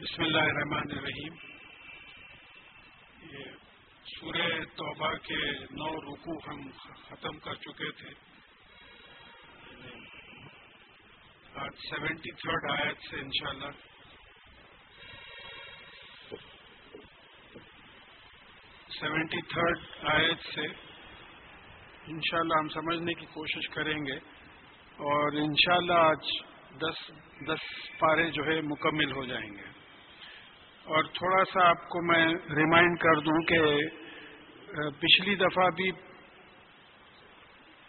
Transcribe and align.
بسم 0.00 0.22
اللہ 0.22 0.38
الرحمن 0.38 0.98
الرحیم۔ 0.98 1.34
یہ 3.22 3.44
سورہ 4.06 4.64
توبہ 4.64 5.14
کے 5.14 5.50
نو 5.58 6.00
رکو 6.00 6.50
ہم 6.50 6.70
ختم 7.02 7.38
کر 7.38 7.54
چکے 7.54 7.90
تھے۔ 7.90 8.08
آج 11.54 11.70
سیونٹی 11.90 12.32
تھرڈ 12.32 12.70
آیت 12.70 12.96
سے 13.10 13.16
انشاءاللہ۔ 13.20 13.70
سیونٹی 19.00 19.40
تھرڈ 19.40 19.78
آیت 20.02 20.40
سے 20.54 20.66
انشاءاللہ 22.06 22.54
ہم 22.58 22.68
سمجھنے 22.68 23.14
کی 23.14 23.26
کوشش 23.26 23.68
کریں 23.68 23.98
گے۔ 24.06 24.16
اور 24.96 25.32
انشاءاللہ 25.32 25.92
آج 25.92 26.26
دس 26.78 27.10
دس 27.48 27.90
پارے 27.98 28.30
جو 28.30 28.44
ہے 28.44 28.60
مکمل 28.60 29.12
ہو 29.12 29.24
جائیں 29.24 29.50
گے۔ 29.50 29.79
اور 30.90 31.04
تھوڑا 31.04 31.44
سا 31.44 31.68
آپ 31.68 31.88
کو 31.88 32.02
میں 32.02 32.26
ریمائنڈ 32.56 32.98
کر 32.98 33.14
دوں 33.14 33.42
کہ 33.42 33.58
پچھلی 34.90 35.34
دفعہ 35.34 35.70
بھی 35.76 35.90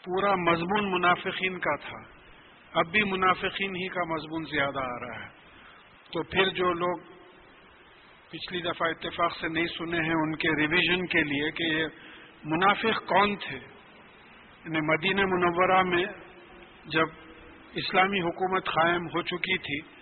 پورا 0.04 0.36
مضمون 0.36 0.91
منافقین 0.91 1.60
کا 1.60 1.76
تھا۔ 1.76 1.98
اب 2.74 2.86
بھی 2.91 3.04
منافقین 3.04 3.76
ہی 3.76 3.88
کا 3.88 4.04
مضمون 4.04 4.44
زیادہ 4.44 4.80
آ 4.80 5.00
رہا 5.00 5.24
ہے۔ 5.24 5.30
تو 6.12 6.24
پھر 6.24 6.50
جو 6.50 6.74
لوگ 6.74 7.00
پچھلی 8.30 8.62
دفعہ 8.62 8.90
اتفاق 8.90 9.38
سے 9.41 9.48
نہیں 9.48 9.66
سنے 9.66 9.98
ہیں، 9.98 10.13
ان 10.13 10.36
کے 10.36 10.49
ریویژن 10.62 11.05
کے 11.05 11.24
لیے 11.24 11.52
کہ 11.52 11.63
یہ 11.63 11.86
منافق 12.44 13.05
کون 13.05 13.36
تھے؟ 13.36 13.58
یعنی 14.66 14.80
مدینہ 14.82 15.22
منورہ 15.22 15.82
میں 15.82 16.05
جب 16.86 17.08
اسلامی 17.74 18.22
حکومت 18.22 18.66
قائم 18.66 19.05
ہو 19.05 19.22
چکی 19.22 19.58
تھی 19.58 20.01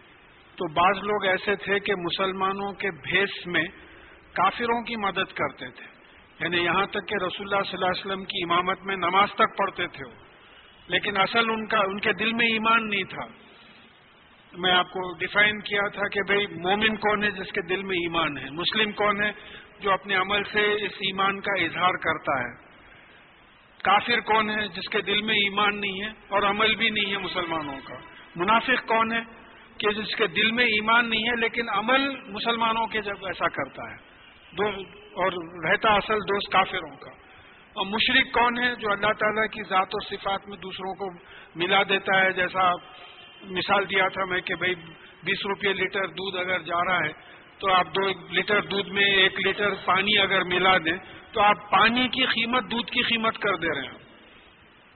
تو 0.60 0.74
بعض 0.74 1.04
لوگ 1.04 1.26
ایسے 1.26 1.56
تھے 1.56 1.80
کہ 1.80 1.96
مسلمانوں 1.96 2.74
کے 2.74 2.92
بھیس 2.92 3.48
میں 3.48 3.64
کافروں 4.34 4.84
کی 4.84 4.96
مدد 4.96 5.34
کرتے 5.34 5.70
تھے۔ 5.70 5.86
یعنی 6.40 6.58
یہاں 6.58 6.86
تک 6.86 7.08
کہ 7.08 7.16
رسول 7.16 7.54
اللہ 7.54 7.64
صلی 7.64 7.74
اللہ 7.74 7.86
علیہ 7.86 8.06
وسلم 8.06 8.26
کی 8.26 8.44
امامت 8.44 8.84
میں 8.84 8.96
نماز 8.96 9.30
تک 9.32 9.58
پڑھتے 9.58 9.88
تھے 9.88 10.06
وہ۔ 10.08 10.14
لیکن 10.88 11.18
اصل 11.18 11.50
ان 11.50 11.68
کا، 11.68 11.80
ان 11.80 12.00
کے 12.00 12.14
دل 12.14 12.34
میں 12.34 12.46
ایمان 12.46 12.90
نہیں 12.90 13.04
تھا۔ 13.04 13.26
میں 14.58 14.72
آپ 14.72 14.90
کو 14.90 15.18
ڈیفائن 15.18 15.60
کیا 15.60 15.88
تھا 15.88 16.08
کہ 16.08 16.22
بھئی 16.22 16.48
مومن 16.48 16.96
کون 16.96 17.24
ہے 17.24 17.32
جس 17.32 17.52
کے 17.52 17.62
دل 17.62 17.84
میں 17.84 17.96
ایمان 17.96 18.38
ہے؟ 18.38 18.50
مسلم 18.50 18.92
کون 18.92 19.24
ہے 19.24 19.32
جو 19.80 19.92
اپنے 19.92 20.16
عمل 20.16 20.44
سے 20.44 20.72
اس 20.86 20.92
ایمان 20.92 21.40
کا 21.40 21.64
اظہار 21.64 21.92
کرتا 21.92 22.40
ہے؟ 22.40 22.70
کافر 23.84 24.20
کون 24.20 24.50
ہے 24.50 24.68
جس 24.68 24.90
کے 24.90 25.02
دل 25.02 25.22
میں 25.22 25.36
ایمان 25.36 25.82
نہیں 25.82 26.02
ہے 26.02 26.08
اور 26.08 26.44
عمل 26.44 26.76
بھی 26.76 26.90
نہیں 26.90 27.14
ہے 27.14 27.18
مسلمانوں 27.18 27.76
کا؟ 27.84 27.96
منافق 28.36 28.88
کون 28.88 29.12
ہے 29.12 29.39
کہ 29.80 30.02
جس 30.02 30.16
کے 30.16 30.28
دل 30.28 30.52
میں 30.52 30.66
ایمان 30.66 31.10
نہیں 31.10 31.24
ہے، 31.24 31.36
لیکن 31.36 31.70
عمل 31.70 32.10
مسلمانوں 32.28 32.88
کے 32.88 33.02
جب 33.02 33.26
ایسا 33.26 33.48
کرتا 33.48 33.84
ہے۔ 33.92 33.96
دو، 34.52 34.68
اور 35.14 35.32
رہتا 35.70 35.94
اصل 35.94 36.16
دوست 36.16 36.52
کافروں 36.52 36.96
کا۔ 36.96 37.12
اور 37.70 37.86
مشرق 37.86 38.34
کون 38.34 38.64
ہے 38.64 38.76
جو 38.76 38.92
اللہ 38.92 39.12
تعالیٰ 39.20 39.48
کی 39.48 39.64
ذات 39.64 39.88
و 39.94 40.00
صفات 40.10 40.48
میں 40.48 40.58
دوسروں 40.58 40.94
کو 40.94 41.12
ملا 41.56 41.84
دیتا 41.90 42.22
ہے؟ 42.22 42.32
جیسا 42.32 42.72
مثال 43.44 43.90
دیا 43.90 44.08
تھا 44.08 44.26
میں 44.26 44.42
کہ 44.42 44.56
بھائی، 44.56 44.76
بیس 45.24 45.46
روپے 45.46 45.74
لیٹر 45.74 46.08
دودھ 46.08 46.38
اگر 46.38 46.60
جا 46.60 46.86
رہا 46.86 46.98
ہے، 46.98 47.12
تو 47.60 47.72
آپ 47.72 47.86
دو 47.86 48.10
لیٹر 48.30 48.62
دودھ 48.62 48.90
میں 48.90 49.04
ایک 49.04 49.34
لیٹر 49.46 49.74
پانی 49.86 50.18
اگر 50.18 50.44
ملا 50.44 50.78
دیں، 50.78 50.98
تو 51.32 51.42
آپ 51.42 51.72
پانی 51.72 52.08
کی 52.08 52.26
قیمت 52.26 52.72
دودھ 52.72 52.92
کی 52.92 53.02
قیمت 53.02 53.38
کر 53.38 53.56
دے 53.56 53.68
رہے 53.68 53.88
ہیں۔ 53.88 53.99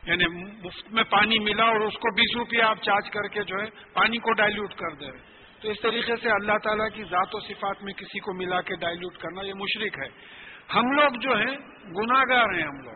یعنی 0.06 0.44
مفت 0.68 0.94
میں 0.94 1.04
پانی 1.04 1.40
ملا 1.40 1.64
اور 1.64 1.80
اس 1.80 1.94
کو 1.94 2.16
بیس 2.16 2.38
روپیہ 2.38 2.64
آپ 2.64 2.78
چارج 2.82 3.09
کر 3.09 3.28
کے 3.28 3.44
جو 3.44 3.56
ہے 3.62 3.66
پانی 3.94 4.18
کو 4.18 4.34
ڈائلوٹ 4.34 4.73
کر 4.73 4.94
دے 4.96 5.12
رہے 5.12 5.18
تو 5.62 5.70
اس 5.70 5.78
طریقے 5.82 6.16
سے 6.16 6.30
اللہ 6.30 6.58
تعالیٰ 6.64 6.90
کی 6.94 7.04
ذات 7.04 7.36
و 7.36 7.40
صفات 7.40 7.84
میں 7.84 7.94
کسی 7.94 8.20
کو 8.20 8.34
ملا 8.34 8.62
کے 8.62 8.76
ڈائلوٹ 8.76 9.18
کرنا 9.18 9.42
یہ 9.42 9.54
مشرق 9.54 10.00
ہے۔ 10.00 10.08
ہم 10.76 10.92
لوگ 10.92 11.20
جو 11.20 11.38
ہیں 11.38 11.58
گناگار 11.96 12.54
ہیں 12.54 12.64
ہم 12.64 12.81
لوگ۔ 12.84 12.96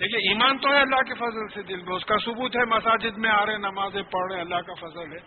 دیکھیے، 0.00 0.28
ایمان 0.28 0.58
تو 0.58 0.68
ہے 0.68 0.80
اللہ 0.80 0.96
کے 0.96 1.14
فضل 1.14 1.48
سے 1.54 1.62
دل 1.62 1.82
میں، 1.82 1.96
اس 1.96 2.04
کا 2.04 2.14
ثبوت 2.24 2.56
ہے، 2.56 2.64
مساجد 2.64 3.18
میں 3.18 3.30
آ 3.30 3.46
رہے، 3.46 3.58
نمازیں 3.58 4.02
پڑھ 4.02 4.32
رہے، 4.32 4.40
اللہ 4.40 4.60
کا 4.60 4.74
فضل 4.74 5.12
ہے۔ 5.12 5.18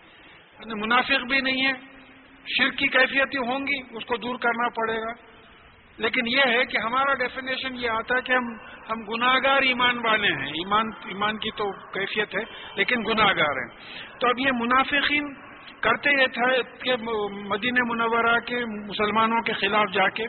یعنی 0.58 0.74
منافق 0.74 1.24
بھی 1.28 1.40
نہیں 1.40 1.66
ہے، 1.66 1.72
شرک 2.46 2.78
کی 2.78 2.86
کیفیتیں 2.86 3.40
ہوں 3.40 3.60
گی، 3.60 3.96
اس 3.96 4.04
کو 4.04 4.16
دور 4.16 4.38
کرنا 4.38 4.68
پڑے 4.68 5.00
گا۔ 5.00 5.35
لیکن 5.98 6.26
یہ 6.26 6.42
ہے 6.48 6.64
کہ 6.64 6.78
ہمارا 6.78 7.14
ڈیفینیشن 7.14 7.76
یہ 7.76 7.90
آتا 7.90 8.16
ہے 8.16 8.22
کہ 8.22 8.32
ہم 8.32 8.52
ہم 8.90 9.04
گناگار 9.04 9.62
ایمان 9.62 9.98
والے 10.06 10.28
ہیں۔ 10.28 10.46
ایمان 10.46 10.90
ایمان 11.04 11.38
کی 11.38 11.50
تو 11.50 11.70
کیفیت 11.72 12.34
ہے، 12.34 12.42
لیکن 12.74 13.02
گناگار 13.06 13.60
ہیں۔ 13.62 13.68
تو 14.20 14.28
اب 14.28 14.38
یہ 14.38 14.52
منافقین 14.52 15.32
کرتے 15.80 16.10
یہ 16.20 16.26
تھا 16.26 16.50
کہ 16.82 16.96
مدینہ 17.48 17.80
منورہ 17.84 18.38
کے 18.46 18.64
مسلمانوں 18.64 19.40
کے 19.42 19.52
خلاف 19.52 19.92
جا 19.92 20.08
کے 20.08 20.26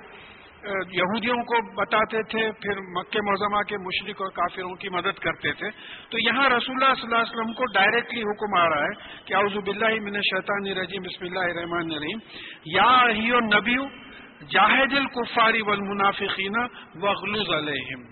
یہودیوں 0.94 1.36
کو 1.50 1.60
بتاتے 1.74 2.22
تھے، 2.24 2.52
پھر 2.52 2.80
مکہ 2.96 3.22
موزمہ 3.22 3.62
کے 3.62 3.78
مشرق 3.78 4.22
اور 4.22 4.30
کافروں 4.30 4.76
کی 4.76 4.90
مدد 4.90 5.20
کرتے 5.20 5.52
تھے۔ 5.52 5.70
تو 6.10 6.20
یہاں 6.20 6.50
رسول 6.50 6.76
اللہ 6.76 6.94
صلی 6.94 7.08
اللہ 7.08 7.16
علیہ 7.16 7.32
وسلم 7.32 7.54
کو 7.54 7.66
ڈائریکٹلی 7.74 8.22
حکم 8.22 8.58
آ 8.60 8.66
رہا 8.70 8.84
ہے 8.84 9.24
کہ 9.26 9.34
اعوذ 9.34 9.58
باللہ 9.68 9.94
من 10.02 10.16
الشیطان 10.16 10.68
الرجیم، 10.72 11.02
بسم 11.02 11.26
اللہ 11.26 11.54
الرحمن 11.54 11.92
الرحیم۔ 11.92 12.20
یا 12.66 12.92
ہی 13.16 13.30
نبی 13.48 14.07
جاہد 14.42 14.94
الکفاری 14.94 15.62
والمنافقین 15.62 16.58
وغلوز 16.96 17.50
علیہم۔ 17.50 18.04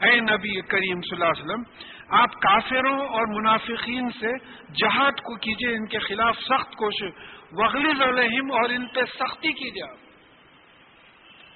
اے 0.00 0.20
نبی 0.20 0.60
کریم 0.60 1.00
صلی 1.00 1.12
اللہ 1.12 1.24
علیہ 1.24 1.44
وسلم، 1.44 1.62
آپ 2.08 2.32
کافروں 2.32 2.98
اور 2.98 3.40
منافقین 3.40 4.10
سے 4.20 4.32
جہاد 4.80 5.12
کو 5.12 5.36
کیجیے، 5.36 5.76
ان 5.76 5.86
کے 5.86 5.98
خلاف 5.98 6.36
سخت 6.38 6.74
کوشش۔ 6.74 7.18
وغلز 7.52 8.02
علیہم 8.02 8.52
اور 8.52 8.70
ان 8.70 8.86
پہ 8.86 9.00
سختی 9.04 9.52
کیجیے 9.52 9.90
آپ۔ 9.90 9.96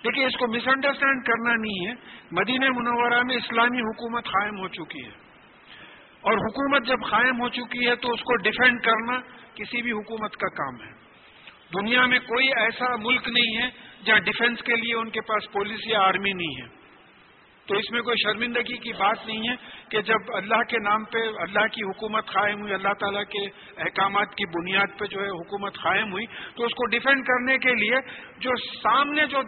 دیکھیے 0.04 0.26
اس 0.26 0.36
کو 0.36 0.46
مس 0.46 0.68
انڈرسٹینڈ 0.68 1.24
کرنا 1.24 1.54
نہیں 1.54 1.86
ہے۔ 1.86 1.92
مدینہ 2.32 2.64
منورہ 2.68 3.22
میں 3.22 3.36
اسلامی 3.36 3.80
حکومت 3.80 4.24
قائم 4.24 4.58
ہو 4.58 4.68
چکی 4.68 5.04
ہے۔ 5.04 5.10
اور 6.20 6.32
حکومت 6.32 6.86
جب 6.86 7.10
قائم 7.10 7.40
ہو 7.40 7.48
چکی 7.48 7.88
ہے 7.88 7.96
تو 7.96 8.12
اس 8.12 8.20
کو 8.20 8.36
ڈیفینڈ 8.36 8.80
کرنا 8.82 9.20
کسی 9.54 9.82
بھی 9.82 9.92
حکومت 9.92 10.36
کا 10.36 10.48
کام 10.48 10.86
ہے۔ 10.86 10.92
دنیا 11.74 12.06
میں 12.06 12.18
کوئی 12.18 12.48
ایسا 12.48 12.96
ملک 12.96 13.28
نہیں 13.28 13.62
ہے 13.62 13.87
جہاں 14.04 14.18
ڈیفنس 14.18 14.62
کے 14.62 14.76
لیے 14.76 14.94
ان 14.94 15.10
کے 15.10 15.20
پاس 15.20 15.52
پولیس 15.52 15.80
یا 15.86 16.00
آرمی 16.00 16.32
نہیں 16.32 16.62
ہے۔ 16.62 16.78
تو 17.66 17.76
اس 17.76 17.90
میں 17.90 18.02
کوئی 18.02 18.16
شرمندگی 18.16 18.76
کی 18.76 18.92
بات 18.92 19.26
نہیں 19.26 19.48
ہے 19.48 19.54
کہ 19.88 20.00
جب 20.00 20.36
اللہ 20.36 20.62
کے 20.68 20.76
نام 20.78 21.04
پہ 21.04 21.18
اللہ 21.18 21.66
کی 21.66 21.82
حکومت 21.82 22.26
قائم 22.26 22.60
ہوئی، 22.60 22.74
اللہ 22.74 22.92
تعالیٰ 23.00 23.24
کے 23.24 23.46
احکامات 23.78 24.34
کی 24.34 24.46
بنیاد 24.46 24.98
پہ 24.98 25.04
جو 25.04 25.20
ہے 25.20 25.28
حکومت 25.28 25.78
قائم 25.78 26.12
ہوئی، 26.12 26.26
تو 26.26 26.64
اس 26.64 26.72
کو 26.72 26.86
ڈیفینڈ 26.86 27.24
کرنے 27.24 27.58
کے 27.58 27.74
لیے 27.74 27.96
جو 28.38 28.50
سامنے 28.82 29.26
جو 29.26 29.40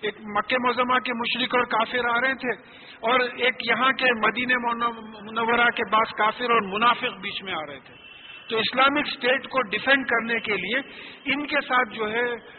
ایک 0.00 0.14
مکہ 0.20 0.56
موزمہ 0.60 0.98
کے 0.98 1.12
مشرق 1.12 1.54
اور 1.54 1.64
کافر 1.64 2.08
آ 2.16 2.20
رہے 2.20 2.34
تھے 2.34 2.50
اور 3.00 3.20
ایک 3.20 3.54
یہاں 3.70 3.92
کے 3.92 4.12
مدینہ 4.26 4.58
منورہ 4.58 5.70
کے 5.70 5.82
بعض 5.90 6.12
کافر 6.18 6.50
اور 6.50 6.60
منافق 6.60 7.20
بیچ 7.20 7.42
میں 7.42 7.52
آ 7.52 7.66
رہے 7.66 7.78
تھے۔ 7.78 7.94
تو 8.48 8.58
اسلامک 8.58 9.06
اسٹیٹ 9.06 9.48
کو 9.48 9.62
ڈیفینڈ 9.62 10.06
کرنے 10.06 10.40
کے 10.40 10.52
لیے 10.52 10.78
ان 11.34 11.46
کے 11.46 11.60
ساتھ 11.68 11.94
جو 11.94 12.10
ہے 12.12 12.57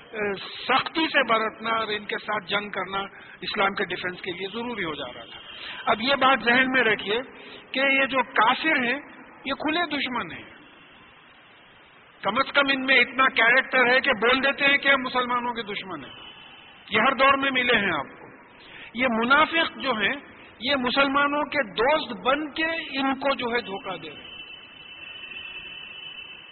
سختی 0.68 1.08
سے 1.08 1.28
برتنا 1.28 1.70
اور 1.70 1.88
ان 1.88 2.06
کے 2.06 2.16
ساتھ 2.18 2.46
جنگ 2.46 2.70
کرنا 2.70 2.98
اسلام 3.42 3.74
کے 3.74 3.86
ڈیفنس 3.86 4.22
کے 4.22 4.32
لیے 4.32 4.48
ضروری 4.54 4.84
ہو 4.84 4.94
جا 4.94 5.14
رہا 5.14 5.24
تھا۔ 5.24 5.40
اب 5.86 6.02
یہ 6.02 6.16
بات 6.16 6.40
ذہن 6.44 6.72
میں 6.72 6.84
رکھیے 6.84 7.22
کہ 7.72 7.80
یہ 7.80 8.06
جو 8.06 8.24
کافر 8.24 8.84
ہیں، 8.84 9.00
یہ 9.46 9.54
کھلے 9.54 9.86
دشمن 9.86 10.32
ہیں۔ 10.32 10.50
کم 12.22 12.38
از 12.38 12.52
کم 12.54 12.66
ان 12.70 12.86
میں 12.86 13.00
اتنا 13.00 13.30
کیریکٹر 13.30 13.88
ہے 13.88 14.00
کہ 14.00 14.12
بول 14.12 14.44
دیتے 14.44 14.66
ہیں 14.66 14.78
کہ 14.78 14.88
ہم 14.88 15.02
مسلمانوں 15.02 15.54
کے 15.54 15.64
دشمن 15.64 16.06
ہیں۔ 16.06 16.12
یہ 16.90 17.00
ہر 17.00 17.16
دور 17.16 17.38
میں 17.38 17.52
ملے 17.52 17.76
ہیں 17.76 17.94
آپ 17.94 18.06
کو۔ 18.06 18.28
یہ 18.94 19.08
منافق 19.12 19.78
جو 19.78 19.92
ہیں، 19.92 20.16
یہ 20.60 20.76
مسلمانوں 20.76 21.44
کے 21.44 21.74
دوست 21.74 22.26
بن 22.26 22.52
کے 22.52 23.00
ان 23.00 23.20
کو 23.20 23.36
جو 23.36 23.46
ہے 23.56 23.62
دھوکہ 23.62 23.98
دے 23.98 24.10
رہے 24.10 24.24
ہیں۔ 24.24 24.29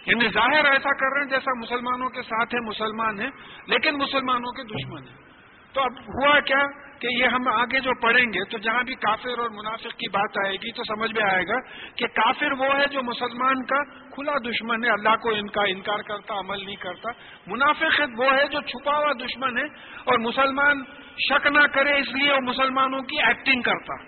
یعنی 0.08 0.28
ظاہر 0.28 0.64
ایسا 0.64 0.94
کر 1.00 1.12
رہے 1.12 1.22
ہیں 1.22 1.30
جیسا 1.30 1.58
مسلمانوں 1.58 2.08
کے 2.08 2.22
ساتھ 2.22 2.54
ہے 2.54 2.60
مسلمان 2.60 3.20
ہیں، 3.20 3.30
لیکن 3.66 3.98
مسلمانوں 3.98 4.52
کے 4.52 4.62
دشمن 4.62 5.08
ہیں۔ 5.08 5.28
تو 5.72 5.80
اب 5.80 5.92
ہوا 5.92 6.40
کیا 6.40 6.66
کہ 6.98 7.08
یہ 7.10 7.24
ہم 7.24 7.48
آگے 7.52 7.80
جو 7.80 7.90
پڑھیں 8.02 8.24
گے، 8.24 8.50
تو 8.50 8.58
جہاں 8.58 8.82
بھی 8.82 8.94
کافر 8.94 9.38
اور 9.38 9.50
منافق 9.50 9.86
کی 9.86 10.08
بات 10.08 10.46
آئے 10.46 10.56
گی، 10.56 10.72
تو 10.72 10.82
سمجھ 10.84 11.12
میں 11.12 11.32
آئے 11.32 11.42
گا 11.48 11.60
کہ 11.96 12.06
کافر 12.06 12.52
وہ 12.52 12.76
ہے 12.76 12.86
جو 12.86 13.02
مسلمان 13.02 13.64
کا 13.64 13.84
کھلا 13.84 14.32
دشمن 14.38 14.84
ہے۔ 14.84 14.90
اللہ 14.90 15.16
کو 15.16 15.30
ان 15.30 15.46
کا 15.46 15.62
انکار 15.62 15.98
کرتا، 15.98 16.38
عمل 16.38 16.64
نہیں 16.64 16.76
کرتا۔ 16.76 17.10
منافق 17.46 18.00
وہ 18.18 18.24
ہے 18.24 18.46
جو 18.48 18.60
چھپا 18.60 18.98
ہوا 18.98 19.12
دشمن 19.12 19.58
ہے 19.58 19.64
اور 20.04 20.18
مسلمان 20.18 20.82
شک 21.28 21.46
نہ 21.46 21.66
کرے، 21.66 21.98
اس 21.98 22.08
لیے 22.08 22.32
وہ 22.32 22.40
مسلمانوں 22.40 23.00
کی 23.00 23.22
ایکٹنگ 23.22 23.62
کرتا۔ 23.62 24.04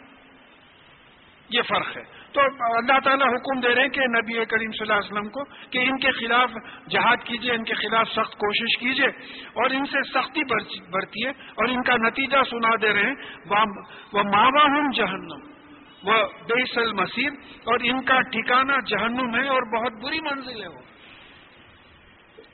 یہ 1.50 1.62
فرق 1.62 1.96
ہے۔ 1.96 2.19
تو 2.32 2.40
اللہ 2.76 2.98
تعالیٰ 3.04 3.26
حکم 3.26 3.60
دے 3.60 3.74
رہے 3.74 3.82
ہیں 3.82 3.88
کہ 3.88 4.00
نبی 4.00 4.44
کریم 4.44 4.70
صلی 4.70 4.80
اللہ 4.80 4.92
علیہ 4.92 5.12
وسلم 5.12 5.28
کو 5.28 5.44
کہ 5.70 5.78
ان 5.78 5.98
کے 5.98 6.10
خلاف 6.10 6.50
جہاد 6.90 7.16
کیجیے 7.24 7.52
ان 7.52 7.64
کے 7.64 7.74
خلاف 7.74 8.08
سخت 8.08 8.32
کوشش 8.32 8.78
کیجیے 8.78 9.06
اور 9.52 9.70
ان 9.70 9.84
سے 9.84 10.02
سختی 10.02 10.44
برتیے 10.90 11.28
اور 11.28 11.68
ان 11.68 11.82
کا 11.82 11.96
نتیجہ 11.96 12.42
سنا 12.50 12.70
دے 12.82 12.92
رہے 12.92 13.02
ہیں۔ 13.02 13.14
وہ 14.12 14.22
ماوا 14.22 14.62
ہوں 14.62 14.92
جہنم۔ 14.92 15.50
وہ 16.02 16.12
بیس 16.24 16.78
المسیر 16.78 17.30
اور 17.64 17.78
ان 17.82 18.02
کا 18.02 18.20
ٹھکانہ 18.20 18.72
جہنم 18.86 19.34
ہے 19.34 19.48
اور 19.48 19.78
بہت 19.78 19.92
بری 19.92 20.20
منزل 20.20 20.62
ہے 20.62 20.68
وہ۔ 20.68 20.80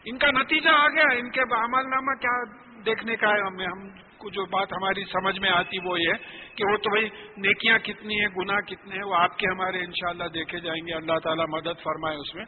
ان 0.05 0.19
کا 0.19 0.31
نتیجہ 0.31 0.69
آ 0.69 0.88
گیا، 0.88 1.19
ان 1.19 1.31
کے 1.31 1.40
عمل 1.40 1.90
نامہ 1.90 2.14
کیا 2.14 2.43
دیکھنے 2.87 3.17
کا 3.17 3.28
ہے 3.28 3.40
ہمیں 3.40 3.67
ہم 3.67 4.06
کو 4.19 4.31
جو 4.31 4.45
بات 4.45 4.73
ہماری 4.73 5.05
سمجھ 5.05 5.39
میں 5.39 5.51
آتی 5.51 5.77
وہ 5.85 6.01
یہ 6.01 6.13
کہ 6.57 6.73
وہ 6.73 6.77
تو 6.77 6.91
بھائی 6.91 7.09
نیکیاں 7.37 7.79
کتنی 7.79 8.21
ہیں، 8.21 8.29
گناہ 8.37 8.61
کتنے 8.61 8.95
ہیں، 8.95 9.05
وہ 9.05 9.15
آپ 9.15 9.39
کے 9.39 9.47
ہمارے 9.47 9.79
انشاءاللہ 9.79 10.25
دیکھے 10.25 10.61
جائیں 10.61 10.87
گے، 10.87 10.95
اللہ 10.95 11.19
تعالیٰ 11.19 11.45
مدد 11.49 11.83
فرمائے 11.85 12.17
اس 12.17 12.35
میں۔ 12.35 12.45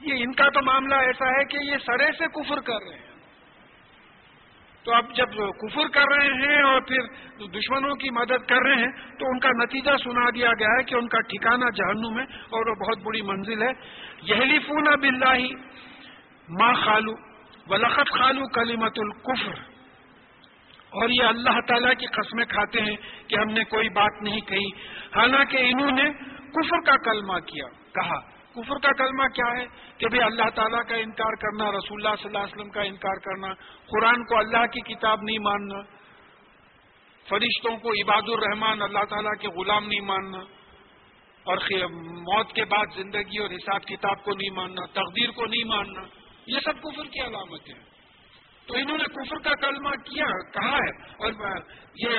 یہ 0.00 0.14
ان 0.18 0.32
کا 0.32 0.48
تو 0.48 0.60
معاملہ 0.64 0.94
ایسا 0.94 1.26
ہے 1.26 1.44
کہ 1.44 1.58
یہ 1.62 1.76
سرے 1.86 2.12
سے 2.18 2.24
کفر 2.26 2.60
کر 2.60 2.88
رہے 2.88 2.98
ہیں۔ 2.98 3.08
تو 4.84 4.94
اب 4.94 5.14
جب 5.14 5.26
کفر 5.58 5.88
کر 5.88 6.04
رہے 6.16 6.26
ہیں 6.26 6.62
اور 6.62 6.80
پھر 6.80 7.00
دشمنوں 7.46 7.94
کی 7.94 8.10
مدد 8.10 8.48
کر 8.48 8.62
رہے 8.66 8.74
ہیں، 8.74 8.92
تو 9.18 9.26
ان 9.26 9.38
کا 9.38 9.48
نتیجہ 9.48 9.96
سنا 10.04 10.30
دیا 10.30 10.50
گیا 10.58 10.68
ہے 10.68 10.82
کہ 10.82 10.94
ان 10.94 11.08
کا 11.08 11.20
ٹھکانہ 11.20 11.64
جہنم 11.76 12.18
ہے 12.18 12.24
اور 12.24 12.66
وہ 12.66 12.74
بہت 12.74 12.98
بڑی 12.98 13.22
منزل 13.22 13.62
ہے۔ 13.62 13.72
یہلی 14.22 14.58
فون 14.58 15.00
بلّہ 15.00 15.46
ماں 16.48 16.74
خالو 16.74 17.12
ولخت 17.70 18.18
خالو 18.18 18.48
کلیمت 18.48 18.98
القفر 18.98 19.77
اور 20.90 21.08
یہ 21.08 21.24
اللہ 21.24 21.60
تعالیٰ 21.68 21.92
کی 21.98 22.06
قسمیں 22.06 22.44
کھاتے 22.44 22.80
ہیں 22.80 22.96
کہ 23.28 23.36
ہم 23.36 23.52
نے 23.52 23.64
کوئی 23.64 23.88
بات 23.88 24.22
نہیں 24.22 24.40
کہی۔ 24.40 24.66
حالانکہ 25.16 25.56
انہوں 25.56 25.90
نے 25.90 26.12
کفر 26.50 26.80
کا 26.80 26.96
کلمہ 26.96 27.38
کیا، 27.38 27.66
کہا۔ 27.68 28.38
کفر 28.52 28.78
کا 28.78 28.92
کلمہ 28.92 29.26
کیا 29.28 29.60
ہے؟ 29.60 29.66
کہ 29.98 30.06
بھائی 30.08 30.22
اللہ 30.22 30.50
تعالیٰ 30.54 30.80
کا 30.88 30.94
انکار 30.94 31.34
کرنا، 31.34 31.70
رسول 31.70 32.06
اللہ 32.06 32.16
صلی 32.16 32.26
اللہ 32.26 32.38
علیہ 32.38 32.56
وسلم 32.56 32.70
کا 32.70 32.82
انکار 32.82 33.16
کرنا، 33.16 33.54
قرآن 33.86 34.24
کو 34.24 34.38
اللہ 34.38 34.66
کی 34.66 34.94
کتاب 34.94 35.22
نہیں 35.22 35.38
ماننا، 35.38 35.80
فرشتوں 37.28 37.76
کو 37.76 37.90
عباد 37.90 38.22
الرحمان 38.26 38.82
اللہ 38.82 39.04
تعالیٰ 39.10 39.40
کے 39.40 39.48
غلام 39.48 39.86
نہیں 39.86 40.00
ماننا، 40.00 40.38
اور 41.44 41.56
موت 41.90 42.52
کے 42.52 42.64
بعد 42.64 42.86
زندگی 42.96 43.38
اور 43.38 43.50
حساب 43.50 43.82
کتاب 43.82 44.24
کو 44.24 44.30
نہیں 44.30 44.54
ماننا، 44.54 44.86
تقدیر 44.86 45.30
کو 45.30 45.46
نہیں 45.46 45.64
ماننا، 45.64 46.02
یہ 46.46 46.60
سب 46.64 46.82
کفر 46.82 47.04
کی 47.04 47.20
علامت 47.20 47.68
ہے 47.68 47.87
تو 48.68 48.74
انہوں 48.76 48.98
نے 48.98 49.04
کفر 49.12 49.38
کا 49.42 49.54
کلمہ 49.60 49.90
کیا، 50.06 50.26
کہا 50.54 50.78
ہے، 50.78 50.90
اور 51.18 51.30
یہ 51.96 52.12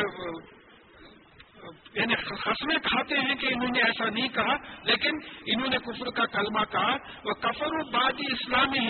یعنی 1.94 2.16
قسمیں 2.44 2.78
کھاتے 2.84 3.20
ہیں 3.20 3.36
کہ 3.36 3.48
انہوں 3.48 3.72
نے 3.72 3.82
ایسا 3.82 4.10
نہیں 4.10 4.28
کہا، 4.36 4.56
لیکن 4.84 5.18
انہوں 5.46 5.70
نے 5.70 5.78
کفر 5.86 6.12
کا 6.20 6.26
کلمہ 6.34 6.64
کہا، 6.72 6.96
وہ 7.26 7.34
کفر 7.42 7.74
و 7.74 7.84
بادی 7.92 8.32
اسلامی 8.32 8.86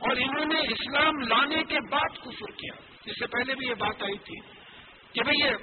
اور 0.00 0.22
انہوں 0.24 0.52
نے 0.52 0.60
اسلام 0.74 1.20
لانے 1.24 1.62
کے 1.70 1.80
بعد 1.90 2.18
کفر 2.24 2.52
کیا۔ 2.58 2.74
اس 3.04 3.18
سے 3.18 3.26
پہلے 3.28 3.54
بھی 3.54 3.66
یہ 3.68 3.80
بات 3.80 4.02
آئی 4.02 4.18
تھی 4.26 4.40
کہ 5.14 5.24
بھئی 5.24 5.40
یہ 5.40 5.56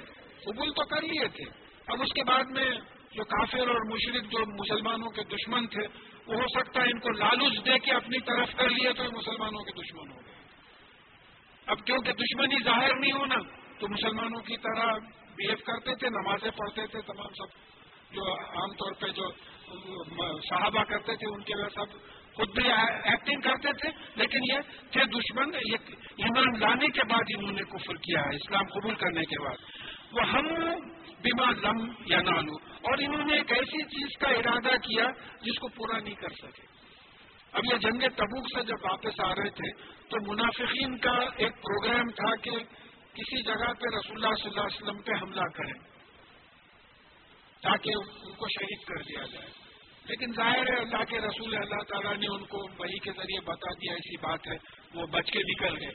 قبول 0.44 0.72
تو 0.72 0.84
کر 0.86 1.02
لیے 1.04 1.28
تھے، 1.36 1.44
اب 1.86 2.02
اس 2.02 2.12
کے 2.12 2.24
بعد 2.24 2.50
میں 2.50 2.70
جو 3.14 3.24
کافر 3.30 3.68
اور 3.68 3.88
مشرق 3.88 4.30
جو 4.32 4.44
مسلمانوں 4.52 5.10
کے 5.16 5.22
دشمن 5.30 5.66
تھے، 5.68 5.86
وہ 6.26 6.34
ہو 6.34 6.46
سکتا 6.50 6.82
ہے 6.82 6.90
ان 6.90 7.00
کو 7.00 7.10
لالچ 7.14 7.64
دے 7.66 7.78
کے 7.78 7.94
اپنی 7.94 8.20
طرف 8.26 8.54
کر 8.58 8.70
لیے 8.70 8.92
تو 8.92 9.10
مسلمانوں 9.12 9.64
کے 9.64 9.72
دشمن 9.80 10.10
ہو 10.10 10.16
گئے 10.16 10.31
اب 11.66 11.84
کیونکہ 11.86 12.12
دشمنی 12.12 12.62
ظاہر 12.64 12.96
نہیں 12.96 13.12
ہونا، 13.12 13.36
تو 13.78 13.88
مسلمانوں 13.88 14.40
کی 14.40 14.56
طرح 14.56 14.86
بہیو 15.36 15.56
کرتے 15.66 15.94
تھے، 15.94 16.08
نمازیں 16.08 16.50
پڑھتے 16.50 16.86
تھے، 16.86 17.00
تمام 17.00 17.32
سب 17.38 18.14
جو 18.14 18.32
عام 18.34 18.72
طور 18.72 18.92
پہ 18.92 19.08
جو 19.08 19.30
صحابہ 20.40 20.84
کرتے 20.84 21.16
تھے، 21.16 21.34
ان 21.34 21.42
کے 21.42 21.54
سب 21.74 21.96
خود 22.34 22.50
بھی 22.50 22.72
ایکٹنگ 22.72 23.40
کرتے 23.40 23.72
تھے۔ 23.72 23.88
لیکن 24.14 24.38
یہ 24.52 24.58
تھے 24.90 25.04
دشمن 25.04 25.54
ایمان 25.54 26.60
لانے 26.60 26.88
کے 26.88 27.00
بعد 27.08 27.32
انہوں 27.38 27.52
نے 27.52 27.62
کفر 27.62 27.94
کیا 27.94 28.20
ہے 28.20 28.36
اسلام 28.36 28.64
قبول 28.64 28.94
کرنے 28.94 29.24
کے 29.24 29.38
بعد۔ 29.44 29.56
وہ 30.12 30.22
ہم 30.22 30.46
بیمار 31.22 31.52
لم 31.62 31.92
یا 32.06 32.22
نالو 32.22 32.54
اور 32.82 32.98
انہوں 32.98 33.24
نے 33.24 33.36
ایک 33.36 33.52
ایسی 33.52 33.82
چیز 33.82 34.18
کا 34.18 34.28
ارادہ 34.28 34.76
کیا 34.76 35.04
جس 35.42 35.58
کو 35.58 35.68
پورا 35.68 35.98
نہیں 35.98 36.14
کر 36.14 36.28
سکے۔ 36.28 36.66
اب 37.52 37.64
یہ 37.64 37.76
جنگ 37.76 38.04
تبوک 38.16 38.46
سے 38.54 38.62
جب 38.62 38.84
واپس 38.84 39.20
آ 39.24 39.34
رہے 39.34 39.50
تھے، 39.50 39.70
تو 40.08 40.20
منافقین 40.26 40.96
کا 40.98 41.16
ایک 41.36 41.56
پروگرام 41.62 42.10
تھا 42.10 42.34
کہ 42.36 42.50
کسی 43.14 43.42
جگہ 43.42 43.72
پہ 43.80 43.96
رسول 43.96 44.24
اللہ 44.24 44.34
صلی 44.34 44.50
اللہ 44.50 44.60
علیہ 44.60 44.82
وسلم 44.82 45.02
پہ 45.02 45.18
حملہ 45.22 45.48
کریں، 45.56 45.72
تاکہ 47.62 47.90
ان 47.96 48.32
کو 48.34 48.46
شہید 48.48 48.86
کر 48.88 49.02
دیا 49.02 49.26
جائے۔ 49.32 49.50
لیکن 50.04 50.32
ظاہر 50.32 50.70
ہے 50.70 50.78
اللہ 50.78 51.04
کے 51.04 51.18
رسول 51.18 51.54
اللہ 51.56 51.82
تعالیٰ 51.88 52.16
نے 52.16 52.26
ان 52.26 52.44
کو 52.44 52.62
وہی 52.78 52.98
کے 52.98 53.12
ذریعے 53.12 53.40
بتا 53.40 53.72
دیا، 53.72 53.92
ایسی 53.92 54.16
بات 54.16 54.48
ہے، 54.48 54.56
وہ 54.94 55.06
بچ 55.06 55.30
کے 55.30 55.42
نکل 55.42 55.76
گئے۔ 55.80 55.92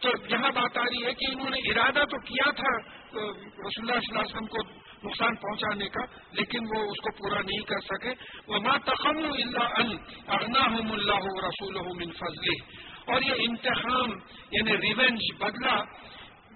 تو 0.00 0.10
یہاں 0.28 0.50
بات 0.50 0.78
آ 0.78 0.82
رہی 0.82 1.04
ہے 1.06 1.12
کہ 1.14 1.26
انہوں 1.32 1.50
نے 1.50 1.58
ارادہ 1.70 2.04
تو 2.10 2.18
کیا 2.20 2.50
تھا، 2.50 2.72
رسول 3.16 3.84
اللہ 3.84 4.00
صلی 4.00 4.10
اللہ 4.10 4.20
علیہ 4.20 4.34
وسلم 4.34 4.46
کو 4.46 4.62
نقصان 5.04 5.36
پہنچانے 5.36 5.88
کا، 5.88 6.04
لیکن 6.32 6.66
وہ 6.70 6.82
اس 6.82 7.00
کو 7.00 7.12
پورا 7.12 7.40
نہیں 7.40 7.64
کر 7.64 7.80
سکے۔ 7.80 8.12
وہ 8.48 8.58
ماں 8.58 8.78
تخم 8.84 9.18
اللہ 9.24 9.76
اغنا 10.28 10.64
اللہ 10.92 11.28
رسول 11.46 11.78
من 11.96 12.12
فضل 12.12 12.50
اور 13.06 13.22
یہ 13.22 13.46
امتحان 13.48 14.18
یعنی 14.50 14.76
ریونج 14.76 15.30
بدلا 15.38 15.76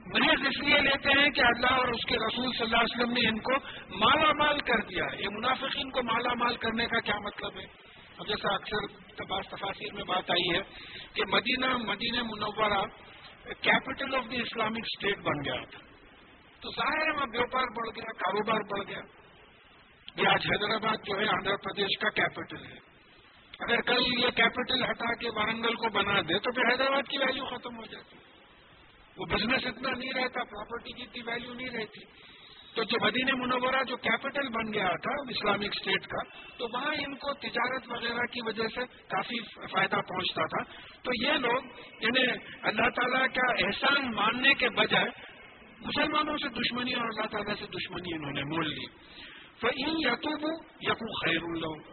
محض 0.07 0.47
اس 0.47 0.59
لیے 0.59 0.79
لیتے 0.81 1.19
ہیں 1.19 1.31
کہ 1.31 1.41
اللہ 1.41 1.73
اور 1.73 1.89
اس 1.89 2.05
کے 2.09 2.15
رسول 2.17 2.53
صلی 2.53 2.65
اللہ 2.65 2.77
علیہ 2.77 2.95
وسلم 2.95 3.13
نے 3.13 3.29
ان 3.29 3.39
کو 3.39 3.57
مالا 3.97 4.33
مال 4.33 4.61
کر 4.61 4.83
دیا 4.91 5.05
یہ 5.19 5.29
منافقین 5.29 5.91
کو 5.91 6.03
مالا 6.03 6.33
مال 6.35 6.57
کرنے 6.57 6.87
کا 6.87 7.01
کیا 7.01 7.19
مطلب 7.19 7.59
ہے؟ 7.59 7.67
اب 8.19 8.27
جیسا 8.27 8.55
اکثر 8.55 8.87
تباس 9.17 9.49
تفاصر 9.49 9.95
میں 9.95 10.05
بات 10.05 10.31
آئی 10.31 10.49
ہے 10.55 10.63
کہ 11.15 11.27
Madina 11.33 11.77
Madina 11.83 12.23
Munawwara 12.23 12.81
capital 13.61 14.15
of 14.15 14.31
the 14.31 14.41
Islamic 14.41 14.89
state 14.93 15.19
بن 15.19 15.45
گیا 15.45 15.61
تھا۔ 15.71 15.88
تو 16.61 16.71
ظاہر 16.71 17.07
ہے 17.07 17.17
وہاں 17.17 17.27
بیوپار 17.27 17.65
بڑھ 17.77 17.89
گیا، 17.97 18.13
کاروبار 18.13 18.61
بڑھ 18.61 18.89
گیا۔ 18.89 19.01
یہ 20.17 20.29
آج 20.29 20.47
حیدرآباد 20.47 20.97
جو 20.97 21.21
ہے 21.21 21.29
آندھرا 21.29 21.57
پردیش 21.57 21.99
کا 21.99 22.11
کیپٹل 22.11 22.67
ہے۔ 22.67 22.79
اگر 23.61 23.81
کل 23.81 23.99
یہ 24.19 24.29
کیپٹل 24.31 24.85
ہٹا 24.85 25.15
کے 25.15 25.29
وارنگل 25.37 25.75
کو 25.75 25.89
بنا 25.89 26.21
دے 26.21 26.39
تو 26.39 26.53
پھر 26.53 26.73
حیدرآباد 26.73 27.03
کی 27.03 27.19
ویلو 27.19 27.45
ختم 27.45 27.77
ہو 27.77 27.85
جاتی۔ 27.85 28.17
وہ 29.17 29.25
بزنس 29.27 29.67
اتنا 29.67 29.91
نہیں 29.91 30.13
رہتا 30.15 30.45
پراپرٹی 30.45 30.93
کی 30.93 31.03
اتنی 31.03 31.23
ویلو 31.27 31.55
نہیں 31.55 31.69
رہتی۔ 31.69 32.29
تو 32.75 32.85
جو 32.85 33.05
مدینہ 33.07 33.35
منورہ 33.35 33.83
جو 33.85 33.97
کیپٹل 33.97 34.49
بن 34.49 34.75
گیا 34.75 34.89
تھا، 34.89 35.23
اسلامک 35.29 35.75
اسٹیٹ 35.75 36.07
کا، 36.07 36.23
تو 36.59 36.67
وہاں 36.73 36.95
ان 36.95 37.15
کو 37.15 37.35
تجارت 37.35 37.83
وغیرہ 37.89 38.27
کی 38.27 38.41
وجہ 38.47 38.69
سے 38.75 38.81
کافی 38.87 39.43
فائدہ 39.67 39.97
پہنچتا 39.97 40.47
تھا۔ 40.47 40.73
تو 41.03 41.27
یہ 41.27 41.33
لوگ 41.33 41.65
یعنی 42.01 42.33
اللہ 42.63 42.89
تعالیٰ 42.91 43.27
کا 43.27 43.67
احسان 43.67 44.15
ماننے 44.15 44.55
کے 44.55 44.69
بجائے 44.69 45.28
مسلمانوں 45.81 46.37
سے 46.37 46.49
دشمنی 46.49 46.93
اور 46.93 47.05
اللہ 47.05 47.27
تعالیٰ 47.27 47.55
سے 47.55 47.67
دشمنی 47.67 48.15
انہوں 48.15 48.33
نے 48.33 48.45
مول 48.45 48.69
لی۔ 48.69 48.87
تو 49.61 49.69
ان 49.69 49.95
یقوب 49.99 50.45
یقو 50.81 51.13
خیر 51.21 51.41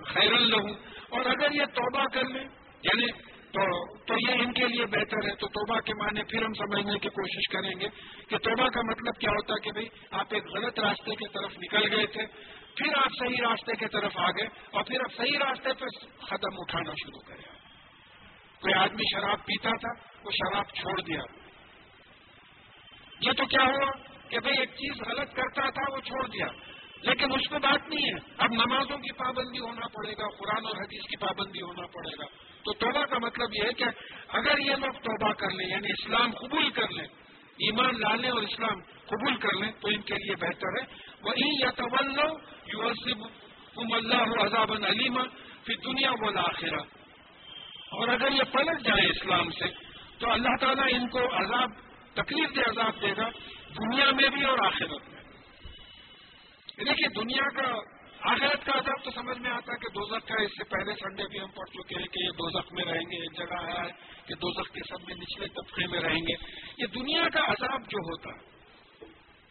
خیر 0.04 0.34
اللہ 0.34 0.72
اور 1.10 1.26
اگر 1.26 1.52
یہ 1.52 1.66
توبہ 1.66 2.06
کر 2.14 2.24
لیں 2.24 2.44
یعنی 2.84 3.12
تو 3.52 3.96
تو 4.06 4.14
یہ 4.30 4.44
ان 4.44 4.54
کے 4.54 4.68
لیے 4.68 4.86
بہتر 4.86 5.30
ہے۔ 5.30 5.36
تو 5.36 5.48
توبہ 5.48 5.80
کے 5.80 5.94
معنی 5.94 6.24
پھر 6.24 6.46
ہم 6.46 6.54
سمجھنے 6.54 7.00
کی 7.00 7.10
کوشش 7.10 7.52
کریں 7.54 7.80
گے 7.80 7.88
کہ 8.30 8.38
توبہ 8.38 8.70
کا 8.70 8.82
مطلب 8.82 9.20
کیا 9.20 9.30
ہوتا 9.30 9.54
کہ 9.64 9.72
بھئی 9.72 9.86
آپ 10.12 10.26
ایک 10.32 10.46
غلط 10.46 10.80
راستے 10.80 11.16
کی 11.16 11.28
طرف 11.28 11.58
نکل 11.58 11.96
گئے 11.96 12.06
تھے، 12.06 12.26
پھر 12.76 12.98
آپ 12.98 13.12
صحیح 13.20 13.38
راستے 13.50 13.76
کی 13.76 13.86
طرف 13.86 14.12
آ 14.16 14.30
گئے 14.30 14.48
اور 14.72 14.84
پھر 14.84 15.00
آپ 15.00 15.18
صحیح 15.18 15.38
راستے 15.40 15.74
پہ 15.74 15.86
قدم 16.26 16.56
اٹھانا 16.58 16.92
شروع 16.92 17.22
کریں 17.28 17.56
کوئی 18.62 18.74
آدمی 18.74 19.04
شراب 19.14 19.46
پیتا 19.46 19.70
تھا، 19.70 20.08
وہ 20.26 20.32
شراب 20.32 20.66
چھوڑ 20.74 21.02
دیا۔ 21.02 21.22
یہ 23.20 23.32
تو 23.32 23.46
کیا 23.46 23.64
ہوا 23.64 23.92
کہ 24.30 24.40
بھئی 24.40 24.60
ایک 24.60 24.70
چیز 24.70 25.02
غلط 25.08 25.34
کرتا 25.34 25.70
تھا، 25.70 25.96
وہ 25.96 26.02
چھوڑ 26.02 26.28
دیا۔ 26.28 26.48
لیکن 27.02 27.32
اس 27.32 27.48
کو 27.50 27.60
بات 27.60 27.90
نہیں 27.90 28.06
ہے۔ 28.06 28.34
اب 28.38 28.54
نمازوں 28.54 28.98
کی 28.98 29.14
پابندی 29.14 29.60
ہونا 29.60 29.88
پڑے 29.88 30.12
گا، 30.12 30.28
قرآن 30.38 30.66
اور 30.66 30.76
حدیث 30.76 31.02
کی 31.10 31.18
پابندی 31.18 31.62
ہونا 31.62 31.86
پڑے 31.86 32.12
گا۔ 32.20 32.26
تو 32.66 32.74
توبہ 32.74 33.06
کا 33.06 33.18
مطلب 33.18 33.50
یہ 33.54 33.64
ہے 33.64 33.74
کہ 33.74 33.86
اگر 34.28 34.60
یہ 34.60 34.72
لوگ 34.72 34.92
توبہ 34.92 35.34
کر 35.34 35.50
لیں 35.50 35.70
یعنی 35.70 35.88
اسلام 35.92 36.32
قبول 36.32 36.70
کر 36.70 36.90
لیں، 36.90 37.08
ایمان 37.58 38.00
لانے 38.00 38.30
اور 38.30 38.42
اسلام 38.42 38.82
قبول 39.06 39.36
کر 39.36 39.60
لیں، 39.60 39.72
تو 39.82 39.88
ان 39.88 40.02
کے 40.02 40.16
لیے 40.16 40.36
بہتر 40.36 40.82
ہے۔ 40.82 41.06
وہی 41.22 41.62
یا 41.62 41.72
طول 41.72 42.20
یو 42.74 42.90
اللہ 43.96 44.44
عذاب 44.44 44.72
علیمہ 44.72 45.22
پھر 45.66 45.76
دنیا 45.86 46.12
بولا 46.12 46.42
آخرہ 46.42 46.80
اور 47.92 48.08
اگر 48.08 48.32
یہ 48.32 48.44
پلٹ 48.52 48.82
جائے 48.82 49.10
اسلام 49.10 49.50
سے، 49.50 49.66
تو 50.18 50.32
اللہ 50.32 50.56
تعالیٰ 50.60 50.86
ان 50.90 51.10
کو 51.10 51.36
عذاب 51.36 51.70
تکلیف 52.16 52.56
دے 52.56 52.62
عذاب 52.62 53.02
دے 53.02 53.12
گا 53.18 53.30
دنیا 53.78 54.12
میں 54.12 54.30
بھی 54.30 54.44
اور 54.44 54.58
آخرت 54.66 54.92
میں 54.92 55.22
دیکھیے 56.80 56.94
یعنی 57.00 57.22
دنیا 57.22 57.50
کا 57.50 57.96
آخرت 58.34 58.66
کا 58.66 58.72
عذاب 58.72 59.04
تو 59.04 59.12
سمجھ 59.12 59.38
میں 59.38 59.52
آتا 59.52 59.72
ہے 59.72 59.78
کہ 59.78 59.94
دوزخ 59.96 60.28
کا 60.28 60.42
اس 60.42 60.52
سے 60.52 60.64
پہلے 60.64 60.94
سنڈے 60.94 61.24
بھی 61.28 61.40
ہم 61.40 61.48
پڑھ 61.48 61.70
چکے 61.70 61.96
ہیں 61.96 62.08
کہ 62.08 62.24
یہ 62.24 62.30
دوزخ 62.30 62.74
میں 62.74 62.86
رہیں 62.86 63.02
گے، 63.02 63.22
ایک 63.22 63.38
جگہ 63.38 63.56
آیا 63.58 63.86
ہے 63.86 63.92
کہ 64.26 64.36
دوزخ 64.36 64.74
کے 64.74 64.80
سب 64.90 65.08
میں 65.08 65.16
نچلے 65.16 65.48
طبقے 65.48 65.88
میں 65.88 66.00
رہیں 66.00 66.22
گے۔ 66.22 66.34
یہ 66.78 66.86
دنیا 66.88 67.30
کا 67.34 67.40
عذاب 67.40 67.82
جو 67.82 67.98
ہوتا، 67.98 68.30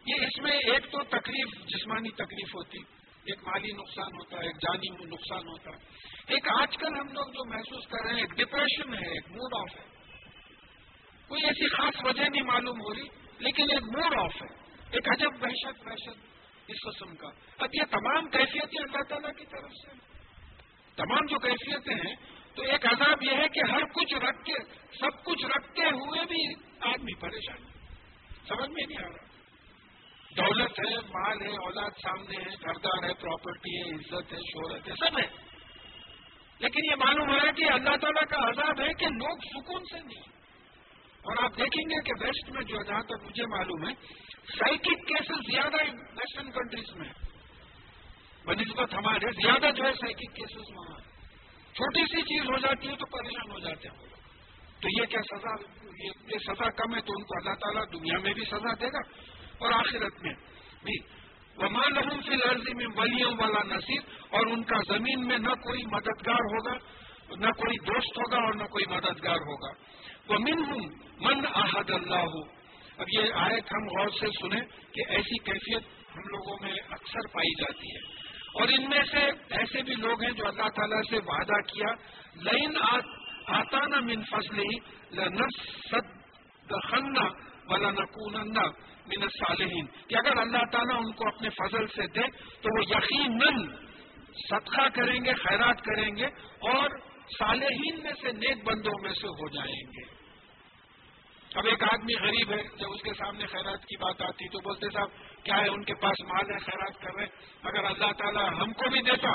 یہ 0.06 0.14
اس 0.14 0.42
میں 0.42 0.52
ایک 0.52 0.92
تو 0.92 1.02
تکلیف، 1.02 1.66
جسمانی 1.66 2.10
تکلیف 2.10 2.54
ہوتی۔ 2.54 2.78
ایک 3.24 3.38
مالی 3.48 3.72
نقصان 3.72 4.16
ہوتا 4.16 4.36
ہے 4.36 4.42
ایک 4.42 4.56
جانی 4.56 5.04
نقصان 5.04 5.48
ہوتا۔ 5.48 5.70
ہے 5.70 5.76
ایک 6.26 6.48
آج 6.48 6.76
کل 6.76 6.94
ہم 7.00 7.08
لوگ 7.12 7.26
جو 7.26 7.44
محسوس 7.44 7.86
کر 7.86 8.04
رہے 8.04 8.14
ہیں، 8.14 8.20
ایک 8.20 8.30
ڈپریشن 8.30 8.94
ہے، 8.94 9.08
ایک 9.08 9.30
موڈ 9.30 9.54
آف 9.58 9.76
ہے۔ 9.80 9.93
کوئی 11.28 11.44
ایسی 11.44 11.68
خاص 11.68 12.04
وجہ 12.04 12.22
نہیں 12.22 12.42
معلوم 12.42 12.80
ہو 12.80 12.94
رہی، 12.94 13.08
لیکن 13.38 13.62
ایک 13.62 13.82
موڈ 13.82 14.18
آف 14.18 14.42
ہے، 14.42 14.64
ایک 14.90 15.08
عجب 15.08 15.42
وحشت 15.42 15.86
وحشت 15.86 16.18
اس 16.68 16.76
قسم 16.84 17.16
کا۔ 17.16 17.28
اب 17.58 17.68
یہ 17.72 17.82
تمام 17.90 18.28
کیفیتیں 18.28 18.82
اللہ 18.82 19.02
تعالیٰ 19.08 19.30
کی 19.38 19.46
طرف 19.46 19.70
سے 19.70 20.14
تمام 20.96 21.26
جو 21.26 21.38
کیفیتیں 21.38 21.94
ہیں، 21.94 22.14
تو 22.54 22.62
ایک 22.62 22.86
عذاب 22.86 23.22
یہ 23.22 23.30
ہے 23.30 23.48
کہ 23.48 23.70
ہر 23.70 23.84
کچھ 23.84 24.14
رکھ 24.14 24.44
کے، 24.44 24.54
سب 25.00 25.24
کچھ 25.24 25.44
رکھتے 25.44 25.82
ہوئے 25.82 26.24
بھی 26.24 26.54
آدمی 26.80 27.14
پریشان 27.14 27.74
سمجھ 28.48 28.70
میں 28.70 28.84
نہیں 28.88 28.98
آ 28.98 29.08
رہا۔ 29.08 29.24
دولت 30.36 30.70
ہے، 30.70 30.96
مال 30.98 31.42
ہے، 31.42 31.48
اولاد 31.48 31.90
سامنے 31.90 32.36
ہے 32.36 32.54
گھردار 32.54 33.08
ہے 33.08 33.14
پراپرٹی 33.14 33.76
ہے، 33.76 33.94
عزت 33.94 34.32
ہے، 34.32 34.38
شہرت 34.38 34.88
ہے، 34.88 34.94
سب 34.94 35.18
ہے۔ 35.18 35.44
لیکن 36.58 36.84
یہ 36.84 36.94
معلوم 36.94 37.30
ہو 37.30 37.36
رہا 37.36 37.46
ہے 37.46 37.52
کہ 37.52 37.72
اللہ 37.72 37.96
تعالیٰ 37.96 38.26
کا 38.30 38.48
عذاب 38.48 38.80
ہے 38.80 38.94
کہ 38.94 39.06
لوگ 39.06 39.38
سکون 39.38 39.82
سے 39.92 39.98
نہیں۔ 39.98 40.43
اور 41.24 41.36
آپ 41.42 41.50
دیکھیں 41.58 41.84
گے 41.84 42.02
کہ 42.02 42.24
ویسٹ 42.24 42.50
میں 42.50 42.62
جو 42.62 42.82
جہاں 42.82 43.02
تک 43.02 43.24
مجھے 43.24 43.46
معلوم 43.46 43.88
ہے 43.88 43.94
سائیکک 44.58 45.08
کیسز 45.08 45.52
زیادہ 45.52 45.76
ویسٹرن 45.92 46.50
کنٹریز 46.50 46.96
میں 46.96 47.08
بنسبت 48.46 48.94
ہمارے، 48.94 49.30
زیادہ 49.30 49.70
جو 49.76 49.84
ہے 49.84 49.92
سائیکک 49.92 50.36
کیسز 50.36 50.70
وہاں 50.76 50.98
چھوٹی 51.72 52.02
سی 52.02 52.22
چیز 52.22 52.40
ہو 52.40 52.58
جاتی 52.58 52.88
ہے 52.88 52.96
تو 52.96 53.06
پریشان 53.06 53.50
ہو 53.50 53.58
جاتے 53.58 53.88
ہیں۔ 53.88 53.96
تو 54.80 55.00
یہ 55.00 55.06
کیا 55.06 55.20
سزا، 55.22 55.54
یہ 56.32 56.38
سزا 56.38 56.70
کم 56.70 56.94
ہے 56.94 57.00
تو 57.00 57.12
ان 57.16 57.22
کو 57.22 57.38
اللہ 57.38 57.54
تعالیٰ 57.54 57.84
دنیا 57.92 58.18
میں 58.18 58.32
بھی 58.32 58.44
سزا 58.44 58.74
دے 58.80 58.86
گا 58.86 58.98
اور 59.58 59.72
آخرت 59.72 60.22
میں 60.22 60.34
بھی۔ 60.84 60.98
وما 61.56 61.82
لہم 61.88 62.20
فی 62.20 62.34
الارض 62.34 62.62
میں 62.74 62.86
ولیوں 62.96 63.32
والا 63.32 63.76
نصیر 63.76 64.00
اور 64.30 64.46
ان 64.46 64.62
کا 64.62 64.76
زمین 64.88 65.26
میں 65.26 65.38
نہ 65.38 65.54
کوئی 65.54 65.82
مددگار 65.84 66.40
ہوگا، 66.40 66.74
نہ 67.36 67.46
کوئی 67.46 67.76
دوست 67.78 68.18
ہوگا 68.18 68.36
اور 68.36 68.54
نہ 68.54 68.64
کوئی 68.64 68.96
مددگار 68.96 69.36
ہوگا۔ 69.36 69.93
وہ 70.28 70.38
من 70.38 70.64
ہوں 70.64 70.88
من 71.20 71.46
احد 71.54 71.90
اللہ۔ 71.90 72.26
ہو 72.34 72.42
اب 72.98 73.06
یہ 73.12 73.32
آیت 73.34 73.72
ہم 73.72 73.88
غور 73.88 74.08
سے 74.08 74.26
سنیں 74.26 74.60
کہ 74.92 75.02
ایسی 75.08 75.38
کیفیت 75.38 75.82
ہم 76.16 76.28
لوگوں 76.28 76.56
میں 76.62 76.72
اکثر 76.90 77.26
پائی 77.32 77.54
جاتی 77.60 77.86
ہے۔ 77.86 78.24
اور 78.54 78.68
ان 78.68 78.90
میں 78.90 79.02
سے 79.10 79.26
ایسے 79.50 79.82
بھی 79.82 79.94
لوگ 79.94 80.22
ہیں 80.22 80.30
جو 80.30 80.46
اللہ 80.46 80.68
تعالیٰ 80.68 81.00
سے 81.10 81.16
وعدہ 81.16 81.60
کیا 81.60 81.94
لین 82.34 82.76
آتا 83.46 83.78
نہ 83.86 84.00
من 84.00 84.22
فصل 84.22 84.58
ہی 84.58 84.78
خنہ 86.90 87.28
ولا 87.68 87.90
نقون 87.90 88.52
من 89.06 89.28
صالحین 89.28 89.86
کہ 90.08 90.16
اگر 90.16 90.38
اللہ 90.38 90.64
تعالیٰ 90.72 90.96
ان 90.96 91.12
کو 91.12 91.28
اپنے 91.28 91.48
فضل 91.48 91.86
سے 91.86 92.06
دے 92.06 92.26
تو 92.62 92.78
وہ 92.78 92.84
یقیناً 92.84 93.66
صدقہ 94.48 94.88
کریں 94.88 95.24
گے، 95.24 95.32
خیرات 95.32 95.80
کریں 95.80 96.16
گے 96.16 96.26
اور 96.72 96.90
صالحین 97.38 98.02
میں 98.02 98.12
سے 98.20 98.32
نیک 98.32 98.64
بندوں 98.64 98.92
میں 99.02 99.12
سے 99.12 99.26
ہو 99.26 99.48
جائیں 99.48 99.82
گے۔ 99.96 100.02
اب 101.54 101.66
ایک 101.66 101.82
آدمی 101.82 102.14
غریب 102.20 102.52
ہے، 102.52 102.62
جب 102.76 102.92
اس 102.92 103.02
کے 103.02 103.12
سامنے 103.14 103.46
خیرات 103.46 103.84
کی 103.84 103.96
بات 103.96 104.22
آتی 104.22 104.48
تو 104.48 104.58
بولتے 104.58 104.86
صاحب، 104.92 105.08
کیا 105.44 105.56
ہے؟ 105.56 105.68
ان 105.68 105.84
کے 105.84 105.94
پاس 105.94 106.20
مال 106.20 106.50
ہے، 106.50 106.58
خیرات 106.58 107.00
کر 107.00 107.14
رہے 107.14 107.26
اگر 107.62 107.84
اللہ 107.84 108.12
تعالیٰ 108.12 108.48
ہم 108.60 108.72
کو 108.72 108.90
بھی 108.90 109.02
دیتا، 109.02 109.30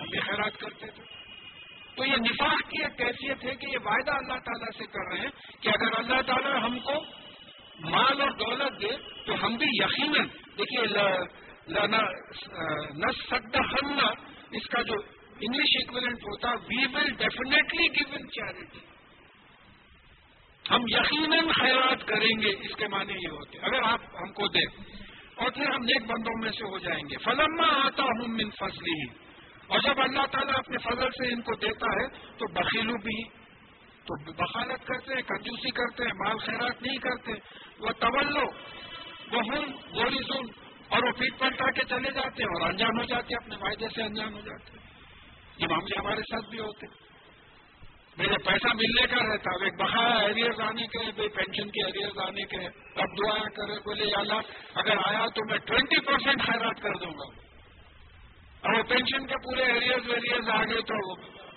ہم 0.00 0.06
بھی 0.10 0.20
خیرات 0.20 0.58
کرتے 0.60 0.86
تھے۔ 0.86 1.04
تو 1.96 2.04
یہ 2.04 2.16
نفاق 2.16 2.70
کی 2.70 2.82
ایک 2.82 2.98
کیفیت 2.98 3.44
ہے 3.44 3.54
کہ 3.56 3.66
یہ 3.66 3.78
وعدہ 3.84 4.12
اللہ 4.12 4.38
تعالیٰ 4.44 4.68
سے 4.78 4.86
کر 4.86 5.06
رہے 5.12 5.20
ہیں 5.20 5.62
کہ 5.62 5.68
اگر 5.68 5.98
اللہ 5.98 6.20
تعالیٰ 6.26 6.62
ہم 6.64 6.78
کو 6.78 6.94
مال 7.90 8.20
اور 8.20 8.30
دولت 8.30 8.80
دے 8.80 8.90
تو 9.26 9.46
ہم 9.46 9.56
بھی 9.56 9.66
یقیناً، 9.72 10.26
دیکھیے 10.58 10.82
نہ 12.94 13.10
سکتا 13.28 13.60
اس 14.50 14.66
کا 14.66 14.82
جو 14.82 14.94
انگلش 15.40 15.76
اکویلنٹ 15.80 16.24
ہوتا 16.24 16.50
we 16.68 16.86
will 16.94 17.10
definitely 17.18 17.86
give 17.88 18.14
in 18.14 18.28
charity 18.28 18.78
ہم 20.70 20.82
یقیناً 20.88 21.48
خیرات 21.60 22.06
کریں 22.08 22.42
گے، 22.42 22.50
اس 22.60 22.74
کے 22.76 22.88
معنی 22.88 23.12
یہ 23.12 23.28
ہوتے 23.28 23.58
اگر 23.58 23.82
آپ 23.82 24.00
ہم 24.22 24.32
کو 24.32 24.48
دیں 24.48 24.66
اور 25.34 25.50
پھر 25.50 25.70
ہم 25.70 25.84
نیک 25.84 26.06
بندوں 26.06 26.34
میں 26.40 26.50
سے 26.50 26.64
ہو 26.64 26.78
جائیں 26.78 27.02
گے۔ 27.10 27.16
فلما 27.16 27.68
آتا 27.86 28.02
ہوں 28.02 28.28
من 28.28 28.50
فصلی 28.50 29.00
ہی 29.00 29.08
اور 29.66 29.78
جب 29.78 30.00
اللہ 30.00 30.26
تعالیٰ 30.26 30.54
اپنے 30.58 30.78
فضل 30.78 31.10
سے 31.10 31.32
ان 31.32 31.42
کو 31.42 31.54
دیتا 31.54 31.86
ہے، 31.86 32.06
تو 32.38 32.46
بخیلو 32.52 32.96
بھی، 32.96 33.22
تو 34.04 34.32
بخالت 34.32 34.86
کرتے 34.86 35.14
ہیں، 35.14 35.22
کنجوسی 35.22 35.70
کرتے 35.70 36.04
ہیں، 36.04 36.12
مال 36.12 36.38
خیرات 36.38 36.82
نہیں 36.82 36.96
کرتے۔ 36.96 37.32
وہ 37.78 37.92
طولو 37.92 38.46
وہ 39.32 39.40
ہوں 39.40 39.66
گوری 39.94 40.22
سن 40.28 40.46
اور 40.88 41.02
وہ 41.02 41.12
پیٹ 41.18 41.38
پلٹا 41.38 41.70
کے 41.70 41.84
چلے 41.88 42.10
جاتے 42.10 42.42
ہیں 42.42 42.50
اور 42.50 42.68
انجان 42.70 42.98
ہو 42.98 43.04
جاتے 43.04 43.34
ہیں، 43.34 43.44
اپنے 43.44 43.56
فائدے 43.56 43.88
سے 43.94 44.02
انجان 44.02 44.34
ہو 44.34 44.40
جاتے 44.40 44.72
ہیں۔ 44.72 44.89
یہ 45.60 45.66
معاملے 45.68 46.00
ہمارے 46.00 46.20
ساتھ 46.20 46.50
بھی 46.50 46.60
ہوتے۔ 46.60 46.86
میرے 48.16 48.38
پیسہ 48.44 48.74
ملنے 48.74 49.06
کا 49.06 49.16
رہتا۔ 49.16 49.54
اب 49.54 49.62
ایک 49.62 49.74
بقایا 49.74 50.16
ایریئرز 50.16 50.60
آنے 50.60 50.86
کے 50.86 50.98
بھائی 50.98 51.28
پینشن 51.28 51.70
کے 51.70 51.86
ایریئرز 51.86 52.18
آنے 52.18 52.42
کے 52.42 52.56
اب 53.00 53.18
دعا 53.18 53.38
کرے، 53.38 53.78
بولے 53.78 54.14
اللہ، 54.14 54.40
اگر 54.74 54.96
آیا 55.04 55.26
تو 55.26 55.50
میں 55.50 55.58
ٹوینٹی 55.58 56.00
پرسینٹ 56.00 56.42
خیرات 56.42 56.80
کر 56.82 56.94
دوں 56.94 57.10
گا۔ 57.10 57.40
اور 58.60 58.78
وہ 58.78 58.82
پینشن 58.82 59.26
کے 59.26 59.34
پورے 59.34 59.62
ایریئرز 59.62 60.08
ویریئرز 60.08 60.50
آ 60.50 60.64
گئے 60.64 60.80
تو 60.80 61.14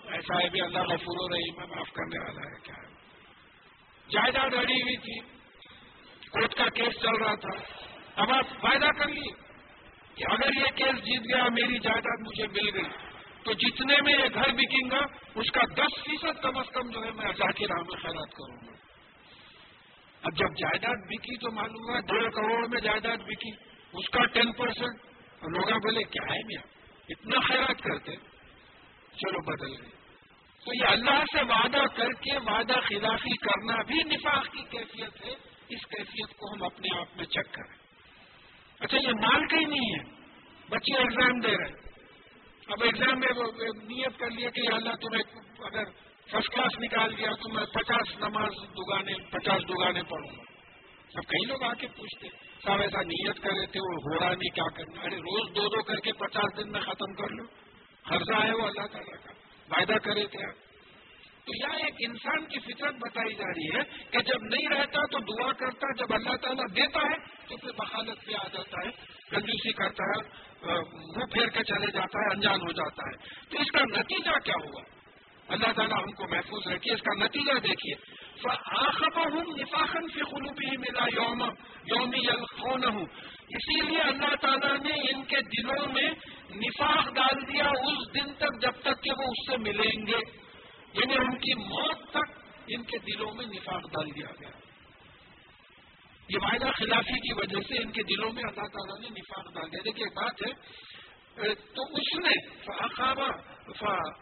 ایسا 0.07 0.43
ہے، 0.43 0.49
بھی 0.49 0.61
اللہ 0.61 0.79
غفور 0.79 1.31
رہی 1.31 1.57
میں 1.57 1.67
معاف 1.67 1.91
کرنے 1.93 2.19
والا 2.19 2.41
ہے، 2.41 2.61
کیا 2.63 2.75
ہے۔ 2.77 2.93
جائیداد 4.09 4.53
اڑی 4.53 4.81
ہوئی 4.81 4.97
تھی۔ 4.97 5.19
کورٹ 6.31 6.53
کا 6.53 6.65
کیس 6.69 7.01
چل 7.01 7.15
رہا 7.15 7.35
تھا۔ 7.35 7.63
اب 8.15 8.31
آپ 8.31 8.45
فائدہ 8.61 8.85
کر 8.85 9.07
لیے 9.07 9.31
کہ 10.15 10.23
اگر 10.29 10.53
یہ 10.55 10.65
کیس 10.75 11.03
جیت 11.03 11.21
گیا، 11.21 11.43
میری 11.43 11.79
جائیداد 11.79 12.27
مجھے 12.27 12.47
مل 12.47 12.69
گئی۔ 12.73 13.02
تو 13.45 13.53
جتنے 13.53 14.01
میں 14.01 14.13
یہ 14.13 14.27
گھر 14.33 14.53
بکیں 14.53 14.91
گا، 14.91 14.99
اس 15.35 15.51
کا 15.51 15.61
دس 15.75 16.03
فیصد 16.03 16.41
کم 16.41 16.57
از 16.57 16.65
کم 16.73 16.89
جو 16.89 17.03
ہے 17.03 17.11
میں 17.11 17.25
اللہ 17.25 17.51
کی 17.51 17.65
راہ 17.65 17.77
میں 17.77 18.01
خیرات 18.01 18.31
کروں 18.31 18.67
گا۔ 18.67 18.71
اب 20.21 20.37
جب 20.37 20.47
جائیداد 20.47 21.07
بکی 21.09 21.37
تو 21.37 21.51
معلوم 21.51 21.95
ہے 21.95 22.01
ڈیڑھ 22.01 22.33
کروڑ 22.33 22.67
میں 22.67 22.81
جائیداد 22.81 23.17
بکی، 23.17 23.51
اس 23.93 24.09
کا 24.09 24.25
ٹین 24.25 24.51
پرسینٹ 24.51 25.13
لوگ 25.43 25.79
بولے، 25.79 26.03
کیا 26.03 26.35
ہے 26.35 26.39
میاں؟ 26.43 26.63
اتنا 27.09 27.39
خیرات 27.39 27.81
کرتے 27.81 28.15
چلو 29.15 29.41
بدل 29.41 29.81
گئے۔ 29.81 29.89
تو 30.65 30.73
یہ 30.73 30.85
اللہ 30.85 31.23
سے 31.33 31.43
وعدہ 31.43 31.95
کر 31.95 32.11
کے 32.11 32.37
وعدہ 32.37 32.73
خلافی 32.73 33.37
کرنا 33.37 33.75
بھی 33.87 34.03
نفاق 34.03 34.47
کی 34.51 34.63
کیفیت 34.69 35.25
ہے۔ 35.25 35.31
اس 35.69 35.85
کیفیت 35.85 36.29
کو 36.29 36.53
ہم 36.53 36.63
اپنے 36.63 36.97
آپ 36.97 37.07
میں 37.15 37.25
چیک 37.25 37.53
کریں۔ 37.53 37.77
اچھا 38.79 38.97
یہ 38.97 39.07
مال 39.07 39.47
کا 39.47 39.57
ہی 39.57 39.65
نہیں 39.65 39.95
ہے۔ 39.95 40.03
بچے 40.69 40.97
ایگزام 40.97 41.39
دے 41.39 41.57
رہے 41.57 41.65
ہیں۔ 41.65 41.82
اب 42.67 42.83
ایگزام 42.83 43.19
میں 43.19 43.29
نیت 43.83 44.19
کر 44.19 44.31
لیا 44.31 44.49
کہ 44.49 44.61
اللہ 44.73 44.89
تمہیں 44.89 45.23
اگر 45.65 45.83
فرسٹ 46.31 46.49
کلاس 46.49 46.79
نکال 46.79 47.17
دیا 47.17 47.31
تو 47.31 47.49
میں 47.49 47.65
پچاس 47.65 48.17
نماز 48.17 48.51
دگانے 48.77 49.13
پچاس 49.13 49.63
دگانے 49.69 50.03
پڑھوں 50.03 50.37
گا۔ 50.37 50.43
اب 51.15 51.23
کئی 51.27 51.45
لوگ 51.45 51.63
آ 51.63 51.73
کے 51.73 51.87
پوچھتے 51.87 52.27
صاحب 52.65 52.81
ایسا 52.81 53.01
نیت 53.01 53.39
کر 53.39 53.49
رہے 53.49 53.65
تھے 53.65 53.79
وہ 53.79 53.95
ہو 53.95 54.19
رہا 54.19 54.29
نہیں، 54.29 54.55
کیا 54.55 54.69
کرنا؟ 54.75 55.01
ارے 55.01 55.15
روز 55.15 55.55
دو 55.55 55.61
دو 55.61 55.83
کر 55.83 55.95
کے 55.95 56.11
پچاس 56.11 56.57
دن 56.57 56.71
میں 56.71 56.81
ختم 56.81 57.13
کر 57.13 57.29
لو۔ 57.29 57.43
قرضہ 58.09 58.43
ہے 58.43 58.53
وہ 58.53 58.67
اللہ 58.67 58.87
تعالیٰ 58.91 59.23
کا 59.23 59.31
وعدہ 59.71 59.97
کرے 59.97 60.27
تھے 60.27 60.45
آپ۔ 60.45 60.73
تو 61.45 61.51
یہاں 61.55 61.79
ایک 61.79 61.93
انسان 61.99 62.45
کی 62.45 62.59
فطرت 62.59 62.95
بتائی 62.95 63.33
جا 63.33 63.47
رہی 63.47 63.79
ہے 63.79 64.09
کہ 64.11 64.19
جب 64.19 64.43
نہیں 64.43 64.79
رہتا 64.79 65.05
تو 65.05 65.19
دعا 65.19 65.51
کرتا، 65.51 65.93
جب 65.97 66.13
اللہ 66.13 66.35
تعالیٰ 66.35 66.75
دیتا 66.75 66.99
ہے 66.99 67.47
تو 67.47 67.57
پھر 67.57 67.71
بخالت 67.71 68.25
پہ 68.25 68.31
آ 68.33 68.47
جاتا 68.53 68.87
ہے، 68.87 68.91
کنجوسی 69.29 69.71
کرتا 69.71 70.03
ہے۔ 70.03 70.52
منہ 70.71 71.25
پھیر 71.25 71.47
کے 71.47 71.63
چلے 71.63 71.91
جاتا 71.91 72.19
ہے، 72.19 72.33
انجان 72.33 72.61
ہو 72.61 72.71
جاتا 72.71 73.09
ہے۔ 73.09 73.45
تو 73.49 73.61
اس 73.61 73.71
کا 73.71 73.79
نتیجہ 73.79 74.39
کیا 74.39 74.55
ہوا 74.63 74.81
اللہ 75.47 75.71
تعالیٰ 75.71 76.03
ہم 76.03 76.11
کو 76.11 76.27
محفوظ 76.27 76.67
رکھیے 76.67 76.93
اس 76.93 77.01
کا 77.01 77.25
نتیجہ 77.25 77.59
دیکھیے۔ 77.59 78.23
ہوں 79.17 79.57
نفاخن 79.57 80.07
سے 80.07 80.19
خلوبی 80.19 80.65
ہی 80.71 80.77
ملا 80.77 81.03
یوم 81.03 81.43
یومی 81.85 82.27
الخون 82.27 82.83
ہوں 82.83 83.05
اسی 83.49 83.81
لیے 83.81 84.01
اللہ 84.01 84.35
تعالیٰ 84.41 84.77
نے 84.77 85.11
ان 85.11 85.23
کے 85.23 85.37
دلوں 85.41 85.87
میں 85.93 86.09
نفاق 86.55 87.13
ڈال 87.13 87.53
دیا 87.53 87.63
اس 87.63 88.13
دن 88.15 88.33
تک، 88.33 88.61
جب 88.61 88.71
تک 88.71 89.03
کہ 89.03 89.11
وہ 89.17 89.23
اس 89.23 89.51
سے 89.51 89.57
ملیں 89.57 90.07
گے۔ 90.07 90.43
یعنی 90.93 91.13
ان 91.13 91.37
کی 91.37 91.53
موت 91.53 92.09
تک 92.09 92.39
ان 92.67 92.83
کے 92.83 92.97
دلوں 92.97 93.33
میں 93.33 93.45
نفاق 93.45 93.81
ڈال 93.81 94.15
دیا 94.15 94.27
گیا۔ 94.41 94.62
یہ 96.29 96.37
وعدہ 96.41 96.71
خلافی 96.71 97.19
کی 97.19 97.33
وجہ 97.33 97.59
سے 97.67 97.83
ان 97.83 97.91
کے 97.91 98.03
دلوں 98.03 98.33
میں 98.33 98.43
اللہ 98.43 98.67
تعالیٰ 98.67 98.99
نے 98.99 99.07
نفاق 99.09 99.53
ڈال 99.53 99.71
دیا 99.71 99.81
دیکھیے 99.85 100.05
بات 100.15 100.47
ہے 100.47 100.53
تو 101.75 101.83
اس 101.95 102.19
نے 102.19 102.33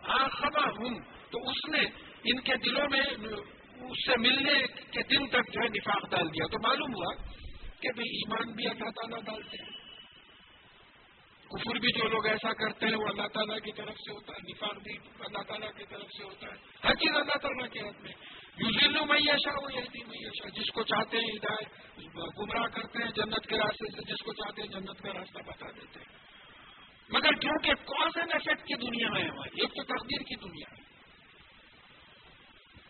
آخبا 0.04 0.64
ہوں 0.64 1.00
تو 1.30 1.50
اس 1.50 1.70
نے 1.70 1.82
ان 2.24 2.40
کے 2.40 2.56
دلوں 2.56 2.86
میں، 2.92 3.02
اس 3.90 4.06
سے 4.06 4.18
ملنے 4.18 4.60
کے 4.92 5.04
دن 5.04 5.28
تک 5.28 5.54
جو 5.54 5.62
ہے 5.64 5.68
نفاق 5.68 6.10
ڈال 6.12 6.28
دیا۔ 6.28 6.46
تو 6.52 6.68
معلوم 6.68 6.94
ہوا 6.94 7.16
کہ 7.82 7.90
بھائی 7.96 8.10
ایمان 8.10 8.52
بھی 8.56 8.68
اللہ 8.68 8.90
تعالیٰ 8.90 9.22
ڈالتے 9.22 9.64
ہیں۔ 9.64 9.82
کفر 11.46 11.80
بھی 11.80 12.00
جو 12.00 12.08
لوگ 12.08 12.26
ایسا 12.26 12.54
کرتے 12.54 12.86
ہیں، 12.86 12.96
وہ 12.96 13.08
اللہ 13.08 13.28
تعالیٰ 13.28 13.60
کی 13.60 13.72
طرف 13.72 13.96
سے 13.96 14.12
ہوتا 14.12 14.34
ہے، 14.34 14.52
نفاق 14.52 14.78
بھی 14.84 14.98
اللہ 15.20 15.42
تعالیٰ 15.42 15.72
کی 15.78 15.84
طرف 15.90 16.08
سے 16.18 16.24
ہوتا 16.24 16.48
ہے۔ 16.48 16.88
ہر 16.88 16.94
چیز 16.94 17.16
اللہ 17.16 17.38
تعالیٰ 17.42 17.70
کے 17.70 17.80
ہاتھ 17.80 18.02
میں 18.02 18.12
یوزیلو 18.58 19.06
میشا 19.06 19.52
وہ 19.64 19.74
یہی 19.74 20.04
میشا 20.04 20.50
جس 20.50 20.72
کو 20.72 20.84
چاہتے 20.84 21.18
ہیں 21.18 21.38
ہدایت 21.38 21.82
گمراہ 22.40 22.68
کرتے 22.68 23.04
ہیں 23.04 23.12
جنت 23.12 23.48
کے 23.48 23.58
راستے 23.58 23.96
سے، 23.96 24.02
جس 24.02 24.24
کو 24.26 24.34
چاہتے 24.34 24.62
ہیں 24.62 24.70
جنت 24.70 25.02
کا 25.02 25.14
راستہ 25.14 25.40
بتا 25.48 25.72
دیتے 25.72 26.00
ہیں۔ 26.00 26.32
مگر 27.10 27.34
کیونکہ 27.34 27.74
کون 27.86 28.10
سے 28.10 28.20
افیکٹ 28.20 28.68
کی 28.68 28.74
دنیا 28.74 29.10
میں 29.10 29.24
ہماری 29.24 29.62
ایک 29.62 29.70
تو 29.76 29.84
تقدیر 29.84 30.22
کی 30.22 30.36
دنیا 30.36 30.76
ہے 30.76 30.92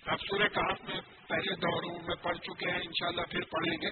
اب 0.05 0.17
سورہ 0.19 0.47
کہاف 0.47 0.81
میں 0.81 1.01
پہلے 1.27 1.55
دوروں 1.55 1.99
میں 2.07 2.15
پڑھ 2.15 2.37
چکے 2.37 2.71
ہیں، 2.71 2.77
انشاءاللہ 2.77 3.21
پھر 3.21 3.41
پڑھیں 3.41 3.77
گے، 3.81 3.89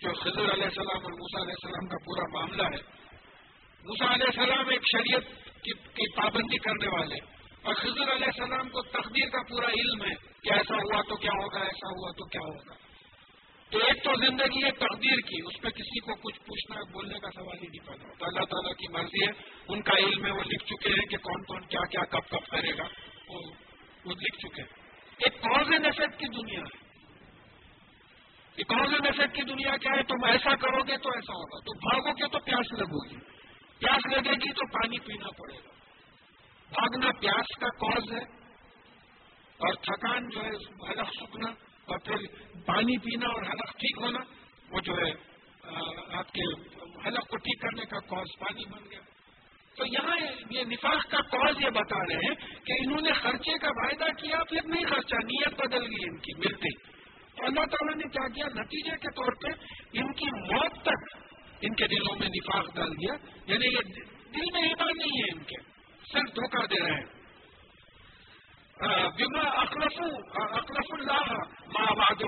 جو 0.00 0.12
خضر 0.12 0.52
علیہ 0.52 0.64
السلام 0.64 1.02
اور 1.02 1.12
موسا 1.12 1.42
علیہ 1.42 1.54
السلام 1.62 1.88
کا 1.88 1.96
پورا 1.98 2.26
معاملہ 2.32 2.62
ہے۔ 2.62 3.00
موسا 3.84 4.14
علیہ 4.14 4.26
السلام 4.26 4.68
ایک 4.68 4.82
شریعت 4.82 5.24
کی 5.64 6.16
پابندی 6.16 6.58
کرنے 6.58 6.98
والے 6.98 7.14
ہیں۔ 7.14 7.39
اور 7.62 7.74
خضر 7.74 8.12
علیہ 8.12 8.26
السلام 8.26 8.68
کو 8.68 8.82
تقدیر 8.82 9.28
کا 9.28 9.42
پورا 9.48 9.66
علم 9.66 10.02
ہے 10.02 10.14
کہ 10.14 10.52
ایسا 10.52 10.74
ہوا 10.74 11.02
تو 11.02 11.16
کیا 11.16 11.30
ہوگا، 11.32 11.58
ایسا 11.58 11.88
ہوا 11.88 12.10
تو 12.10 12.24
کیا 12.24 12.40
ہوگا۔ 12.40 12.74
تو 13.70 13.78
ایک 13.78 14.04
تو 14.04 14.12
زندگی 14.26 14.64
ہے 14.64 14.70
تقدیر 14.70 15.16
کی، 15.16 15.40
اس 15.46 15.60
پہ 15.62 15.68
کسی 15.68 16.00
کو 16.00 16.14
کچھ 16.14 16.40
پوچھنا، 16.40 16.80
بولنے 16.92 17.18
کا 17.18 17.28
سوال 17.34 17.58
ہی 17.62 17.68
نہیں 17.68 17.86
پیدا 17.86 18.08
ہوتا۔ 18.08 18.26
اللہ 18.26 18.44
تعالیٰ 18.44 18.72
کی 18.72 18.92
مرضی 18.92 19.24
ہے، 19.26 19.30
ان 19.68 19.82
کا 19.82 19.98
علم 19.98 20.26
ہے، 20.26 20.30
وہ 20.30 20.42
لکھ 20.42 20.64
چکے 20.64 20.88
ہیں 20.88 21.06
کہ 21.06 21.16
کون 21.16 21.42
کون 21.42 21.64
کیا 21.64 21.80
کیا 21.90 22.04
کب 22.04 22.30
کب 22.30 22.50
کرے 22.50 22.78
گا۔ 22.78 22.84
وہ 24.04 24.12
لکھ 24.12 24.36
چکے 24.36 24.62
ہیں۔ 24.62 24.68
ایک 25.18 25.42
کاز 25.42 25.66
اینڈ 25.72 25.86
افیکٹ 25.86 26.20
کی 26.20 26.26
دنیا 26.26 26.60
ہے۔ 26.60 26.90
کاز 28.62 28.92
اینڈ 28.92 29.06
افیکٹ 29.06 29.36
کی 29.36 29.42
دنیا 29.42 29.76
کیا 29.76 29.92
ہے؟ 29.96 30.02
تم 30.02 30.24
ایسا 30.24 30.56
کرو 30.56 30.82
گے 30.82 30.96
تو 30.96 31.08
ایسا 31.08 31.32
ہوگا۔ 31.32 31.58
تو 31.60 31.78
بھاگو 31.78 32.12
گے 32.12 32.28
تو 32.28 32.38
پیاس 32.38 32.72
لگو 32.72 33.08
گی۔ 33.08 33.16
پیاس 33.78 34.12
لگے 34.12 34.32
گی 34.32 34.52
تو 34.52 34.66
پانی 34.72 34.98
پینا 34.98 35.30
پڑے 35.30 35.54
گا۔ 35.54 35.79
بھاگنا 36.70 37.10
پیاس 37.20 37.58
کا 37.60 37.68
کاز 37.68 38.12
ہے 38.12 38.22
اور 39.58 39.74
تھکان 39.74 40.28
جو 40.28 40.40
ہے 40.40 40.50
حلق 40.90 41.08
سکنا 41.20 41.50
اور 41.84 41.98
پھر 41.98 42.16
پانی 42.66 42.98
پینا 42.98 43.26
اور 43.28 43.42
حلق 43.42 43.72
ٹھیک 43.72 44.02
ہونا، 44.02 44.18
وہ 44.70 44.80
جو 44.80 44.92
ہے 44.92 45.30
آپ 46.18 46.32
کے 46.32 46.54
حلق 47.08 47.28
کو 47.28 47.36
ٹھیک 47.36 47.62
کرنے 47.62 47.84
کا 47.84 47.98
کاز 47.98 48.26
پانی 48.38 48.64
بن 48.70 48.90
گیا۔ 48.90 49.00
تو 49.76 49.86
یہاں 49.86 50.16
یہ 50.50 50.64
نفاق 50.64 51.10
کا 51.10 51.20
کاز 51.20 51.56
یہ 51.60 51.70
بتا 51.70 51.98
رہے 51.98 52.14
ہیں 52.14 52.54
کہ 52.64 52.72
انہوں 52.72 53.00
نے 53.00 53.12
خرچے 53.12 53.58
کا 53.58 53.68
وعدہ 53.68 54.12
کیا، 54.22 54.44
پھر 54.48 54.60
نہیں 54.64 54.84
خرچہ، 54.84 55.14
نیت 55.14 55.60
بدل 55.60 55.82
گئی 55.82 56.08
ان 56.10 56.18
کی، 56.18 56.34
ملتی۔ 56.38 56.90
تو 57.36 57.46
اللہ 57.46 57.64
تعالیٰ 57.64 57.96
نے 57.96 58.08
کیا 58.08 58.28
کیا؟ 58.28 58.62
نتیجے 58.62 58.90
کے 58.90 59.14
طور 59.14 59.32
پہ 59.32 59.48
ان 59.92 60.12
کی 60.12 60.54
موت 60.54 60.72
تک 60.82 61.16
ان 61.60 61.74
کے 61.74 61.86
دلوں 61.86 62.16
میں 62.18 62.28
نفاق 62.28 62.74
ڈال 62.74 62.92
دیا۔ 62.92 63.14
یعنی 63.46 63.66
یہ 63.66 64.04
دل 64.34 64.52
میں 64.52 64.62
ایمان 64.62 64.92
نہیں 64.98 65.22
ہے 65.22 65.36
ان 65.36 65.42
کے۔ 65.42 65.79
صرف 66.12 66.36
دھوکہ 66.36 66.66
دے 66.66 66.84
رہے 66.84 67.00
ہیں۔ 67.00 67.06
بما 69.18 69.48
اخلف 69.48 70.00
اخلف 70.34 70.86
اللہ 70.90 71.32
ماں 71.66 71.96
واد 71.96 72.22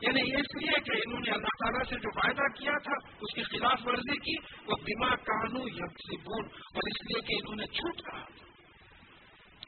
یعنی 0.00 0.20
اس 0.20 0.62
لیے 0.62 0.80
کہ 0.80 0.90
انہوں 1.06 1.20
نے 1.20 1.30
اللہ 1.30 1.54
تعالیٰ 1.58 1.82
سے 1.88 1.96
جو 1.96 2.08
وعدہ 2.16 2.58
کیا 2.58 2.72
تھا، 2.82 2.92
اس 3.20 3.34
کی 3.34 3.42
خلاف 3.42 3.86
ورزی 3.86 4.18
کی۔ 4.18 4.54
وہ 4.66 4.76
بما 4.76 5.16
کانو 5.16 5.68
یب 5.68 6.18
اور 6.18 6.44
اس 6.76 7.04
لیے 7.04 7.20
کہ 7.20 7.34
انہوں 7.34 7.56
نے 7.56 7.64
جھوٹ 7.64 8.02
کہا 8.02 8.20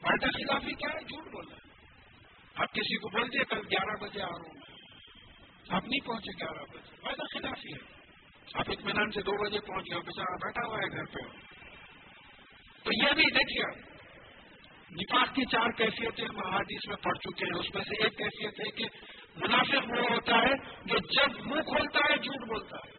وعدہ 0.03 0.25
خلافی 0.25 0.73
کیا 0.73 0.89
ہے؟ 0.93 1.03
جھوٹ 1.03 1.31
بولا 1.31 1.55
آپ 2.55 2.73
کسی 2.73 2.97
کو 2.97 3.09
بول 3.09 3.27
دیے 3.33 3.43
کل 3.43 3.57
گیارہ 3.57 4.03
بجے 4.03 4.21
آ 4.21 4.27
رہا 4.27 4.35
ہوں 4.35 4.59
آپ 5.69 5.83
نہیں 5.85 6.07
پہنچے 6.07 6.43
گیارہ 6.43 6.63
بجے۔ 6.73 6.95
وعدہ 7.03 7.23
خلافی 7.33 7.73
ہے۔ 7.73 7.99
آپ 8.53 8.65
اطمینان 8.67 9.11
سے 9.11 9.21
دو 9.21 9.31
بجے 9.31 9.59
پہنچ 9.59 9.85
گئے 9.91 9.99
بےچارا 9.99 10.35
بیٹھا 10.35 10.67
ہوا 10.67 10.77
ہے 10.77 10.97
گھر 10.97 11.05
پہ۔ 11.05 11.19
تو 12.89 13.07
یہ 13.07 13.13
بھی 13.13 13.23
دیکھیے، 13.23 13.63
نفاق 14.91 15.35
کی 15.35 15.45
چار 15.45 15.69
کیفیتیں 15.77 16.25
محادیث 16.33 16.87
میں 16.87 16.95
پڑ 16.95 17.13
چکے 17.13 17.45
ہیں۔ 17.45 17.59
اس 17.59 17.75
میں 17.75 17.83
سے 17.83 18.03
ایک 18.03 18.17
کیفیت 18.17 18.59
ہے 18.59 18.71
کہ 18.71 18.85
منافق 19.35 19.91
وہ 19.91 20.09
ہوتا 20.09 20.35
ہے 20.35 20.55
جو 20.85 20.97
جب 20.97 21.45
منہ 21.45 21.61
کھولتا 21.61 21.99
ہے، 21.99 22.17
جھوٹ 22.17 22.47
بولتا 22.47 22.77
ہے۔ 22.77 22.91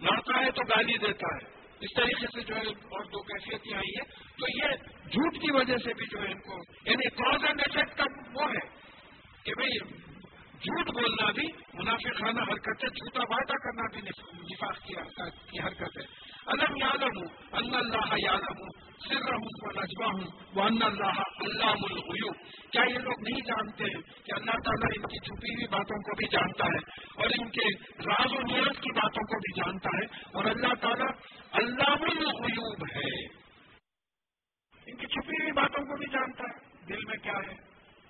لڑتا 0.00 0.40
ہے 0.40 0.50
تو 0.50 0.62
گالی 0.64 0.98
دیتا 0.98 1.36
ہے۔ 1.36 1.50
اس 1.80 1.90
طریقے 1.96 2.26
سے 2.26 2.40
جو 2.40 2.56
ہے، 2.56 2.60
اور 2.60 3.04
دو 3.04 3.22
کیفیتیں 3.22 3.74
آئی 3.74 3.90
ہیں۔ 3.90 4.04
تو 4.38 4.46
یہ 4.58 4.76
جھوٹ 5.08 5.34
کی 5.34 5.52
وجہ 5.52 5.76
سے 5.76 5.94
بھی 5.94 6.06
جو 6.06 6.20
ہے، 6.20 6.32
ان 6.32 6.40
کو 6.40 6.58
یعنی 6.90 7.08
کاز 7.08 7.44
اینڈ 7.44 7.60
افیکٹ 7.66 7.98
کا 7.98 8.04
وہ 8.34 8.50
ہے 8.50 8.68
کہ 9.44 9.52
بھائی 9.54 9.78
جھوٹ 10.58 10.86
بولنا 10.86 11.30
بھی 11.30 11.46
منافقانہ 11.74 12.40
حرکت 12.40 12.84
ہے، 12.84 12.88
جھوٹا 12.88 13.22
وعدہ 13.30 13.52
کرنا 13.52 13.82
بھی 13.92 14.00
نفاق 14.54 14.78
کی 15.50 15.58
حرکت 15.58 15.98
ہے۔ 16.00 16.31
الم 16.46 16.76
یادم 16.76 17.18
ہوں 17.18 17.26
اللہ 17.52 17.76
اللہ 17.76 18.14
یادم 18.24 18.62
ہوں 18.62 18.68
سر 19.08 19.30
رہوں 19.30 19.42
وہ 19.42 20.04
ہوں 20.04 20.40
وہ 20.54 20.62
اللہ 20.62 21.20
اللہ 21.40 21.64
الغیوب 21.64 22.36
کیا 22.70 22.82
یہ 22.82 22.98
لوگ 22.98 23.20
نہیں 23.20 23.40
جانتے 23.40 23.84
ہیں 23.84 24.02
کہ 24.02 24.32
اللہ 24.36 24.50
تعالیٰ 24.50 24.88
ان 24.96 25.02
کی 25.02 25.18
چھپی 25.18 25.54
ہوئی 25.54 25.66
باتوں 25.66 25.98
کو 25.98 26.14
بھی 26.16 26.28
جانتا 26.28 26.64
ہے 26.64 27.02
اور 27.16 27.24
ان 27.24 27.48
کے 27.48 27.78
راز 27.88 28.32
و 28.32 28.40
نیاز 28.40 28.76
کی 28.80 28.92
باتوں 28.92 29.22
کو 29.22 29.38
بھی 29.38 29.62
جانتا 29.62 29.90
ہے 29.96 30.04
اور 30.34 30.44
اللہ 30.44 30.74
تعالیٰ 30.74 31.08
اللہ 31.52 31.90
الغیوب 31.90 32.84
ہے۔ 32.96 33.24
ان 34.86 34.96
کی 34.96 35.06
چھپی 35.06 35.42
ہوئی 35.42 35.52
باتوں 35.52 35.84
کو 35.84 35.96
بھی 35.96 36.06
جانتا 36.06 36.44
ہے۔ 36.44 36.86
دل 36.88 37.04
میں 37.04 37.16
کیا 37.16 37.32
ہے؟ 37.32 37.52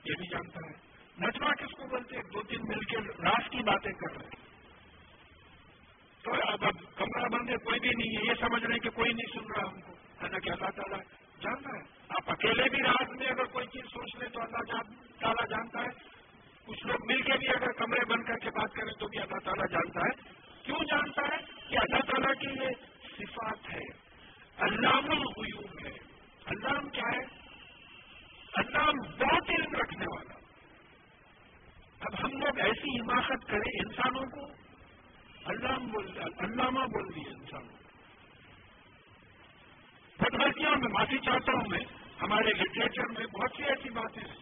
یہ 0.04 0.14
بھی 0.18 0.26
جانتا 0.26 0.60
ہے۔ 0.66 0.92
نجمہ 1.20 1.50
کس 1.50 1.72
کو 1.72 1.88
بولتے 1.88 2.16
ہیں؟ 2.16 2.22
دو 2.22 2.42
تین 2.42 2.60
مل 2.68 2.80
کے 2.80 2.96
راز 2.98 3.50
کی 3.50 3.58
باتیں 3.58 3.92
کر 3.92 4.16
رہے 4.16 4.24
ہیں۔ 4.24 4.51
تو 6.24 6.32
اب 6.34 6.64
اب 6.64 6.96
کمرہ 6.96 7.28
بند 7.28 7.50
ہے، 7.50 7.54
کوئی 7.56 7.80
بھی 7.80 7.88
نہیں 7.88 8.16
ہے۔ 8.16 8.30
یہ 8.30 8.34
سمجھ 8.40 8.64
رہے 8.64 8.72
ہیں 8.72 8.80
کہ 8.80 8.90
کوئی 8.90 9.12
نہیں 9.12 9.38
سن 9.38 9.60
رہا 9.60 9.70
ہم 9.70 9.80
کو۔ 9.80 9.92
ہے 9.92 10.28
نا 10.28 10.38
کہ 10.38 10.50
اللہ 10.50 10.70
تعالیٰ 10.70 10.98
جانتا 11.40 11.70
ہے۔ 11.76 11.82
آپ 12.08 12.30
اکیلے 12.30 12.62
بھی 12.68 12.78
رات 12.82 13.10
میں 13.10 13.26
اگر 13.26 13.44
کوئی 13.44 13.66
چیز 13.66 13.84
سوچ 13.84 14.16
لیں 14.20 14.28
تو 14.28 14.40
اللہ 14.42 14.76
تعالیٰ 15.20 15.48
جانتا 15.50 15.80
ہے۔ 15.80 16.22
کچھ 16.66 16.86
لوگ 16.86 16.96
مل 17.06 17.22
کے 17.22 17.32
بھی 17.38 17.48
اگر 17.48 17.72
کمرے 17.72 18.04
بند 18.04 18.22
کر 18.24 18.36
کے 18.38 18.50
بات 18.50 18.72
کریں 18.74 18.92
تو 18.92 19.06
بھی 19.06 19.18
اللہ 19.18 19.38
تعالیٰ 19.44 19.68
جانتا 19.70 20.00
ہے۔ 20.00 20.42
کیوں 20.62 20.78
جانتا 20.78 21.22
ہے؟ 21.22 21.40
کہ 21.68 21.78
اللہ 21.78 22.00
تعالیٰ 22.10 22.34
کی 22.34 22.64
یہ 22.64 22.70
صفات 23.18 23.72
ہے۔ 23.72 24.12
اللہ 24.56 24.88
الغیوب 24.88 25.86
ہے۔ 25.86 25.92
اللہ 26.44 26.88
کیا 26.90 27.18
ہے؟ 27.18 27.42
اللہ 28.54 28.90
بہت 29.24 29.50
علم 29.50 29.74
رکھنے 29.74 30.04
والا۔ 30.04 30.34
اب 32.00 32.24
ہم 32.24 32.40
لوگ 32.40 32.58
ایسی 32.58 33.00
حماقت 33.00 33.48
کریں 33.48 33.80
انسانوں 33.84 34.22
کو 34.22 34.61
اللہ 35.44 35.78
بول 35.78 36.18
علامہ 36.18 36.80
بول 36.80 37.14
دیے 37.14 37.30
انسان 37.30 37.68
بہت 40.18 40.34
غلطیاں 40.40 40.70
میں 40.70 40.88
معافی 40.88 41.18
چاہتا 41.18 41.52
ہوں، 41.52 41.68
میں 41.68 41.78
ہمارے 42.22 42.50
لٹریچر 42.50 43.06
میں 43.06 43.26
بہت 43.26 43.50
سی 43.56 43.62
ایسی 43.64 43.90
باتیں 43.90 44.22
ہیں۔ 44.22 44.36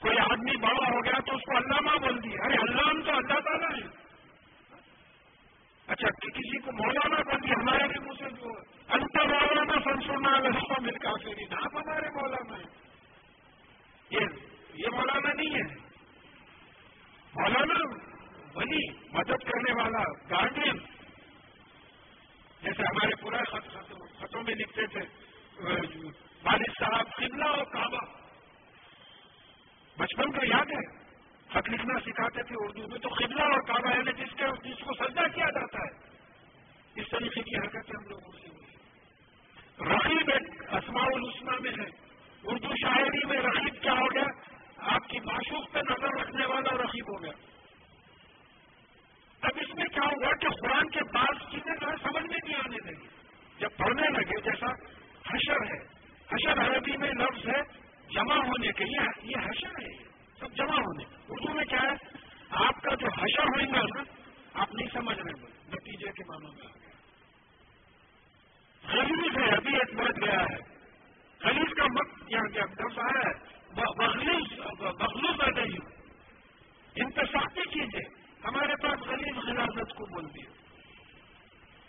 کوئی 0.00 0.18
آدمی 0.18 0.56
بڑا 0.56 0.88
ہو 0.88 1.04
گیا 1.04 1.20
تو 1.26 1.34
اس 1.34 1.42
کو 1.42 1.56
علامہ 1.56 1.98
بول 1.98 2.22
دیا۔ 2.22 2.44
ارے 2.44 2.54
علام 2.54 3.02
تو 3.02 3.10
اللہ 3.10 3.40
تعالیٰ 3.40 3.82
ہے۔ 3.82 3.88
اچھا 5.86 6.08
کسی 6.08 6.58
کو 6.58 6.72
مولانا 6.72 7.22
بول 7.22 7.42
دیا، 7.42 7.54
ہمارے 7.62 7.88
بھی 7.88 8.00
منہ 8.00 8.18
سے 8.18 8.30
جو 8.30 8.48
انتر 8.88 9.26
مولانا 9.26 9.74
سنسونا 9.84 10.38
لسو 10.38 10.82
مل 10.82 10.98
کا 10.98 11.10
فیری 11.24 11.44
آپ 11.44 11.76
ہمارے 11.76 12.10
مولانا 12.10 12.56
ہے 12.56 12.80
یہ 14.74 14.88
مولانا 14.92 15.32
نہیں 15.32 15.54
ہے۔ 15.54 15.74
مولانا 17.34 18.09
ولی 18.54 18.80
مدد 19.12 19.42
کرنے 19.44 19.72
والا 19.82 20.02
گارڈین 20.30 20.78
جیسے 22.62 22.82
ہمارے 22.82 23.14
پورا 23.22 23.42
خطوں 24.18 24.42
میں 24.42 24.54
لکھتے 24.54 24.86
تھے 24.86 25.00
والد 26.44 26.72
صاحب 26.80 27.06
قبلہ 27.16 27.44
اور 27.44 27.64
کعبہ۔ 27.64 28.04
بچپن 29.98 30.32
کو 30.32 30.44
یاد 30.46 30.70
ہے، 30.70 30.84
خط 31.48 31.68
لکھنا 31.68 31.98
سکھاتے 32.00 32.42
تھے 32.42 32.56
اردو 32.58 32.88
میں، 32.88 32.98
تو 32.98 33.08
قبلہ 33.08 33.42
اور 33.42 33.60
کعبہ 33.60 33.90
یعنی 33.90 34.12
جس 34.12 34.34
کے 34.36 34.44
جس 34.68 34.78
کو 34.78 34.94
سجا 34.94 35.26
کیا 35.28 35.46
جاتا 35.46 35.78
ہے۔ 35.78 37.00
اس 37.00 37.08
طریقے 37.10 37.42
کی 37.42 37.56
حرکتیں 37.56 37.96
ہم 37.96 38.08
لوگوں 38.08 38.32
سے 38.38 38.48
ہوئی 38.48 39.94
رقیب 39.94 40.30
ایک 40.30 40.74
اسماع 40.74 41.04
السما 41.04 41.52
میں 41.60 41.70
ہے۔ 41.70 41.88
اردو 42.44 42.68
شاعری 42.82 43.26
میں 43.26 43.40
رقیب 43.42 43.82
کیا 43.82 43.92
ہو 43.92 44.10
گیا؟ 44.14 44.24
آپ 44.94 45.08
کی 45.08 45.20
معشوق 45.20 45.72
پہ 45.72 45.78
نظر 45.78 46.20
رکھنے 46.20 46.46
والا 46.46 46.74
رقیب 46.82 47.08
ہو 47.08 47.22
گیا۔ 47.22 47.32
اب 49.42 49.50
اس 49.56 49.74
میں 49.74 49.84
کیا 49.84 50.02
ہوا 50.02 50.32
کہ 50.36 50.48
قرآن 50.48 50.90
کے 50.90 51.00
بعض 51.14 51.50
چیزیں 51.50 51.74
جو 51.80 51.86
ہے 51.90 51.96
سمجھ 52.02 52.26
میں 52.26 52.38
نہیں 52.44 52.56
آنے 52.56 52.90
لگی۔ 52.90 53.06
جب 53.58 53.68
پڑھنے 53.76 54.08
لگے، 54.08 54.40
جیسا 54.40 54.66
حشر 55.34 55.74
ہے۔ 55.74 55.86
حشر 56.32 56.60
عربی 56.60 56.96
میں 56.96 57.10
لفظ 57.10 57.48
ہے 57.48 57.62
جمع 58.14 58.34
ہونے 58.34 58.72
کے 58.72 58.84
یہ 59.22 59.36
حشر 59.36 59.68
ہے، 59.68 60.04
سب 60.38 60.52
جمع 60.52 60.74
ہونے۔ 60.74 61.04
اردو 61.28 61.54
میں 61.54 61.64
کیا 61.64 61.82
ہے؟ 61.82 62.18
آپ 62.50 62.82
کا 62.82 62.94
جو 62.94 63.06
حشر 63.06 63.42
ہوئے 63.42 63.66
گا 63.66 63.82
نا، 63.82 64.02
آپ 64.54 64.74
نہیں 64.74 64.88
سمجھ 64.92 65.18
رہے 65.18 65.50
نتیجے 65.68 66.12
کے 66.12 66.24
معنوں 66.28 66.52
میں 66.52 66.66
آ 66.66 66.76
گیا۔ 66.76 66.90
خلیج 68.92 69.38
ہے 69.38 69.56
ابھی 69.56 69.74
ایک 69.74 69.94
بڑھ 69.94 70.24
گیا 70.24 70.40
ہے۔ 70.40 70.80
خلیج 71.38 71.74
کا 71.76 71.84
مت 71.84 72.32
یہاں 72.32 72.48
کیا 72.48 72.64
آیا 72.96 73.30
ہے؟ 73.30 73.60
بخلوز 73.70 74.60
بخلوز 74.78 75.40
آ 75.40 75.50
گئی 75.56 75.74
انتظامی 76.94 77.62
کیجیے 77.64 78.19
ہمارے 78.44 78.76
پاس 78.82 79.06
غریب 79.06 79.40
خلافت 79.42 79.94
کو 79.94 80.06
بول 80.14 80.28
دیا 80.34 80.50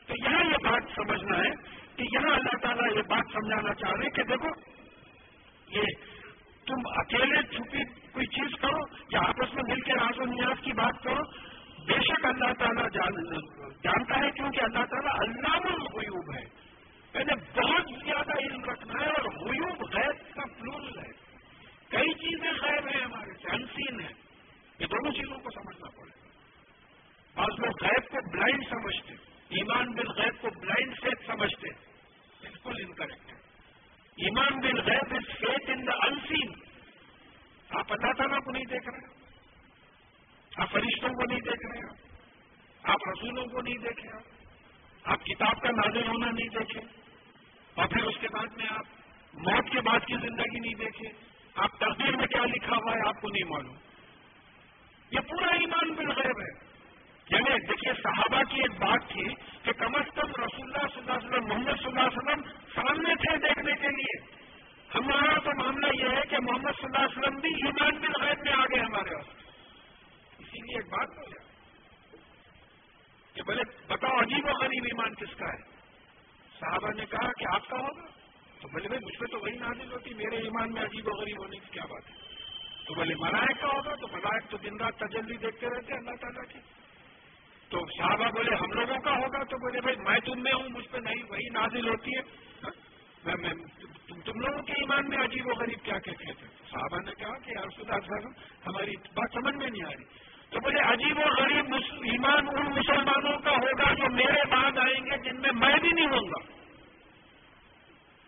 تو 0.08 0.14
یہاں 0.24 0.44
یہ 0.44 0.58
بات 0.64 0.90
سمجھنا 0.96 1.38
ہے 1.38 1.52
کہ 1.96 2.02
یہاں 2.02 2.34
اللہ 2.36 2.58
تعالیٰ 2.62 2.98
یہ 2.98 3.02
بات 3.10 3.34
سمجھانا 3.34 3.74
چاہ 3.74 3.92
رہے 3.92 4.10
کہ 4.10 4.24
دیکھو، 4.24 4.50
یہ 5.68 5.84
تم 6.68 6.88
اکیلے 6.96 7.44
چھپی 7.44 7.84
کوئی 8.12 8.26
چیز 8.26 8.60
کرو 8.62 8.80
یا 9.12 9.20
آپس 9.20 9.54
میں 9.54 9.64
مل 9.68 9.82
کے 9.82 9.94
راز 9.94 10.20
و 10.20 10.26
نیاز 10.26 10.64
کی 10.64 10.72
بات 10.72 11.04
کرو، 11.04 11.24
بے 11.88 12.00
شک 12.02 12.26
اللہ 12.26 12.54
تعالیٰ 12.60 12.90
جانتا 13.84 14.20
ہے 14.20 14.32
کیونکہ 14.32 14.64
اللہ 14.64 14.86
تعالیٰ 14.86 15.14
اللہ 15.20 15.68
الغیوب 15.68 16.34
ہے۔ 16.36 16.44
پہلے 17.12 17.36
بہت 17.56 17.90
زیادہ 18.06 18.38
علم 18.38 18.64
رکھنا 18.64 19.06
ہے 19.06 19.10
اور 19.10 19.26
غیوب 19.48 19.82
غیر 19.94 20.12
کا 20.36 20.44
فلول 20.58 21.00
ہے۔ 21.00 21.10
کئی 21.90 22.14
چیزیں 22.14 22.52
غیر 22.62 22.88
ہیں 22.88 23.04
ہمارے 23.04 23.34
سے، 23.34 23.56
انسین 23.56 24.00
ہے 24.00 24.12
یہ 24.80 24.86
دونوں 24.86 25.12
چیزوں 25.12 25.38
کو 25.38 25.50
سمجھنا 25.50 25.90
پڑے۔ 25.98 26.21
اور 27.34 27.52
جو 27.52 27.86
غیب 27.86 28.12
کو 28.12 28.38
بلائنڈ 28.38 28.64
سمجھتے 28.70 29.14
ایمان 29.50 29.86
بن 29.92 30.08
غیب 30.08 30.42
کو 30.42 30.50
بلائنڈ 30.62 30.96
فیتھ 31.02 31.26
سمجھتے 31.26 31.70
بالکل 32.42 32.74
انکریکٹ 32.80 33.32
ہے۔ 33.32 33.38
ایمان 34.16 34.60
بن 34.60 34.78
غیب 34.78 35.14
از 35.14 35.38
فیتھ 35.40 35.72
ان 35.72 35.88
دا 35.88 36.06
انسین 36.06 36.52
آپ 37.70 37.88
پتا 37.88 38.12
تھا 38.12 38.36
آپ 38.36 38.46
کو 38.46 38.52
نہیں 38.52 38.66
دیکھ 38.66 38.90
رہے۔ 38.90 39.22
آپ 40.58 40.72
فرشتوں 40.72 41.10
کو 41.10 41.26
نہیں 41.26 41.40
دیکھ 41.40 41.68
رہے۔ 41.68 42.12
آپ 42.84 43.08
رسولوں 43.08 43.46
کو 43.46 43.62
نہیں 43.62 43.78
دیکھ 43.78 44.06
رہے 44.06 44.42
آپ 45.04 45.26
کتاب 45.26 45.62
کا 45.62 45.70
نازل 45.72 46.08
ہونا 46.08 46.32
نہیں 46.32 46.50
دیکھے۔ 46.50 46.82
اور 47.74 47.88
پھر 47.88 48.04
اس 48.04 48.16
کے 48.22 48.28
بعد 48.34 48.58
میں 48.58 48.66
آپ 48.70 48.86
موت 49.34 49.72
کے 49.72 49.82
بعد 49.82 50.00
کی 50.00 50.14
زندگی 50.14 50.60
نہیں 50.60 50.74
دیکھے۔ 50.74 51.10
آپ 51.56 51.80
تقدیر 51.80 52.16
میں 52.16 52.28
کیا 52.28 52.46
لکھا 52.46 52.76
ہوا 52.76 52.92
ہے، 52.92 53.08
آپ 53.08 53.22
کو 53.22 53.30
نہیں 53.30 53.50
معلوم۔ 53.50 53.76
یہ 55.12 55.20
پورا 55.20 55.48
ایمان 55.48 55.94
بالغیب 55.94 56.42
ہے۔ 56.42 56.71
یعنی 57.32 57.68
دیکھیے 57.68 57.94
صحابہ 58.04 58.44
کی 58.44 58.62
ایک 58.62 58.72
بات 58.72 59.10
تھی 59.10 59.34
کہ 59.64 59.72
کم 59.72 59.96
از 59.96 60.06
کم 60.16 60.44
رسول 60.44 60.62
اللہ 60.62 60.88
صلی 60.94 61.00
اللہ 61.00 61.12
علیہ 61.12 61.28
وسلم، 61.28 61.48
محمد 61.48 61.78
صلی 61.78 61.86
اللہ 61.86 62.00
علیہ 62.00 62.18
وسلم 62.18 62.42
سامنے 62.76 63.16
تھے 63.16 63.38
دیکھنے 63.38 63.72
کے 63.72 63.88
لیے۔ 63.88 64.42
ہمارا 64.96 65.40
تو 65.40 65.50
معاملہ 65.58 66.04
یہ 66.04 66.10
ہے 66.10 66.22
کہ 66.30 66.38
محمد 66.42 66.82
صلی 66.82 66.86
اللہ 66.86 67.06
علیہ 67.06 67.20
وسلم 67.20 67.40
بھی 67.40 67.50
ایمان 67.50 68.00
بالغیب 68.00 68.40
میں 68.46 68.54
آ 68.54 68.66
گئے 68.66 68.80
ہمارے 68.80 69.16
واسطے۔ 69.16 69.52
اسی 70.40 70.62
لیے 70.62 70.78
ایک 70.78 70.86
بات 70.86 71.10
بولے 71.10 71.42
کہ 73.34 73.42
بولے، 73.42 73.62
بتاؤ 73.88 74.18
عجیب 74.20 74.46
و 74.46 74.50
غریب 74.50 74.84
ایمان 74.84 75.14
کس 75.16 75.36
کا 75.36 75.46
ہے؟ 75.46 75.72
صحابہ 76.60 76.90
نے 76.98 77.06
کہا 77.06 77.32
کہ 77.40 77.56
آپ 77.56 77.70
کا 77.70 77.78
ہوگا۔ 77.78 78.08
تو 78.62 78.68
بولے، 78.68 78.88
بھائی، 78.88 79.06
مجھ 79.06 79.20
پہ 79.20 79.26
تو 79.26 79.40
وہی 79.40 79.58
نازل 79.58 79.92
ہوتی، 79.92 80.14
میرے 80.14 80.36
ایمان 80.36 80.74
میں 80.74 80.82
عجیب 80.82 81.08
و 81.08 81.12
غریب 81.12 81.44
ہونے 81.44 81.58
کی 81.60 81.70
کیا 81.72 81.84
بات 81.86 82.10
ہے؟ 82.10 82.16
تو 82.88 82.94
بولے 82.94 83.16
ملائک 83.16 83.62
کا 83.62 83.68
ہوگا 83.68 83.96
تو 83.96 84.08
ملائک 84.08 84.52
تو 84.52 84.58
دن 84.58 84.78
رات 84.80 84.96
تجلی 84.96 85.38
دیکھتے 85.38 85.68
رہتے 85.68 85.94
اللہ 85.94 86.16
تعالیٰ 86.16 86.54
کی۔ 86.54 86.60
تو 87.72 87.80
صحابہ 87.98 88.32
بولے، 88.32 88.56
ہم 88.56 88.72
لوگوں 88.72 89.00
کا 89.00 89.12
ہوگا؟ 89.12 89.44
تو 89.44 89.58
بولے، 89.58 89.82
بھائی، 89.82 89.96
میں 89.98 90.20
تم 90.20 90.44
میں 90.44 90.54
ہوں، 90.54 90.70
مجھ 90.70 90.88
پہ 90.88 90.98
نہیں، 90.98 91.24
وہی 91.30 91.50
نازل 91.50 91.88
ہوتی 91.88 92.18
ہے. 92.18 92.22
ہاں؟ 92.64 92.72
تم 94.26 94.40
لوگوں 94.40 94.64
کے 94.64 94.74
ایمان 94.74 95.10
میں 95.10 95.18
عجیب 95.18 95.48
و 95.48 95.50
غریب 95.50 95.86
کیا 95.86 96.00
کہتے 96.00 96.34
تھے 96.34 96.48
صحابہ 96.72 97.00
نے 97.02 97.12
کہا 97.12 97.38
کہ 97.38 97.54
صاحب 97.86 98.28
ہماری 98.68 98.96
بات 98.96 99.30
سمجھ 99.34 99.56
میں 99.56 99.70
نہیں 99.70 99.86
آ 99.86 99.90
رہی۔ 99.90 100.04
تو 100.50 100.60
بولے، 100.60 100.80
عجیب 100.80 101.18
و 101.18 101.44
غریب 101.44 101.76
ایمان 102.04 102.48
ان 102.48 102.66
مسلمانوں 102.66 103.40
کا 103.40 103.52
ہوگا 103.52 103.94
جو 103.94 104.12
میرے 104.12 104.46
بعد 104.50 104.78
آئیں 104.78 105.06
گے 105.06 105.30
جن 105.30 105.42
میں 105.42 105.52
میں 105.52 105.80
بھی 105.80 105.90
نہیں 105.92 106.06
ہوں 106.06 106.30
گا۔ 106.30 106.52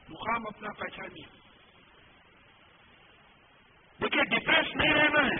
مقام 0.09 0.47
اپنا 0.47 0.69
پہچانیے۔ 0.79 1.25
دیکھیے 4.01 4.23
ڈپریس 4.23 4.75
نہیں 4.75 4.93
رہنا 4.93 5.25
ہے۔ 5.25 5.35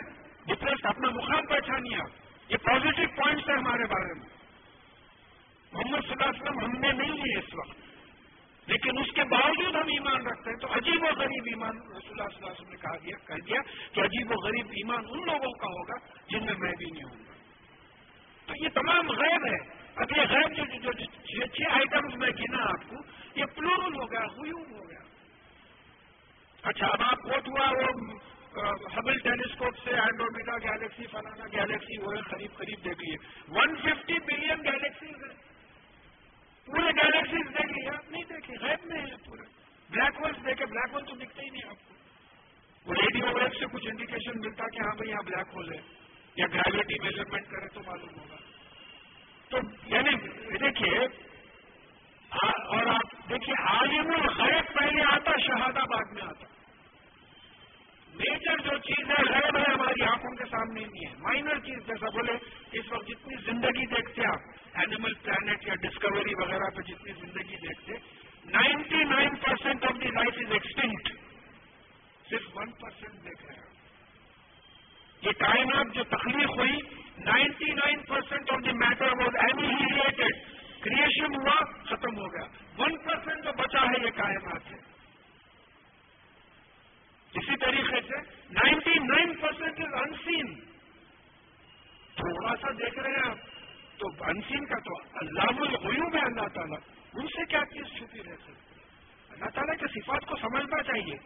ڈپریس 0.46 0.86
اپنا 0.86 1.10
مقام 1.10 1.46
پہچانیے 1.46 1.98
آپ۔ 1.98 2.23
یہ 2.50 2.58
پازیٹو 2.58 3.16
پوائنٹس 3.16 3.50
ہیں 3.50 3.58
ہمارے 3.58 3.84
بارے 3.84 4.20
میں۔ 4.20 4.30
محمد 5.72 6.02
صلی 6.02 6.12
اللہ 6.12 6.24
علیہ 6.24 6.42
وسلم 6.42 6.60
ہم 6.60 6.82
نے 6.82 6.92
نہیں 6.92 7.14
لیے 7.14 7.40
اس 7.40 7.54
وقت۔ 7.54 7.78
لیکن 8.70 9.00
اس 9.00 9.12
کے 9.16 9.24
باوجود 9.24 9.76
ہم 9.76 9.82
ایمان 9.82 10.28
رکھتے 10.28 10.50
ہیں۔ 10.50 10.58
تو 10.58 10.68
عجیب 10.74 11.04
و 11.04 11.06
غریب 11.06 11.44
ایمان 11.46 11.78
رسول 11.78 12.20
اللہ 12.20 12.30
صلی 12.30 12.36
اللہ 12.36 12.46
علیہ 12.46 12.52
وسلم 12.52 12.70
نے 12.70 12.78
کہا 12.78 12.98
دیا 12.98 13.18
کہہ 13.28 13.46
دیا۔ 13.46 13.62
کہ 13.94 14.02
عجیب 14.02 14.32
و 14.32 14.34
غریب 14.34 14.66
ایمان 14.68 15.04
ان 15.10 15.26
لوگوں 15.26 15.52
کا 15.52 15.68
ہوگا 15.68 16.08
جن 16.30 16.46
میں 16.46 16.54
میں 16.60 16.72
بھی 16.78 16.86
نہیں 16.86 17.04
ہوں 17.04 17.26
گا۔ 17.28 17.34
تو 18.46 18.64
یہ 18.64 18.70
تمام 18.70 19.10
غیب 19.10 19.46
ہے۔ 19.46 19.84
اب 19.96 20.18
یہ 20.18 20.22
غیب 20.22 20.84
جو 20.84 20.92
جو 20.92 21.46
چھ 21.46 21.62
آئٹمس 21.72 22.16
میں 22.16 22.30
گنا 22.30 22.64
آپ 22.64 22.90
کو، 22.90 22.96
یہ 23.36 23.46
پلورل 23.46 23.96
ہو 23.96 24.12
گیا 24.12 24.26
ہوئی 24.26 24.52
ہو 24.52 24.90
گیا۔ 24.90 25.00
اچھا 26.64 26.88
اب 26.88 27.02
آپ 27.02 27.18
کوٹ 27.18 27.48
ہوا 27.48 27.70
وہ 27.70 28.18
ہبل 28.62 29.18
ٹیلیسکوپ 29.18 29.78
سے 29.84 29.90
اینڈرومیڈا 29.90 30.58
گیلیکسی، 30.58 31.08
فلانا 31.08 31.46
گیلیکسی، 31.54 32.02
وہ 32.02 32.12
قریب 32.30 32.58
قریب 32.58 32.86
دیکھ 32.86 33.00
لیے 33.00 33.16
ون 33.48 33.76
ففٹی 33.76 34.20
بلین 34.20 34.58
گیلیکسیز 34.64 35.24
ہیں 35.24 35.54
پورے 36.66 36.88
گیلیکسیز 36.88 37.58
دیکھ 37.58 37.80
لیے 37.80 37.90
آپ 37.90 38.12
نہیں 38.12 38.24
دیکھے 38.24 38.54
غیب 38.62 38.86
میں 38.86 39.02
ہے 39.02 39.16
پورے۔ 39.26 39.42
بلیک 39.90 40.20
ہولس 40.20 40.46
دیکھے 40.46 40.66
بلیک 40.66 40.94
ہول 40.94 41.06
تو 41.06 41.16
دکھتے 41.16 41.42
ہی 41.42 41.50
نہیں 41.50 41.70
آپ 41.70 41.76
کو۔ 41.88 41.94
وہ 42.86 42.94
ریڈیو 42.94 43.26
ویو 43.26 43.60
سے 43.60 43.66
کچھ 43.74 43.88
انڈیکیشن 43.88 44.40
ملتا 44.40 44.64
کہ 44.70 44.82
ہاں 44.82 44.96
بھائی 44.96 45.10
یہاں 45.10 45.24
بلیک 45.24 45.48
ہول 45.54 45.74
ہے۔ 45.74 45.82
یا 46.36 46.48
گریوٹی 46.48 47.00
میجرمنٹ 47.04 47.48
کرے 47.48 47.68
تو 47.68 47.82
معلوم 47.86 48.20
ہوگا۔ 48.20 48.36
تو 49.50 49.58
یعنی 49.86 50.28
دیکھیے 50.58 51.00
اور 52.68 52.88
آپ 52.88 53.30
دیکھیے، 53.30 53.62
عالم 53.62 54.12
الغیب 54.12 54.76
پہلے 54.76 55.02
آتا 55.16 55.32
شہادہ 55.48 55.86
بعد 55.86 56.14
میں 56.14 56.24
آتا۔ 56.24 56.53
میجر 58.14 58.58
جو 58.58 58.78
چیز 58.78 59.10
ہے 59.10 59.24
غیب 59.30 59.58
ہے 59.58 59.74
ہماری 59.74 60.04
آنکھوں 60.04 60.36
کے 60.36 60.44
سامنے 60.50 60.82
نہیں 60.82 61.10
ہے۔ 61.10 61.16
مائنر 61.18 61.60
چیز 61.60 61.78
جیسا 61.88 62.10
بولے، 62.10 62.34
اس 62.72 62.92
وقت 62.92 63.08
جتنی 63.08 63.36
زندگی 63.46 63.86
دیکھتے 63.86 64.26
آپ 64.26 64.40
اینیمل 64.74 65.14
پلانٹ 65.14 65.68
یا 65.68 65.76
ڈسکوری 65.76 66.34
وغیرہ 66.40 66.70
پہ 66.70 66.82
جتنی 66.82 67.14
زندگی 67.14 67.58
دیکھتے 67.58 67.94
ninety 68.46 69.04
nine 69.04 69.36
percent 69.36 69.86
of 69.86 70.02
the 70.02 70.08
life 70.08 70.38
is 70.38 70.52
extinct 70.52 71.10
صرف 72.30 72.58
ون 72.58 72.72
پرسینٹ 72.72 73.26
دیکھ 73.26 73.46
رہے 73.46 73.56
ہیں 73.56 73.72
یہ 75.22 75.32
کائنات 75.32 75.96
جو 75.96 76.04
تخلیق 76.04 76.58
ہوئی 76.58 76.80
ninety 77.18 77.74
nine 77.74 78.02
percent 78.02 78.52
of 78.52 78.66
the 78.66 78.72
matter 78.72 79.06
was 79.06 79.36
annihilated 79.36 80.36
creation 80.82 81.36
ہوا، 81.36 81.56
ختم 81.84 82.18
ہو 82.18 82.34
گیا۔ 82.34 82.48
ون 82.78 82.98
پرسینٹ 82.98 83.44
جو 83.44 83.52
بچا 83.58 83.80
ہے 83.80 84.06
یہ 84.06 84.10
کائنات 84.10 84.72
ہے 84.72 84.93
اسی 87.36 87.56
طریقے 87.58 88.02
سے 88.08 88.20
ninety 88.52 88.94
nine 89.04 89.34
percent 89.42 89.80
is 89.80 89.94
unseen 90.02 90.54
تھوڑا 92.16 92.56
سا 92.62 92.72
دیکھ 92.80 93.00
رہے 93.00 93.12
ہیں 93.12 93.30
آپ. 93.30 93.38
تو 94.00 94.10
انسین 94.30 94.66
کا 94.66 94.80
تو 94.80 94.96
اللہ 95.22 95.62
الغیوب 95.62 96.16
ہے، 96.16 96.22
اللہ 96.26 96.48
تعالیٰ. 96.54 96.80
ان 97.14 97.28
سے 97.28 97.46
کیا 97.46 97.62
چیز 97.74 97.96
چھپی 97.98 98.24
رہ 98.24 98.36
سکتی 98.44 98.82
اللہ 99.30 99.50
تعالیٰ 99.56 99.78
کے 99.80 99.88
صفات 99.94 100.26
کو 100.26 100.36
سمجھنا 100.42 100.82
چاہیے. 100.84 101.18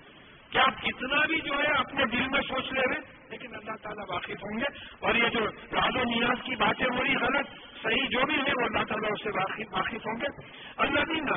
کہ 0.52 0.58
آپ 0.58 0.82
کتنا 0.82 1.20
بھی 1.28 1.39
جو 1.41 1.54
ہے 1.54 1.72
اپنے 1.78 2.06
دل 2.12 2.28
میں 2.34 2.41
سوچ 2.48 2.72
لے 2.74 2.84
رہے، 2.89 3.00
لیکن 3.30 3.56
اللہ 3.56 3.80
تعالیٰ 3.84 4.06
واقف 4.10 4.43
ہوں 4.43 4.60
گے. 4.60 4.70
اور 5.00 5.15
یہ 5.15 5.30
جو 5.30 5.46
راز 5.72 5.96
و 5.96 6.04
نیاز 6.04 6.43
کی 6.46 6.56
باتیں 6.56 6.86
ہو 6.86 7.04
رہی 7.04 7.15
غلط، 7.24 7.50
صحیح 7.82 8.08
جو 8.12 8.26
بھی 8.26 8.38
ہے 8.38 8.54
وہ 8.60 8.65
اللہ 8.65 8.84
تعالیٰ 8.84 9.12
اس 9.12 9.24
سے 9.24 9.36
واقف 9.39 10.08
ہوں 10.08 10.22
گے. 10.22 10.32
اللہ 10.78 11.12
دینا 11.13 11.36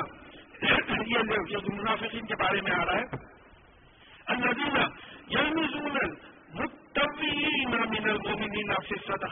یہ 1.11 1.69
منافقین 1.73 2.25
کے 2.25 2.35
بارے 2.39 2.61
میں 2.61 2.71
آ 2.71 2.85
رہا 2.85 2.99
ہے. 2.99 3.20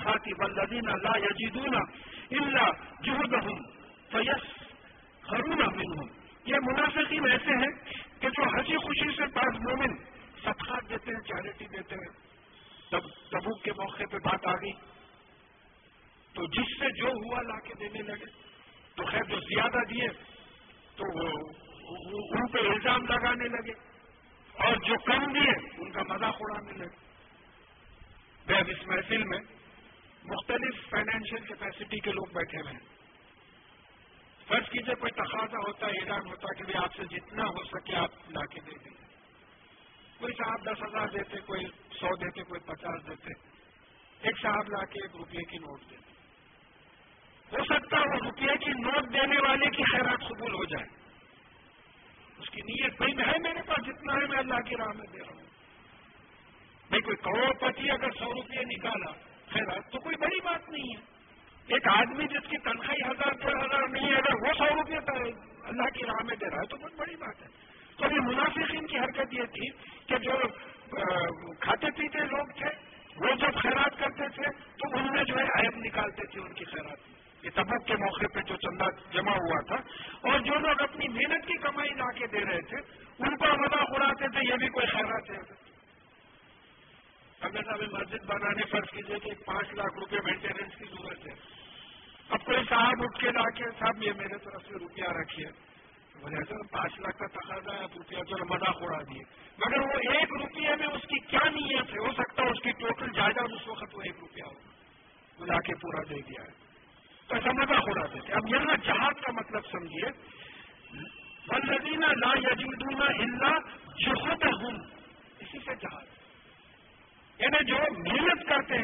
حسب 0.06 0.42
الذين 0.52 0.86
لا 0.86 1.14
يجدون 1.18 1.76
إلا 2.32 2.66
جهدهم 3.04 3.59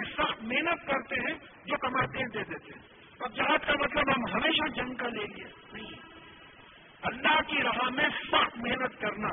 سخت 0.06 0.44
محنت 0.44 0.88
کرتے 0.88 1.16
ہیں 1.16 1.38
جو 1.66 1.78
کماتے 1.78 2.18
ہیں، 2.18 2.26
دے 2.26 2.44
دیتے 2.44 2.80
ہیں۔ 2.80 2.88
اب 3.20 3.36
جہاد 3.36 3.58
کا 3.68 3.74
مطلب 3.74 4.16
ہم 4.16 4.34
ہمیشہ 4.34 4.68
جنگ 4.68 4.96
کا 4.96 5.08
لے 5.08 5.24
لیے، 5.24 5.46
نہیں۔ 5.74 5.92
اللہ 7.02 7.42
کی 7.48 7.64
راہ 7.64 7.90
میں 7.90 8.10
سخت 8.10 8.58
محنت 8.58 9.02
کرنا 9.02 9.28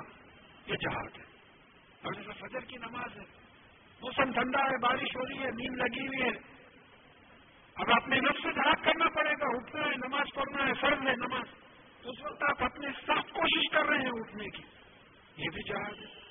یہ 0.66 0.74
جہاد 0.74 1.18
ہے۔ 1.18 1.22
اور 2.02 2.12
جیسے 2.12 2.32
فجر 2.32 2.60
کی 2.60 2.76
نماز 2.76 3.16
ہے، 3.16 3.24
موسم 4.02 4.32
ٹھنڈا 4.32 4.58
ہے، 4.58 4.78
بارش 4.78 5.16
ہو 5.16 5.28
رہی 5.28 5.38
ہے، 5.38 5.50
نیند 5.50 5.76
لگی 5.76 6.06
ہوئی 6.06 6.22
ہے۔ 6.22 6.62
اب 7.74 7.90
اپنے 8.02 8.16
نفس 8.20 8.42
سے 8.42 8.52
جہاد 8.52 8.84
کرنا 8.84 9.04
پڑے 9.08 9.30
گا، 9.30 9.46
اٹھنا 9.48 9.84
ہے، 9.86 10.08
نماز 10.08 10.26
پڑھنا 10.34 10.66
ہے، 10.66 10.72
فرض 10.80 11.06
ہے 11.06 11.12
نماز۔ 11.12 11.46
اس 12.04 12.24
وقت 12.24 12.42
آپ 12.42 12.64
اپنے 12.64 12.88
سخت 12.92 13.32
کوشش 13.32 13.72
کر 13.72 13.86
رہے 13.86 13.98
ہیں 13.98 14.10
اٹھنے 14.12 14.48
کی۔ 14.48 14.62
یہ 15.36 15.48
بھی 15.54 15.68
جہاد 15.68 16.00
ہے۔ 16.00 16.22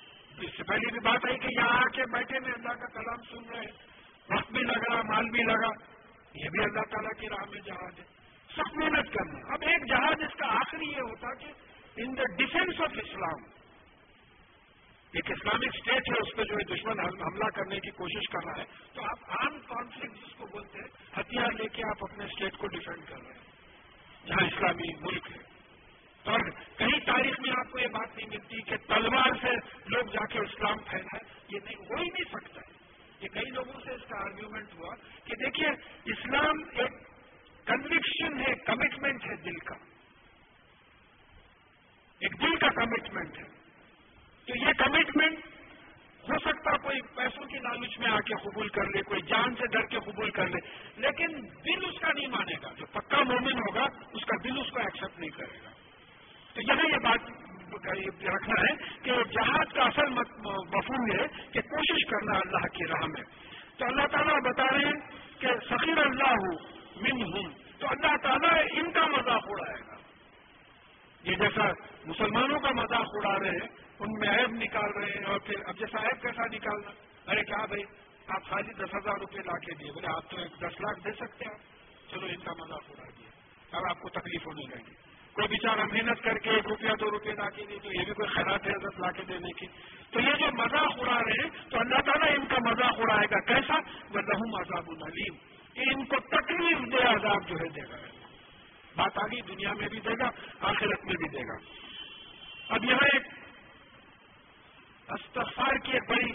اس 0.46 0.58
سے 0.58 0.64
پہلے 0.64 0.92
بھی 0.92 1.00
بات 1.00 1.26
آئی 1.26 1.38
کہ 1.38 1.48
یہاں 1.52 1.78
آ 1.78 1.88
کے 1.88 2.04
بیٹھے 2.12 2.40
میں 2.40 2.52
اللہ 2.52 2.74
کا 2.74 2.88
کلام 2.88 3.22
سن 3.32 3.50
رہے 3.50 3.60
ہیں۔ 3.60 3.91
وقت 4.30 4.52
بھی 4.52 4.64
لگا، 4.64 5.02
مال 5.02 5.30
بھی 5.30 5.44
لگا۔ 5.44 5.92
یہ 6.34 6.50
بھی 6.50 6.64
اللہ 6.64 6.82
تعالیٰ 6.82 7.20
کی 7.20 7.30
راہ 7.30 7.50
میں 7.50 7.62
جہاز 7.62 8.00
ہے۔ 8.00 8.04
سخت 8.52 8.78
محنت 8.78 9.14
کرنا۔ 9.14 9.54
اب 9.54 9.62
ایک 9.62 9.90
جہاز 9.90 10.22
اس 10.22 10.38
کا 10.38 10.46
آخری 10.46 10.90
یہ 10.90 11.02
ہوتا 11.02 11.36
کہ 11.36 11.52
ان 11.98 12.18
دا 12.18 12.36
ڈیفینس 12.38 12.82
آف 12.82 12.90
اسلام 13.04 13.62
ایک 15.12 15.32
اسلامک 15.32 15.68
اسٹیٹ 15.74 16.10
ہے، 16.10 16.14
اس 16.22 16.36
پہ 16.36 16.44
جو 16.44 16.56
ہے 16.56 16.76
دشمن 16.76 17.00
حملہ 17.00 17.50
کرنے 17.56 17.80
کی 17.80 17.92
کوشش 17.92 18.32
کر 18.32 18.46
رہا 18.46 18.62
ہے۔ 18.62 18.66
تو 18.94 19.02
آپ 19.04 19.32
عام 19.32 19.60
کانفلکٹ 19.60 20.16
جس 20.16 20.36
کو 20.38 20.48
بولتے 20.48 20.80
ہیں، 20.80 21.20
ہتھیار 21.20 21.52
لے 21.52 21.68
کے 21.68 21.84
آپ 21.84 22.04
اپنے 22.12 22.26
اسٹیٹ 22.26 22.58
کو 22.58 22.68
ڈیفینڈ 22.68 23.10
کر 23.10 23.16
رہے 23.16 23.34
ہیں۔ 23.34 23.52
جہاں 24.28 24.48
اسلامی 24.48 24.96
ملک 25.02 25.32
ہے۔ 25.32 25.38
اور 26.24 26.40
کہیں 26.78 27.00
تاریخ 27.06 27.40
میں 27.40 27.52
آپ 27.52 27.72
کو 27.72 27.80
یہ 27.80 27.88
بات 27.88 28.18
نہیں 28.18 28.28
ملتی 28.30 28.62
کہ 28.62 28.78
تلوار 28.78 29.30
سے 29.42 29.52
لوگ 29.86 30.04
جا 30.04 30.26
کے 30.26 30.40
اسلام 30.40 30.78
پھیلائے، 30.80 31.40
یہ 31.48 31.60
نہیں، 31.64 31.76
ہو 31.76 31.96
ہی 31.96 32.10
نہیں 32.10 32.32
سکتا۔ 32.32 32.62
ہے 32.62 32.71
یہ 33.22 33.28
کئی 33.28 33.50
لوگوں 33.50 33.80
سے 33.86 33.92
اس 33.92 34.02
کا 34.02 34.18
آرگیومنٹ 34.18 34.74
ہوا 34.74 34.96
کہ 35.26 35.36
دیکھیے 35.36 35.70
اسلام 36.06 36.64
ایک 36.72 36.92
کنوکشن 37.66 38.40
ہے 38.40 38.56
کمٹمنٹ 38.56 39.26
ہے 39.26 39.36
دل 39.36 39.58
کا۔ 39.58 39.76
ایک 42.20 42.42
دل 42.42 42.56
کا 42.56 42.68
کمٹمنٹ 42.68 43.38
ہے۔ 43.38 43.44
تو 44.46 44.58
یہ 44.58 44.74
کمٹمنٹ 44.78 45.40
ہو 46.30 46.40
سکتا 46.40 46.78
کوئی 46.78 47.02
پیسوں 47.16 47.46
کی 47.46 47.58
لالچ 47.58 48.00
میں 48.00 48.12
آ 48.12 48.20
کے 48.20 48.34
قبول 48.36 48.70
کر 48.70 48.86
لے، 48.86 49.02
کوئی 49.02 49.22
جان 49.22 49.56
سے 49.56 49.68
ڈر 49.68 49.86
کے 49.86 50.00
قبول 50.00 50.30
کر 50.30 50.48
لے، 50.48 50.70
لیکن 50.96 51.28
دل 51.42 51.86
اس 51.86 52.00
کا 52.00 52.08
نہیں 52.14 52.28
مانے 52.28 52.56
گا۔ 52.64 52.74
جو 52.78 52.86
پکا 52.86 53.24
مومن 53.24 53.54
ہوگا، 53.54 53.84
اس 54.14 54.26
کا 54.26 54.38
دل 54.44 54.60
اس 54.60 54.72
کو 54.72 54.80
ایکسپٹ 54.80 55.20
نہیں 55.20 55.30
کرے 55.30 55.60
گا۔ 55.64 55.70
تو 56.54 56.62
یہاں 56.62 56.90
یہ 56.90 56.98
بات 57.04 57.41
رکھنا 57.74 58.62
ہے 58.62 58.76
کہ 59.02 59.12
جہاد 59.24 59.74
کا 59.74 59.84
اصل 59.84 60.10
مفہوم 60.10 61.20
ہے 61.20 61.28
کہ 61.52 61.62
کوشش 61.62 62.06
کرنا 62.10 62.38
اللہ 62.38 62.68
کی 62.68 62.86
راہ 62.86 63.06
میں۔ 63.06 63.24
تو 63.78 63.86
اللہ 63.86 64.08
تعالیٰ 64.08 64.40
بتا 64.42 64.64
رہے 64.64 64.86
ہیں 64.86 65.00
کہ 65.40 65.48
سخیر 65.70 65.98
اللہ 65.98 66.30
ہوں 66.30 66.58
من 66.96 67.22
ہوں 67.22 67.54
تو 67.80 67.88
اللہ 67.90 68.18
تعالیٰ 68.24 68.64
ان 68.72 68.92
کا 68.92 69.08
مذاق 69.08 69.44
اڑائے 69.48 69.82
گا۔ 69.88 69.96
یہ 71.24 71.36
جیسا 71.36 71.64
مسلمانوں 72.06 72.60
کا 72.60 72.72
مذاق 72.72 73.08
اڑا 73.14 73.40
رہے 73.40 73.50
ہیں، 73.50 73.68
ان 74.00 74.20
میں 74.20 74.30
عیب 74.30 74.52
نکال 74.52 74.92
رہے 74.92 75.12
ہیں 75.12 75.26
اور 75.26 75.40
پھر 75.40 75.56
اب 75.66 75.78
جیسا 75.78 76.00
عیب 76.00 76.22
کیسا 76.22 76.46
نکالنا۔ 76.46 76.92
ارے 77.32 77.44
کیا 77.44 77.66
بھائی، 77.66 77.84
آپ 78.28 78.44
خالی 78.44 78.74
دس 78.74 78.94
ہزار 78.96 79.20
روپے 79.20 79.38
لا 79.38 79.58
کے 79.58 79.74
دیے 79.74 79.92
بولے، 79.92 80.08
آپ 80.16 80.30
تو 80.30 80.38
ایک 80.38 80.52
دس 80.58 80.82
لاکھ 80.82 81.00
دے 81.06 81.12
سکتے 81.12 81.46
ہیں۔ 81.46 81.58
چلو 82.12 82.26
ان 82.26 82.42
کا 82.44 82.52
مذاق 82.52 82.84
اڑا 82.90 83.10
دیا۔ 83.20 83.30
اب 83.78 83.84
آپ 83.90 84.00
کو 84.00 84.10
تکلیف 84.10 84.48
ہونے 84.48 84.76
لگی 84.76 85.11
کوئی 85.34 85.48
بیچارہ 85.48 85.80
محنت 85.80 86.24
کر 86.24 86.38
کے 86.38 86.50
ایک 86.50 86.68
روپیہ، 86.68 86.90
دو 87.00 87.12
روپے 87.12 87.32
لا 87.32 87.50
کے 87.50 87.66
دی 87.66 87.80
تو 87.84 87.94
یہ 87.94 88.06
بھی 88.06 88.14
کوئی 88.14 88.30
خیرات 88.30 88.68
ہے 88.68 88.72
عزت 88.72 89.00
لا 89.00 89.12
کے 89.12 89.24
دینے 89.24 89.50
کی۔ 89.60 89.66
تو 90.12 90.20
یہ 90.20 90.34
جو 90.40 90.46
مذاق 90.54 90.94
اڑا 90.98 91.20
رہے 91.20 91.44
ہیں، 91.44 91.70
تو 91.70 91.80
اللہ 91.80 92.02
تعالیٰ 92.02 92.36
ان 92.38 92.46
کا 92.46 92.58
مذاق 92.70 93.00
اڑائے 93.00 93.28
گا۔ 93.32 93.40
کیسا؟ 93.40 93.74
وہ 94.10 94.22
لہم 94.22 94.56
عذاب 94.56 94.84
العلیم 94.88 95.36
ان 95.76 96.06
کو 96.06 96.16
تکلیف 96.20 96.78
دے، 96.78 97.08
عذاب 97.08 97.48
جو 97.48 97.56
ہے 97.56 97.70
دے 97.70 97.82
گا۔ 97.82 97.98
بات 98.96 99.18
آگی 99.18 99.42
دنیا 99.42 99.74
میں 99.74 99.88
بھی 99.88 100.00
دے 100.00 100.14
گا، 100.20 100.30
آخرت 100.60 101.06
میں 101.06 101.14
بھی 101.14 101.30
دے 101.30 101.48
گا۔ 101.48 101.58
اب 102.70 102.86
یہاں 102.86 103.08
ایک 103.14 103.24
استفار 105.08 105.78
کی 105.78 105.92
ایک 105.92 106.10
بڑی 106.10 106.32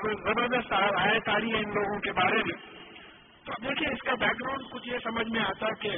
زبردست 0.00 0.72
آئے 0.72 1.20
تاری 1.20 1.52
ہے 1.52 1.56
ان 1.56 1.74
لوگوں 1.74 2.00
کے 2.00 2.12
بارے 2.12 2.36
میں۔ 2.36 2.78
تو 3.44 3.52
اب 3.52 3.62
دیکھیے 3.62 3.88
اس 3.88 4.02
کا 4.02 4.14
بیک 4.14 4.40
گراؤنڈ 4.40 4.70
کچھ 4.70 4.88
یہ 4.88 4.98
سمجھ 5.04 5.28
میں 5.28 5.40
آتا 5.40 5.66
کہ 5.80 5.90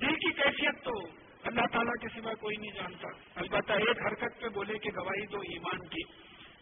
دل 0.00 0.14
کی 0.14 0.32
کیفیت 0.32 0.84
تو 0.84 0.92
اللہ 1.42 1.66
تعالیٰ 1.72 1.92
کے 1.92 2.20
سوا 2.20 2.34
کوئی 2.34 2.56
نہیں 2.56 2.74
جانتا۔ 2.74 3.08
البتہ 3.34 3.72
ایک 3.72 4.06
حرکت 4.06 4.40
پہ 4.40 4.48
بولے 4.48 4.78
کہ 4.78 4.90
گواہی 4.90 5.26
دو 5.26 5.38
ایمان 5.38 5.78
کی 5.78 6.02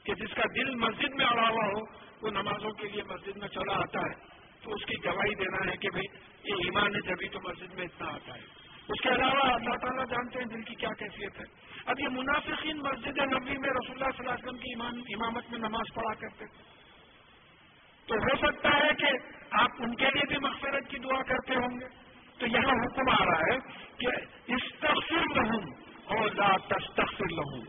کہ 0.05 0.15
جس 0.15 0.35
کا 0.35 0.43
دل 0.57 0.75
مسجد 0.75 1.15
میں 1.15 1.27
اڑا 1.27 1.49
ہوا 1.49 1.67
ہو، 1.67 1.81
وہ 2.23 2.31
نمازوں 2.31 2.71
کے 2.71 2.89
لیے 2.89 3.03
مسجد 3.03 3.37
میں 3.37 3.49
چلا 3.49 3.73
آتا 3.73 4.01
ہے۔ 4.01 4.37
تو 4.63 4.73
اس 4.73 4.85
کی 4.85 4.95
گواہی 5.05 5.35
دینا 5.35 5.73
ہے 5.73 5.77
کہ 5.77 5.89
بھائی 5.91 6.19
یہ 6.45 6.55
ایمان 6.55 6.95
ہے، 6.95 7.01
جبھی 7.01 7.29
تو 7.29 7.41
مسجد 7.41 7.75
میں 7.75 7.85
اتنا 7.85 8.09
آتا 8.09 8.35
ہے۔ 8.35 8.41
اس 8.89 9.01
کے 9.01 9.09
علاوہ 9.09 9.55
اللہ 9.55 9.75
تعالیٰ 9.75 10.05
جانتے 10.07 10.39
ہیں 10.39 10.47
دل 10.47 10.63
کی 10.63 10.75
کیا 10.75 10.89
کیفیت 10.99 11.41
ہے۔ 11.41 11.45
اب 11.87 12.01
یہ 12.01 12.09
منافقین 12.09 12.77
مسجد 12.79 13.19
نبی 13.19 13.59
میں 13.59 13.71
رسول 13.71 14.03
اللہ 14.03 14.17
صلی 14.17 14.29
اللہ 14.29 14.31
علیہ 14.31 14.49
وسلم 14.49 15.03
کی 15.03 15.15
امامت 15.15 15.51
میں 15.51 15.59
نماز 15.59 15.95
پڑھا 15.95 16.15
کرتے 16.15 16.47
تھے۔ 16.47 16.63
تو 18.07 18.15
ہو 18.15 18.47
سکتا 18.47 18.69
ہے 18.69 18.95
کہ 18.99 19.07
آپ 19.51 19.71
ان 19.79 19.95
کے 19.95 20.05
لیے 20.05 20.27
بھی 20.29 20.37
مغفرت 20.39 20.89
کی 20.89 20.99
دعا 20.99 21.23
کرتے 21.23 21.55
ہوں 21.55 21.81
گے۔ 21.81 22.06
تو 22.39 22.47
یہاں 22.47 22.87
حکم 22.87 23.11
آ 23.11 23.25
رہا 23.25 23.55
ہے 23.55 23.59
کہ 23.97 24.07
استغفر 24.53 25.41
لہوں 25.41 25.61
اور 26.05 26.31
لا 26.35 26.57
تستغفر 26.57 27.33
لہوں 27.33 27.65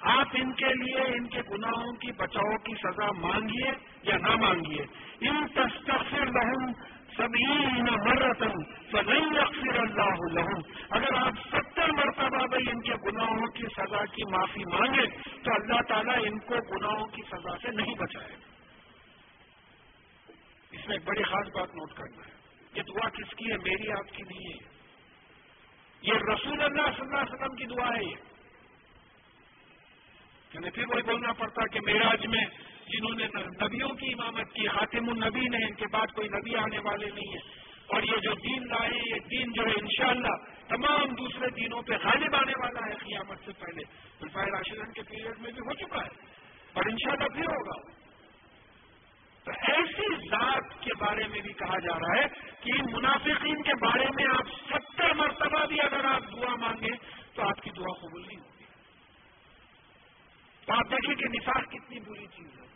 آپ 0.00 0.26
ان 0.32 0.52
کے 0.52 0.66
لیے، 0.66 1.00
ان 1.00 1.28
کے 1.28 1.40
گناہوں 1.50 1.92
کی 1.92 2.12
بچاؤ 2.12 2.56
کی 2.56 2.74
سزا 2.74 3.12
مانگیے 3.12 3.70
یا 4.02 4.16
نہ 4.16 4.36
مانگیے۔ 4.36 4.84
ان 5.20 5.48
تستغفر 5.48 6.26
لہوں 6.26 6.72
سبھی 7.16 7.46
مرتن 7.82 8.64
فضل 8.90 9.38
اکثر 9.38 9.78
اللہ 9.78 10.32
لہم 10.32 10.60
اگر 10.90 11.14
آپ 11.14 11.56
ستر 11.56 11.92
مرتبہ 11.92 12.46
بھائی 12.46 12.70
ان 12.70 12.80
کے 12.80 12.94
گناہوں 12.94 13.46
کی 13.46 13.64
سزا 13.76 14.04
کی 14.04 14.30
معافی 14.30 14.64
مانگے 14.64 15.06
تو 15.42 15.52
اللہ 15.54 15.80
تعالیٰ 15.88 16.16
ان 16.18 16.38
کو 16.38 16.54
گناہوں 16.54 17.06
کی 17.06 17.22
سزا 17.22 17.56
سے 17.62 17.70
نہیں 17.70 17.94
بچائے۔ 17.94 18.36
اس 20.70 20.88
میں 20.88 20.96
ایک 20.96 21.04
بڑی 21.04 21.22
خاص 21.22 21.46
بات 21.46 21.68
نوٹ 21.74 21.92
کرنا 21.92 22.26
ہے۔ 22.26 22.35
یہ 22.76 22.82
دعا 22.82 23.08
کس 23.08 23.34
کی 23.36 23.50
ہے؟ 23.50 23.56
میری 23.56 23.90
آپ 23.90 24.16
کی 24.16 24.22
نہیں 24.22 24.52
ہے۔ 24.52 24.76
یہ 26.02 26.12
رسول 26.12 26.62
اللہ 26.62 26.82
صلی 26.82 27.00
اللہ 27.00 27.16
علیہ 27.16 27.34
وسلم 27.34 27.56
کی 27.56 27.64
دعا 27.64 27.88
ہے 27.88 28.04
یہ۔ 28.04 28.16
یعنی 30.54 30.70
پھر 30.70 30.84
وہی 30.88 31.02
بولنا 31.02 31.32
پڑتا 31.32 31.66
کہ 31.66 31.80
میراج 31.80 32.26
میں 32.26 32.44
جنہوں 32.88 33.14
نے 33.16 33.26
نبیوں 33.66 33.88
کی 33.88 34.12
امامت 34.12 34.52
کی، 34.52 34.68
خاتم 34.68 35.08
النبی 35.08 35.40
نے، 35.40 35.66
ان 35.66 35.74
کے 35.74 35.84
بعد 35.92 36.06
کوئی 36.06 36.28
نبی 36.28 36.56
آنے 36.56 36.78
والے 36.78 37.06
نہیں 37.06 37.34
ہے۔ 37.34 37.66
اور 37.86 38.02
یہ 38.02 38.16
جو 38.22 38.34
دین 38.34 38.68
لائے، 38.68 38.90
یہ 39.10 39.18
دین 39.30 39.52
جو 39.52 39.62
ہے 39.62 39.72
انشاءاللہ 39.72 40.34
تمام 40.68 41.14
دوسرے 41.14 41.50
دینوں 41.50 41.82
پہ 41.82 41.92
غالب 41.92 42.36
آنے 42.36 42.52
والا 42.62 42.80
ہے 42.90 42.94
قیامت 42.94 43.38
سے 43.44 43.52
پہلے۔ 43.52 43.82
الفاظ 44.20 44.46
راشدن 44.46 44.92
کے 44.92 45.02
پیریڈ 45.02 45.38
میں 45.38 45.50
بھی 45.50 45.60
ہو 45.60 45.74
چکا 45.74 46.00
ہے، 46.00 46.26
اور 46.72 46.82
انشاءاللہ 46.86 47.28
پھر 47.28 47.44
ہوگا۔ 47.44 48.05
ایسی 49.52 50.28
ذات 50.28 50.80
کے 50.80 50.90
بارے 50.98 51.28
میں 51.28 51.40
بھی 51.40 51.52
کہا 51.52 51.78
جا 51.78 51.98
رہا 51.98 52.22
ہے 52.22 52.26
کہ 52.60 52.72
منافقین 52.92 53.62
کے 53.62 53.74
بارے 53.74 54.04
میں 54.14 54.26
آپ 54.26 54.46
ستر 54.70 55.14
مرتبہ 55.14 55.66
بھی 55.66 55.80
اگر 55.80 56.04
آپ 56.04 56.22
دعا 56.32 56.54
مانگیں 56.56 56.96
تو 57.34 57.42
آپ 57.42 57.62
کی 57.62 57.70
دعا 57.70 57.92
قبول 58.00 58.26
نہیں 58.26 58.40
ہوگی 58.40 58.64
تو 60.66 60.72
آپ 60.72 60.90
دیکھیں 60.90 61.14
کہ 61.14 61.24
نفاق 61.28 61.64
کتنی 61.70 62.00
بری 62.00 62.26
چیز 62.26 62.60
ہے۔ 62.60 62.66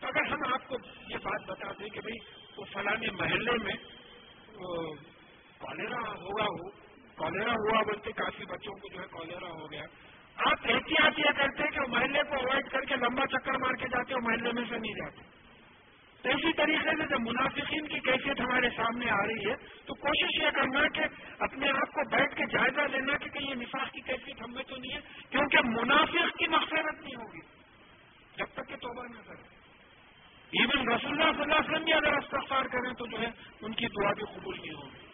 تو 0.00 0.06
اگر 0.06 0.32
ہم 0.32 0.52
آپ 0.52 0.68
کو 0.68 0.76
یہ 1.08 1.16
بات 1.16 1.42
بتا 1.46 1.72
دیں 1.72 1.88
کہ 1.88 2.00
بھائی 2.00 2.18
وہ 2.56 2.64
فلانے 2.64 3.10
محلے 3.10 3.52
میں 3.64 3.72
کالرا 5.58 6.00
ہوگا 6.00 6.44
ہو 6.44 6.70
کالرا 7.14 7.52
ہوا 7.52 7.82
بولتے 7.82 8.12
کافی 8.12 8.44
بچوں 8.44 8.72
کو 8.72 8.88
جو 8.88 9.00
ہے 9.00 9.06
کالرا 9.10 9.48
ہو 9.48 9.70
گیا۔ 9.70 9.82
آپ 10.38 10.58
احتیاط 10.64 11.18
یہ 11.18 11.32
کرتے 11.36 11.62
ہیں 11.62 11.70
کہ 11.70 11.80
وہ 11.80 11.86
محلے 11.88 12.22
کو 12.28 12.34
اوائڈ 12.34 12.68
کر 12.68 12.80
کے 12.80 12.94
لمبا 12.96 13.26
چکر 13.26 13.58
مار 13.58 13.74
کے 13.74 13.88
جاتے 13.88 14.14
ہو 14.14 14.20
محلے 14.20 14.52
میں 14.52 14.62
سے 14.68 14.78
نہیں 14.78 14.92
جاتے۔ 14.92 15.36
تو 16.22 16.28
اسی 16.28 16.52
طریقے 16.52 16.90
سے 16.90 17.06
جب 17.08 17.20
منافقین 17.20 17.86
کی 17.86 17.98
کیفیت 17.98 18.40
ہمارے 18.40 18.70
سامنے 18.76 19.10
آ 19.10 19.26
رہی 19.26 19.50
ہے، 19.50 19.54
تو 19.86 19.94
کوشش 19.94 20.42
یہ 20.42 20.50
کرنا 20.50 20.88
کہ 20.88 21.00
اپنے 21.38 21.70
آپ 21.70 21.92
کو 21.92 22.16
بیٹھ 22.16 22.36
کے 22.36 22.46
جائزہ 22.46 22.80
لینا 22.80 23.16
کہ 23.16 23.30
کہیں 23.30 23.50
یہ 23.50 23.54
نفاق 23.54 23.90
کی 23.90 24.00
کیفیت 24.00 24.42
ہم 24.42 24.52
میں 24.52 24.62
تو 24.62 24.76
نہیں 24.76 24.94
ہے، 24.94 25.00
کیونکہ 25.30 25.58
منافق 25.64 26.36
کی 26.38 26.46
مغفرت 26.48 27.00
نہیں 27.00 27.16
ہوگی۔ 27.16 27.40
جب 28.36 28.46
تک 28.52 28.68
کہ 28.68 28.76
توبہ 28.76 29.02
نہ 29.02 29.20
کرے۔ 29.26 29.56
ایون 30.52 30.88
رسول 30.88 31.10
اللہ 31.10 31.32
صلی 31.32 31.42
اللہ 31.42 31.54
علیہ 31.54 31.70
وسلم 31.70 31.84
بھی 31.84 31.92
اگر 31.92 32.12
استفار 32.12 32.62
کریں 32.62 32.92
تو 32.92 33.06
جو 33.06 33.20
ہے، 33.20 33.30
ان 33.62 33.72
کی 33.72 33.86
دعا 33.86 34.12
بھی 34.12 34.22
قبول 34.34 34.56
نہیں 34.62 34.74
ہوگی۔ 34.74 35.06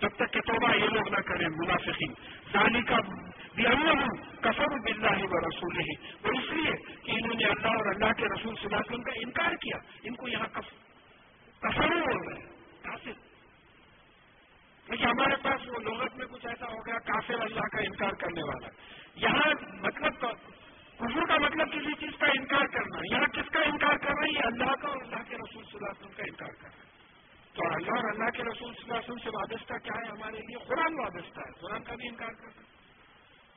تب 0.00 0.08
تک 0.08 0.32
کہ 0.32 0.40
توبہ 0.40 0.74
یہ 0.74 0.88
لوگ 0.88 1.08
نہ 1.08 1.20
کریں، 1.20 1.48
منافقین۔ 1.48 2.12
ظالی 2.52 2.82
کا 2.82 2.96
بھی 3.56 3.66
ہوں 3.66 4.08
کفر 4.40 4.78
بلّہ 4.84 5.24
و 5.24 5.40
رسول 5.40 5.80
ہی 5.80 5.94
وہ 6.24 6.38
اس 6.38 6.52
لیے 6.52 6.72
کہ 7.02 7.10
انہوں 7.10 7.34
نے 7.34 7.44
اللہ 7.44 7.66
اور 7.66 7.94
اللہ 7.94 8.12
کے 8.12 8.24
رسول 8.24 8.54
صلی 8.54 8.64
اللہ 8.64 8.76
علیہ 8.76 8.90
وسلم 8.90 9.02
کا 9.02 9.12
انکار 9.16 9.56
کیا، 9.56 9.76
ان 10.02 10.14
کو 10.14 10.28
یہاں 10.28 10.46
کفر 10.46 11.88
بول 11.88 12.28
رہے 12.28 12.40
ہیں 12.40 12.46
کافر۔ 12.82 13.12
لیکن 14.90 15.04
ہمارے 15.04 15.36
پاس 15.36 15.68
وہ 15.68 15.80
لغت 15.80 16.16
میں 16.16 16.26
کچھ 16.26 16.46
ایسا 16.46 16.66
ہو 16.66 16.86
گیا، 16.86 16.98
کافر 16.98 17.34
اللہ 17.34 17.60
کا 17.60 17.78
انکار 17.78 18.10
کرنے 18.10 18.42
والا۔ 18.42 18.68
یہاں 19.14 19.50
مطلب 19.82 20.20
کفر 20.96 21.26
کا 21.26 21.36
مطلب 21.38 21.72
کسی 21.72 21.92
چیز 22.00 22.18
کا 22.18 22.26
انکار 22.26 22.66
کرنا، 22.66 22.98
یہاں 23.10 23.26
کس 23.26 23.50
کا 23.52 23.60
انکار 23.60 23.96
کر 23.96 24.12
رہی 24.22 24.36
ہے 24.36 24.46
اللہ 24.46 24.74
کا 24.74 24.88
اور 24.88 25.02
اللہ 25.02 25.22
کے 25.28 25.36
رسول 25.36 25.64
صلی 25.64 25.74
اللہ 25.74 25.90
علیہ 25.90 26.00
وسلم 26.00 26.16
کا 26.16 26.22
انکار 26.22 26.54
کر 26.54 26.68
رہا 26.68 26.78
ہے 26.78 26.84
تو 27.52 27.66
اللہ 27.66 27.90
اور 27.90 28.10
اللہ 28.10 28.30
کے 28.30 28.42
رسول 28.42 28.74
صلی 28.74 28.82
اللہ 28.82 28.94
علیہ 28.94 29.10
وسلم 29.10 29.18
سے 29.24 29.28
وابستہ 29.28 29.74
کیا 29.74 30.00
ہے 30.04 30.10
ہمارے 30.10 30.36
لیے؟ 30.36 30.56
قرآن 30.56 31.00
وابستہ 31.00 31.40
ہے، 31.40 31.52
قرآن 31.60 31.82
کا 31.82 31.94
بھی 31.94 32.08
انکار 32.08 32.32
کر 32.32 32.44
رہے 32.44 32.60
ہیں 32.60 32.75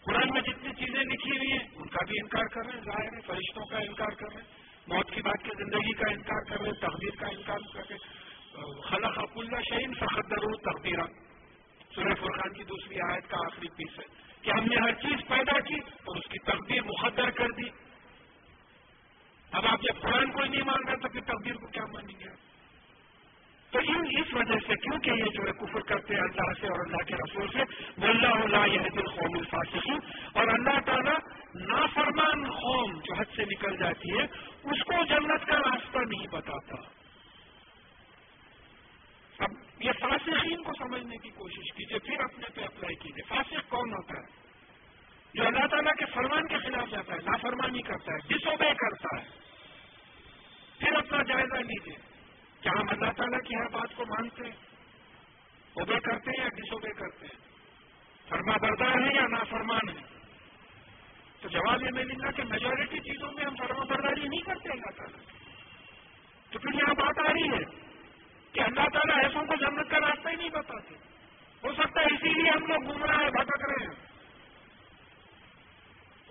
قرآن 0.06 0.28
میں 0.30 0.42
جتنی 0.42 0.74
چیزیں 0.74 1.04
لکھی 1.04 1.38
ہوئی 1.38 1.52
ہیں، 1.52 1.68
ان 1.76 1.88
کا 1.88 2.06
بھی 2.06 2.16
انکار 2.22 2.46
کر 2.46 2.62
رہے 2.66 2.78
ہیں، 2.78 2.86
ظاہر 2.86 3.16
ہے 3.16 3.22
فرشتوں 3.22 3.66
کا 3.66 3.78
انکار 3.78 4.12
کر 4.12 4.36
رہے 4.36 4.42
ہیں، 4.42 4.50
موت 4.88 5.12
کی 5.12 5.22
بات 5.22 5.44
کی 5.44 5.50
زندگی 5.58 5.94
کا 5.94 6.12
انکار 6.12 6.44
کر 6.44 6.60
رہے 6.60 6.66
ہیں، 6.66 6.88
تقدیر 6.88 7.20
کا 7.20 7.28
انکار 7.28 7.58
کر 7.74 7.80
رہے 7.90 7.96
ہیں۔ 7.96 8.20
خلق 8.84 9.20
حق 9.20 9.32
اللہ 9.36 9.60
شہین 9.70 9.94
فخر 9.94 10.22
تقدیرہ 10.56 11.06
سورہ 11.96 12.14
فرقان 12.14 12.54
کی 12.54 12.64
دوسری 12.64 12.96
آیت 13.12 13.28
کا 13.28 13.38
آخری 13.38 13.68
پیس 13.68 14.00
ہے۔ 14.00 14.30
کہ 14.42 14.50
ہم 14.50 14.66
نے 14.66 14.76
ہر 14.76 14.94
چیز 14.94 15.28
پیدا 15.28 15.60
کی 15.60 15.76
اور 15.76 16.16
اس 16.16 16.28
کی 16.30 16.40
تقدیر 16.40 16.82
مقدر 16.84 17.30
کر 17.30 17.48
دی۔ 17.58 17.70
اب 19.52 19.66
آپ 19.66 19.82
جب 19.82 20.02
قرآن 20.02 20.32
کو 20.32 20.46
نہیں 20.46 20.62
مان 20.62 20.88
رہے 20.88 20.98
تو 20.98 21.10
پھر 21.10 21.22
تقدیر 21.22 21.54
کو 21.54 21.68
کیا 21.68 21.84
مانیں 21.94 22.20
گے 22.20 22.30
آپ؟ 22.30 22.49
تو 23.72 23.80
ان 23.80 24.08
اس 24.20 24.34
وجہ 24.34 24.60
سے 24.68 24.74
کیونکہ 24.76 25.10
یہ 25.10 25.24
جو 25.24 25.44
ہے 25.44 25.52
کفر 25.52 25.80
کرتے 25.80 26.14
ہیں 26.16 26.22
اللہ 26.22 26.54
سے 26.62 26.68
اور 26.68 26.86
اللہ 26.86 26.98
کے 26.98 27.16
رسول 27.16 27.48
سے 27.48 27.62
اللہ 28.08 28.28
اللہ 28.28 28.74
یہ 28.74 28.80
دل 28.80 29.08
قوم 29.08 29.58
اور 30.34 30.48
اللہ 30.48 30.80
تعالیٰ 30.86 31.18
نافرمان 31.56 32.48
قوم 32.50 33.00
جو 33.00 33.14
حد 33.14 33.36
سے 33.36 33.44
نکل 33.46 33.78
جاتی 33.78 34.12
ہے، 34.12 34.24
اس 34.64 34.84
کو 34.84 34.94
جنت 35.06 35.48
کا 35.48 35.58
راستہ 35.58 35.98
نہیں 35.98 36.28
بتاتا۔ 36.32 36.76
اب 39.40 39.50
یہ 39.80 39.92
فاسقین 40.00 40.64
کو 40.64 40.72
سمجھنے 40.78 41.18
کی 41.18 41.30
کوشش 41.30 41.74
کیجیے 41.76 42.00
پھر 42.00 42.24
اپنے 42.24 42.50
پہ 42.56 42.62
اپلائی 42.62 42.96
کیجیے 42.96 43.28
فاسق 43.28 43.70
کون 43.70 43.92
ہوتا 43.92 44.18
ہے؟ 44.20 44.50
جو 45.34 45.48
اللہ 45.48 45.68
تعالیٰ 45.68 45.94
کے 45.94 46.06
فرمان 46.06 46.48
کے 46.48 46.58
خلاف 46.58 46.90
جاتا 46.90 47.14
ہے، 47.14 47.18
نافرمانی 47.18 47.82
کرتا 47.82 48.14
ہے 48.14 48.18
ڈس 48.18 48.48
اوبے 48.48 48.74
کرتا 48.74 49.22
ہے۔ 49.22 49.28
پھر 50.80 50.96
اپنا 50.96 51.24
جائزہ 51.24 51.56
لیجیے 51.56 52.09
کیا 52.62 52.72
ہم 52.72 52.86
اللہ 52.90 53.12
تعالیٰ 53.12 53.40
کی 53.40 53.56
ہر 53.56 53.68
بات 53.70 53.96
کو 53.96 54.04
مانتے 54.04 54.44
ہیں 54.44 54.56
اوبے 55.74 56.00
کرتے 56.00 56.32
ہیں 56.32 56.44
یا 56.44 56.50
ڈس 56.50 56.72
اوبے 56.72 56.90
کرتے 56.90 57.26
ہیں؟ 57.26 57.50
فرما 58.30 58.58
بردار 58.62 59.02
ہے 59.02 59.16
یا 59.16 59.28
نافرمان 59.28 59.90
ہے 59.90 60.20
تو 61.42 61.50
جواب 61.50 61.82
یہ 61.82 61.90
ملے 61.94 62.14
گا 62.26 62.32
کہ 62.32 62.44
میجورٹی 62.44 63.00
چیزوں 63.00 63.32
میں 63.32 63.46
ہم 63.46 63.56
فرما 63.56 63.84
برداری 63.84 64.28
نہیں 64.28 64.42
کرتے 64.42 64.70
اللہ 64.72 64.98
تعالیٰ 64.98 65.20
تو 66.50 66.60
پھر 66.60 66.74
یہاں 66.74 66.94
بات 66.94 67.30
آ 67.30 67.34
رہی 67.34 67.50
ہے 67.50 67.90
کہ 68.52 68.60
اللہ 68.60 68.90
تعالیٰ 68.94 69.24
ایسوں 69.24 69.46
کو 69.46 69.56
جنت 69.56 69.90
کا 69.90 70.00
راستہ 70.00 70.30
ہی 70.30 70.36
نہیں 70.36 70.50
بتاتے۔ 70.50 70.94
ہو 71.64 71.74
سکتا 71.74 72.02
ہے 72.02 72.06
اسی 72.06 72.30
لیے 72.30 72.52
ہم 72.52 72.66
لوگ 72.66 72.84
گھوم 72.84 73.04
رہے 73.04 73.24
ہیں، 73.24 73.32
بھٹک 73.32 73.66
رہے 73.70 73.86
ہیں۔ 73.86 74.10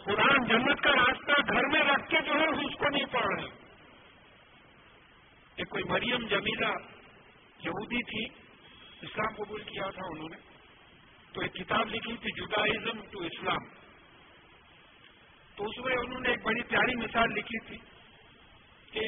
قرآن 0.05 0.45
جنت 0.45 0.81
کا 0.83 0.91
راستہ 0.91 1.53
گھر 1.53 1.67
میں 1.67 1.81
رکھ 1.81 2.11
کے 2.11 2.17
جو 2.27 2.33
ہے، 2.33 2.47
اس 2.47 2.79
کو 2.79 2.89
نہیں 2.89 3.05
پڑھ 3.05 3.41
رہے۔ 3.41 3.58
ایک 5.59 5.69
کوئی 5.69 5.85
مریم 5.85 6.27
جمیلہ 6.27 6.69
یہودی 7.65 8.03
تھی، 8.03 8.43
اسلام 9.03 9.45
قبول 9.45 9.63
کیا 9.63 9.91
تھا 9.91 10.07
انہوں 10.11 10.29
نے۔ 10.31 10.37
تو 11.33 11.41
ایک 11.41 11.55
کتاب 11.55 11.89
لکھی 11.89 12.17
تھی، 12.17 12.43
جدائزم 12.43 13.01
ٹو 13.11 13.19
اسلام۔ 13.19 13.69
تو 15.57 15.65
اس 15.65 15.85
میں 15.85 15.97
انہوں 16.07 16.21
نے 16.21 16.29
ایک 16.29 16.43
بڑی 16.43 16.63
پیاری 16.63 16.95
مثال 16.95 17.33
لکھی 17.35 17.67
تھی 17.67 17.77
کہ 18.91 19.01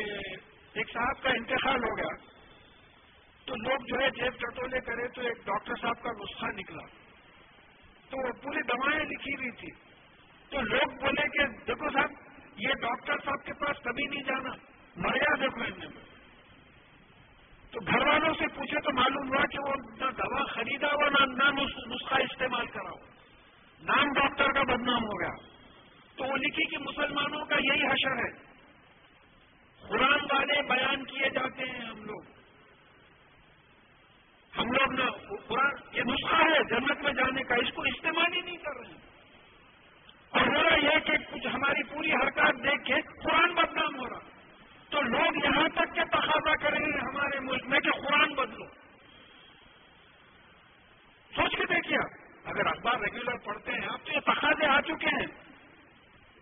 ایک 0.72 0.92
صاحب 0.92 1.22
کا 1.22 1.30
انتقال 1.30 1.76
ہو 1.76 1.96
گیا۔ 1.96 2.40
تو 3.44 3.54
لوگ 3.56 3.86
جو 3.86 4.04
ہے 4.04 4.10
جیب 4.10 4.32
ٹٹولے 4.32 4.80
کرے 4.80 5.08
تو 5.08 5.20
ایک 5.20 5.46
ڈاکٹر 5.46 5.74
صاحب 5.80 6.02
کا 6.02 6.10
نسخہ 6.10 6.46
نکلا۔ 6.46 6.86
تو 8.10 8.26
وہ 8.26 8.32
پوری 8.42 8.62
دوائیں 8.62 9.04
لکھی 9.04 9.34
ہوئی 9.34 9.50
تھی 9.50 9.90
تو 10.50 10.60
لوگ 10.60 10.98
بولے 11.00 11.28
کہ 11.28 11.66
دیکھو 11.66 11.90
صاحب 11.90 12.10
یہ 12.56 12.68
ڈاکٹر 12.68 13.14
صاحب 13.24 13.46
کے 13.46 13.52
پاس 13.52 13.76
کبھی 13.82 14.04
نہیں 14.04 14.22
جانا 14.22 14.50
مریا 14.96 15.34
دیکھو 15.40 15.60
ان 15.60 15.78
میں 15.78 16.10
تو 17.70 17.80
گھر 17.86 18.06
والوں 18.06 18.34
سے 18.34 18.46
پوچھے 18.54 18.80
تو 18.80 18.92
معلوم 19.10 19.36
ہوا 19.36 19.46
کہ 19.46 19.58
وہ 19.60 19.74
نہ 19.98 20.10
دوا 20.10 20.44
خریدا 20.44 20.86
ہوا، 20.86 21.24
نہ 21.24 21.60
نسخہ 21.94 22.14
استعمال 22.14 22.66
کرا 22.66 22.90
ہو 22.90 23.10
نام 23.82 24.12
ڈاکٹر 24.12 24.52
کا 24.52 24.62
بدنام 24.62 25.04
ہو 25.04 25.20
گیا۔ 25.20 25.34
تو 26.16 26.24
وہ 26.24 26.36
لکھی 26.36 26.70
کہ 26.70 26.78
مسلمانوں 26.78 27.44
کا 27.44 27.54
یہی 27.54 27.86
حشر 27.86 28.12
ہے۔ 28.12 28.30
قرآن 29.88 30.18
والے 30.32 30.62
بیان 30.62 31.04
کیے 31.04 31.30
جاتے 31.30 31.62
ہیں 31.62 31.80
ہم 31.80 32.04
لوگ۔ 32.04 32.22
ہم 34.58 34.72
لوگ 34.72 34.92
نہ 34.92 35.36
قرآن 35.48 35.72
یہ 35.92 36.02
نسخہ 36.02 36.34
ہے، 36.34 36.64
جنت 36.70 37.02
میں 37.02 37.12
جانے 37.12 37.42
کا، 37.42 37.54
اس 37.54 37.72
کو 37.72 37.82
استعمال 37.82 38.32
ہی 38.34 38.40
نہیں 38.40 38.56
کر 38.56 38.76
رہے 38.80 38.94
اور 40.30 40.46
ہو 40.46 40.62
رہا 40.62 40.74
یہ 40.74 40.98
کہ 40.98 41.12
کچھ 41.34 41.46
ہماری 41.46 41.82
پوری 41.82 42.12
حرکات 42.12 42.54
دیکھ 42.62 42.84
کے 42.84 42.94
قرآن 43.22 43.54
بدنام 43.54 43.98
ہو 43.98 44.08
رہا۔ 44.08 44.18
تو 44.90 45.00
لوگ 45.02 45.44
یہاں 45.44 45.68
تک 45.68 45.94
کے 45.94 46.04
تقاضا 46.04 46.56
کریں 46.56 46.86
گے 46.86 46.98
ہمارے 46.98 47.40
ملک 47.40 47.66
میں 47.66 47.80
کہ 47.80 47.90
قرآن 47.90 48.34
بدلو۔ 48.34 48.89
سوچ 51.36 51.50
کے 51.50 51.74
دیکھیے 51.74 51.98
اگر 52.44 52.66
اخبار 52.66 53.00
ریگولر 53.00 53.36
پڑھتے 53.44 53.72
ہیں، 53.72 53.88
آپ 53.92 54.06
تو 54.06 54.12
یہ 54.12 54.20
تقاضے 54.20 54.66
آ 54.66 54.80
چکے 54.80 55.06
ہیں۔ 55.06 55.26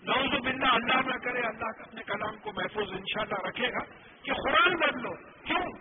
نوز 0.03 0.47
بندہ 0.47 0.67
اللہ 0.67 0.95
نہ 0.95 1.17
کرے، 1.17 1.41
اللہ 1.41 1.65
اپنے 1.65 2.03
کلام 2.03 2.37
کو 2.37 2.53
محفوظ 2.53 2.93
انشاءاللہ 2.93 3.49
رکھے 3.49 3.69
گا 3.73 3.85
کہ 4.23 4.33
قرآن 4.33 4.77
بدلو۔ 4.77 5.11
کیوں؟ 5.45 5.73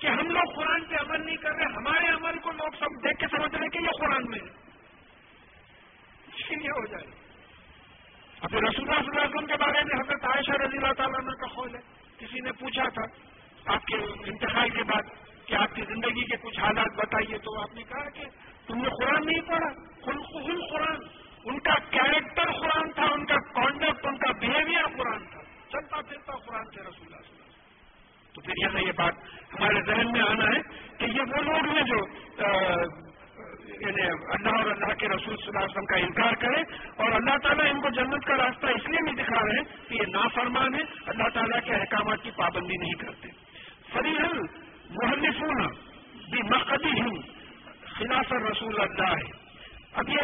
کہ 0.00 0.06
ہم 0.06 0.30
لوگ 0.30 0.54
قرآن 0.54 0.84
پہ 0.84 0.94
عمل 0.94 1.26
نہیں 1.26 1.36
کر 1.36 1.50
رہے، 1.50 1.64
ہمارے 1.64 2.06
عمل 2.06 2.38
کو 2.38 2.50
لوگ 2.50 2.70
سب 2.78 3.04
دیکھ 3.04 3.18
کے 3.18 3.26
سمجھ 3.26 3.54
رہے 3.54 3.68
کہ 3.68 3.78
یہ 3.78 3.90
قرآن 4.00 4.24
میں 4.30 4.38
ہے۔ 4.38 4.68
ہو 6.54 6.86
جائے۔ 6.86 7.04
اب 8.40 8.54
رسول 8.54 8.88
اللہ 8.88 9.00
صلی 9.00 9.08
اللہ 9.08 9.20
علیہ 9.20 9.34
وسلم 9.34 9.46
کے 9.46 9.56
بارے 9.56 9.84
میں 9.84 10.00
حضرت 10.00 10.24
عائشہ 10.24 10.62
رضی 10.62 10.76
اللہ 10.76 10.92
تعالیٰ 10.92 11.40
کا 11.40 11.46
قول 11.46 11.74
ہے۔ 11.74 11.80
کسی 12.18 12.40
نے 12.40 12.52
پوچھا 12.52 12.88
تھا، 12.88 13.02
آپ 13.74 13.84
کے 13.84 13.96
انتخاب 14.30 14.68
کے 14.76 14.82
بعد 14.82 15.27
کہ 15.48 15.54
آپ 15.54 15.74
کی 15.74 15.82
زندگی 15.82 16.24
کے 16.24 16.36
کچھ 16.36 16.60
حالات 16.60 16.92
بتائیے 16.96 17.38
تو 17.38 17.60
آپ 17.60 17.74
نے 17.74 17.82
کہا 17.82 18.10
کہ 18.10 18.24
تم 18.66 18.74
نے 18.74 18.88
قرآن 18.88 19.26
نہیں 19.26 19.40
پڑھا، 19.40 19.68
خل 20.04 20.60
قرآن۔ 20.70 20.96
ان 21.44 21.58
کا 21.58 21.74
کیریکٹر 21.90 22.52
قرآن 22.52 22.92
تھا، 22.92 23.04
ان 23.04 23.26
کا 23.26 23.34
کانڈکٹ 23.34 24.06
ان 24.06 24.18
کا 24.18 24.32
بہیویئر 24.32 24.86
قرآن 24.96 25.18
تھا۔ 25.18 25.40
چلتا 25.68 25.96
پھرتا 25.96 26.32
قرآن 26.32 26.64
سے 26.64 26.80
رسول 26.80 27.06
اللہ 27.06 27.16
صلی 27.16 27.16
اللہ 27.16 27.16
علیہ 27.16 27.30
وسلم۔ 27.30 28.34
تو 28.34 28.40
پھر 28.40 28.54
یہاں 28.62 28.80
یہ 28.80 28.92
بات 28.96 29.14
ہمارے 29.52 29.82
ذہن 29.86 30.12
میں 30.12 30.20
آنا 30.20 30.44
ہے 30.44 30.60
کہ 30.98 31.04
یہ 31.04 31.20
وہ 31.20 31.42
لوگ 31.42 31.76
ہیں 31.76 31.82
جو 31.82 31.96
یعنی 33.80 34.02
اللہ 34.08 34.48
اور 34.48 34.70
اللہ 34.70 34.94
کے 34.94 35.08
رسول 35.08 35.36
صلی 35.36 35.46
اللہ 35.46 35.58
علیہ 35.58 35.70
وسلم 35.70 35.84
کا 35.84 35.96
انکار 35.96 36.32
کرے 36.32 36.60
اور 36.96 37.12
اللہ 37.12 37.36
تعالیٰ 37.42 37.70
ان 37.70 37.80
کو 37.80 37.88
جنت 37.88 38.24
کا 38.26 38.36
راستہ 38.36 38.66
اس 38.66 38.88
لیے 38.88 38.98
نہیں 39.02 39.14
دکھا 39.14 39.44
رہے 39.44 39.58
ہیں 39.58 39.88
کہ 39.88 39.94
یہ 39.94 40.12
نافرمان 40.12 40.74
ہے 40.74 40.80
اللہ 41.06 41.28
تعالیٰ 41.34 41.60
کے 41.64 41.74
احکامات 41.74 42.22
کی 42.22 42.30
پابندی 42.30 42.76
نہیں 42.76 42.92
کرتے۔ 42.92 43.28
فریحل 43.92 44.67
محلفون 44.90 45.66
بھی 46.30 46.42
مقدی 46.42 47.00
ہوں 47.00 47.16
خلاف 47.84 48.32
رسول 48.32 48.80
اللہ۔ 48.80 49.14
ہے 49.14 49.30
اب 49.92 50.08
یہ 50.08 50.22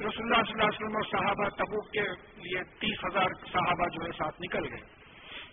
رسول 0.00 0.26
اللہ 0.26 0.42
صلی 0.42 0.52
اللہ 0.52 0.64
علیہ 0.64 0.80
وسلم 0.80 0.96
اور 0.96 1.06
صحابہ 1.10 1.48
تبوک 1.48 1.92
کے 1.92 2.00
لیے 2.36 2.62
تیس 2.80 3.04
ہزار 3.04 3.28
صحابہ 3.52 3.88
جو 3.88 4.04
ہے 4.06 4.10
ساتھ 4.18 4.42
نکل 4.42 4.64
گئے۔ 4.72 4.80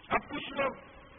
اب 0.10 0.30
کچھ 0.30 0.54
لوگ 0.54 0.71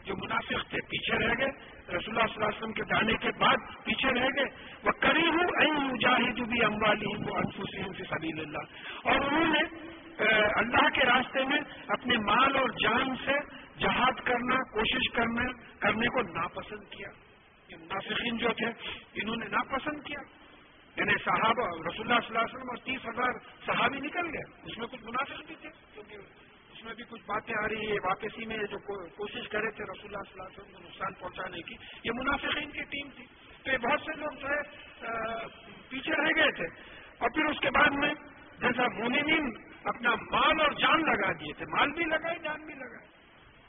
جو 0.05 0.13
منافق 0.17 0.69
تھے 0.69 0.77
پیچھے 0.81 1.17
رہ 1.17 1.33
گئے۔ 1.37 1.49
رسول 1.97 2.17
اللہ 2.17 2.27
صلی 2.27 2.35
اللہ 2.35 2.45
علیہ 2.45 2.57
وسلم 2.57 2.73
کے 2.73 2.83
جانے 2.83 3.13
کے 3.13 3.29
بعد 3.39 3.85
پیچھے 3.85 4.19
رہ 4.19 4.27
گئے۔ 4.37 4.45
وہ 4.83 4.91
کری 4.91 5.27
ہوں 5.27 5.89
مجاہد 5.91 6.39
بھی 6.47 6.63
اموالی 6.63 7.05
وہ 7.05 7.37
انفسم 7.37 7.93
سے 7.93 8.03
سبیل 8.03 8.39
اللہ 8.39 9.07
اور 9.07 9.15
انہوں 9.15 9.53
نے 9.53 9.61
اللہ 10.59 10.89
کے 10.89 11.05
راستے 11.05 11.43
میں 11.43 11.59
اپنے 11.87 12.17
مال 12.17 12.55
اور 12.55 12.69
جان 12.69 13.15
سے 13.25 13.33
جہاد 13.77 14.19
کرنا، 14.23 14.55
کوشش 14.55 15.11
کرنا، 15.13 15.51
کرنے 15.79 16.07
کو 16.07 16.21
ناپسند 16.21 16.83
کیا۔ 16.89 17.24
یہ 17.67 17.75
منافقین 17.75 18.37
جو 18.37 18.49
تھے، 18.49 18.67
انہوں 19.21 19.35
نے 19.35 19.45
ناپسند 19.45 20.03
کیا۔ 20.03 20.45
یعنی 20.95 21.13
صحابہ، 21.25 21.67
رسول 21.67 22.11
اللہ 22.11 22.27
صلی 22.27 22.37
اللہ 22.37 22.39
علیہ 22.39 22.55
وسلم 22.55 22.69
اور 22.69 22.77
تیس 22.77 23.05
ہزار 23.05 23.31
صحابی 23.65 23.99
نکل 23.99 24.25
گئے۔ 24.25 24.71
اس 24.71 24.77
میں 24.77 24.87
کچھ 24.87 25.03
منافق 25.03 25.43
بھی 25.47 25.55
تھے، 25.61 25.69
کیونکہ 25.93 26.15
اس 26.71 26.83
میں 26.83 26.93
بھی 26.93 27.03
کچھ 27.09 27.21
باتیں 27.25 27.55
آ 27.63 27.67
رہی 27.67 27.91
ہے 27.91 27.93
واپسی 27.93 28.45
میں 28.45 28.57
جو 28.57 28.77
کوشش 29.07 29.49
کرے 29.49 29.71
تھے 29.71 29.83
رسول 29.83 30.15
اللہ 30.15 30.31
صلی 30.31 30.33
اللہ 30.33 30.43
علیہ 30.43 30.61
وسلم 30.61 30.73
کو 30.73 30.79
نقصان 30.79 31.13
پہنچانے 31.13 31.61
کی۔ 31.61 31.75
یہ 32.03 32.11
منافقین 32.15 32.71
کی 32.71 32.83
ٹیم 32.83 33.09
تھی۔ 33.15 33.25
تو 33.63 33.71
یہ 33.71 33.77
بہت 33.77 33.99
سے 34.01 34.19
لوگ 34.19 34.31
جو 34.39 34.47
ہے 34.47 34.61
پیچھے 35.89 36.11
رہ 36.11 36.43
گئے 36.43 36.51
تھے۔ 36.51 36.81
اور 37.17 37.29
پھر 37.29 37.45
اس 37.45 37.59
کے 37.59 37.69
بعد 37.69 37.89
میں 37.89 38.13
جیسا 38.59 38.83
مومنین 38.87 39.51
اپنا 39.83 40.09
مال 40.09 40.61
اور 40.61 40.71
جان 40.71 41.01
لگا 41.01 41.31
دیے 41.31 41.53
تھے۔ 41.53 41.65
مال 41.65 41.91
بھی 41.91 42.05
لگائے، 42.05 42.39
جان 42.43 42.65
بھی 42.65 42.73
لگائے۔ 42.73 43.14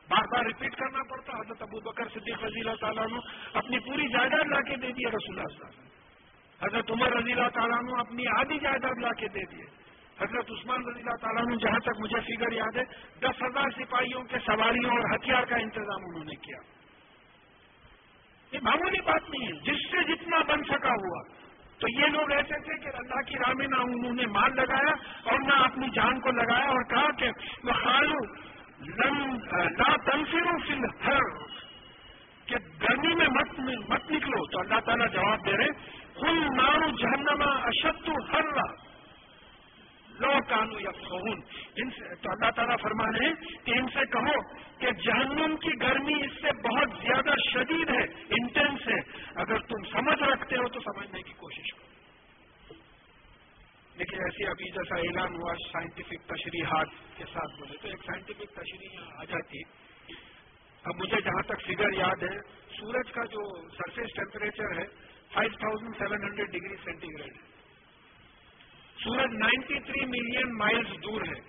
بار 0.09 0.25
بار 0.33 0.45
ریپیٹ 0.45 0.77
کرنا 0.77 1.03
پڑتا 1.03 1.37
حضرت 1.37 1.63
ابو 1.63 1.81
بکر 1.81 2.09
صدیق 2.09 2.45
رضی 2.45 2.61
اللہ 2.61 2.75
تعالیٰ 2.81 3.07
نے 3.07 3.19
اپنی 3.55 3.79
پوری 3.79 4.09
جائیداد 4.09 4.47
لا 4.47 4.61
کے 4.61 4.77
دے 4.77 4.93
دیا 4.93 5.09
رسول 5.09 5.39
اللہ 5.39 5.49
صلی 5.49 5.61
اللہ 5.61 5.69
علیہ 5.69 5.81
وسلم۔ 5.81 6.69
حضرت 6.69 6.91
عمر 6.91 7.23
رضی 7.23 7.33
اللہ 7.33 7.49
تعالیٰ 7.49 7.83
نے 7.83 8.01
اپنی 8.01 8.25
آدھی 8.41 8.59
جائیداد 8.59 8.99
لا 9.01 9.13
کے 9.13 9.29
دے 9.29 9.57
دیے 9.57 9.87
حضرت 10.21 10.51
عثمان 10.51 10.89
رضی 10.89 11.01
اللہ 11.01 11.17
تعالیٰ 11.21 11.43
نے 11.43 11.57
جہاں 11.57 11.79
تک 11.79 12.01
مجھے 12.01 12.21
فگر 12.21 12.53
یاد 12.53 12.77
ہے، 12.77 12.85
دس 13.19 13.43
ہزار 13.43 13.71
سپاہیوں 13.71 14.23
کے 14.23 14.39
سواریوں 14.39 14.91
اور 14.91 15.15
ہتھیار 15.15 15.43
کا 15.43 15.57
انتظام 15.57 16.05
انہوں 16.09 16.25
نے 16.25 16.37
کیا۔ 16.37 16.57
یہ 18.53 18.59
معمولی 18.63 19.01
بات 19.01 19.31
نہیں 19.31 19.47
ہے۔ 19.47 19.53
جس 19.53 19.91
سے 19.91 20.15
جتنا 20.15 20.39
بن 20.49 20.65
سکا 20.65 20.91
ہوا۔ 20.91 21.23
تو 21.79 21.89
یہ 21.89 22.07
لوگ 22.07 22.31
ایسے 22.31 22.59
تھے 22.65 22.79
کہ 22.79 22.97
اللہ 22.97 23.21
کی 23.21 23.35
راہ 23.39 23.53
میں 23.53 23.67
نہ 23.67 23.77
انہوں 23.77 24.13
نے 24.13 24.27
مال 24.27 24.57
لگایا 24.57 24.93
اور 25.23 25.39
نہ 25.39 25.53
اپنی 25.53 25.87
جان 25.95 26.21
کو 26.21 26.31
لگایا 26.31 26.67
اور 26.67 26.85
کہا 26.85 27.11
کہ 27.19 27.29
وہ 27.65 27.73
خالو 27.73 28.47
لا 28.81 29.95
تنفرو 30.05 30.57
فی 30.67 30.75
ہر 31.07 31.29
کہ 32.47 32.57
گرمی 32.83 33.15
میں 33.15 33.29
مت 33.29 33.61
مت 33.91 34.11
نکلو. 34.11 34.45
تو 34.47 34.59
اللہ 34.61 34.81
تعالیٰ 34.81 35.07
جواب 35.13 35.47
دے 35.47 35.57
رہے 35.57 35.71
کل 36.21 36.43
نارو 36.57 36.91
جہنما 36.97 37.51
اشد 37.71 38.09
ہر 38.33 38.53
لو 40.21 40.33
کانو 40.49 40.81
یا 40.81 40.91
فہون 40.91 41.41
ان 41.77 41.91
سے 41.91 42.15
تو 42.15 42.31
اللہ 42.31 42.51
تعالیٰ 42.51 42.77
فرما 42.83 43.07
رہے 43.07 43.27
ہیں 43.27 43.35
کہ 43.65 43.73
ان 43.79 43.89
سے 43.95 44.05
کہو 44.13 44.37
کہ 44.79 44.91
جہنم 44.91 45.57
کی 45.57 45.73
گرمی 45.83 46.15
اس 46.25 46.41
سے 46.43 46.53
بہت 46.69 46.89
زیادہ 47.03 47.35
شدید 47.49 47.91
ہے 47.91 48.05
انٹینس 48.39 48.89
ہے. 48.89 49.01
اگر 49.35 49.59
تم 49.59 49.85
سمجھ 49.93 50.23
رکھتے 50.23 50.57
ہو 50.57 50.69
تو 50.69 50.81
سمجھنے 50.81 51.23
کی 51.23 51.33
کوشش 51.33 51.73
کرو۔ 51.73 51.86
لیکن 53.99 54.19
ایسی 54.21 54.47
ابھی 54.47 54.71
جیسا 54.71 54.97
اعلان 54.97 55.37
ہوا 55.37 55.55
سائنٹیفک 55.73 56.29
تشریحات 56.29 56.87
کے 57.17 57.25
ساتھ 57.33 57.61
بولے 57.61 57.77
تو 57.83 57.89
ایک 57.89 58.03
سائنٹیفک 58.07 58.55
تشریح 58.55 58.89
یہاں 58.93 59.21
آ 59.21 59.25
جاتی۔ 59.25 59.63
اب 60.85 61.01
مجھے 61.01 61.21
جہاں 61.21 61.43
تک 61.43 61.63
فگر 61.63 61.93
یاد 61.93 62.23
ہے، 62.23 62.37
سورج 62.79 63.13
کا 63.13 63.25
جو 63.25 63.69
سرفیس 63.71 64.15
ٹیمپریچر 64.15 64.79
ہے 64.79 64.85
five 65.35 65.51
thousand 65.51 65.97
seven 65.99 66.25
hundred 66.25 66.53
degree 66.53 66.77
centigrade 67.07 67.37
ہے۔ 67.37 67.55
سورج 69.05 69.35
نائنٹی 69.35 69.81
تھری 69.81 70.05
ملین 70.05 70.57
مائلز 70.59 70.93
دور 71.05 71.23
ہے۔ 71.23 71.41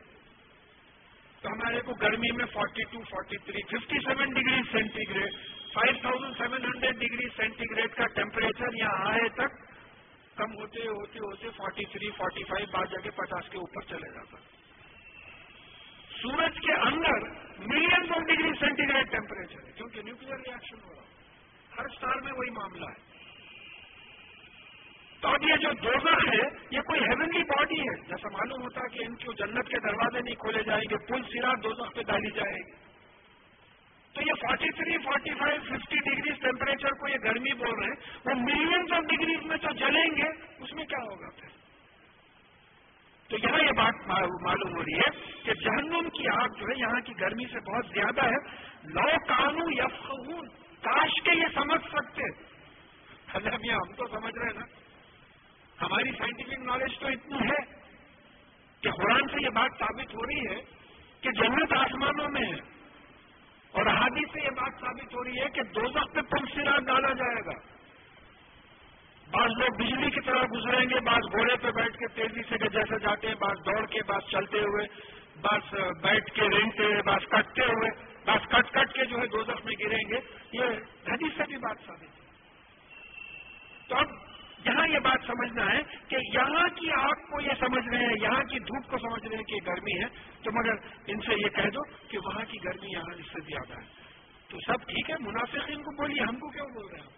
تو 1.42 1.50
ہمارے 1.50 1.82
کو 1.82 1.94
گرمی 1.94 2.32
میں 2.32 2.46
forty 2.46 2.84
two 2.84 3.02
forty 3.02 3.38
three 3.38 3.62
fifty 3.62 4.00
seven 4.06 4.34
degree 4.34 4.62
centigrade 5.10 5.34
five 5.74 6.02
thousand 6.02 6.38
seven 6.38 6.66
hundred 6.66 6.96
degree 6.96 7.28
centigrade 7.72 7.94
کا 7.96 8.08
ٹیمپریچر 8.14 8.80
یہاں 8.80 9.12
آئے 9.12 9.30
تک 9.30 9.67
کم 10.38 10.54
ہوتے 10.54 10.88
ہوتے 10.88 11.20
ہوتے 11.20 11.50
فورٹی 11.50 11.86
تھری 11.86 12.12
فورٹی 12.12 12.44
فائیو 12.44 12.68
بعض 12.72 12.90
جگہ 12.92 13.10
پچاس 13.16 13.50
کے 13.50 13.58
اوپر 13.58 13.82
چلے 13.82 14.14
جاتا۔ 14.14 14.38
سورج 16.22 16.60
کے 16.60 16.74
اندر 16.74 17.30
million 17.60 18.12
of 18.12 18.24
degree 18.24 18.52
centigrade 18.84 19.12
temperature 19.12 19.68
ہے، 19.68 19.72
کیونکہ 19.72 20.02
نیوکل 20.02 20.26
ریئیکشن 20.26 20.84
ہو 20.86 20.94
رہا 20.94 21.02
ہر 21.78 21.86
اسٹار 21.86 22.22
میں 22.24 22.32
وہی 22.32 22.50
معاملہ 22.50 22.86
ہے۔ 22.86 23.18
تو 25.22 25.28
اب 25.28 25.44
یہ 25.44 25.56
جو 25.56 25.72
دوزخ 25.84 26.28
ہے، 26.34 26.42
یہ 26.72 26.82
کوئی 26.82 27.00
ہیونلی 27.02 27.44
باڈی 27.44 27.80
ہے۔ 27.82 27.96
جیسا 28.08 28.30
معلوم 28.30 28.62
ہوتا 28.64 28.82
ہے 28.82 28.98
کہ 28.98 29.04
ان 29.04 29.16
کو 29.16 29.34
جنت 29.34 29.68
کے 29.68 29.80
دروازے 29.80 30.20
نہیں 30.20 30.36
کھولے 30.36 30.64
جائیں 30.64 30.84
گے، 30.90 31.06
پل 31.08 31.22
سرا 31.22 31.54
دوزخ 31.64 31.96
پہ 31.96 32.02
ڈالی 32.02 32.32
جائے 32.32 32.60
گی۔ 32.60 32.87
تو 34.18 34.24
یہ 34.24 34.34
forty 34.34 34.70
three 34.70 34.98
forty 34.98 35.34
five 35.34 35.62
fifty 35.62 35.96
degrees 35.96 36.40
temperature 36.40 36.90
کو 36.90 37.08
یہ 37.08 37.18
گرمی 37.24 37.54
بول 37.54 37.80
رہے 37.80 37.88
ہیں، 37.88 38.20
وہ 38.26 38.34
ملینس 38.36 38.92
آف 38.92 39.04
ڈگریز 39.04 39.46
میں 39.46 39.58
تو 39.58 39.74
جلیں 39.74 40.18
گے، 40.18 40.30
اس 40.60 40.74
میں 40.74 40.86
کیا 40.86 41.04
ہوگا 41.04 41.30
پھر؟ 41.30 41.50
تو 43.30 43.38
یہاں 43.38 43.60
یہ 43.60 43.72
بات 43.72 43.94
معلوم 44.42 44.76
ہو 44.76 44.84
رہی 44.84 44.98
ہے 44.98 45.10
کہ 45.44 45.54
جہنم 45.54 46.10
کی 46.10 46.28
آگ 46.28 46.48
جو 46.48 46.66
ہے 46.66 46.80
یہاں 46.80 47.02
کی 47.02 47.14
گرمی 47.20 47.46
سے 47.46 47.60
بہت 47.60 47.86
زیادہ 47.86 48.26
ہے۔ 48.26 48.58
لو 48.84 49.18
قانون 49.28 49.74
یا 49.74 49.86
کاش 50.82 51.22
کے 51.24 51.32
یہ 51.32 51.46
سمجھ 51.54 51.88
سکتے۔ 51.88 52.24
حضرت 53.32 53.54
ہم 53.54 53.94
تو 53.94 54.08
سمجھ 54.08 54.38
رہے 54.38 54.46
ہیں 54.46 54.60
نا، 54.60 54.66
ہماری 55.82 56.12
سائنٹیفک 56.18 56.60
نالج 56.60 57.00
تو 57.00 57.08
اتنی 57.08 57.40
ہے 57.40 57.82
کہ 58.82 58.92
قرآن 58.92 59.28
سے 59.28 59.44
یہ 59.44 59.50
بات 59.50 59.80
ثابت 59.80 60.16
ہو 60.16 60.26
رہی 60.26 60.56
ہے 60.56 60.62
کہ 61.22 61.32
جنت 61.32 61.74
آسمانوں 61.74 62.30
میں 62.30 62.42
ہے۔ 62.42 62.77
اور 63.78 63.86
ہادی 63.86 64.26
سے 64.34 64.44
یہ 64.44 64.50
بات 64.50 64.80
ثابت 64.80 65.16
ہو 65.16 65.24
رہی 65.24 65.40
ہے 65.40 65.50
کہ 65.50 65.64
دو 65.64 65.82
وقت 65.82 66.16
پہ 66.16 66.22
پل 66.22 66.46
سراغ 66.56 66.80
ڈالا 66.80 67.14
جائے 67.14 67.46
گا۔ 67.46 67.78
بعض 69.32 69.50
لوگ 69.60 69.76
بجلی 69.78 70.12
کی 70.12 70.22
طرح 70.22 70.44
گزریں 70.56 70.90
گے، 70.90 71.00
بعض 71.00 71.22
گھوڑے 71.32 71.56
پہ 71.56 71.72
بیٹھ 71.72 71.98
کے 71.98 72.08
تیزی 72.08 72.42
سے 72.50 72.58
جیسے 72.58 73.00
جاتے 73.00 73.28
ہیں، 73.28 73.36
بعض 73.36 73.58
دوڑ 73.66 73.86
کے، 73.86 74.04
بعض 74.08 74.22
چلتے 74.32 74.60
ہوئے، 74.60 74.88
بعض 75.42 75.74
بیٹھ 76.04 76.34
کے 76.34 76.42
رینگتے 76.42 76.84
ہوئے، 76.84 77.02
بعض 77.02 77.22
کٹتے 77.28 77.62
ہوئے، 77.62 77.90
بعض 78.26 78.48
کٹ 78.48 78.72
کٹ 78.72 78.94
کے 78.94 79.06
جو 79.06 79.18
ہے 79.18 79.28
دو 79.28 79.44
میں 79.66 79.76
گریں 79.80 80.10
گے۔ 80.10 80.20
یہ 80.52 80.64
حدیث 81.08 81.38
سے 81.38 81.44
بھی 81.48 81.58
بات 81.58 81.78
ثابت 81.86 82.04
ہے۔ 82.04 82.28
تو 83.88 83.96
اب 83.96 84.27
یہاں 84.66 84.88
یہ 84.88 85.00
بات 85.00 85.28
سمجھنا 85.28 85.66
ہے 85.74 85.82
کہ 86.08 86.18
یہاں 86.34 86.68
کی 86.76 86.92
آگ 86.92 87.26
کو 87.30 87.42
یہ 87.42 87.60
سمجھ 87.60 87.88
رہے 87.88 88.06
ہیں، 88.06 88.16
یہاں 88.22 88.44
کی 88.44 88.60
دھوپ 88.60 88.90
کو 88.92 88.98
سمجھ 88.98 89.28
رہے 89.28 89.38
ہیں 89.38 89.44
کہ 89.44 89.60
گرمی 89.68 90.04
ہے، 90.04 90.08
تو 90.44 90.52
مگر 90.52 90.76
ان 91.08 91.20
سے 91.20 91.34
یہ 91.44 91.50
کہہ 91.50 91.70
دو 91.70 91.84
کہ 92.08 92.18
وہاں 92.18 92.46
کی 92.46 92.64
گرمی 92.64 92.92
یہاں 92.92 93.14
اس 93.18 93.32
سے 93.34 93.42
زیادہ 93.42 93.80
ہے۔ 93.82 93.86
تو 94.50 94.58
سب 94.68 94.88
ٹھیک 94.88 95.10
ہے، 95.10 95.16
منافقین 95.20 95.84
کو 95.84 95.96
بولیے، 95.96 96.24
ہم 96.24 96.40
کو 96.40 96.50
کیوں 96.50 96.68
بول 96.74 96.86
رہے 96.86 97.00
ہیں؟ 97.00 97.16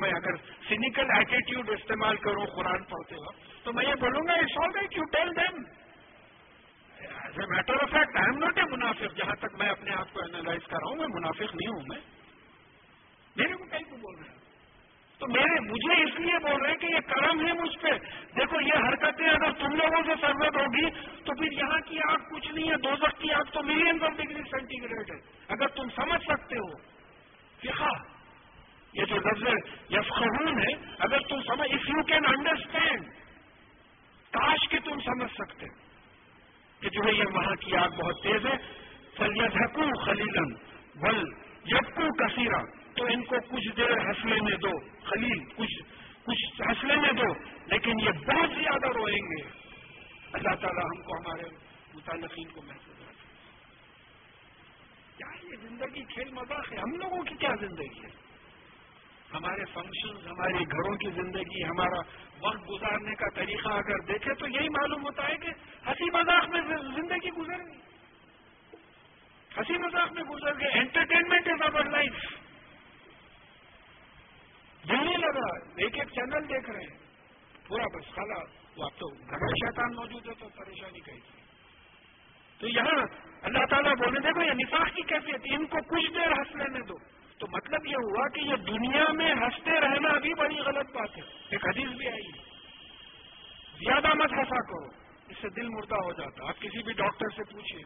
میں 0.00 0.10
اگر 0.10 0.36
سینیکل 0.68 1.10
ایٹیٹیوڈ 1.10 1.70
استعمال 1.70 2.16
کروں 2.16 2.46
قرآن 2.46 2.82
پڑھتے 2.84 3.14
ہو 3.14 3.30
تو 3.64 3.72
میں 3.72 3.84
یہ 3.84 3.94
بولوں 3.94 4.22
گا 4.28 4.32
it's 4.32 4.58
all 4.64 4.70
right 4.74 4.96
you 4.96 5.04
tell 5.04 5.30
them 5.36 5.56
as 6.98 7.38
a 7.40 7.46
matter 7.46 7.82
of 7.82 7.90
fact 7.90 8.16
I 8.16 8.30
am 8.30 8.38
not 8.38 8.58
a 8.58 8.64
منافق، 8.70 9.16
جہاں 9.16 9.34
تک 9.34 9.54
میں 9.58 9.68
اپنے 9.68 9.94
آپ 9.94 10.12
کو 10.12 10.20
اینالائز 10.20 10.66
کر 10.66 10.76
رہا 10.76 10.88
ہوں، 10.88 10.96
میں 10.96 11.08
منافق 11.08 11.54
نہیں 11.54 11.68
ہوں، 11.68 11.82
میں 11.88 12.00
میرے 13.36 13.54
کو 13.54 13.64
کہیں 13.64 13.90
کو 13.90 13.96
بول 13.96 14.14
رہے 14.14 14.28
ہیں؟ 14.28 14.45
تو 15.18 15.26
میرے 15.28 15.60
مجھے 15.60 16.02
اس 16.02 16.20
لیے 16.20 16.38
بول 16.38 16.60
رہے 16.62 16.70
ہیں 16.70 16.76
کہ 16.76 16.86
یہ 16.86 17.00
کرم 17.00 17.46
ہے 17.46 17.52
مجھ 17.52 17.78
پہ۔ 17.78 17.90
دیکھو، 18.36 18.60
یہ 18.60 18.88
حرکتیں 18.88 19.28
اگر 19.28 19.52
تم 19.52 19.74
لوگوں 19.74 20.02
سے 20.06 20.12
سرمت 20.20 20.56
ہوگی 20.56 20.90
تو 21.24 21.34
پھر 21.38 21.52
یہاں 21.52 21.78
کی 21.88 21.98
آگ 22.10 22.34
کچھ 22.34 22.52
نہیں 22.52 22.70
ہے۔ 22.70 22.76
دو 22.76 23.06
کی 23.18 23.32
آگ 23.32 23.42
تو 23.42 23.62
million 23.62 24.04
of 24.04 24.10
degree 24.10 24.42
centi 24.42 24.82
grade 24.82 25.10
ہے۔ 25.10 25.20
اگر 25.48 25.66
تم 25.68 25.88
سمجھ 25.88 26.22
سکتے 26.22 26.56
ہو۔ 26.56 26.78
فقہ، 27.58 28.16
یہ 28.92 29.04
جو 29.04 29.16
لفظ 29.16 29.42
یفخون 29.90 30.58
ہے، 30.58 30.94
اگر 30.98 31.18
تم 31.18 31.40
سمجھ 31.40 31.72
اف 31.72 31.88
یو 31.88 32.02
کین 32.02 32.26
انڈرسٹینڈ 32.26 33.06
کاش 34.30 34.68
کہ 34.68 34.78
تم 34.84 35.00
سمجھ 35.00 35.32
سکتے 35.32 35.66
کہ 36.80 36.88
جو 36.88 37.00
ہے 37.04 37.14
یہ 37.14 37.24
وہاں 37.32 37.54
کی 37.54 37.76
آگ 37.76 37.88
بہت 37.88 38.14
تیز 38.22 38.46
ہے۔ 38.46 38.86
فلیدھکو 39.16 40.04
خلیلن 40.04 40.54
ول 41.02 41.24
یبکو 41.64 42.26
کثیرہ 42.26 42.75
تو 42.96 43.04
ان 43.04 43.24
کو 43.24 43.36
کچھ 43.40 43.76
دیر 43.76 43.90
ہنس 43.90 44.24
لینے 44.24 44.56
دو، 44.56 44.80
خلیل، 45.04 45.44
کچھ 45.56 45.82
کچھ 46.24 46.62
ہنس 46.62 46.84
لینے 46.84 47.12
دو، 47.12 47.32
لیکن 47.66 48.00
یہ 48.00 48.10
بہت 48.10 48.50
زیادہ 48.50 48.86
روئیں 48.86 49.22
گے۔ 49.22 49.42
اللہ 50.32 50.54
تعالیٰ 50.54 50.84
ہم 50.84 51.02
کو 51.02 51.16
ہمارے 51.16 51.42
متعلقین 51.94 52.48
کو 52.48 52.62
محسوس 52.62 53.08
رکھے۔ 53.08 53.26
کیا 55.16 55.46
یہ 55.46 55.68
زندگی 55.68 56.04
کھیل 56.04 56.30
مذاق 56.30 56.72
ہے؟ 56.72 56.78
ہم 56.78 56.96
لوگوں 56.96 57.22
کی 57.22 57.34
کیا 57.34 57.50
زندگی 57.60 58.02
ہے؟ 58.04 58.26
ہمارے 59.34 59.64
فنکشن 59.74 60.28
ہمارے 60.28 60.52
گھروں 60.52 60.96
کی 60.96 61.10
زندگی، 61.10 61.64
ہمارا 61.64 62.00
وقت 62.46 62.70
گزارنے 62.70 63.14
کا 63.14 63.30
طریقہ 63.34 63.68
اگر 63.68 63.98
دیکھے 63.98 64.34
تو 64.34 64.48
یہی 64.48 64.68
معلوم 64.68 65.02
ہوتا 65.02 65.28
ہے 65.28 65.36
کہ 65.36 65.48
ہنسی 65.86 66.10
مذاق 66.10 66.48
میں 66.48 66.60
زندگی 66.94 67.30
گزر 67.30 67.58
گئی۔ 67.58 67.80
ہنسی 69.56 69.78
مذاق 69.78 70.12
میں 70.12 70.22
گزر 70.22 70.60
گئے 70.60 70.78
انٹرٹینمنٹ 70.80 71.48
از 71.48 71.62
اوور 71.62 71.84
لائف 71.84 72.12
نہیں 74.92 75.18
لگا 75.18 75.70
ایک 75.76 75.98
ایک 75.98 76.08
چینل 76.08 76.48
دیکھ 76.48 76.70
رہے 76.70 76.80
ہیں۔ 76.80 76.98
پورا 77.68 77.84
بس 77.84 78.14
خالا 78.14 78.44
وہ 78.76 78.84
اب 78.84 78.90
تو 78.90 79.08
گھر 79.08 79.38
شیطان 79.38 79.96
موجود 79.96 80.28
ہے 80.28 80.34
تو 80.34 80.48
پریشانی 80.48 81.00
کہیں۔ 81.00 81.46
تو 82.58 82.68
یہاں 82.68 83.06
اللہ 83.42 83.64
تعالیٰ 83.70 83.92
بولے، 83.92 84.20
دیکھو 84.20 84.42
یہ 84.42 84.50
نفاق 84.50 84.96
کی 84.96 85.02
کیفیت، 85.02 85.40
ان 85.44 85.66
کو 85.66 85.76
کچھ 85.76 86.12
دیر 86.12 86.26
ہنس 86.26 86.56
لینے 86.56 86.80
دو۔ 86.80 86.94
تو 87.38 87.46
مطلب 87.52 87.86
یہ 87.86 87.96
ہوا 87.96 88.28
کہ 88.28 88.40
یہ 88.40 88.56
دنیا 88.56 89.12
میں 89.12 89.34
ہنستے 89.34 89.80
رہنا 89.80 90.18
بھی 90.18 90.34
بڑی 90.34 90.58
غلط 90.58 90.96
بات 90.96 91.16
ہے۔ 91.16 91.22
ایک 91.50 91.66
حدیث 91.66 91.96
بھی 91.96 92.08
آئی۔ 92.08 92.32
زیادہ 93.78 94.14
مت 94.14 94.32
ہنسا 94.32 94.60
کرو، 94.62 94.88
اس 95.28 95.36
سے 95.42 95.48
دل 95.48 95.68
مردہ 95.68 95.94
ہو 95.94 96.12
جاتا۔ 96.12 96.48
آپ 96.48 96.60
کسی 96.60 96.82
بھی 96.82 96.92
ڈاکٹر 96.92 97.28
سے 97.36 97.54
پوچھیے 97.54 97.82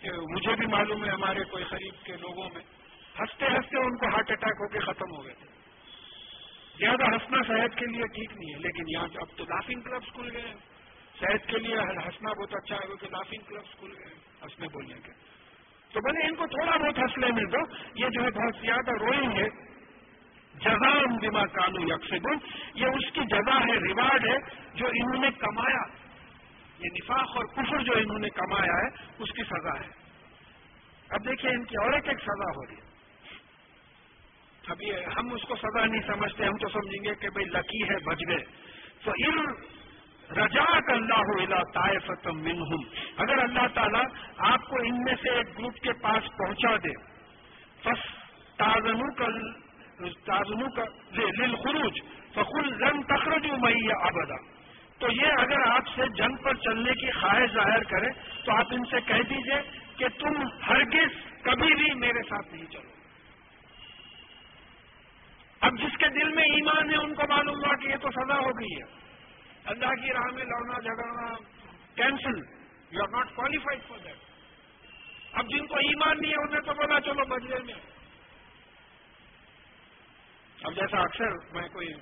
کہ 0.00 0.10
مجھے 0.10 0.56
بھی 0.56 0.66
معلوم 0.66 1.04
ہے 1.04 1.10
ہمارے 1.10 1.44
کوئی 1.44 1.64
قریب 1.64 1.94
کے 2.04 2.12
لوگوں 2.12 2.48
میں 2.54 2.62
ہنستے 3.20 3.46
ہنستے 3.46 3.76
ان 3.76 3.96
کو 3.96 4.06
ہارٹ 4.06 4.30
اٹیک 4.30 4.56
ہو 4.60 4.68
کے 4.68 4.78
ختم 4.78 5.16
ہو 5.16 5.24
گئے 5.24 5.34
تھے۔ 5.34 5.55
زیادہ 6.78 7.04
ہنسنا 7.04 7.38
صحت 7.48 7.78
کے 7.78 7.86
لیے 7.86 8.06
ٹھیک 8.06 8.30
نہیں 8.36 8.54
ہے، 8.54 8.58
لیکن 8.58 8.84
یہاں 8.88 9.08
اب 9.14 9.36
تو 9.36 9.44
لافنگ 9.44 9.80
کلبس 9.80 10.12
کھل 10.12 10.30
گئے 10.32 10.48
ہیں۔ 10.48 10.56
صحت 11.20 11.48
کے 11.48 11.58
لیے 11.58 11.78
ہنسنا 11.78 12.32
بہت 12.32 12.54
اچھا 12.54 12.76
ہے، 12.76 12.86
کیونکہ 12.86 13.06
لافنگ 13.10 13.42
کلبس 13.48 13.78
کھل 13.78 13.92
گئے 13.98 14.06
ہیں، 14.06 14.20
ہنسنے 14.42 14.68
بولنے 14.68 14.94
کے۔ 14.94 15.12
تو 15.92 16.00
بولے 16.00 16.28
ان 16.28 16.34
کو 16.34 16.46
تھوڑا 16.46 16.76
بہت 16.76 16.98
ہنس 16.98 17.18
لینے 17.18 17.50
دو۔ 17.50 17.74
یہ 17.94 18.08
جو 18.08 18.22
ہے 18.24 18.30
بہت 18.30 18.54
زیادہ 18.60 18.90
روئیں 19.00 19.36
گے۔ 19.36 19.48
جزام 20.54 21.18
دماغ 21.18 21.46
کانو 21.46 21.80
یکسگن 21.80 22.38
یہ 22.74 22.86
اس 22.86 23.12
کی 23.12 23.20
جگہ 23.30 23.58
ہے، 23.58 23.76
ریوارڈ 23.76 24.28
ہے 24.28 24.36
جو 24.74 24.86
انہوں 24.86 25.22
نے 25.22 25.30
کمایا۔ 25.30 26.06
یہ 26.78 26.88
نفاق 26.94 27.36
اور 27.36 27.44
کفر 27.44 27.82
جو 27.82 27.92
انہوں 27.96 28.18
نے 28.18 28.28
کمایا 28.28 28.72
ہے، 28.72 28.88
اس 29.18 29.32
کی 29.32 29.42
سزا 29.42 29.80
ہے۔ 29.80 29.90
اب 31.08 31.26
دیکھیے 31.28 31.50
ان 31.50 31.64
کی 31.64 31.76
اور 31.76 31.92
ایک 31.92 32.08
ایک 32.08 32.18
سزا 32.18 32.50
ہو 32.50 32.66
رہی 32.66 32.74
ہے۔ 32.74 32.85
ابھی 34.66 34.90
ہم 34.90 35.32
اس 35.32 35.42
کو 35.42 35.56
سزا 35.56 35.84
نہیں 35.86 36.00
سمجھتے، 36.06 36.44
ہم 36.44 36.56
تو 36.56 36.68
سمجھیں 36.68 37.04
گے 37.04 37.14
کہ 37.14 37.28
بھائی 37.28 37.46
لکی 37.46 37.82
ہے 37.82 37.94
بچ 38.06 38.18
گئے 38.28 38.44
تو 39.04 39.10
ان 39.10 39.38
رجاق 40.36 40.82
اللہ 40.88 41.42
علا 41.42 41.62
طائفت 41.74 42.26
منہم۔ 42.26 42.80
اگر 43.16 43.38
اللہ 43.42 43.66
تعالیٰ 43.74 44.02
آپ 44.38 44.62
کو 44.68 44.76
ان 44.76 44.98
میں 45.02 45.14
سے 45.22 45.30
ایک 45.30 45.58
گروپ 45.58 45.74
کے 45.74 45.92
پاس 45.92 46.22
پہنچا 46.38 46.76
دے 46.76 46.92
بس 47.84 47.98
تازنو 48.56 49.14
کا 49.14 49.26
تازنو 50.24 50.70
کا 50.70 50.84
خروج 51.62 52.00
فخل 52.34 52.82
رنگ 52.82 53.02
تخرج 53.02 53.46
میاں 53.46 54.00
ابدا۔ 54.00 54.56
تو 54.98 55.06
یہ 55.12 55.26
اگر 55.38 55.70
آپ 55.70 55.88
سے 55.94 56.02
جنگ 56.16 56.36
پر 56.36 56.54
چلنے 56.54 56.92
کی 56.92 57.10
خواہش 57.10 57.50
ظاہر 57.52 57.82
کرے 57.82 58.08
تو 58.44 58.52
آپ 58.52 58.66
ان 58.70 58.84
سے 58.90 58.96
کہہ 59.06 59.22
دیجیے 59.30 59.60
کہ 59.96 60.08
تم 60.18 60.42
ہرگز 60.68 61.10
کبھی 61.42 61.74
بھی 61.74 61.94
میرے 61.94 62.22
ساتھ 62.28 62.54
نہیں 62.54 62.66
چلو۔ 62.66 62.95
اب 65.66 65.78
جس 65.78 65.96
کے 65.98 66.08
دل 66.08 66.34
میں 66.34 66.44
ایمان 66.44 66.90
ہے 66.90 66.96
ان 66.96 67.14
کو 67.14 67.22
معلوم 67.28 67.56
ہوا 67.56 67.76
کہ 67.76 67.88
یہ 67.88 67.96
تو 67.96 68.10
سزا 68.10 68.38
ہو 68.38 68.50
گئی 68.60 68.80
ہے۔ 68.80 68.84
اللہ 69.64 69.94
کی 70.02 70.12
راہ 70.12 70.34
میں 70.34 70.44
لڑنا 70.44 70.80
جھگڑنا 70.80 71.34
cancel 71.94 72.38
you 72.90 73.02
are 73.02 73.08
not 73.08 73.34
qualified 73.34 73.82
for 73.88 73.98
that 73.98 74.16
اب 75.32 75.48
جن 75.48 75.66
کو 75.66 75.76
ایمان 75.76 76.20
نہیں 76.20 76.30
ہے 76.30 76.36
انہیں 76.36 76.60
تو 76.60 76.74
بولا 76.74 77.00
چلو 77.00 77.24
بدلے 77.24 77.58
میں۔ 77.58 77.74
اب 80.62 80.74
جیسا 80.74 80.98
اکثر 80.98 81.30
میں 81.52 81.68
کوئی 81.68 81.92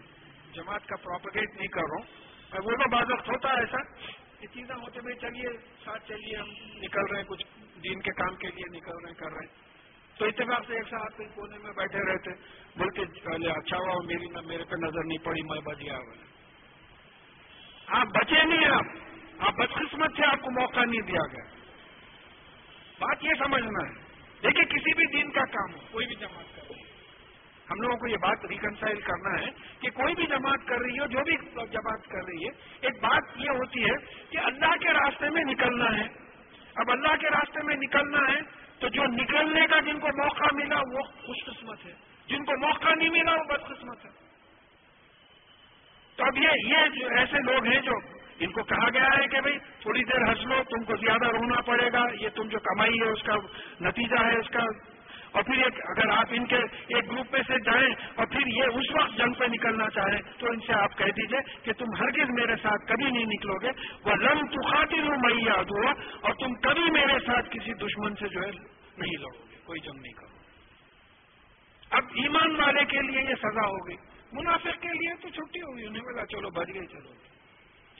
جماعت 0.52 0.86
کا 0.86 0.96
پروپگیٹ 0.96 1.56
نہیں 1.56 1.68
کر 1.68 1.80
رہا 1.80 2.02
ہوں 2.02 2.24
وہ 2.64 2.70
تو 2.70 2.90
بازوقت 2.90 3.28
ہوتا 3.28 3.48
ہے 3.48 3.54
ایسا 3.54 3.78
یہ 4.40 4.46
چیزیں 4.46 4.74
ہوتے 4.74 5.00
بھائی 5.00 5.16
چلیے، 5.16 5.48
ساتھ 5.84 6.08
چلیے، 6.08 6.36
ہم 6.36 6.48
نکل 6.74 7.06
رہے 7.06 7.16
ہیں، 7.16 7.24
کچھ 7.24 7.44
دین 7.84 8.00
کے 8.00 8.10
کام 8.10 8.36
کے 8.36 8.48
لیے 8.48 8.78
نکل 8.78 8.92
رہے 8.92 9.08
ہیں، 9.08 9.14
کر 9.14 9.32
رہے 9.32 9.46
ہیں۔ 9.46 9.63
تو 10.18 10.24
اتفاق 10.24 10.66
سے 10.66 10.74
ایک 10.74 10.88
ساتھ 10.88 11.20
کونے 11.34 11.58
میں 11.58 11.72
بیٹھے 11.76 12.12
رہتے 12.12 12.30
بول 12.78 12.90
کے 12.90 13.02
اچھا 13.50 13.76
ہوا، 13.76 14.02
میری 14.04 14.46
میرے 14.46 14.64
پہ 14.64 14.76
نظر 14.76 15.04
نہیں 15.04 15.24
پڑی، 15.24 15.42
میں 15.42 15.60
بچ 15.60 15.80
گیا 15.80 15.98
آپ 17.86 18.06
بچے 18.06 18.44
نہیں 18.44 18.68
آپ 18.68 18.86
آپ 19.38 19.52
بدقسمت 19.54 20.10
سے 20.16 20.26
آپ 20.26 20.40
کو 20.40 20.50
موقع 20.50 20.84
نہیں 20.84 21.00
دیا 21.00 21.26
گیا۔ 21.32 21.44
بات 22.98 23.24
یہ 23.24 23.30
سمجھنا 23.38 23.88
ہے۔ 23.88 23.94
دیکھیے، 24.42 24.64
کسی 24.64 24.94
بھی 24.94 25.06
دین 25.06 25.30
کا 25.30 25.44
کام 25.44 25.74
ہو، 25.74 25.80
کوئی 25.90 26.06
بھی 26.06 26.14
جماعت 26.14 26.44
ہم 27.70 27.80
لوگوں 27.80 27.96
کو 27.96 28.06
یہ 28.06 28.16
بات 28.16 28.44
ریکنسائل 28.44 29.00
کرنا 29.00 29.40
ہے 29.40 29.50
کہ 29.80 29.90
کوئی 29.90 30.14
بھی 30.14 30.26
جماعت 30.26 30.66
کر 30.66 30.80
رہی 30.80 30.98
ہو، 30.98 31.06
جو 31.06 31.18
بھی 31.24 31.36
جماعت 31.54 32.06
کر 32.08 32.24
رہی 32.24 32.44
ہے، 32.44 32.50
ایک 32.80 33.02
بات 33.02 33.22
یہ 33.36 33.50
ہوتی 33.50 33.84
ہے 33.84 34.24
کہ 34.30 34.38
اللہ 34.38 34.76
کے 34.80 34.92
راستے 34.92 35.30
میں 35.30 35.44
نکلنا 35.44 35.98
ہے۔ 35.98 36.06
اب 36.74 36.90
اللہ 36.90 37.16
کے 37.20 37.28
راستے 37.28 37.62
میں 37.62 37.76
نکلنا 37.76 38.18
ہے 38.18 38.63
تو 38.78 38.88
جو 38.88 39.02
نکلنے 39.04 39.66
کا 39.66 39.80
جن 39.80 40.00
کو 40.00 40.08
موقع 40.08 40.54
ملا 40.54 40.78
وہ 40.78 41.02
خوش 41.02 41.44
قسمت 41.44 41.86
ہے۔ 41.86 41.94
جن 42.26 42.44
کو 42.44 42.66
موقع 42.66 42.94
نہیں 42.94 43.10
ملا 43.10 43.32
وہ 43.32 43.44
بد 43.44 43.64
قسمت 43.64 44.04
ہے۔ 44.04 44.10
تو 46.16 46.24
اب 46.24 46.36
یہ 46.36 46.48
یہ 46.66 47.00
جو 47.00 47.08
ایسے 47.16 47.52
لوگ 47.52 47.64
ہیں 47.64 47.80
جو 47.80 47.92
ان 48.38 48.52
کو 48.52 48.62
کہا 48.62 48.90
گیا 48.94 49.08
ہے 49.18 49.28
کہ 49.28 49.40
بھائی 49.40 49.58
تھوڑی 49.58 50.04
دیر 50.04 50.28
ہنس 50.28 50.46
لو، 50.46 50.62
تم 50.62 50.84
کو 50.84 50.96
زیادہ 50.96 51.24
رونا 51.24 51.60
پڑے 51.60 51.92
گا، 51.92 52.04
یہ 52.20 52.28
تم 52.28 52.42
جو 52.42 52.58
کمائی 52.58 53.00
ہے، 53.00 53.08
اس 53.08 53.22
کا 53.22 53.34
نتیجہ 53.80 54.24
ہے، 54.26 54.38
اس 54.38 54.48
کا 54.48 54.60
اور 55.34 55.42
پھر 55.42 55.62
ایک 55.64 55.78
اگر 55.84 56.10
آپ 56.14 56.32
ان 56.32 56.44
کے 56.46 56.56
ایک 56.56 57.10
گروپ 57.10 57.32
میں 57.32 57.40
سے 57.46 57.58
جائیں 57.66 57.88
اور 58.14 58.26
پھر 58.32 58.46
یہ 58.56 58.76
اس 58.80 58.90
وقت 58.96 59.16
جنگ 59.18 59.32
پہ 59.38 59.46
نکلنا 59.54 59.88
چاہیں، 59.94 60.20
تو 60.38 60.46
ان 60.46 60.60
سے 60.66 60.72
آپ 60.74 60.96
کہہ 60.98 61.14
دیجیے 61.16 61.40
کہ 61.64 61.72
تم 61.78 61.94
ہرگز 62.00 62.30
میرے 62.34 62.56
ساتھ 62.62 62.86
کبھی 62.88 63.10
نہیں 63.10 63.26
نکلو 63.32 63.56
گے 63.62 63.72
وہ 64.04 64.16
لم 64.20 64.46
تو 64.54 64.62
خاطر 64.68 65.02
ہوں 65.08 65.24
میں 65.24 65.34
یاد 65.40 65.74
ہوا 65.76 65.92
اور 66.20 66.38
تم 66.40 66.54
کبھی 66.62 66.90
میرے 66.92 67.18
ساتھ 67.26 67.50
کسی 67.50 67.74
دشمن 67.82 68.14
سے 68.20 68.28
جو 68.28 68.40
ہے 68.40 68.50
نہیں 68.50 69.18
لڑو 69.18 69.42
گے، 69.50 69.58
کوئی 69.64 69.80
جنگ 69.80 70.00
نہیں 70.00 70.12
کرو 70.12 70.32
اب 71.90 72.18
ایمان 72.22 72.60
والے 72.60 72.84
کے 72.90 73.00
لیے 73.02 73.28
یہ 73.30 73.34
سزا 73.42 73.66
ہوگی 73.66 73.96
منافق 74.32 74.82
کے 74.82 74.98
لیے 74.98 75.14
تو 75.22 75.28
چھٹی 75.30 75.60
ہوگی 75.62 75.86
انہیں 75.86 76.02
بولا 76.02 76.26
چلو 76.26 76.50
بچ 76.50 76.74
گئی 76.74 76.86
چلو۔ 76.86 77.12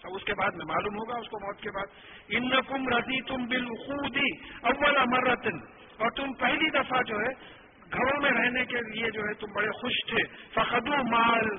اب 0.05 0.15
اس 0.15 0.25
کے 0.25 0.35
بعد 0.35 0.51
میں 0.51 0.65
معلوم 0.65 0.95
ہوگا، 0.95 1.17
اس 1.19 1.29
کو 1.29 1.47
موت 1.47 1.61
کے 1.61 1.71
بعد۔ 1.71 1.87
ان 2.29 2.51
کم 2.51 2.89
رضی 2.89 3.21
تم 3.23 3.47
بالخودی 3.47 4.47
اول 4.63 4.97
امرتن 4.97 5.57
اور 5.99 6.11
تم 6.11 6.33
پہلی 6.33 6.71
دفعہ 6.71 7.03
جو 7.03 7.17
ہے، 7.17 7.65
گھروں 7.93 8.21
میں 8.23 8.31
رہنے 8.31 8.65
کے 8.65 8.77
لیے 8.77 9.11
جو 9.11 9.21
ہے، 9.21 9.35
تم 9.35 9.53
بڑے 9.53 9.71
خوش 9.71 9.93
تھے۔ 10.07 10.23
فخدو 10.55 11.11
مال 11.11 11.57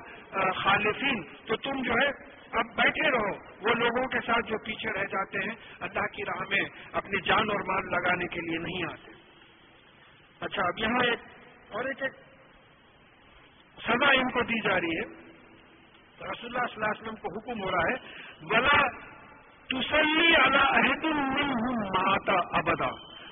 خالفین۔ 0.52 1.22
تو 1.46 1.56
تم 1.56 1.82
جو 1.82 1.92
ہے، 1.92 2.08
اب 2.58 2.64
بیٹھے 2.76 3.10
رہو۔ 3.10 3.34
وہ 3.68 3.74
لوگوں 3.74 4.08
کے 4.08 4.18
ساتھ 4.26 4.46
جو 4.46 4.58
پیچھے 4.58 5.00
رہ 5.00 5.04
جاتے 5.04 5.38
ہیں، 5.48 5.54
اللہ 5.80 6.06
کی 6.16 6.24
راہ 6.24 6.42
میں 6.48 6.64
اپنی 6.92 7.20
جان 7.20 7.50
اور 7.50 7.60
مال 7.60 7.90
لگانے 7.90 8.26
کے 8.26 8.40
لیے 8.40 8.58
نہیں 8.58 8.92
آتے۔ 8.92 9.12
اچھا 10.40 10.62
اب 10.62 10.78
یہاں 10.78 11.04
ایک، 11.04 11.18
اور 11.68 11.84
ایک 11.84 12.02
ایک 12.02 12.12
سزا 13.82 14.12
ان 14.12 14.30
کو 14.30 14.42
دی 14.42 14.68
جا 14.68 14.80
رہی 14.80 14.98
ہے۔ 14.98 15.26
رسول 16.16 16.56
اللہ 16.56 16.66
صلی 16.66 16.74
اللہ 16.74 16.86
علیہ 16.86 17.02
وسلم 17.02 17.16
کو 17.16 17.38
حکم 17.38 17.64
ہو 17.64 17.70
رہا 17.70 17.90
ہے 17.90 17.94
بلا 18.42 18.88
تسلی 19.66 20.36
اللہ 20.36 20.58
عہد 20.58 21.04
ماتا 21.04 22.58
ابدا 22.58 22.88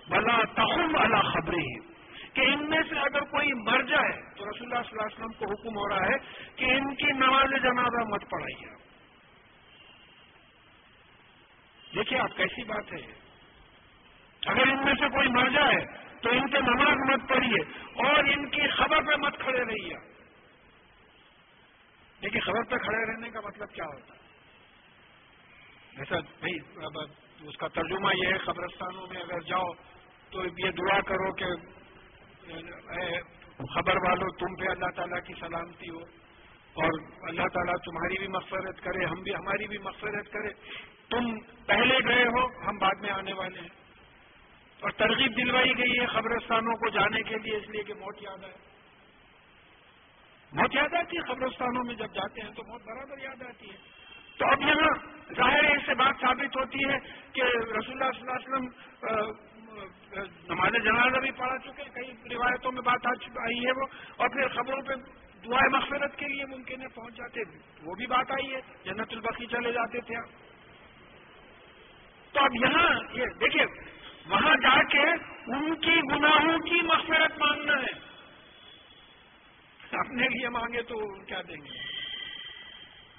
بلا 0.08 0.44
تخم 0.44 0.96
اللہ 0.96 1.30
خبریں 1.30 1.94
کہ 2.34 2.40
ان 2.40 2.70
میں 2.70 2.82
سے 2.88 2.98
اگر 2.98 3.20
کوئی 3.20 3.52
مر 3.52 3.82
جائے، 3.82 4.36
تو 4.36 4.50
رسول 4.50 4.72
اللہ 4.72 4.82
صلی 4.82 4.98
اللہ 4.98 5.02
علیہ 5.02 5.24
وسلم 5.24 5.32
کو 5.32 5.44
حکم 5.44 5.76
ہو 5.76 5.88
رہا 5.88 6.06
ہے 6.06 6.18
کہ 6.56 6.64
ان 6.64 6.94
کی 6.94 7.12
نماز 7.12 7.62
جنازہ 7.62 8.08
مت 8.08 8.30
پڑھائیے۔ 8.30 8.74
دیکھیے 11.94 12.18
آپ، 12.18 12.36
کیسی 12.36 12.64
بات 12.64 12.92
ہے۔ 12.92 13.12
اگر 14.46 14.68
ان 14.68 14.84
میں 14.84 14.94
سے 14.94 15.08
کوئی 15.08 15.28
مر 15.28 15.48
جائے، 15.48 15.84
تو 16.22 16.30
ان 16.30 16.50
کے 16.50 16.58
نماز 16.60 16.96
مت 16.96 17.28
پڑھیے، 17.28 17.60
اور 17.94 18.24
ان 18.24 18.48
کی 18.48 18.68
خبر 18.68 19.02
پہ 19.02 19.16
مت 19.16 19.38
کھڑے 19.38 19.64
رہیے۔ 19.64 19.94
دیکھیے، 22.22 22.40
خبر 22.40 22.62
پہ 22.62 22.76
کھڑے 22.76 23.12
رہنے 23.12 23.30
کا 23.30 23.40
مطلب 23.44 23.68
کیا 23.70 23.84
ہوتا 23.84 24.14
ہے؟ 24.14 24.23
ایسا 25.98 26.20
بھائی 26.40 26.58
اس 27.48 27.56
کا 27.56 27.68
ترجمہ 27.68 28.10
یہ 28.22 28.32
ہے، 28.32 28.38
قبرستانوں 28.38 29.06
میں 29.06 29.20
اگر 29.20 29.40
جاؤ 29.40 29.72
تو 30.30 30.44
یہ 30.44 30.70
دعا 30.70 31.00
کرو 31.00 31.32
کہ 31.32 31.46
خبر 33.74 33.96
والو، 33.96 34.36
تم 34.36 34.54
پہ 34.54 34.70
اللہ 34.70 34.90
تعالیٰ 34.96 35.22
کی 35.26 35.32
سلامتی 35.40 35.90
ہو 35.90 36.00
اور 36.74 36.90
اللہ 37.28 37.42
تعالیٰ 37.52 37.74
تمہاری 37.84 38.18
بھی 38.18 38.28
مغفرت 38.28 38.80
کرے، 38.84 39.04
ہم 39.04 39.22
بھی، 39.22 39.34
ہماری 39.34 39.68
بھی 39.68 39.78
مغفرت 39.78 40.32
کرے۔ 40.32 40.52
تم 41.10 41.38
پہلے 41.66 42.14
گئے 42.14 42.24
ہو، 42.24 42.68
ہم 42.68 42.78
بعد 42.78 43.00
میں 43.00 43.10
آنے 43.10 43.32
والے 43.32 43.60
ہیں۔ 43.60 43.68
اور 44.80 44.90
ترغیب 44.90 45.36
دلوائی 45.36 45.78
گئی 45.78 46.00
ہے 46.00 46.06
قبرستانوں 46.06 46.76
کو 46.76 46.88
جانے 46.88 47.22
کے 47.22 47.34
لیے، 47.34 47.56
اس 47.56 47.68
لیے 47.68 47.82
کہ 47.82 47.94
موت 47.94 48.22
یاد 48.22 48.44
آئے۔ 48.44 48.54
موت 50.52 50.74
یاد 50.74 50.94
آتی 50.94 51.16
ہے 51.16 51.22
قبرستانوں 51.22 51.84
میں 51.84 51.94
جب 51.94 52.14
جاتے 52.14 52.40
ہیں 52.40 52.50
تو 52.50 52.62
موت 52.68 52.82
برابر 52.82 53.22
یاد 53.22 53.42
آتی 53.42 53.70
ہے۔ 53.70 53.93
تو 54.38 54.46
اب 54.52 54.62
یہاں 54.62 54.92
ظاہر 55.36 55.64
اس 55.70 55.82
سے 55.86 55.94
بات 55.94 56.20
ثابت 56.20 56.56
ہوتی 56.56 56.84
ہے 56.88 56.98
کہ 57.32 57.42
رسول 57.42 57.92
اللہ 57.92 58.10
صلی 58.12 58.22
اللہ 58.22 58.36
علیہ 58.36 58.48
وسلم 58.48 58.66
نماز 60.48 60.72
جنازہ 60.84 61.20
بھی 61.20 61.30
پڑھا 61.38 61.56
چکے 61.64 61.84
کئی 61.94 62.10
روایتوں 62.32 62.72
میں 62.72 62.82
بات 62.88 63.06
آئی 63.06 63.58
ہے 63.64 63.72
وہ، 63.78 63.86
اور 64.16 64.28
پھر 64.34 64.48
خبروں 64.56 64.82
پہ 64.88 64.94
دعائیں 65.44 65.70
مغفرت 65.72 66.16
کے 66.18 66.28
لیے 66.28 66.44
ممکن 66.50 66.82
ہے 66.82 66.88
پہنچ 66.94 67.16
جاتے 67.16 67.42
وہ 67.84 67.94
بھی 67.94 68.06
بات 68.06 68.30
آئی 68.30 68.54
ہے، 68.54 68.60
جنت 68.84 69.12
البقی 69.12 69.46
چلے 69.46 69.72
جاتے 69.72 70.00
تھے۔ 70.00 70.20
تو 72.34 72.44
اب 72.44 72.54
یہاں 72.56 72.88
یہ 73.14 73.34
دیکھیے، 73.40 73.66
وہاں 74.28 74.54
جا 74.62 74.76
کے 74.92 75.02
ان 75.02 75.74
کی 75.76 75.96
گناہوں 76.12 76.58
کی 76.68 76.80
مغفرت 76.84 77.38
مانگنا 77.38 77.80
ہے۔ 77.82 77.92
اپنے 79.98 80.28
لیے 80.28 80.48
مانگے 80.50 80.82
تو 80.82 80.96
کیا 81.24 81.40
دیں 81.48 81.56
گے؟ 81.56 81.93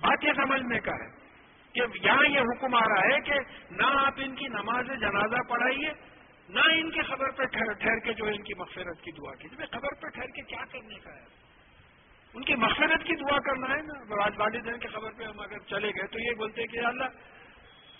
بات 0.01 0.23
یہ 0.23 0.31
سمجھنے 0.35 0.79
کا 0.79 0.91
ہے 0.91 1.25
کہ 1.73 2.05
یہاں 2.05 2.29
یہ 2.29 2.39
حکم 2.39 2.75
آ 2.75 2.79
رہا 2.79 3.15
ہے 3.15 3.21
کہ 3.21 3.33
نہ 3.71 3.83
آپ 3.83 4.13
ان 4.17 4.35
کی 4.35 4.47
نماز 4.47 4.85
جنازہ 4.85 5.49
پڑھائیے، 5.49 5.89
نہ 6.49 6.59
ان 6.59 6.91
کی 6.91 7.01
خبر 7.01 7.31
پہ 7.31 7.43
ٹھہر 7.45 7.99
کے 7.99 8.13
جو 8.13 8.25
ان 8.25 8.43
کی 8.43 8.53
مغفرت 8.57 9.01
کی 9.01 9.11
دعا 9.11 9.35
کیجیے۔ 9.35 9.65
خبر 9.65 9.93
پہ 10.01 10.07
ٹھہر 10.07 10.27
کے 10.27 10.41
کیا 10.41 10.65
کرنے 10.71 10.99
کا 10.99 11.09
ہے؟ 11.09 11.25
ان 12.33 12.43
کی 12.43 12.55
مغفرت 12.55 13.03
کی 13.03 13.15
دعا 13.15 13.39
کرنا 13.39 13.69
ہے 13.69 13.81
نا۔ 13.81 14.15
راج 14.15 14.33
والدین 14.37 14.79
کی 14.79 14.87
خبر 14.87 15.11
پہ 15.11 15.23
ہم 15.23 15.39
اگر 15.39 15.59
چلے 15.59 15.87
گئے 15.87 16.07
تو 16.07 16.19
یہ 16.19 16.35
بولتے 16.37 16.67
کہ 16.67 16.85
اللہ، 16.85 17.03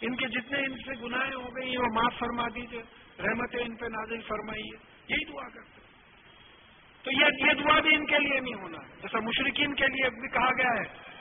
ان 0.02 0.16
کے 0.16 0.28
جتنے 0.28 0.60
ان 0.60 0.78
سے 0.78 1.06
گناہیں 1.06 1.36
ہو 1.36 1.56
گئی 1.56 1.70
ہیں 1.70 1.78
وہ 1.78 1.94
معاف 1.94 2.20
فرما 2.20 2.48
دیجیے 2.56 2.82
رحمتیں 3.20 3.60
ان 3.60 3.76
پہ 3.76 3.86
نازل 3.86 4.22
فرمائیے۔ 4.22 4.78
یہی 5.08 5.26
دعا 5.26 5.50
کرتے 5.50 5.82
تو 7.04 7.12
یہ 7.12 7.54
دعا 7.54 7.80
بھی 7.80 7.96
ان 7.96 8.06
کے 8.06 8.20
لیے 8.20 8.40
نہیں 8.40 8.54
ہونا 8.54 8.78
جیسا 9.02 9.20
مشرقین 9.20 9.74
کے 9.74 9.86
لیے 9.86 10.10
بھی 10.10 10.30
کہا 10.30 10.50
گیا 10.52 10.82
ہے 10.82 11.15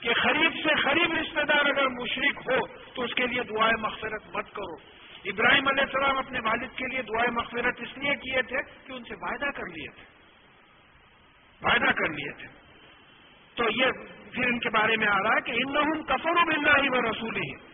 کہ 0.00 0.14
خریف 0.14 0.66
سے 0.66 0.82
خریف 0.82 1.18
رشتہ 1.20 1.40
دار 1.40 1.66
اگر 1.66 1.88
مشرق 1.88 2.38
ہو 2.38 2.66
تو 2.94 3.02
اس 3.02 3.14
کے 3.14 3.26
لیے 3.26 3.42
دعائیں 3.42 3.80
مغفرت 3.80 4.36
مت 4.36 4.54
کرو۔ 4.54 5.00
ابراہیم 5.24 5.68
علیہ 5.68 5.82
السلام 5.82 6.18
اپنے 6.18 6.40
والد 6.44 6.76
کے 6.76 6.86
لیے 6.86 7.02
دعائیں 7.02 7.30
مغفرت 7.30 7.74
اس 7.78 7.98
لیے 7.98 8.14
کیے 8.14 8.42
تھے 8.42 8.56
کہ 8.86 8.92
ان 8.92 9.04
سے 9.04 9.14
وعدہ 9.14 9.50
کر 9.50 9.66
لیے 9.66 9.90
تھے۔ 9.90 10.04
وعدہ 11.62 11.92
کر 11.92 12.08
لیے 12.10 12.32
تھے۔ 12.32 12.48
تو 13.54 13.64
یہ 13.76 13.86
پھر 14.32 14.44
ان 14.44 14.58
کے 14.58 14.70
بارے 14.70 14.96
میں 14.96 15.08
آ 15.08 15.18
رہا 15.18 15.28
ہے 15.28 15.40
کہ 15.40 15.50
ان 15.50 16.02
کفر 16.02 16.30
و 16.30 16.44
بلّہ 16.46 16.82
ہی 16.82 16.88
و 16.88 17.10
رسول 17.10 17.36
ہی 17.36 17.70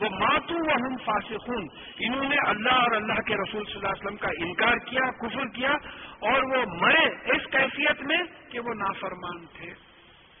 وہ 0.00 0.08
ماتو 0.08 0.54
و 0.54 0.70
ہم 0.70 0.96
فاسقون۔ 1.04 1.66
انہوں 1.98 2.28
نے 2.28 2.36
اللہ 2.46 2.72
اور 2.72 2.96
اللہ 2.96 3.12
کے 3.12 3.34
رسول 3.34 3.64
صلی 3.64 3.74
اللہ 3.74 3.88
علیہ 3.88 4.06
وسلم 4.06 4.16
کا 4.16 4.28
انکار 4.38 4.76
کیا، 4.76 5.10
کفر 5.10 5.46
کیا 5.54 5.70
اور 6.18 6.42
وہ 6.42 6.64
مرے 6.80 7.04
اس 7.06 7.46
کیفیت 7.52 8.00
میں 8.00 8.50
کہ 8.50 8.60
وہ 8.60 8.74
نافرمان 8.74 9.46
تھے، 9.46 9.74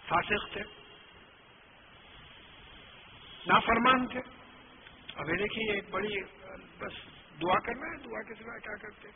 فاسق 0.08 0.52
تھے۔ 0.52 0.75
نافرمان 3.48 4.06
تھے 4.06 4.20
اب 5.14 5.26
دیکھیے، 5.26 5.74
ایک 5.74 5.90
بڑی، 5.90 6.22
بس 6.78 6.92
دعا 7.42 7.58
کرنا 7.58 7.86
ہے 7.86 7.96
دعا 7.96 8.22
کے 8.22 8.34
سوا 8.34 8.58
کیا 8.58 8.76
کرتے 8.76 9.08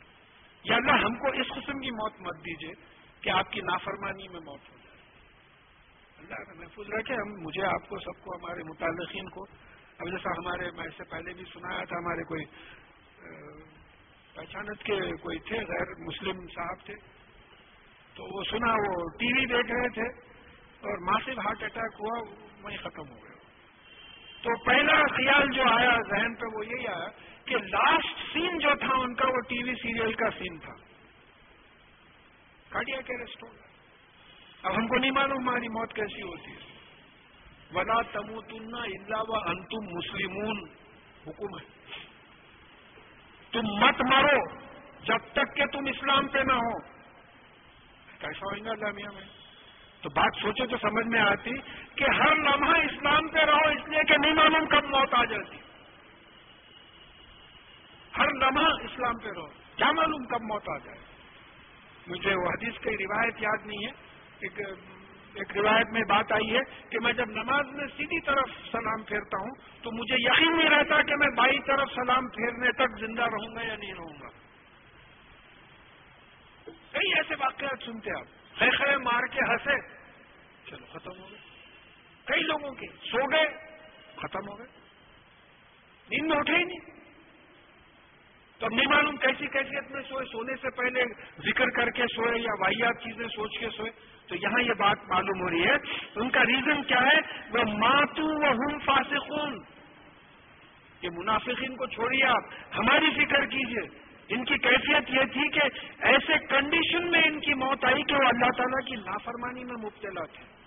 یا 0.63 0.75
اللہ 0.75 0.91
ہم 0.91 1.15
کو 1.15 1.27
اس 1.27 1.47
قسم 1.47 1.79
کی 1.79 1.91
موت 1.91 2.13
مت 2.19 2.45
دیجیے 2.45 2.71
کہ 3.21 3.29
آپ 3.29 3.51
کی 3.51 3.61
نافرمانی 3.61 4.27
میں 4.27 4.39
موت 4.39 4.69
ہو 4.71 4.75
جائے۔ 4.83 4.91
اللہ 6.17 6.35
کا 6.35 6.53
محفوظ 6.53 6.87
رکھے، 6.89 7.13
ہم، 7.13 7.41
مجھے، 7.41 7.63
آپ 7.63 7.89
کو، 7.89 7.99
سب 7.99 8.23
کو، 8.23 8.35
ہمارے 8.35 8.63
متعلقین 8.63 9.29
کو۔ 9.29 9.43
اب 9.97 10.07
جیسا 10.07 10.29
ہمارے، 10.29 10.71
میں 10.71 10.85
اس 10.85 10.93
سے 10.97 11.03
پہلے 11.03 11.33
بھی 11.33 11.43
سنایا 11.53 11.83
تھا، 11.83 11.97
ہمارے 11.97 12.23
کوئی 12.23 12.45
پہچانت 14.35 14.83
کے 14.83 14.99
کوئی 15.21 15.39
تھے، 15.39 15.57
غیر 15.57 16.05
مسلم 16.05 16.47
صاحب 16.47 16.85
تھے۔ 16.85 16.95
تو 18.13 18.37
وہ 18.37 18.43
سنا، 18.43 18.73
وہ 18.73 19.09
ٹی 19.19 19.25
وی 19.25 19.45
دیکھ 19.45 19.71
رہے 19.71 19.89
تھے 19.89 20.07
اور 20.81 20.97
ماسو 20.97 21.31
ہارٹ 21.31 21.63
اٹیک 21.63 21.93
ہوا، 21.99 22.19
وہیں 22.63 22.77
ختم 22.77 23.09
ہو 23.09 23.23
گیا۔ 23.23 23.30
تو 24.41 24.63
پہلا 24.63 25.01
خیال 25.15 25.47
جو 25.55 25.61
آیا 25.61 25.97
ذہن 26.09 26.35
پہ 26.35 26.57
وہ 26.57 26.65
یہی 26.65 26.87
آیا 26.87 27.09
کہ 27.45 27.55
لاسٹ 27.57 28.33
سین 28.33 28.59
جو 28.59 28.69
تھا 28.79 28.93
ان 28.93 29.15
کا 29.15 29.27
وہ 29.27 29.41
ٹی 29.49 29.63
وی 29.63 29.73
سیریل 29.73 30.13
کا 30.13 30.29
سین 30.37 30.59
تھا۔ 30.59 30.73
کاڈیا 32.69 33.01
کے 33.01 33.17
ریسٹورینٹ 33.25 33.61
اب 34.63 34.77
ہم 34.77 34.87
کو 34.87 34.97
نہیں 34.97 35.11
معلوم 35.11 35.49
ہماری 35.49 35.67
موت 35.67 35.93
کیسی 35.93 36.21
ہوتی 36.21 36.51
ہے۔ 36.51 36.71
ولا 37.73 38.01
تموتن 38.01 38.75
اللہ 38.75 39.29
و 39.29 39.35
انتم 39.35 39.97
مسلمون۔ 39.97 40.69
حکم 41.27 41.59
ہے۔ 41.59 41.65
تم 43.51 43.61
مت 43.63 44.01
مارو 44.11 44.59
جب 45.03 45.17
تک 45.33 45.55
کہ 45.55 45.65
تم 45.65 45.85
اسلام 45.85 46.27
پہ 46.27 46.39
نہ 46.39 46.53
ہو۔ 46.53 46.79
کیسا 48.19 48.45
ہوئیں 48.45 48.65
گا 48.65 48.75
جامعہ 48.75 49.13
میں۔ 49.13 49.41
تو 50.01 50.09
بات 50.09 50.41
سوچو 50.41 50.67
تو 50.67 50.77
سمجھ 50.77 51.07
میں 51.07 51.19
آتی 51.19 51.51
کہ 52.01 52.21
ہر 52.21 52.35
لمحہ 52.35 52.79
اسلام 52.79 53.27
پہ 53.27 53.39
رہو، 53.39 53.69
اس 53.69 53.87
لیے 53.87 54.03
کہ 54.03 54.17
نہیں 54.17 54.33
معلوم 54.33 54.65
کب 54.65 54.83
موت 54.83 55.13
آ 55.13 55.25
جاتی۔ 55.25 55.57
ہر 58.17 58.27
لمحہ 58.33 58.65
اسلام 58.65 59.17
پہ 59.17 59.29
رہو، 59.29 59.47
کیا 59.75 59.91
معلوم 59.91 60.25
کب 60.25 60.41
موت 60.41 60.69
آ 60.69 60.77
جائے؟ 60.77 60.97
مجھے 62.07 62.35
وہ 62.35 62.49
حدیث 62.49 62.73
کی 62.79 62.89
روایت 62.89 63.41
یاد 63.41 63.65
نہیں 63.65 63.85
ہے۔ 63.85 63.91
ایک 64.39 64.59
ایک 65.33 65.57
روایت 65.57 65.87
میں 65.91 66.01
بات 66.01 66.31
آئی 66.31 66.57
ہے 66.57 66.89
کہ 66.89 66.99
میں 66.99 67.13
جب 67.13 67.29
نماز 67.29 67.65
میں 67.65 67.87
سیدھی 67.87 68.21
طرف 68.21 68.49
سلام 68.71 69.03
پھیرتا 69.03 69.37
ہوں، 69.37 69.83
تو 69.83 69.91
مجھے 69.91 70.15
یقین 70.17 70.57
نہیں 70.57 70.69
رہتا 70.69 71.01
کہ 71.01 71.15
میں 71.15 71.35
بائی 71.37 71.59
طرف 71.59 71.89
سلام 71.91 72.27
پھیرنے 72.27 72.71
تک 72.71 72.99
زندہ 72.99 73.21
رہوں 73.21 73.55
گا 73.55 73.61
یا 73.61 73.75
نہیں 73.75 73.93
رہوں 73.93 74.21
گا۔ 74.21 74.27
کئی 76.91 77.13
ایسے 77.13 77.35
واقعات 77.39 77.83
سنتے 77.85 78.11
آپ۔ 78.19 78.57
خے 78.59 78.69
خے 78.69 78.97
مار 78.97 79.21
کے 79.21 79.39
ہنسے۔ 79.39 80.01
چلو 80.69 80.85
ختم 80.91 81.21
ہو 81.21 81.29
گئے 81.31 81.50
کئی 82.31 82.43
لوگوں 82.43 82.73
کے 82.73 82.87
سو 82.87 83.31
گئے، 83.31 83.47
ختم 84.15 84.49
ہو 84.49 84.59
گئے۔ 84.59 84.67
نیند 86.11 86.29
میں 86.29 86.37
اٹھے 86.37 86.55
ہی 86.55 86.63
نہیں۔ 86.63 86.79
تو 88.59 88.65
اب 88.65 88.73
نہیں 88.73 88.95
معلوم 88.95 89.15
کیسی 89.15 89.47
کیفیت 89.47 89.91
میں 89.91 90.01
سوئے، 90.01 90.25
سونے 90.25 90.55
سے 90.55 90.69
پہلے 90.69 91.03
ذکر 91.49 91.69
کر 91.69 91.89
کے 91.89 92.03
سوئے 92.15 92.39
یا 92.39 92.53
واحد 92.59 93.03
چیزیں 93.03 93.27
سوچ 93.27 93.59
کے 93.59 93.69
سوئے۔ 93.77 93.91
تو 94.27 94.35
یہاں 94.35 94.61
یہ 94.61 94.73
بات 94.77 94.97
معلوم 95.09 95.41
ہو 95.41 95.49
رہی 95.49 95.65
ہے۔ 95.65 95.75
ان 96.15 96.29
کا 96.29 96.41
ریزن 96.41 96.83
کیا 96.83 97.01
ہے؟ 97.01 97.17
وہ 97.51 97.77
ماتو 97.77 98.23
و 98.23 98.51
ہم 98.51 98.79
فاسقون۔ 98.79 99.63
یہ 101.01 101.09
منافقین 101.13 101.75
کو 101.75 101.85
چھوڑیے 101.85 102.25
آپ۔ 102.25 102.43
ہماری 102.77 103.25
فکر 103.25 103.45
کیجیے 103.45 104.11
ان 104.29 104.45
کی 104.45 104.57
کیفیت 104.57 105.09
یہ 105.09 105.33
تھی 105.33 105.49
کہ 105.49 105.61
ایسے 105.99 106.45
کنڈیشن 106.47 107.11
میں 107.11 107.21
ان 107.21 107.39
کی 107.39 107.53
موت 107.53 107.85
آئی 107.85 108.03
کہ 108.03 108.13
وہ 108.13 108.27
اللہ 108.27 108.57
تعالیٰ 108.57 108.87
کی 108.87 108.95
نافرمانی 108.95 109.63
میں 109.63 109.75
مبتلا 109.83 110.25
تھے۔ 110.25 110.60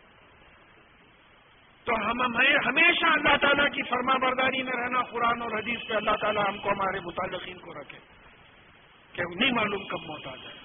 تو 1.85 1.95
ہم 1.95 2.37
ہمیشہ 2.67 3.07
اللہ 3.07 3.37
تعالیٰ 3.37 3.73
کی 3.73 3.83
فرما 3.83 4.17
برداری 4.17 4.63
میں 4.63 4.73
رہنا 4.73 5.03
قرآن 5.03 5.43
اور 5.43 5.51
حدیث 5.51 5.89
پہ 5.89 5.95
اللہ 5.95 6.17
تعالیٰ 6.21 6.49
ہم 6.49 6.59
کو 6.59 6.71
ہمارے 6.71 7.01
متعلقین 7.01 7.59
کو 7.59 7.81
رکھے 7.81 7.99
کہ 9.13 9.23
نہیں 9.41 9.53
معلوم 9.53 9.85
کب 9.85 10.01
موت 10.07 10.27
آ 10.27 10.35
جائے۔ 10.35 10.57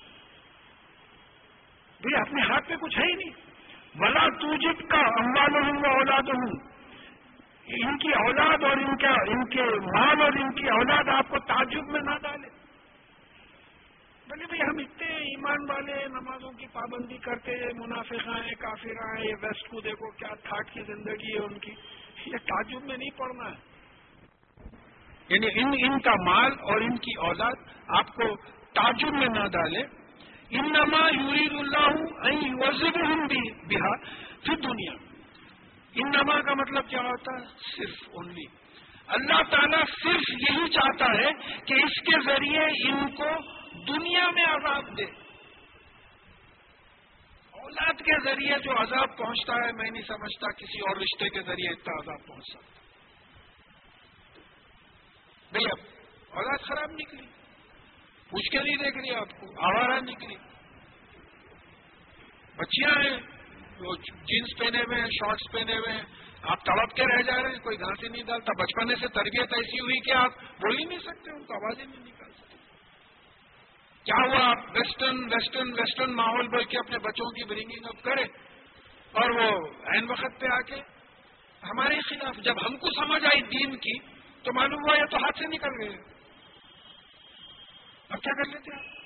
بھائی 2.01 2.21
اپنے 2.21 2.41
ہاتھ 2.41 2.69
میں 2.69 2.77
کچھ 2.77 2.99
ہے 2.99 3.05
ہی 3.05 3.13
نہیں۔ 3.13 3.49
بلا 3.95 4.27
توجب 4.41 4.89
کا 4.89 4.99
امبال 4.99 5.55
ہوں 5.55 5.83
گا 5.83 5.89
اولاد 5.89 6.23
ہوں 6.23 6.69
ان 7.67 7.97
کی 7.97 8.09
اولاد 8.09 8.63
اور 8.63 8.77
ان 8.77 8.97
کا 8.97 9.09
ان 9.09 9.45
کے 9.45 9.63
مال 9.63 10.21
اور 10.21 10.31
ان 10.33 10.51
کی 10.51 10.69
اولاد 10.69 11.09
آپ 11.09 11.29
کو 11.29 11.39
تعجب 11.39 11.87
میں 11.87 12.01
نہ 12.03 12.17
ڈالے۔ 12.21 12.58
بولے 14.29 14.45
بھائی 14.45 14.61
ہم 14.61 14.77
اتنے 14.77 15.07
ایمان 15.07 15.69
والے 15.69 16.07
نمازوں 16.07 16.51
کی 16.51 16.67
پابندی 16.67 17.17
کرتے 17.17 17.51
ہیں 17.51 17.79
منافق 17.79 18.27
ہیں 18.27 18.55
کافر 18.55 18.89
ہیں، 18.89 19.25
یہ 19.25 19.33
ویسٹ 19.41 19.67
کو 19.67 19.81
دیکھو 19.81 20.11
کیا 20.11 20.27
تھاٹ 20.27 20.71
کی 20.71 20.81
زندگی 20.81 21.33
ہے 21.33 21.39
ان 21.39 21.59
کی۔ 21.59 21.71
یہ 22.25 22.37
تعجب 22.37 22.83
میں 22.83 22.97
نہیں 22.97 23.17
پڑنا 23.17 23.49
ہے۔ 23.49 23.69
یعنی 25.29 25.47
ان 25.59 25.67
ان 25.67 25.99
کا 25.99 26.11
مال 26.25 26.51
اور 26.51 26.81
ان 26.81 26.97
کی 26.97 27.19
اولاد 27.19 27.53
آپ 27.87 28.07
کو 28.07 28.35
تعجب 28.73 29.13
میں 29.13 29.27
نہ 29.27 29.47
ڈالے۔ 29.47 29.81
ان 30.49 30.71
نما 30.71 31.09
یورید 31.09 31.51
اللہ 31.51 32.01
وزب 32.67 32.97
بہار 33.63 33.97
پھر 34.45 34.55
دنیا 34.55 34.91
ان 35.95 36.09
نما 36.09 36.41
کا 36.41 36.53
مطلب 36.53 36.89
کیا 36.89 36.99
ہوتا 36.99 37.41
ہے؟ 37.41 37.47
صرف 37.77 38.09
اونلی 38.09 38.45
اللہ 39.07 39.43
تعالیٰ 39.51 39.83
صرف 40.03 40.21
یہی 40.29 40.69
چاہتا 40.69 41.05
ہے 41.05 41.57
کہ 41.65 41.73
اس 41.73 42.01
کے 42.01 42.23
ذریعے 42.25 42.91
ان 42.91 43.11
کو 43.11 43.58
دنیا 43.73 44.29
میں 44.29 44.43
عذاب 44.43 44.97
دے۔ 44.97 45.05
اولاد 47.51 47.93
کے 47.93 48.23
ذریعے 48.23 48.59
جو 48.59 48.71
عذاب 48.71 49.17
پہنچتا 49.17 49.53
ہے، 49.53 49.71
میں 49.71 49.91
نہیں 49.91 50.03
سمجھتا 50.07 50.51
کسی 50.51 50.79
اور 50.79 50.95
رشتے 50.95 51.29
کے 51.29 51.41
ذریعے 51.41 51.69
اتنا 51.69 51.99
عذاب 51.99 52.27
پہنچ 52.27 52.43
سکتا۔ 52.49 52.79
بھائی 55.51 55.65
اب 55.71 55.77
اولاد 56.29 56.57
خراب 56.63 56.91
نکلی، 56.91 57.25
پوچھ 58.29 58.51
کے 58.51 58.59
نہیں 58.59 58.77
دیکھ 58.77 58.97
رہی 58.97 59.15
آپ 59.15 59.29
کو، 59.29 59.63
آوارہ 59.65 60.01
نکلی۔ 60.01 60.35
بچیاں 62.55 63.03
ہیں، 63.03 63.19
وہ 63.79 63.95
جینس 63.95 64.59
پہنے 64.59 64.79
ہوئے 64.79 65.01
ہیں، 65.01 65.07
شارٹس 65.07 65.51
پہنے 65.51 65.77
ہوئے 65.77 65.93
ہیں۔ 65.93 66.03
آپ 66.41 66.65
تڑپ 66.65 66.95
کے 66.95 67.03
رہ 67.03 67.21
جا 67.21 67.43
رہے 67.43 67.49
ہیں، 67.49 67.59
کوئی 67.59 67.79
گھاس 67.79 68.03
ہی 68.03 68.09
نہیں 68.09 68.23
ڈالتا 68.23 68.63
بچپنے 68.63 68.95
سے 68.95 69.07
تربیت 69.07 69.53
ایسی 69.53 69.79
ہوئی 69.79 69.99
کہ 69.99 70.11
آپ 70.11 70.31
بول 70.41 70.79
ہی 70.79 70.83
نہیں 70.83 70.99
سکتے، 70.99 71.31
ان 71.31 71.43
کو 71.43 71.53
آواز 71.53 71.79
ہی 71.79 71.85
نہیں 71.85 71.99
نکال 71.99 72.13
سکتے 72.13 72.18
کیا 74.03 74.25
ہوا؟ 74.27 74.49
آپ 74.49 74.57
ویسٹرن 74.73 75.23
ویسٹرن 75.23 75.71
ویسٹرن 75.71 76.15
ماحول 76.15 76.47
بول 76.47 76.63
کے 76.63 76.79
اپنے 76.79 76.97
بچوں 76.97 77.25
کی 77.25 77.43
برنگنگ 77.43 77.85
اپ 77.85 78.03
کرے 78.03 78.23
اور 79.11 79.29
وہ 79.29 79.67
این 79.93 80.11
وقت 80.11 80.39
پہ 80.39 80.45
آ 80.53 80.61
کے 80.61 80.75
ہمارے 81.63 81.99
خلاف 81.99 82.37
جب 82.37 82.55
ہم 82.67 82.77
کو 82.77 82.87
سمجھ 82.89 83.25
آئی 83.25 83.41
دین 83.41 83.77
کی 83.77 83.99
تو 84.43 84.53
معلوم 84.53 84.79
ہوا 84.87 84.97
یہ 84.97 85.05
تو 85.05 85.17
ہاتھ 85.17 85.39
سے 85.39 85.47
نکل 85.47 85.67
گئے۔ 85.81 85.97
اب 88.09 88.21
کیا 88.21 88.43
کر 88.43 88.49
لیتے 88.49 88.75
آپ 88.75 88.99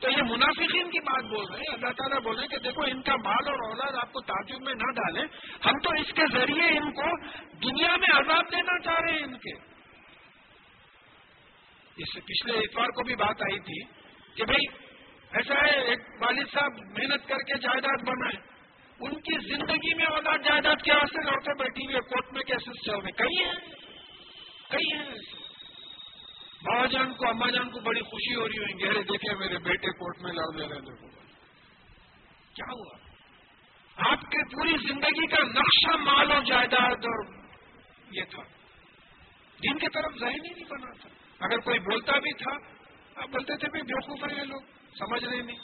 تو 0.00 0.10
یہ 0.10 0.22
منافقین 0.22 0.90
کی 0.90 1.00
بات 1.00 1.24
بول 1.24 1.46
رہے 1.50 1.58
ہیں۔ 1.58 1.74
اللہ 1.74 1.92
تعالیٰ 1.92 2.20
بول 2.20 2.34
رہے 2.34 2.42
ہیں 2.42 2.48
کہ 2.48 2.58
دیکھو، 2.58 2.82
ان 2.82 3.02
کا 3.02 3.16
مال 3.16 3.48
اور 3.48 3.68
اولاد 3.68 3.92
آپ 4.02 4.12
کو 4.12 4.20
تعجب 4.20 4.62
میں 4.62 4.74
نہ 4.74 4.92
ڈالیں۔ 4.92 5.24
ہم 5.66 5.78
تو 5.78 5.90
اس 6.00 6.12
کے 6.12 6.22
ذریعے 6.32 6.78
ان 6.78 6.92
کو 6.92 7.26
دنیا 7.62 7.96
میں 7.96 8.08
عذاب 8.14 8.52
دینا 8.52 8.78
چاہ 8.78 9.00
رہے 9.00 9.12
ہیں 9.12 9.24
ان 9.24 9.38
کے۔ 9.38 9.75
اس 11.96 12.14
سے 12.14 12.20
پچھلے 12.20 12.58
اتوار 12.58 12.86
کو 12.86 13.02
بھی 13.02 13.16
بات 13.16 13.42
آئی 13.42 13.58
تھی 13.58 13.82
کہ 14.34 14.44
بھائی 14.44 14.86
ایسا 15.32 15.54
ہے، 15.54 15.80
ایک 15.80 16.00
والد 16.18 16.46
صاحب 16.52 16.72
محنت 16.72 17.28
کر 17.28 17.36
کے 17.36 17.58
جائیداد 17.58 18.02
بنائے 18.08 18.56
ان 19.00 19.14
کی 19.14 19.48
زندگی 19.48 19.94
میں 19.94 20.04
اولاد 20.04 20.38
جائیداد 20.38 20.82
کے 20.84 20.92
واسطے 20.92 21.30
لڑکے 21.30 21.54
بیٹھی 21.58 21.84
ہوئی 21.84 21.96
کورٹ 21.96 22.32
میں 22.32 22.42
کیسے 22.42 22.84
چل 22.84 22.92
رہے 22.92 23.10
کئی 23.10 23.44
ہیں؟ 23.44 23.52
کئی 24.70 24.98
ہیں؟ 24.98 25.06
ایسے 25.06 25.36
بابا 26.62 26.86
جان 26.86 27.14
کو 27.14 27.28
اما 27.28 27.50
جان 27.50 27.70
کو 27.70 27.80
بڑی 27.80 28.00
خوشی 28.00 28.34
ہو 28.34 28.48
رہی 28.48 28.58
ہوئی، 28.58 28.84
گہرے 28.84 29.02
دیکھے 29.02 29.34
میرے 29.34 29.58
بیٹے 29.58 29.86
کورٹ 29.86 30.22
میں 30.22 30.32
لڑ 30.32 30.54
لے 30.54 30.68
رہے 30.68 30.80
دیکھو۔ 30.80 31.06
کیا 32.54 32.72
ہوا؟ 32.72 32.96
آپ 34.12 34.20
کے 34.20 34.44
پوری 34.44 34.88
زندگی 34.88 35.26
کا 35.26 35.42
نقشہ 35.42 35.96
مال 35.96 36.32
اور 36.32 36.42
جائیداد 36.42 36.90
اور 36.90 37.24
یہ 38.10 38.22
تھا۔ 38.24 38.42
جن 39.60 39.78
کی 39.78 39.86
طرف 39.88 40.18
ذہن 40.20 40.46
ہی 40.46 40.50
نہیں 40.50 40.68
بنا 40.70 40.92
تھا۔ 41.00 41.25
اگر 41.40 41.58
کوئی 41.58 41.78
بولتا 41.78 42.18
بھی 42.18 42.32
تھا 42.32 42.76
آپ 43.22 43.28
بولتے 43.28 43.56
تھے 43.56 43.68
بھائی 43.68 43.82
بیوقوف 43.82 44.32
ہیں 44.32 44.44
لوگ، 44.44 44.60
سمجھ 44.98 45.24
رہے 45.24 45.42
نہیں۔ 45.42 45.56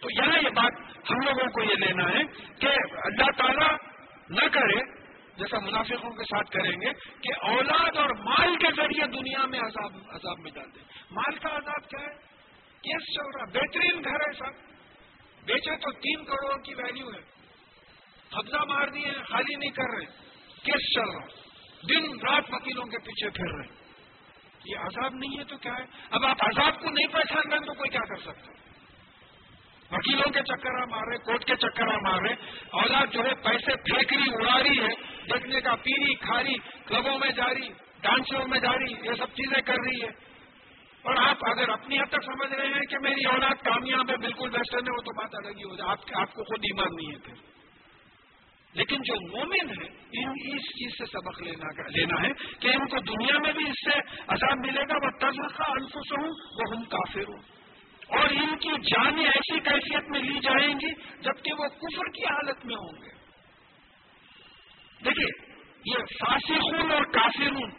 تو 0.00 0.08
یہاں 0.10 0.38
یہ 0.42 0.48
بات 0.48 0.72
ہم 1.10 1.16
لوگوں 1.24 1.50
کو 1.50 1.62
یہ 1.62 1.86
لینا 1.86 2.08
ہے 2.10 2.24
کہ 2.60 2.66
اللہ 2.94 3.30
تعالیٰ 3.36 3.76
نہ 4.30 4.48
کرے، 4.48 4.80
جیسا 5.36 5.58
منافقوں 5.58 6.10
کے 6.10 6.24
ساتھ 6.24 6.50
کریں 6.50 6.80
گے، 6.80 6.92
کہ 6.92 7.46
اولاد 7.46 7.96
اور 7.96 8.10
مال 8.10 8.56
کے 8.56 8.68
ذریعے 8.76 9.06
دنیا 9.06 9.46
میں 9.46 9.58
عذاب 9.58 9.92
عذاب 10.08 10.38
میں 10.38 10.50
ڈال 10.50 10.74
دیں۔ 10.74 10.84
مال 11.10 11.38
کا 11.38 11.48
عذاب 11.48 11.88
کیا 11.88 12.00
ہے؟ 12.00 12.14
کیس 12.82 13.14
چل 13.14 13.38
رہا، 13.38 13.44
بہترین 13.44 14.04
گھر 14.04 14.14
ہے 14.14 14.32
سب۔ 14.32 14.74
بیچے 15.44 15.76
تو 15.76 15.92
تین 15.92 16.24
کروڑ 16.24 16.62
کی 16.62 16.74
ویلیو 16.74 17.08
ہے۔ 17.08 17.20
قبضہ 18.30 18.64
مار 18.68 18.88
دیے 18.88 19.12
خالی 19.12 19.54
نہیں 19.54 19.70
کر 19.70 19.98
رہے۔ 19.98 20.04
کیس 20.62 20.94
چل 20.94 21.18
رہا۔ 21.18 21.26
دن 21.88 22.20
رات 22.20 22.44
وکیلوں 22.52 22.84
کے 22.84 22.98
پیچھے 22.98 23.30
پھر 23.30 23.44
رہے۔ 23.44 23.68
ہیں 23.68 23.83
یہ 24.64 24.76
عذاب 24.78 25.14
نہیں 25.14 25.38
ہے 25.38 25.44
تو 25.44 25.56
کیا 25.56 25.72
ہے؟ 25.72 25.84
اب 26.10 26.26
آپ 26.26 26.36
عذاب 26.40 26.80
کو 26.80 26.90
نہیں 26.90 27.06
پہچان 27.06 27.52
رہے 27.52 27.66
تو 27.66 27.74
کوئی 27.74 27.90
کیا 27.90 28.00
کر 28.00 28.16
سکتا 28.16 28.52
وکیلوں 29.96 30.30
کے 30.30 30.42
چکر 30.42 30.86
مار 30.86 31.06
رہے 31.08 31.16
کوٹ 31.16 31.44
کے 31.44 31.56
چکر 31.56 31.86
مار 31.86 32.20
رہے، 32.20 32.34
اولاد 32.70 33.06
جو 33.06 33.24
ہے 33.24 33.34
پیسے 33.34 33.76
پھینک 33.76 34.12
رہی 34.12 34.30
اڑا 34.34 34.62
رہی 34.62 34.80
ہے، 34.80 34.94
دیکھنے 35.32 35.60
کا 35.60 35.74
پیری، 35.74 36.14
کھاری، 36.14 36.54
کلبوں 36.86 37.18
میں 37.18 37.30
جاری 37.30 37.68
ڈانسوں 38.00 38.48
میں 38.48 38.60
جاری 38.60 38.92
یہ 38.92 39.14
سب 39.18 39.26
چیزیں 39.26 39.62
کر 39.62 39.74
رہی 39.86 40.02
ہے۔ 40.02 40.34
اور 41.02 41.14
آپ 41.16 41.36
اگر 41.50 41.68
اپنی 41.68 41.98
حد 41.98 42.10
تک 42.10 42.24
سمجھ 42.24 42.54
رہے 42.54 42.66
ہیں 42.66 42.80
کہ 42.80 42.98
میری 42.98 43.24
اولاد 43.24 43.64
کامیاب 43.64 44.10
ہے، 44.10 44.16
بالکل 44.16 44.48
ویسٹرن 44.52 44.86
ہے، 44.86 44.92
وہ 44.92 45.02
تو 45.02 45.22
بات 45.22 45.34
الگ 45.34 45.58
ہی 45.58 45.64
ہو 45.64 45.76
جائے 45.76 45.90
آپ 46.14 46.34
کو 46.34 46.44
خود 46.44 46.60
ایمان 46.62 46.88
نہیں 46.96 47.12
ہے 47.12 47.18
پھر۔ 47.18 47.53
لیکن 48.74 48.96
جو 48.96 49.38
مومن 49.38 49.70
ہے 49.70 49.86
ان 50.22 50.28
اس 50.28 50.62
چیز 50.62 50.92
سے 50.98 51.06
سبق 51.06 51.42
لینا 51.42 51.88
لینا 51.88 52.28
ہے 52.28 52.32
کہ 52.60 52.68
ان 52.68 52.88
کو 52.88 53.00
دنیا 53.00 53.38
میں 53.38 53.52
بھی 53.52 53.64
اس 53.70 53.92
سے 53.92 53.98
عذاب 54.28 54.58
ملے 54.66 54.80
گا 54.80 55.06
وہ 55.06 55.10
تجربہ 55.18 55.70
انفس 55.70 56.12
ہوں 56.12 56.28
وہ 56.28 56.76
ہم 56.76 56.84
کافر 56.84 57.20
ہوں 57.20 57.42
اور 58.08 58.30
ان 58.30 58.58
کی 58.58 58.82
جانیں 58.82 59.26
ایسی 59.26 59.60
کیفیت 59.60 60.10
میں 60.10 60.20
لی 60.20 60.40
جائیں 60.40 60.74
گی 60.74 60.94
جبکہ 61.20 61.52
وہ 61.58 61.68
کفر 61.68 62.10
کی 62.14 62.24
حالت 62.24 62.66
میں 62.66 62.76
ہوں 62.76 63.02
گے۔ 63.02 63.14
دیکھیے، 65.04 65.54
یہ 65.86 65.98
فاسقون 66.20 66.92
اور 66.92 67.04
کافر 67.04 67.46
ہوں 67.46 67.70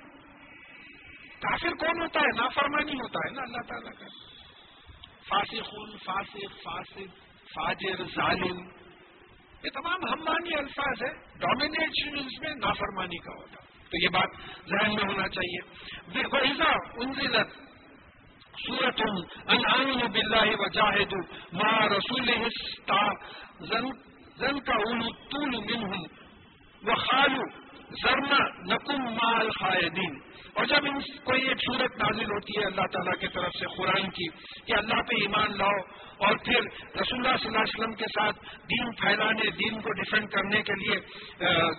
کافر 1.39 1.69
کون 1.69 2.01
ہوتا 2.01 2.19
ہے؟ 2.19 2.43
نافرمانی 2.43 2.93
ہوتا 2.93 3.19
ہے 3.19 3.31
نا، 3.31 3.41
اللہ 3.41 3.67
تعالیٰ 3.67 3.91
کا۔ 3.99 4.05
فاسقون، 5.29 5.97
فاسق 5.97 6.63
فاسق، 6.63 6.99
فاجر، 7.53 8.03
ظالم۔ 8.03 8.84
یہ 9.65 9.69
تمام 9.69 10.13
ہمانی 10.13 10.55
الفاظ 10.55 11.03
ہے 11.03 11.13
ڈومینیشن 11.39 12.15
میں 12.15 12.55
نافرمانی 12.55 13.17
کا 13.17 13.33
ہوتا۔ 13.33 13.55
تو 13.83 14.03
یہ 14.03 14.09
بات 14.09 14.29
ذہن 14.69 14.95
میں 14.95 15.03
ہونا 15.03 15.27
چاہیے۔ 15.27 15.59
ویزا 16.15 16.71
انزلت 16.95 17.47
سورت 18.67 19.01
ان 19.47 19.99
بلاہ 20.11 20.47
و 20.59 20.67
جاہد 20.67 21.13
ما 21.53 21.87
رسول 21.87 22.49
زن 24.37 24.59
کا 24.59 24.73
اولو 24.73 25.11
طول 25.11 25.49
منہم 25.49 26.03
خالو 26.95 27.64
خالو 27.95 28.25
زرنا 28.25 28.39
نکم 28.65 29.03
مال 29.15 29.49
خائدین 29.51 30.17
اور 30.53 30.65
جب 30.65 30.85
ان 30.85 30.99
کوئی 31.23 31.41
ایک 31.47 31.61
صورت 31.61 31.97
نازل 31.97 32.31
ہوتی 32.31 32.59
ہے، 32.59 32.65
اللہ 32.65 32.85
تعالیٰ 32.91 33.13
کی 33.19 33.27
طرف 33.27 33.55
سے 33.55 33.65
قرآن 33.75 34.09
کی، 34.09 34.27
کہ 34.67 34.73
اللہ 34.77 35.01
پہ 35.09 35.15
ایمان 35.21 35.57
لاؤ، 35.57 35.79
اور 36.17 36.37
پھر 36.45 36.61
رسول 36.99 37.19
اللہ 37.19 37.35
صلی 37.37 37.47
اللہ 37.47 37.63
علیہ 37.63 37.73
وسلم 37.75 37.93
کے 37.93 38.07
ساتھ 38.13 38.37
دین 38.69 38.91
پھیلانے، 39.01 39.49
دین 39.59 39.81
کو 39.81 39.93
ڈیفینڈ 39.93 40.29
کرنے 40.31 40.61
کے 40.61 40.75
لیے 40.75 40.99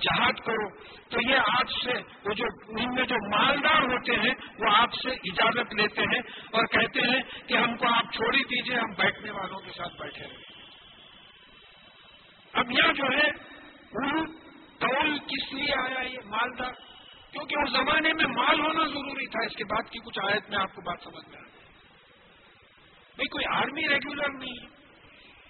جہاد 0.03 0.45
کرو۔ 0.47 0.69
تو 1.11 1.23
یہ 1.29 1.51
آپ 1.53 1.71
سے 1.73 1.99
وہ 2.27 2.35
جو 2.35 2.47
ان 2.69 2.95
میں 2.95 3.07
جو 3.07 3.23
مالدار 3.29 3.89
ہوتے 3.93 4.17
ہیں، 4.25 4.35
وہ 4.59 4.75
آپ 4.75 4.95
سے 4.95 5.11
اجازت 5.31 5.75
لیتے 5.75 6.03
ہیں 6.13 6.21
اور 6.51 6.67
کہتے 6.67 7.07
ہیں 7.11 7.21
کہ 7.49 7.55
ہم 7.55 7.77
کو 7.77 7.87
آپ 7.95 8.13
چھوڑی 8.15 8.43
دیجیے، 8.45 8.77
ہم 8.77 8.93
بیٹھنے 8.99 9.31
والوں 9.31 9.61
کے 9.61 9.71
ساتھ 9.77 10.01
بیٹھے 10.03 10.25
رہیں 10.25 10.45
اب 12.55 12.71
یہاں 12.73 12.93
جو 12.93 13.07
ہے 13.13 13.29
ٹول 14.79 15.19
کس 15.19 15.53
لیے 15.53 15.81
آیا 15.81 16.07
یہ 16.07 16.19
مالدار 16.25 16.73
کیونکہ 17.33 17.55
اس 17.63 17.73
زمانے 17.73 18.13
میں 18.13 18.27
مال 18.27 18.61
ہونا 18.61 18.87
ضروری 18.87 19.27
تھا۔ 19.27 19.47
اس 19.47 19.57
کے 19.57 19.65
بعد 19.65 19.91
کی 19.91 19.99
کچھ 19.99 20.33
آیت 20.33 20.51
میں 20.51 20.59
آپ 20.59 20.75
کو 20.75 20.83
بات 20.83 20.99
سمجھ 21.05 21.29
میں 21.29 21.39
آ 21.39 21.43
بھائی 23.17 23.29
کوئی 23.29 23.45
آرمی 23.57 23.89
ریگولر 23.89 24.29
نہیں 24.29 24.63
ہے۔ 24.63 24.77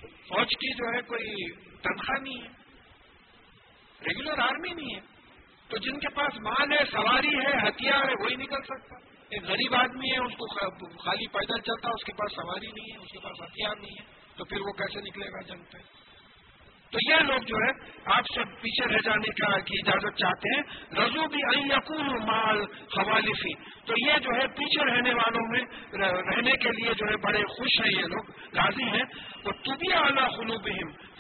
فوج 0.07 0.49
کی 0.49 0.75
جو 0.75 0.97
ہے 0.97 1.03
کوئی 1.03 1.53
تنخواہ 1.55 2.23
نہیں 2.23 2.43
ہے۔ 2.43 2.49
ریگولر 4.09 4.39
آرمی 4.39 4.73
نہیں 4.73 4.95
ہے۔ 4.95 5.01
تو 5.69 5.77
جن 5.77 5.99
کے 5.99 6.09
پاس 6.09 6.37
مال 6.37 6.73
ہے، 6.73 6.85
سواری 6.93 7.29
ہے، 7.29 7.69
ہتھیار 7.69 8.05
ہے، 8.05 8.25
وہی 8.25 8.35
نکل 8.35 8.63
سکتا۔ 8.63 8.97
ایک 9.31 9.43
غریب 9.43 9.75
آدمی 9.75 10.11
ہے، 10.13 10.27
اس 10.27 10.33
کو 10.33 11.03
خالی 11.03 11.27
پیدل 11.27 11.61
چلتا 11.61 11.89
اس 11.89 12.05
کے 12.05 12.13
پاس 12.13 12.33
سواری 12.33 12.67
نہیں 12.67 12.93
ہے، 12.93 12.99
اس 12.99 13.13
کے 13.13 13.19
پاس 13.19 13.43
ہتھیار 13.43 13.77
نہیں 13.77 13.95
ہے۔ 14.01 14.05
تو 14.37 14.45
پھر 14.45 14.61
وہ 14.61 14.73
کیسے 14.73 15.01
نکلے 15.01 15.27
گا 15.27 15.41
جنگ 15.41 15.65
پہ؟ 15.73 16.06
تو 16.91 16.99
یہ 17.11 17.17
لوگ 17.17 17.39
جو 17.39 17.57
ہے 17.57 17.71
آپ 18.05 18.23
سے 18.35 18.45
پیچھے 18.45 18.95
رہ 18.95 18.99
جانے 18.99 19.29
کا 19.29 19.59
کی 19.59 19.75
اجازت 19.83 20.17
چاہتے 20.17 20.57
ہیں۔ 20.57 20.63
رضو 21.03 21.29
بھی 21.29 21.39
یقون 21.59 22.07
مال 22.07 22.61
حوالفی 22.99 23.55
تو 23.87 23.95
یہ 23.97 24.19
جو 24.19 24.31
ہے، 24.41 24.47
پیچھے 24.47 24.95
رہنے 24.95 25.11
والوں 25.15 25.49
میں، 25.49 25.61
رہنے 26.31 26.51
کے 26.51 26.69
لیے 26.69 26.95
جو 26.95 27.11
ہے، 27.11 27.17
بڑے 27.17 27.39
خوش 27.39 27.81
ہیں 27.81 27.99
یہ 27.99 28.03
لوگ، 28.03 28.25
راضی 28.57 28.83
ہیں۔ 28.83 29.05
وہ 29.45 29.53
تبھی 29.53 29.95
اعلیٰ 29.95 30.37
خلوب 30.37 30.69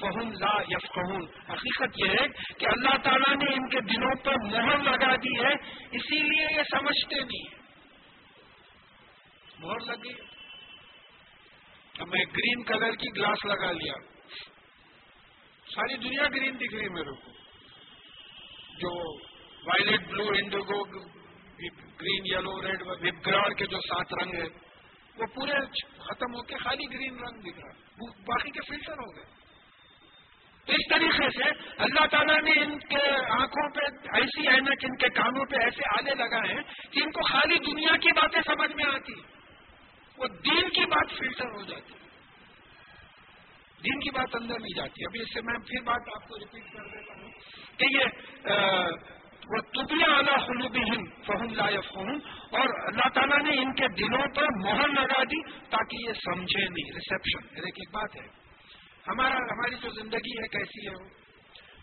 فہم 0.01 0.31
لا 0.31 0.63
یفقہون۔ 0.69 1.27
حقیقت 1.51 2.01
یہ 2.05 2.11
ہے 2.11 2.55
کہ 2.59 2.67
اللہ 2.67 2.97
تعالیٰ 3.03 3.37
نے 3.37 3.55
ان 3.55 3.69
کے 3.69 3.81
دلوں 3.81 4.15
پر 4.25 4.35
مہر 4.45 4.79
لگا 4.79 5.17
دی 5.17 5.45
ہے، 5.45 5.53
اسی 5.91 6.23
لیے 6.23 6.57
یہ 6.57 6.63
سمجھتے 6.71 7.17
نہیں 7.21 7.55
مہر 9.59 9.81
لگی۔ 9.81 10.13
اب 11.99 12.09
میں 12.09 12.25
گرین 12.25 12.63
کلر 12.63 12.91
کی 12.91 13.07
گلاس 13.17 13.45
لگا 13.45 13.73
لیا۔ 13.73 14.16
ساری 15.77 15.97
دنیا 15.97 16.23
گرین 16.29 16.57
دکھ 16.57 16.75
رہی 16.75 16.89
میرے 16.89 17.11
کو۔ 17.11 17.31
جو 18.79 19.19
violet, 19.67 20.09
blue, 20.09 20.29
indigo, 20.29 20.85
green, 22.01 22.23
yellow, 22.25 22.63
red 22.63 22.83
VIBGYOR 22.87 23.53
کے 23.53 23.67
جو 23.67 23.79
سات 23.79 24.23
رنگ 24.23 24.35
ہے 24.35 24.49
وہ 25.17 25.27
پورے 25.35 25.53
ختم 25.99 26.35
ہو 26.35 26.43
کے 26.43 26.57
خالی 26.57 26.85
گرین 26.93 27.19
رنگ 27.19 27.41
دکھ 27.41 27.59
رہا 27.59 27.73
باقی 28.29 28.51
کے 28.51 28.61
فلٹر 28.69 28.93
ہو 28.93 29.17
گئے۔ 29.17 29.25
اس 30.67 30.81
طریقے 30.91 31.31
سے 31.31 31.75
اللہ 31.79 32.07
تعالیٰ 32.07 32.43
نے 32.43 32.51
ان 32.51 32.79
کے 32.79 33.31
آنکھوں 33.31 33.71
پہ، 33.71 34.09
ایسی 34.19 34.49
اینک 34.49 34.85
ان 34.85 34.97
کے 34.97 35.09
کانوں 35.09 35.45
پہ 35.45 35.57
ایسے 35.57 35.83
آلے 35.99 36.15
لگائے 36.15 36.55
ہیں 36.55 36.93
کہ 36.93 37.01
ان 37.05 37.11
کو 37.11 37.23
خالی 37.23 37.59
دنیا 37.59 37.97
کی 37.97 38.13
باتیں 38.13 38.41
سمجھ 38.47 38.73
میں 38.77 38.85
آتی۔ 38.85 39.13
وہ 40.19 40.27
دین 40.29 40.69
کی 40.69 40.87
بات 40.87 41.19
فلٹر 41.19 41.47
ہو 41.47 41.63
جاتی۔ 41.63 42.06
دین 43.87 44.01
کی 44.01 44.11
بات 44.11 44.29
اندر 44.35 44.59
نہیں 44.59 44.77
جاتی۔ 44.77 45.05
ابھی 45.05 45.21
اس 45.21 45.29
سے 45.35 45.41
میں 45.41 45.59
پھر 45.59 45.83
بات 45.83 46.23
آپ 46.23 46.29
کو 46.29 46.39
ریپیٹ 46.39 46.73
کر 46.73 46.85
دیتا 46.85 47.13
ہوں 47.23 47.31
کہ 47.77 47.87
یہ 47.91 48.05
وہ 49.47 49.61
تبیا 49.61 50.15
اعلیٰ 50.15 50.47
خلوبی 50.47 50.79
ہند 50.79 51.25
فہم 51.27 51.55
لائف 51.55 51.97
ہوں 51.97 52.15
اور 52.27 52.87
اللہ 52.87 53.09
تعالیٰ 53.09 53.43
نے 53.43 53.61
ان 53.61 53.75
کے 53.75 53.89
دلوں 53.89 54.27
پر 54.35 54.47
مہر 54.65 54.89
لگا 54.89 55.23
دی 55.23 55.51
تاکہ 55.51 56.09
یہ 56.09 56.13
سمجھے 56.13 56.65
نہیں۔ 56.65 56.93
ریسپشن 56.95 57.57
ایک 57.57 57.91
بات 57.91 58.17
ہے۔ 58.17 58.27
ہمارا، 59.09 59.35
ہماری 59.35 59.75
جو 59.83 59.91
زندگی 59.91 60.43
ہے 60.43 60.49
کیسی 60.49 60.87
ہے 60.87 61.05
وہ؟ 61.05 61.09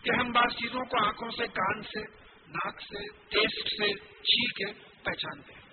کہ 0.02 0.20
ہم 0.20 0.32
بعض 0.32 0.52
چیزوں 0.52 0.84
کو 0.84 1.06
آنکھوں 1.06 1.30
سے، 1.30 1.46
کان 1.46 1.82
سے، 1.82 2.00
ناک 2.48 2.80
سے، 2.80 3.06
ٹیسٹ 3.08 3.68
سے 3.68 3.92
چھیل 4.04 4.50
کے 4.50 4.72
پہچانتے 5.04 5.54
ہیں۔ 5.54 5.64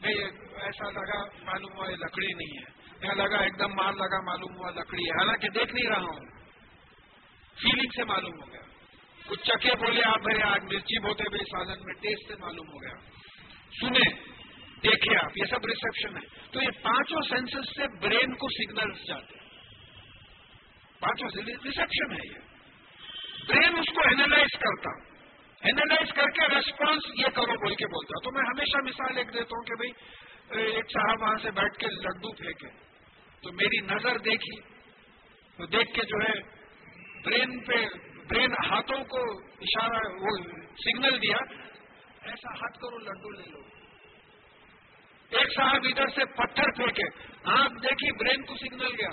بھائی 0.00 0.18
ایسا 0.54 0.90
لگا، 0.90 1.44
معلوم 1.44 1.76
ہوا 1.76 1.90
یہ 1.90 1.96
لکڑی 1.96 2.32
نہیں 2.32 2.58
ہے۔ 2.58 2.81
لگا، 3.08 3.38
ایک 3.38 3.58
دم 3.58 3.74
مار 3.74 3.92
لگا، 3.92 4.20
معلوم 4.20 4.56
ہوا 4.56 4.70
لکڑی 4.70 5.02
ہے۔ 5.02 5.18
حالانکہ 5.18 5.48
دیکھ 5.48 5.74
نہیں 5.74 5.90
رہا 5.90 6.02
ہوں۔ 6.02 6.26
فیلنگ 7.62 7.90
سے 7.96 8.04
معلوم 8.04 8.42
ہو 8.42 8.52
گیا۔ 8.52 8.60
کچھ 9.26 9.40
چکے 9.40 9.76
بولے، 9.76 10.00
آپ 10.04 10.18
بھائی 10.18 10.42
آج 10.42 10.62
مرچی 10.64 10.98
بوتے 10.98 11.22
ہوئے 11.22 11.38
سالن 11.38 11.84
میں 11.84 11.94
ٹیسٹ 11.94 12.28
سے 12.28 12.34
معلوم 12.40 12.68
ہو 12.68 12.82
گیا۔ 12.82 12.94
سنے 13.80 14.32
دیکھے 14.82 15.16
آپ، 15.24 15.38
یہ 15.38 15.44
سب 15.50 15.66
ریسپشن 15.66 16.16
ہے۔ 16.16 16.48
تو 16.52 16.62
یہ 16.62 16.68
پانچوں 16.82 17.20
سینسز 17.28 17.68
سے 17.76 17.98
برین 18.00 18.34
کو 18.34 18.48
سگنلز 18.48 19.08
جاتے 19.08 19.38
ہیں۔ 19.38 19.48
پانچوں 21.00 21.28
ریسپشن 21.46 22.12
ہے 22.12 22.28
یہ۔ 22.28 22.52
برین 23.48 23.78
اس 23.78 23.94
کو 23.94 24.00
اینالائز 24.00 24.58
کرتا 24.58 24.90
اینالائز 25.60 26.08
کر 26.12 26.30
کے 26.30 26.54
ریسپانس 26.54 27.02
یہ 27.18 27.26
کرو 27.34 27.64
بول 27.64 27.74
کے 27.74 27.86
بولتا 27.86 28.24
تو 28.24 28.32
میں 28.32 28.42
ہمیشہ 28.42 28.76
مثال 28.84 29.16
ایک 29.18 29.28
دیتا 29.28 29.56
ہوں 29.56 29.64
کہ 29.64 29.74
بھائی 29.74 29.90
ایک 30.64 30.84
صاحب 30.92 31.22
وہاں 31.22 31.36
سے 31.42 31.50
بیٹھ 31.50 31.78
کے 31.78 31.86
لڈو 31.86 32.32
پھینکے۔ 32.32 32.91
تو 33.42 33.52
میری 33.52 33.80
نظر 33.80 34.18
دیکھی 34.18 34.60
تو 35.56 35.66
دیکھ 35.66 35.94
کے 35.94 36.02
جو 36.02 36.16
ہے 36.28 36.62
برین 37.24 37.64
پہ 37.64 37.86
برین 38.28 38.52
ہاتھوں 38.52 39.04
کو 39.04 39.38
اشارہ 39.38 40.12
وہ 40.20 40.36
سگنل 40.68 41.22
دیا، 41.22 41.36
ایسا 42.22 42.54
ہاتھ 42.54 42.78
کرو، 42.78 42.98
لڈو 42.98 43.30
لے 43.30 43.50
لو۔ 43.50 43.58
ایک 45.30 45.48
صاحب 45.56 45.80
ادھر 45.84 46.06
سے 46.08 46.24
پتھر 46.24 46.70
پھینکے 46.76 47.02
آنکھ 47.44 47.82
دیکھی 47.82 48.12
برین 48.12 48.42
کو 48.42 48.54
سگنل 48.54 48.94
گیا۔ 48.98 49.08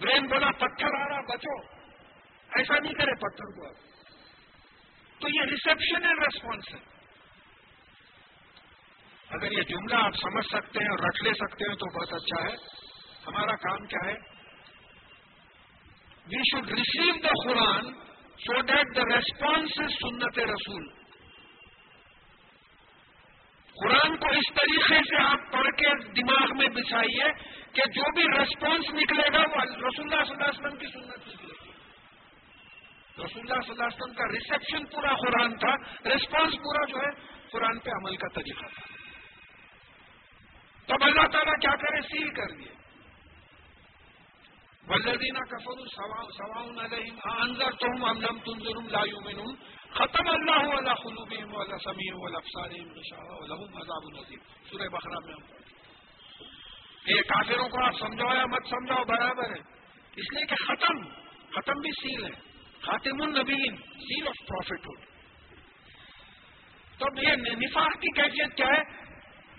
برین 0.00 0.26
بولا، 0.26 0.50
پتھر 0.50 0.86
آ 0.86 1.08
رہا، 1.08 1.20
بچو۔ 1.20 1.60
ایسا 2.58 2.78
نہیں 2.78 2.92
کرے 2.92 3.14
پتھر 3.14 3.44
کو 3.44 3.74
تو 5.20 5.28
یہ 5.28 5.40
ریسپشن 5.50 6.06
اینڈ 6.06 6.18
ریسپانس 6.22 6.74
ہے۔ 6.74 6.80
اگر 9.30 9.52
یہ 9.52 9.62
جملہ 9.62 9.94
آپ 9.94 10.12
سمجھ 10.22 10.46
سکتے 10.46 10.78
ہیں 10.80 10.88
اور 10.88 10.98
رکھ 10.98 11.24
لے 11.24 11.30
سکتے 11.34 11.64
ہیں 11.68 11.74
تو 11.74 11.98
بہت 11.98 12.12
اچھا 12.12 12.42
ہے۔ 12.42 12.83
ہمارا 13.26 13.54
کام 13.56 13.86
کیا 13.86 14.08
ہے؟ 14.10 14.14
We 16.26 16.42
should 16.50 16.70
receive 16.70 17.14
the 17.22 17.32
Quran 17.44 17.92
so 18.38 18.60
that 18.62 18.96
the 18.96 19.04
response 19.14 19.74
سنت 20.00 20.38
رسول. 20.38 20.84
قرآن 23.76 24.16
کو 24.16 24.28
اس 24.38 24.48
طریقے 24.54 24.98
سے 25.08 25.16
آپ 25.22 25.52
پڑھ 25.52 25.68
کے 25.78 25.92
دماغ 26.16 26.56
میں 26.56 26.68
بچھائیے 26.74 27.30
کہ 27.72 27.88
جو 27.90 28.10
بھی 28.14 28.24
ریسپانس 28.38 28.90
نکلے 28.94 29.26
گا 29.32 29.40
وہ 29.54 29.62
رسول 29.62 30.04
اللہ 30.04 30.24
صلی 30.24 30.34
اللہ 30.34 30.44
علیہ 30.44 30.58
وسلم 30.58 30.76
کی 30.76 30.86
سنت 30.86 31.28
نکلے 31.28 31.54
گی. 31.54 31.72
رسول 33.24 33.42
اللہ 33.42 33.60
صلی 33.60 33.72
اللہ 33.72 33.82
علیہ 33.82 33.96
وسلم 33.96 34.14
کا 34.14 34.28
ریسپشن 34.32 34.84
پورا 34.84 35.14
قرآن 35.14 35.56
تھا. 35.56 35.74
ریسپانس 36.04 36.54
پورا 36.54 36.84
جو 36.84 36.96
ہے، 36.96 37.10
قرآن 37.50 37.78
پہ 37.78 37.90
عمل 37.90 38.16
کا 38.16 38.28
طریقہ 38.28 38.66
تھا. 38.66 38.86
تب 40.88 41.04
اللہ 41.04 41.26
تعالیٰ 41.26 41.58
کیا 41.60 41.76
کرے؟ 41.76 42.00
سیل 42.00 42.30
کر 42.30 42.56
دیے. 42.56 42.83
ولدینہ 44.88 45.44
کفر 45.50 45.86
سواؤن 45.90 46.78
علیہم 46.78 47.20
انضر 47.32 47.76
تو 47.82 47.92
ہم 48.00 48.20
لم 48.20 48.38
تنظر 48.38 48.80
لا 48.90 49.04
یومنون 49.10 49.54
ختم 49.90 50.28
اللہ 50.28 50.72
علیہ 50.78 50.94
قلوبہم 51.02 51.54
ولا 51.54 51.78
سمیع 51.84 52.14
ولا 52.14 52.38
ابصارہم 52.38 52.90
غشاوہ 52.96 53.38
ولہم 53.42 53.76
عذاب 53.82 54.10
نذیر 54.16 54.42
سورہ 54.70 54.88
بقرہ 54.88 55.20
میں 55.26 55.34
ہم 55.34 55.46
پڑھتے 55.50 55.64
یہ 57.06 57.22
کافروں 57.28 57.68
کو 57.68 57.84
آپ 57.84 57.98
سمجھاؤ 57.98 58.34
یا 58.34 58.44
مت 58.46 58.68
سمجھاؤ، 58.68 59.04
برابر 59.04 59.50
ہے. 59.50 59.60
اس 60.16 60.32
لیے 60.32 60.44
کہ 60.46 60.56
ختم 60.64 61.00
ختم 61.50 61.80
بھی 61.80 61.90
سیل 62.02 62.24
ہے. 62.24 62.30
خاتم 62.80 63.22
النبین 63.22 63.76
سیل 63.98 64.28
آف 64.28 64.46
پروفٹ 64.46 64.86
ہوڈ 64.86 65.02
تو 66.98 67.06
یہ 67.22 67.52
نفاق 67.56 68.00
کی 68.00 68.10
کیفیت 68.12 68.56
کیا 68.56 68.66
ہے؟ 68.66 68.82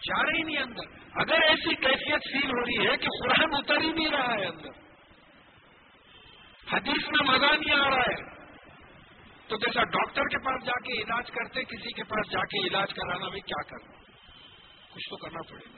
جا 0.08 0.24
رہی 0.24 0.42
نہیں 0.44 0.58
اندر. 0.58 0.88
اگر 1.14 1.46
ایسی 1.48 1.76
کیفیت 1.76 2.32
فیل 2.32 2.50
ہو 2.50 2.66
رہی 2.66 2.88
ہے 2.88 2.98
کہ 2.98 3.14
قرآن 3.20 3.54
اتر 3.54 3.82
ہی 3.82 3.92
نہیں 3.92 4.10
رہا 4.10 4.34
ہے 4.34 4.46
اندر. 4.46 4.85
حدیث 6.74 7.07
میں 7.07 7.34
مزہ 7.34 7.45
نہیں 7.45 7.80
آ 7.80 7.89
رہا 7.89 7.95
ہے۔ 7.95 8.36
تو 9.47 9.57
جیسا 9.57 9.84
ڈاکٹر 9.84 10.22
کے 10.22 10.38
پاس 10.45 10.66
جا 10.66 10.80
کے 10.80 11.01
علاج 11.01 11.32
کرتے، 11.32 11.63
کسی 11.63 11.93
کے 11.93 12.03
پاس 12.03 12.32
جا 12.32 12.39
کے 12.39 12.68
علاج 12.68 12.93
کرانا 12.93 13.30
بھی 13.30 13.39
کیا 13.39 13.63
کرنا؟ 13.63 14.01
کچھ 14.93 15.09
تو 15.09 15.18
کرنا 15.18 15.39
پڑے 15.49 15.66
گا۔ 15.66 15.78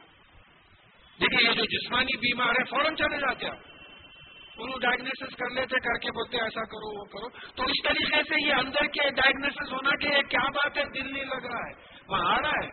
دیکھیے، 1.22 1.50
یہ 1.50 1.54
جو 1.54 1.64
جسمانی 1.66 2.18
بیمار 2.18 2.50
ہے، 2.50 2.64
فوراً 2.64 2.96
چلے 2.96 3.18
جاتے 3.18 3.48
آپ۔ 3.48 3.58
انہوں 4.58 4.80
ڈائگنوسس 4.80 5.36
کر 5.36 5.50
لیتے، 5.50 5.80
کر 5.80 6.00
کے 6.00 6.12
بولتے، 6.12 6.38
ایسا 6.38 6.64
کرو، 6.64 7.00
وہ 7.00 7.06
کرو۔ 7.06 7.30
تو 7.30 7.64
اس 7.64 7.84
طریقے 7.84 8.24
سے 8.24 8.48
یہ 8.48 8.54
اندر 8.54 8.86
کے 8.86 9.10
ڈائگنوسس 9.10 9.72
ہونا 9.72 9.90
کہ 10.02 10.08
یہ 10.08 10.22
کیا 10.22 10.50
بات 10.50 10.78
ہے، 10.78 10.84
دل 10.84 11.14
نہیں 11.14 11.26
لگ 11.26 11.46
رہا 11.46 11.70
ہے۔ 11.70 11.74
وہاں 12.08 12.38
آ 12.38 12.42
رہا 12.42 12.66
ہے 12.66 12.70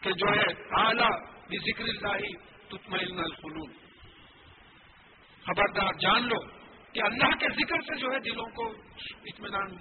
کہ 0.00 0.10
جو 0.12 0.28
ہے، 0.28 0.62
اعلیٰ 0.80 1.24
ذکر 1.46 1.84
اللہ 1.84 2.26
تطمئن 2.68 3.18
الفنون 3.18 3.85
خبردار 5.46 5.98
جان 6.00 6.28
لو 6.28 6.38
کہ 6.92 7.02
اللہ 7.02 7.34
کے 7.40 7.48
ذکر 7.54 7.80
سے 7.80 7.98
جو 8.00 8.12
ہے 8.12 8.18
دلوں 8.20 8.50
کو 8.50 8.68
اطمینان، 9.24 9.74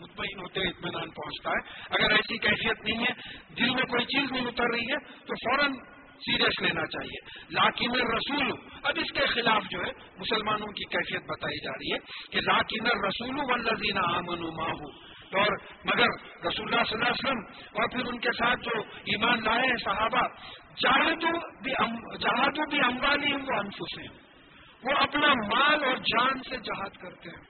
مطمئن 0.00 0.40
ہوتے 0.40 0.60
اطمینان 0.60 1.10
پہنچتا 1.10 1.50
ہے۔ 1.50 1.60
اگر 1.90 2.14
ایسی 2.14 2.38
کیفیت 2.38 2.84
نہیں 2.84 3.04
ہے، 3.04 3.12
دل 3.58 3.70
میں 3.70 3.82
کوئی 3.82 4.04
چیز 4.04 4.32
نہیں 4.32 4.46
اتر 4.46 4.70
رہی 4.74 4.90
ہے، 4.92 4.98
تو 5.26 5.34
فوراً 5.34 5.72
سیریس 6.16 6.60
لینا 6.62 6.86
چاہیے۔ 6.86 7.18
لاکن 7.50 7.94
رسول 8.10 8.52
اب 8.82 8.92
اس 8.96 9.12
کے 9.12 9.26
خلاف 9.26 9.62
جو 9.70 9.80
ہے 9.80 9.90
مسلمانوں 10.18 10.66
کی 10.66 10.84
کیفیت 10.84 11.22
بتائی 11.22 11.58
جا 11.64 11.72
رہی 11.72 11.92
ہے 11.92 11.98
کہ 12.32 12.40
لاکن 12.40 12.86
رسول 13.04 13.38
و 13.38 13.56
لذینہ 13.56 14.06
امن 14.16 14.44
ماہو 14.56 14.90
اور 15.38 15.56
مگر 15.84 16.14
رسول 16.46 16.68
اللہ 16.68 16.84
صلی 16.84 16.98
اللہ 16.98 17.08
علیہ 17.08 17.24
وسلم 17.24 17.42
اور 17.80 17.88
پھر 17.88 18.06
ان 18.06 18.18
کے 18.18 18.32
ساتھ 18.32 18.60
جو 18.60 18.80
ایمان 19.04 19.42
لائے 19.44 19.66
ہیں 19.66 19.76
صحابہ 19.84 20.26
جہادو 20.82 21.32
بھی 21.62 21.72
جہادو 22.18 22.70
بھی 22.70 22.78
امبانی 22.84 23.32
ہوں 23.32 23.42
وہ 23.42 23.58
انفس 23.58 23.98
ہیں 23.98 24.25
وہ 24.82 24.96
اپنا 24.96 25.28
مال 25.28 25.84
اور 25.84 25.96
جان 25.96 26.42
سے 26.42 26.56
جہاد 26.56 26.96
کرتے 27.02 27.30
ہیں۔ 27.30 27.42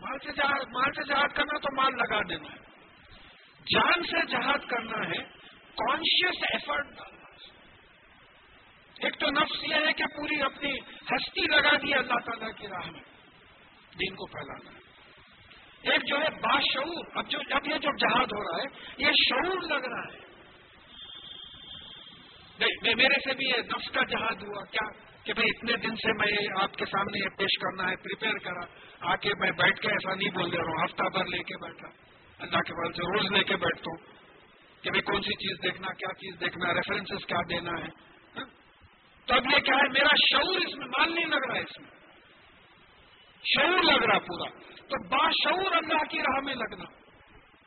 مال 0.00 0.18
سے 0.18 0.32
جہاد، 0.32 0.68
مال 0.72 0.92
سے 0.92 1.04
جہاد 1.04 1.28
کرنا 1.28 1.58
تو 1.58 1.76
مال 1.76 1.92
لگا 1.96 2.22
دینا 2.28 2.48
ہے۔ 2.52 2.68
جان 3.74 4.02
سے 4.02 4.26
جہاد 4.26 4.68
کرنا 4.68 4.98
ہے 4.98 5.22
کانشیس 5.74 6.42
ایفرٹ 6.42 6.86
ڈالنا 6.86 7.18
ایک 9.02 9.18
تو 9.18 9.30
نفس 9.30 9.64
یہ 9.64 9.74
ہے 9.74 9.92
کہ 9.92 10.04
پوری 10.16 10.42
اپنی 10.42 10.78
ہستی 10.80 11.40
لگا 11.40 11.76
دی 11.76 11.94
اللہ 11.94 12.14
تعالیٰ 12.14 12.50
کی 12.58 12.66
راہ 12.66 12.90
میں، 12.90 13.00
دین 14.00 14.14
کو 14.14 14.26
پھیلانا۔ 14.26 14.70
ہے 14.70 15.92
ایک 15.92 16.06
جو 16.08 16.16
ہے 16.16 16.30
باشعور 16.30 17.04
اب 17.14 17.30
جو، 17.30 17.38
اب 17.50 17.66
یہ 17.66 17.74
جو 17.74 17.96
جہاد 17.96 18.26
ہو 18.26 18.42
رہا 18.42 18.58
ہے، 18.58 18.94
یہ 18.98 19.12
شعور 19.28 19.62
لگ 19.62 19.86
رہا 19.86 20.12
ہے۔ 20.12 20.28
میرے 22.94 23.20
سے 23.20 23.34
بھی 23.34 23.46
یہ 23.46 23.62
نفس 23.62 23.90
کا 23.90 24.02
جہاد 24.04 24.42
ہوا، 24.42 24.64
کیا 24.64 25.07
کہ 25.28 25.34
بھائی 25.34 25.50
اتنے 25.56 25.88
دن 25.88 25.96
سے 25.96 26.12
میں 26.12 26.62
آپ 26.62 26.72
کے 26.72 26.84
سامنے 26.84 27.24
یہ 27.24 27.28
پیش 27.36 27.58
کرنا 27.58 27.90
ہے 27.90 27.96
پریپیئر 27.96 28.32
کرا 28.32 28.64
آ 29.00 29.16
کے 29.16 29.30
میں 29.38 29.50
بیٹھ 29.50 29.80
کے 29.80 29.88
ایسا 29.88 30.14
نہیں 30.14 30.30
بول 30.30 30.52
دے 30.52 30.56
رہا 30.56 30.64
ہوں، 30.64 30.84
ہفتہ 30.84 31.18
بھر 31.18 31.24
لے 31.24 31.38
کے 31.38 31.56
بیٹھا۔ 31.62 31.88
اللہ 32.38 32.58
کے 32.58 32.72
بال 32.72 32.92
سے 32.92 33.02
روز 33.02 33.32
لے 33.32 33.44
کے 33.44 33.56
بیٹھتا 33.56 33.90
ہوں 33.90 33.96
کہ 34.82 34.90
بھائی 34.90 35.00
کون 35.00 35.22
سی 35.22 35.34
چیز 35.34 35.62
دیکھنا، 35.62 35.92
کیا 35.92 36.14
چیز 36.14 36.40
دیکھنا 36.40 36.74
ریفرنسز 36.74 37.26
کیا 37.26 37.38
دینا 37.48 37.70
ہے۔ 37.70 37.88
ہاں؟ 38.36 38.44
تو 39.26 39.34
اب 39.34 39.46
یہ 39.46 39.58
کیا 39.58 39.76
ہے، 39.76 39.88
میرا 39.88 40.14
شعور 40.32 40.56
اس 40.56 40.74
میں 40.76 40.86
مان 40.86 41.14
نہیں 41.14 41.26
لگ 41.26 41.46
رہا 41.48 41.54
ہے 41.54 41.60
اس 41.60 41.80
میں۔ 41.80 41.90
شعور 43.44 43.82
لگ 43.82 44.04
رہا 44.04 44.18
پورا۔ 44.18 44.58
تو 44.76 45.08
باشعور 45.08 45.76
اللہ 45.76 46.04
کی 46.10 46.18
راہ 46.18 46.40
میں 46.44 46.54
لگنا۔ 46.54 46.84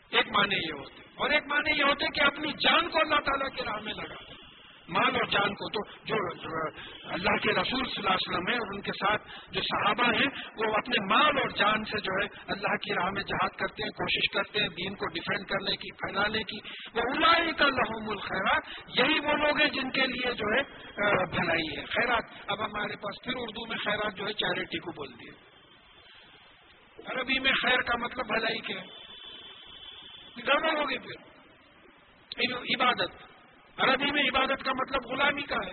ایک 0.09 0.27
معنی 0.27 0.55
یہ 0.55 0.73
ہوتے۔ 0.73 1.01
اور 1.15 1.29
ایک 1.29 1.43
معنی 1.45 1.79
یہ 1.79 1.83
ہوتے 1.83 2.05
کہ 2.07 2.21
اپنی 2.21 2.51
جان 2.51 2.89
کو 2.89 2.99
اللہ 2.99 3.15
تعالیٰ 3.15 3.55
کی 3.55 3.63
راہ 3.63 3.83
میں 3.83 3.93
لگا۔ 3.93 4.20
مال 4.91 5.15
اور 5.15 5.25
جان 5.25 5.53
کو 5.53 5.69
تو 5.69 6.05
جو 6.05 6.15
اللہ 7.03 7.37
کے 7.37 7.51
رسول 7.51 7.85
صلی 7.85 7.93
اللہ 7.97 8.09
علیہ 8.09 8.29
وسلم 8.29 8.47
ہے 8.49 8.53
اور 8.53 8.75
ان 8.75 8.81
کے 8.81 8.91
ساتھ 8.91 9.27
جو 9.51 9.61
صحابہ 9.61 10.03
ہیں، 10.03 10.27
وہ 10.57 10.73
اپنے 10.73 11.05
مال 11.05 11.37
اور 11.37 11.49
جان 11.49 11.83
سے 11.83 11.99
جو 11.99 12.23
ہے 12.23 12.27
اللہ 12.47 12.75
کی 12.75 12.93
راہ 12.93 13.09
میں 13.09 13.23
جہاد 13.23 13.49
کرتے 13.49 13.83
ہیں، 13.83 13.89
کوشش 13.89 14.29
کرتے 14.33 14.59
ہیں 14.59 14.67
دین 14.67 14.95
کو 14.95 15.07
ڈیفینڈ 15.07 15.47
کرنے 15.47 15.75
کی، 15.75 15.91
پھیلانے 15.91 16.43
کی۔ 16.43 16.57
وہ 16.93 17.01
الائی 17.01 17.53
کا 17.53 17.65
لحم 17.65 18.09
الخیرات، 18.09 18.63
یہی 18.99 19.19
وہ 19.19 19.33
لوگ 19.33 19.61
ہیں 19.61 19.69
جن 19.69 19.91
کے 19.91 20.01
لیے 20.01 20.33
جو 20.33 20.45
ہے 20.55 20.91
بھلائی 21.25 21.77
ہے۔ 21.77 21.85
خیرات، 21.85 22.23
اب 22.47 22.65
ہمارے 22.65 22.95
پاس 22.95 23.23
پھر 23.23 23.33
اردو 23.35 23.67
میں 23.67 23.77
خیرات 23.77 24.15
جو 24.15 24.27
ہے 24.27 24.33
چیریٹی 24.33 24.79
کو 24.79 24.91
بول 24.91 25.13
دیے 25.19 25.51
عربی 27.05 27.39
میں 27.39 27.51
خیر 27.61 27.81
کا 27.81 27.97
مطلب 27.97 28.25
بھلائی 28.25 28.59
کیا 28.59 28.83
گڑبڑ 30.47 30.77
ہوگی 30.77 30.97
پھر۔ 30.97 31.31
یعنی 32.37 32.75
عبادت۔ 32.75 33.30
عربی 33.81 34.11
میں 34.11 34.23
عبادت 34.23 34.63
کا 34.63 34.71
مطلب 34.71 35.11
غلامی 35.11 35.41
کا 35.41 35.55
ہے۔ 35.55 35.71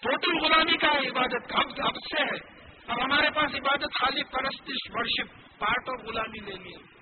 ٹوٹل 0.00 0.44
غلامی 0.44 0.76
کا 0.76 0.88
ہے 0.88 1.08
عبادت۔ 1.08 1.52
اب 1.54 1.66
اب 1.78 1.94
سے 1.94 2.22
ہے۔ 2.22 2.56
اب 2.86 3.04
ہمارے 3.04 3.30
پاس 3.30 3.54
عبادت 3.54 4.00
خالی 4.00 4.22
پرستش، 4.24 4.90
ورشپ، 4.90 5.58
پارٹ 5.58 5.88
اور 5.88 5.98
غلامی 6.04 6.38
لے 6.38 6.54
لیے۔ 6.54 6.96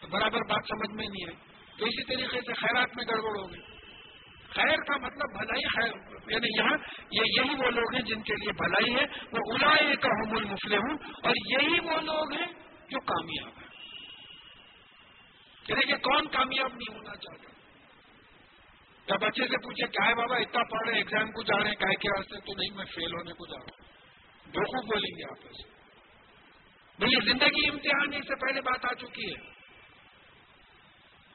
تو 0.00 0.06
برابر 0.06 0.38
بات 0.48 0.64
سمجھ 0.68 0.90
میں 0.90 1.06
نہیں 1.06 1.28
ہے 1.28 1.50
تو 1.78 1.84
اسی 1.84 2.04
طریقے 2.04 2.40
سے 2.40 2.54
خیرات 2.54 2.88
میں 2.96 3.04
گڑبڑ 3.08 3.38
ہو 3.40 3.52
گئی۔ 3.52 3.60
خیر 4.48 4.76
کا 4.76 4.96
مطلب 4.96 5.38
بھلائی، 5.38 5.68
خیر۔ 5.68 5.92
یعنی 6.32 6.58
یہاں 6.58 6.76
یہ 7.10 7.20
یہی 7.26 7.54
وہ 7.64 7.70
لوگ 7.70 7.94
ہیں 7.94 8.02
جن 8.02 8.22
کے 8.22 8.34
لیے 8.34 8.52
بھلائی 8.52 8.94
ہے۔ 8.94 9.24
وہ 9.32 9.54
اڑائے 9.54 9.96
کا 9.96 10.08
حم 10.08 10.36
المفلے 10.36 10.76
ہوں 10.76 10.96
اور 11.22 11.32
یہی 11.46 11.80
وہ 11.80 12.00
لوگ 12.00 12.32
ہیں 12.32 12.52
جو 12.88 13.00
کامیاب 13.00 13.52
ہیں۔ 13.58 13.70
یعنی 15.68 15.86
کہ 15.86 15.96
کون 15.96 16.28
کامیاب 16.28 16.72
نہیں 16.74 16.96
ہونا 16.96 17.14
چاہتا؟ 17.16 17.49
جب 19.10 19.16
بچے 19.16 19.42
سے 19.42 19.56
پوچھے، 19.64 19.86
کیا 19.86 20.08
ہے 20.08 20.14
بابا، 20.14 20.36
اتنا 20.36 20.62
پڑھ 20.64 20.88
رہے 20.88 20.96
ایگزام 20.96 21.32
کو 21.32 21.42
جا 21.42 21.62
رہے 21.62 21.68
ہیں 21.68 21.76
کائے 21.76 21.96
کے 21.96 22.08
واسطے 22.08 22.40
تو 22.46 22.52
نہیں، 22.58 22.76
میں 22.76 22.84
فیل 22.84 23.14
ہونے 23.14 23.32
کو 23.32 23.46
جا 23.46 23.58
رہا 23.58 23.64
ہوں. 23.64 23.90
دو 24.52 24.60
خوب 24.60 24.86
بولیں 24.86 25.18
گے 25.18 25.24
آپ 25.24 25.46
ایسے 25.46 25.80
بھائی، 26.98 27.12
یہ 27.12 27.32
زندگی 27.32 27.68
امتحان 27.68 28.14
اس 28.14 28.28
سے 28.28 28.34
پہلے 28.34 28.60
بات 28.60 28.84
آ 28.84 28.94
چکی 28.94 29.34
ہے۔ 29.34 29.60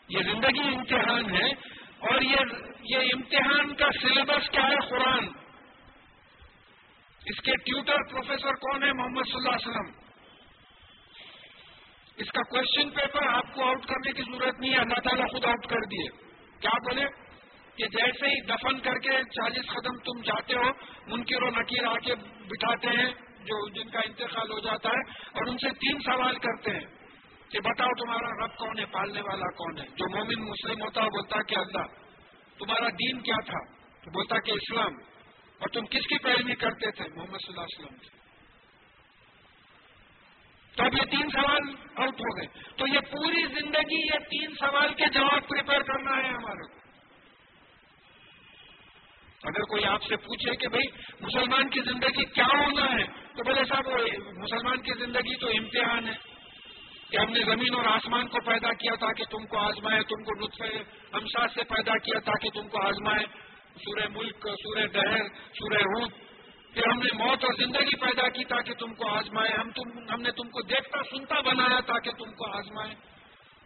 یہ 0.07 0.19
زندگی 0.19 0.75
امتحان 0.75 1.35
ہے 1.35 1.51
اور 1.99 2.21
یہ 2.21 2.37
یہ 2.83 2.97
امتحان 2.97 3.75
کا 3.75 3.85
سلیبس 4.01 4.49
کیا 4.49 4.63
ہے؟ 4.63 4.89
قرآن۔ 4.89 5.27
اس 7.25 7.41
کے 7.41 7.51
ٹیوٹر 7.51 8.11
پروفیسر 8.11 8.51
کون 8.51 8.83
ہے؟ 8.83 8.93
محمد 8.93 9.23
صلی 9.23 9.35
اللہ 9.35 9.49
علیہ 9.49 9.69
وسلم۔ 9.69 9.99
اس 12.17 12.31
کا 12.31 12.41
کوشچن 12.41 12.89
پیپر 12.89 13.27
آپ 13.27 13.53
کو 13.53 13.67
آؤٹ 13.67 13.85
کرنے 13.85 14.13
کی 14.13 14.21
ضرورت 14.21 14.59
نہیں 14.59 14.73
ہے، 14.73 14.79
اللہ 14.79 14.99
تعالیٰ 15.03 15.31
خود 15.31 15.45
آؤٹ 15.45 15.67
کر 15.67 15.85
دیے۔ 15.91 16.07
کیا 16.61 16.77
بولے؟ 16.77 17.24
کہ 17.77 17.87
جیسے 17.87 18.27
ہی 18.27 18.41
دفن 18.41 18.79
کر 18.79 18.93
کے 18.93 19.09
چالیس 19.09 19.65
قدم 19.65 19.97
تم 19.97 20.21
جاتے 20.21 20.53
ہو 20.53 20.69
منکر 21.07 21.43
و 21.43 21.49
نکیر 21.49 21.87
آ 21.87 21.93
کے 21.93 22.15
بٹھاتے 22.15 22.87
ہیں، 22.87 23.11
جو 23.39 23.69
جن 23.69 23.89
کا 23.89 23.99
انتقال 23.99 24.51
ہو 24.51 24.59
جاتا 24.59 24.89
ہے، 24.89 25.09
اور 25.09 25.47
ان 25.47 25.57
سے 25.57 25.69
تین 25.69 25.99
سوال 25.99 26.35
کرتے 26.35 26.71
ہیں 26.71 26.85
کہ 27.49 27.59
بتاؤ 27.59 27.89
تمہارا 27.89 28.45
رب 28.45 28.57
کون 28.57 28.79
ہے، 28.79 28.85
پالنے 28.85 29.21
والا 29.21 29.51
کون 29.51 29.77
ہے؟ 29.77 29.85
جو 29.85 30.17
مومن 30.17 30.49
مسلم 30.49 30.81
ہوتا 30.81 31.01
ہے 31.01 31.07
بولتا 31.07 31.41
کہ 31.41 31.55
اللہ، 31.55 31.85
تمہارا 32.59 32.89
دین 32.89 33.19
کیا 33.19 33.41
تھا؟ 33.45 33.75
تو 34.03 34.11
بولتا 34.11 34.39
کہ 34.39 34.51
اسلام۔ 34.51 34.93
اور 35.55 35.67
تم 35.67 35.85
کس 35.85 36.07
کی 36.07 36.17
پیروی 36.17 36.55
کرتے 36.55 36.91
تھے؟ 36.91 37.05
محمد 37.15 37.37
صلی 37.37 37.53
اللہ 37.53 37.61
علیہ 37.61 37.85
وسلم 37.85 37.97
کی۔ 37.97 38.07
تو 40.75 40.83
اب 40.83 40.93
یہ 40.93 41.17
تین 41.17 41.29
سوال 41.29 41.75
آؤٹ 41.95 42.21
ہو 42.21 42.37
گئے۔ 42.37 42.47
تو 42.77 42.87
یہ 42.87 42.99
پوری 42.99 43.43
زندگی 43.59 44.05
یہ 44.05 44.19
تین 44.19 44.55
سوال 44.59 44.93
کے 44.93 45.05
جواب 45.05 45.47
پریپئر 45.47 45.81
کرنا 45.81 46.17
ہے 46.17 46.27
ہمارے 46.27 46.73
کو۔ 46.73 46.84
اگر 49.43 49.61
کوئی 49.61 49.85
آپ 49.85 50.03
سے 50.03 50.15
پوچھے 50.15 50.55
کہ 50.55 50.67
بھائی 50.67 50.87
مسلمان 51.21 51.69
کی 51.69 51.81
زندگی 51.81 52.25
کیا 52.25 52.45
ہونا 52.45 52.85
ہے، 52.85 53.05
تو 53.05 53.43
بولے 53.43 53.61
صاحب، 53.65 53.87
وہ 53.87 53.97
مسلمان 54.37 54.81
کی 54.81 55.05
زندگی 55.05 55.35
تو 55.35 55.47
امتحان 55.47 56.07
ہے۔ 56.07 56.35
کہ 57.09 57.17
ہم 57.17 57.29
نے 57.29 57.39
زمین 57.39 57.75
اور 57.75 57.85
آسمان 57.85 58.27
کو 58.27 58.37
پیدا 58.45 58.73
کیا 58.73 58.95
تاکہ 58.95 59.23
تم 59.23 59.45
کو 59.45 59.57
آزمائے، 59.57 60.01
تم 60.01 60.23
کو 60.23 60.45
نطفے 60.45 60.77
ہمسا 61.13 61.47
سے 61.47 61.63
پیدا 61.63 61.97
کیا 61.97 62.19
تاکہ 62.19 62.49
تم 62.49 62.67
کو 62.67 62.81
آزمائے۔ 62.81 63.25
سورہ 63.75 64.07
ملک، 64.15 64.47
سورہ 64.63 64.87
دہر، 64.87 65.23
سورہ 65.53 65.77
روت 65.77 66.11
پھر 66.73 66.81
ہم 66.91 66.99
نے 66.99 67.17
موت 67.17 67.43
اور 67.43 67.53
زندگی 67.53 67.95
پیدا 67.95 68.29
کی 68.29 68.43
تاکہ 68.43 68.73
تم 68.73 68.93
کو 68.93 69.09
آزمائے۔ 69.09 69.51
ہم 69.53 69.71
تم، 69.71 70.13
ہم 70.13 70.21
نے 70.21 70.31
تم 70.31 70.49
کو 70.49 70.61
دیکھتا، 70.61 70.97
سنتا 71.03 71.39
بنایا 71.39 71.79
تاکہ 71.79 72.11
تم 72.11 72.31
کو 72.31 72.57
آزمائے۔ 72.57 72.95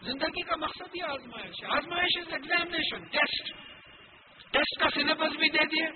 زندگی 0.01 0.41
کا 0.41 0.55
مقصد 0.55 0.95
ہی 0.95 1.01
آزمائش 1.01 1.63
آزمائش 1.69 2.17
از 2.17 2.33
ایگزامنیشن 2.33 2.78
ٹیسٹ 4.59 4.81
کا 4.81 4.89
سلیبس 4.93 5.35
بھی 5.39 5.49
دے 5.49 5.65
دیے۔ 5.65 5.87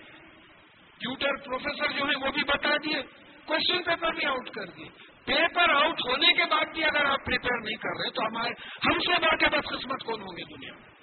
ٹیوٹر 0.97 1.35
پروفیسر 1.45 1.91
جو 1.91 2.05
ہیں 2.05 2.25
وہ 2.25 2.31
بھی 2.31 2.43
بتا 2.43 2.69
دیے۔ 2.83 3.01
کوشچن 3.45 3.83
پیپر 3.83 4.13
بھی 4.13 4.25
آؤٹ 4.25 4.49
کر 4.49 4.65
دیے۔ 4.65 4.89
پیپر 5.25 5.69
آؤٹ 5.69 5.99
ہونے 6.09 6.33
کے 6.33 6.43
بعد 6.43 6.65
بھی 6.73 6.83
اگر 6.83 7.05
آپ 7.05 7.25
پریپیئر 7.25 7.61
نہیں 7.63 7.75
کر 7.75 8.01
رہے 8.01 8.09
تو 8.09 8.21
ہمارے 8.25 8.49
ہم 8.85 8.99
سے 8.99 9.21
بڑھ 9.21 9.39
کے 9.39 9.45
بدقسمت 9.45 10.03
کون 10.03 10.21
ہوں 10.21 10.37
گے 10.37 10.43
دنیا 10.43 10.73
میں؟ 10.73 10.93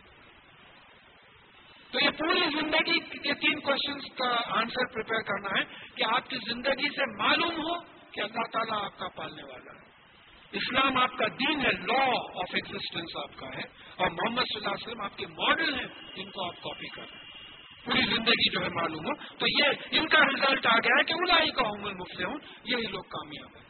تو 1.92 2.04
یہ 2.04 2.10
پوری 2.10 2.40
زندگی 2.40 3.18
کے 3.18 3.34
تین 3.34 3.60
کوشچنس 3.60 4.02
کا 4.18 4.58
آنسر 4.58 4.94
پریپیئر 4.94 5.20
کرنا 5.20 5.60
ہے 5.60 5.90
کہ 5.94 6.04
آپ 6.14 6.30
کی 6.30 6.36
زندگی 6.36 6.88
سے 6.88 7.16
معلوم 7.22 7.54
ہو 7.54 7.80
کہ 8.10 8.20
اللہ 8.20 8.50
تعالیٰ 8.52 8.84
آپ 8.84 8.98
کا 8.98 9.08
پالنے 9.08 9.42
والا 9.42 9.72
ہے۔ 9.72 9.90
اسلام 10.52 10.96
آپ 10.96 11.16
کا 11.16 11.26
دین 11.26 11.60
ہے 11.60 11.70
لا 11.70 12.04
آف 12.18 12.50
ایگزٹینس 12.52 13.16
آپ 13.16 13.36
کا 13.36 13.46
ہے 13.46 13.62
اور 13.96 14.10
محمد 14.10 14.42
صلی 14.42 14.56
اللہ 14.56 14.68
علیہ 14.68 14.88
وسلم 14.88 15.00
آپ 15.00 15.16
کے 15.16 15.26
ماڈل 15.26 15.74
ہیں، 15.74 16.16
جن 16.16 16.30
کو 16.30 16.46
آپ 16.46 16.62
کاپی 16.62 16.88
کر 16.88 17.02
رہے 17.02 17.18
ہیں۔ 17.22 17.29
پوری 17.84 18.00
زندگی 18.00 18.50
جو 18.50 18.60
ہے 18.62 18.68
معلوم 18.68 19.04
ہو۔ 19.06 19.14
تو 19.38 19.46
یہ 19.58 19.98
ان 19.98 20.08
کا 20.08 20.18
ریزلٹ 20.20 20.66
آ 20.66 20.76
گیا 20.76 20.94
ہے 20.98 21.04
کہ 21.04 21.12
الائی 21.12 21.50
کا 21.50 21.62
عمر 21.62 21.92
مفت 21.92 22.24
ہوں 22.24 22.38
یہی 22.64 22.86
لوگ 22.86 23.02
کامیاب 23.02 23.56
ہیں۔ 23.56 23.68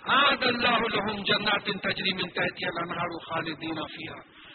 آد 0.00 0.42
اللہ 0.42 0.84
الحم 0.84 1.22
جنات 1.22 1.62
ان 1.66 1.78
تجریم 1.78 2.28
تحتی 2.28 2.64
اللہ 2.66 3.18
خالدین 3.28 3.78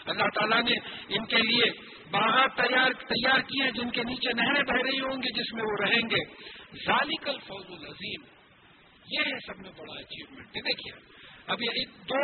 اللہ 0.06 0.30
تعالیٰ 0.36 0.62
نے 0.64 0.76
ان 1.10 1.26
کے 1.26 1.38
لیے 1.38 1.72
باغات 2.12 2.56
تیار 2.58 2.92
تیار 2.92 3.40
کیے 3.40 3.72
جن 3.72 3.90
کے 3.90 4.04
نیچے 4.04 4.34
نہریں 4.34 4.64
بہ 4.64 4.82
رہی 4.84 5.00
ہوں 5.00 5.22
گی 5.24 5.32
جس 5.34 5.54
میں 5.54 5.64
وہ 5.64 5.76
رہیں 5.80 6.10
گے۔ 6.10 6.24
ذالکل 6.86 7.40
فوز 7.48 7.66
العظیم۔ 7.70 8.22
یہ 9.12 9.20
ہے 9.26 9.38
سب 9.48 9.62
میں 9.62 9.72
بڑا 9.78 10.00
اچیومنٹ 10.00 10.48
دیکھیے، 10.48 10.94
اب 11.48 11.62
یہ 11.62 11.86
دو 12.10 12.22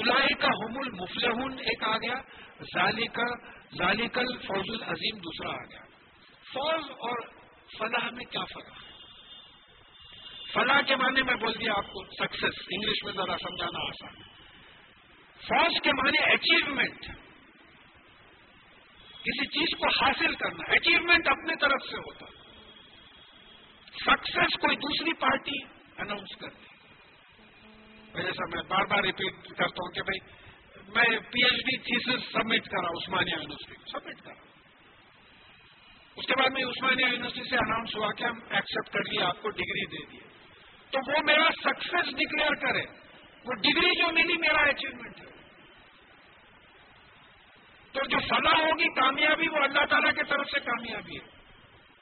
الائی 0.00 0.34
کا 0.34 0.48
حم 0.48 0.78
المفلحون، 0.78 1.58
ایک 1.58 1.82
آ 1.84 1.96
گیا۔ 1.96 2.20
ذالکل 3.78 4.38
فوز 4.38 4.70
العظیم 4.70 5.18
دوسرا 5.18 5.50
آ 5.50 5.64
گیا۔ 5.64 5.80
فوز 6.52 6.90
اور 6.90 7.26
فلاح 7.78 8.10
میں 8.10 8.24
کیا 8.24 8.44
فرق؟ 8.44 8.72
ہے 8.72 8.90
فلاح 10.52 10.80
کے 10.80 10.96
معنی 10.96 11.22
میں 11.22 11.34
بول 11.34 11.52
دیا 11.60 11.72
آپ 11.72 11.86
کو 11.86 12.04
سکسیس 12.04 12.66
انگلش 12.70 13.04
میں 13.04 13.12
ذرا 13.12 13.36
سمجھانا 13.36 13.88
آسان 13.88 14.16
ہے۔ 14.16 14.28
فوج 15.48 15.80
کے 15.82 15.92
معنی 15.92 16.18
اچیومنٹ 16.32 17.00
کسی 19.22 19.46
چیز 19.46 19.78
کو 19.78 20.04
حاصل 20.04 20.34
کرنا 20.34 20.72
اچیومنٹ 20.72 21.28
اپنے 21.28 21.56
طرف 21.56 21.90
سے 21.90 21.96
ہوتا۔ 21.96 22.26
سکسیس 23.90 24.60
کوئی 24.60 24.76
دوسری 24.76 25.12
پارٹی 25.12 25.62
اناؤنس 25.98 26.36
کر 26.40 26.48
دی 26.48 26.70
جیسا 28.22 28.46
میں 28.54 28.62
بار 28.68 28.86
بار 28.86 29.02
ریپیٹ 29.02 29.34
کرتا 29.42 29.84
ہوں 29.84 29.92
کہ 29.92 30.02
بھائی 30.02 30.39
میں 30.96 31.18
P 31.18 31.44
H 31.44 31.52
D 31.52 31.78
thesis 31.78 32.32
submit 32.32 32.68
کرا 32.68 32.88
عثمانیہ 32.88 33.34
یونیورسٹی 33.40 33.74
سبمٹ 33.92 34.22
کرا 34.22 34.50
اس 36.16 36.26
کے 36.26 36.34
بعد 36.38 36.50
میں 36.50 36.64
عثمانیہ 36.64 37.06
یونیورسٹی 37.06 37.42
سے 37.50 37.56
اناؤنس 37.56 37.96
ہوا 37.96 38.12
کہ 38.12 38.24
ہم 38.24 38.38
ایکسپٹ 38.50 38.92
کر 38.92 39.00
لیے، 39.00 39.24
آپ 39.24 39.42
کو 39.42 39.50
ڈگری 39.50 39.86
دے 39.86 40.10
دیے۔ 40.12 40.20
تو 40.90 41.12
وہ 41.12 41.22
میرا 41.24 41.48
سکسیس 41.64 42.14
ڈکلیئر 42.14 42.54
کرے۔ 42.54 42.82
وہ 43.44 43.54
ڈگری 43.54 43.98
جو 43.98 44.12
ملی، 44.12 44.36
میرا 44.36 44.62
اچیومنٹ 44.62 45.20
ہے۔ 45.20 45.30
تو 47.92 48.00
جو 48.08 48.18
فلاح 48.18 48.60
ہوگی، 48.60 48.88
کامیابی، 48.88 49.48
وہ 49.48 49.56
اللہ 49.56 49.84
تعالیٰ 49.84 50.14
کی 50.14 50.22
طرف 50.28 50.46
سے 50.52 50.60
کامیابی 50.60 51.14
ہے۔ 51.14 51.40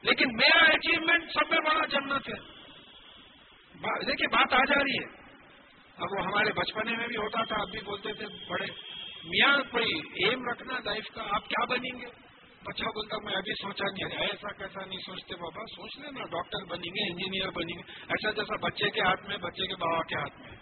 لیکن 0.02 0.28
میرا 0.32 0.64
اچیومنٹ 0.64 1.24
سب 1.30 1.50
میں 1.50 1.58
بڑا 1.58 1.86
جنت 1.86 2.28
ہے۔ 2.28 2.58
دیکھیے، 4.06 4.28
بات 4.28 4.52
آ 4.52 4.64
جا 4.64 4.74
رہی 4.74 5.04
ہے۔ 5.04 5.17
اب 5.98 6.18
وہ 6.18 6.24
ہمارے 6.24 6.52
بچپنے 6.52 6.96
میں 6.96 7.06
بھی 7.06 7.16
ہوتا 7.16 7.44
تھا، 7.44 7.56
اب 7.60 7.70
بھی 7.70 7.80
بولتے 7.80 8.12
تھے، 8.12 8.26
بڑے۔ 8.48 8.66
میاں، 9.24 9.56
کوئی 9.70 9.98
ایم 10.24 10.44
رکھنا 10.48 10.78
لائف 10.84 11.14
کا، 11.14 11.22
آپ 11.30 11.48
کیا 11.48 11.64
بنیں 11.64 12.00
گے؟ 12.00 12.06
بچہ 12.64 12.84
بولتا، 12.84 13.16
میں 13.24 13.32
ابھی 13.32 13.52
سوچا 13.54 13.84
نہیں 13.84 14.20
ایسا 14.20 14.52
کیسا 14.52 14.84
نہیں 14.84 14.98
سوچتے 14.98 15.34
بابا، 15.34 15.62
سوچ 15.76 15.98
لینا 15.98 16.24
ڈاکٹر 16.24 16.64
بنیں 16.64 16.90
گے 16.90 17.12
انجینئر 17.12 17.50
بنیں 17.50 17.78
گے۔ 17.78 17.82
ایسا 18.08 18.30
جیسا 18.30 18.56
بچے 18.56 18.90
کے 18.90 19.00
ہاتھ 19.00 19.28
میں، 19.28 19.36
بچے 19.36 19.66
کے 19.66 19.74
بابا 19.76 20.02
کے 20.08 20.14
ہاتھ 20.14 20.40
میں۔ 20.40 20.57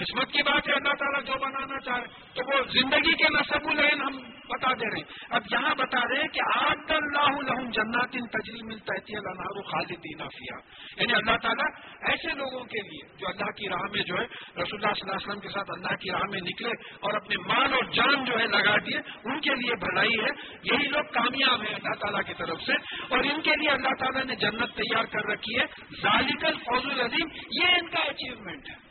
قسمت 0.00 0.32
کی 0.32 0.42
بات 0.42 0.68
ہے، 0.68 0.72
اللہ 0.72 0.92
تعالیٰ 0.98 1.24
جو 1.24 1.46
بنانا 1.46 1.80
چاہے 1.80 2.06
تو 2.34 2.42
وہ 2.46 2.62
زندگی 2.72 3.12
کے 3.12 3.24
نصب 3.40 3.68
العین 3.68 4.02
ہم 4.02 4.18
بتا 4.48 4.72
دے 4.72 4.90
رہے 4.90 4.96
ہیں۔ 4.96 5.26
اب 5.30 5.42
یہاں 5.52 5.74
بتا 5.74 6.00
رہے 6.00 6.20
ہیں 6.20 6.28
کہ 6.28 6.58
آد 6.58 6.90
اللہ 6.90 7.18
الحم 7.18 7.70
جنات 7.70 8.08
ان 8.12 8.26
تجریم 8.26 8.78
تحتی 8.78 9.16
اللہ 9.16 9.60
خالدین 9.60 10.28
فیا 10.28 10.56
یعنی 11.02 11.12
اللہ 11.12 11.36
تعالیٰ 11.42 11.66
ایسے 12.10 12.34
لوگوں 12.34 12.64
کے 12.64 12.88
لیے 12.88 13.16
جو 13.18 13.28
اللہ 13.28 13.44
کی 13.44 13.68
راہ 13.68 13.82
میں 13.92 14.02
جو 14.02 14.14
ہے، 14.14 14.24
رسول 14.24 14.56
اللہ 14.56 14.94
صلی 14.94 15.10
اللہ 15.10 15.12
علیہ 15.12 15.28
وسلم 15.28 15.40
کے 15.40 15.48
ساتھ 15.48 15.70
اللہ 15.70 15.96
کی 15.96 16.10
راہ 16.10 16.30
میں 16.30 16.40
نکلے 16.40 16.70
اور 17.00 17.14
اپنے 17.14 17.36
مان 17.36 17.74
اور 17.74 17.84
جان 17.84 18.24
جو 18.24 18.38
ہے 18.38 18.46
لگا 18.46 18.76
دیے، 18.76 18.98
ان 19.24 19.40
کے 19.40 19.50
لیے 19.50 19.74
بھلائی 19.74 20.14
ہے۔ 20.14 20.56
یہی 20.62 20.88
لوگ 20.88 21.02
کامیاب 21.12 21.60
ہیں 21.60 21.74
اللہ 21.74 21.94
تعالیٰ 21.94 22.22
کی 22.26 22.34
طرف 22.34 22.60
سے۔ 22.66 22.72
اور 23.08 23.18
ان 23.18 23.40
کے 23.42 23.50
لیے 23.50 23.68
اللہ 23.68 23.88
تعالیٰ 23.98 24.24
نے 24.24 24.34
جنت 24.34 24.76
تیار 24.76 25.04
کر 25.04 25.26
رکھی 25.26 25.58
ہے۔ 25.58 25.64
ذالکل 26.02 26.52
فوز 26.52 26.84
العظیم، 26.84 27.28
یہ 27.50 27.66
ان 27.66 27.88
کا 27.88 27.98
اچیومنٹ 27.98 28.70
ہے۔ 28.70 28.89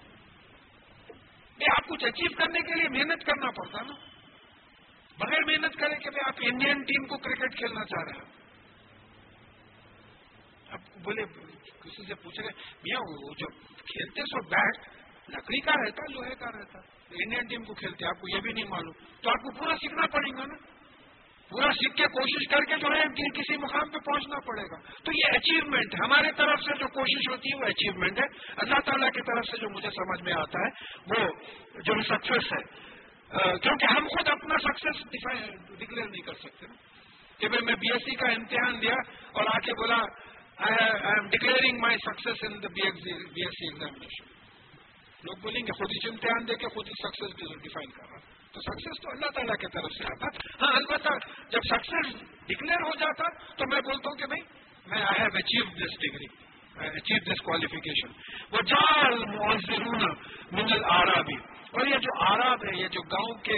آپ 1.65 1.87
کچھ 1.87 2.05
اچیو 2.05 2.37
کرنے 2.37 2.59
کے 2.59 2.75
لیے 2.75 2.89
محنت 2.89 3.25
کرنا 3.25 3.51
پڑتا 3.51 3.81
نا۔ 3.81 3.93
بغیر 5.17 5.39
محنت 5.45 5.75
کرے 5.79 5.95
کہ 5.95 6.09
آپ 6.25 6.33
انڈین 6.37 6.83
ٹیم 6.83 7.05
کو 7.05 7.17
کرکٹ 7.17 7.57
کھیلنا 7.57 7.85
چاہ 7.85 8.03
رہے 8.03 8.19
ہیں 8.19 8.39
آپ 10.69 10.79
بولے، 11.03 11.23
کسی 11.79 12.07
سے 12.07 12.15
پوچھ 12.15 12.39
رہے 12.39 12.47
میاں، 12.83 12.99
وہ 12.99 13.33
جو 13.37 13.47
کھیلتے 13.77 14.21
سو 14.21 14.47
بیٹ 14.49 14.77
لکڑی 15.29 15.59
کا 15.59 15.71
رہتا، 15.85 16.13
لوہے 16.13 16.35
کا 16.35 16.45
رہتا 16.45 16.79
انڈین 17.09 17.47
ٹیم 17.47 17.63
کو 17.63 17.73
کھیلتے، 17.73 18.05
آپ 18.05 18.21
کو 18.21 18.35
یہ 18.35 18.41
بھی 18.41 18.53
نہیں 18.53 18.65
معلوم۔ 18.65 18.93
تو 19.21 19.29
آپ 19.29 19.35
کو 19.35 19.57
پورا 19.57 19.75
سیکھنا 19.75 20.05
پڑے 20.07 20.37
گا 20.37 20.45
نا۔ 20.45 20.78
پورا 21.49 21.71
سیکھ 21.73 21.95
کے 21.97 22.07
کوشش 22.15 22.47
کر 22.49 22.65
کے 22.69 22.77
جو 22.77 22.89
ہے 22.95 23.03
کسی 23.35 23.57
مقام 23.57 23.89
پہ 23.89 23.99
پہنچنا 24.07 24.39
پڑے 24.47 24.65
گا۔ 24.71 24.77
تو 25.03 25.11
یہ 25.11 25.37
اچیومنٹ 25.37 25.95
ہمارے 26.01 26.31
طرف 26.37 26.59
سے 26.65 26.75
جو 26.79 26.87
کوشش 26.97 27.29
ہوتی 27.29 27.53
ہے 27.53 27.61
وہ 27.61 27.69
اچیومنٹ 27.69 28.19
ہے۔ 28.19 28.27
اللہ 28.57 28.79
تعالیٰ 28.85 29.09
کی 29.11 29.21
طرف 29.27 29.45
سے 29.45 29.57
جو 29.57 29.69
مجھے 29.69 29.89
سمجھ 29.95 30.21
میں 30.21 30.33
آتا 30.33 30.65
ہے، 30.65 30.69
وہ 31.07 31.81
جو 31.81 32.01
سکسیس 32.09 32.53
ہے۔ 32.53 32.61
کیونکہ 33.63 33.85
ہم 33.85 34.07
خود 34.07 34.27
اپنا 34.27 34.55
سکسیس 34.57 35.01
ڈکلیئر 35.79 36.07
نہیں 36.07 36.21
کر 36.21 36.33
سکتے 36.33 36.67
کہ 37.39 37.47
بھائی 37.47 37.65
میں 37.65 37.73
بی 37.73 37.91
ایس 37.91 38.01
سی 38.01 38.15
کا 38.15 38.27
امتحان 38.27 38.81
دیا 38.81 38.95
اور 39.31 39.45
آ 39.47 39.59
کے 39.59 39.73
بولا 39.73 39.99
I 40.57 40.75
am 41.09 41.27
declaring 41.27 41.79
my 41.79 41.97
success 41.97 42.43
in 42.43 42.57
B 42.73 42.81
S 42.85 43.03
C 43.03 43.67
examination 43.67 44.25
لوگ 45.23 45.37
بولیں 45.41 45.61
گے، 45.61 45.77
خود 45.77 45.91
ہی 45.91 46.09
امتحان 46.09 46.47
دے 46.47 46.55
کے 46.55 46.67
خود 46.67 46.87
ہی 46.87 46.97
سکسیس 46.99 47.61
ڈیفائن 47.63 47.91
کر 47.91 48.11
رہا 48.11 48.28
تو 48.53 48.61
سکسیس 48.61 49.01
تو 49.01 49.09
اللہ 49.11 49.29
تعالیٰ 49.35 49.55
کی 49.61 49.67
طرف 49.73 49.91
سے 49.97 50.05
آتا 50.11 50.29
ہاں 50.61 50.71
البتہ 50.75 51.11
جب 51.51 51.67
سکسیس 51.69 52.07
ڈکلیئر 52.47 52.81
ہو 52.83 52.95
جاتا 52.99 53.27
تو 53.57 53.67
میں 53.71 53.81
بولتا 53.87 54.09
ہوں 54.09 54.17
کہ 54.17 54.27
بھائی، 54.27 54.41
میں 54.87 55.01
I 55.03 55.21
have 55.21 55.37
achieve 55.37 55.63
this 55.75 55.99
degree 56.01 56.29
achieve 56.77 57.17
this 57.23 57.41
qualification 57.45 58.09
وہ 58.51 58.61
جال 58.67 59.15
معذرون 59.27 60.03
من 60.51 60.71
العرابی 60.73 61.37
اور 61.71 61.87
یہ 61.87 61.97
جو 62.03 62.13
آراب 62.25 62.63
ہے، 62.65 62.75
یہ 62.77 62.87
جو 62.93 63.01
گاؤں 63.11 63.33
کے 63.43 63.57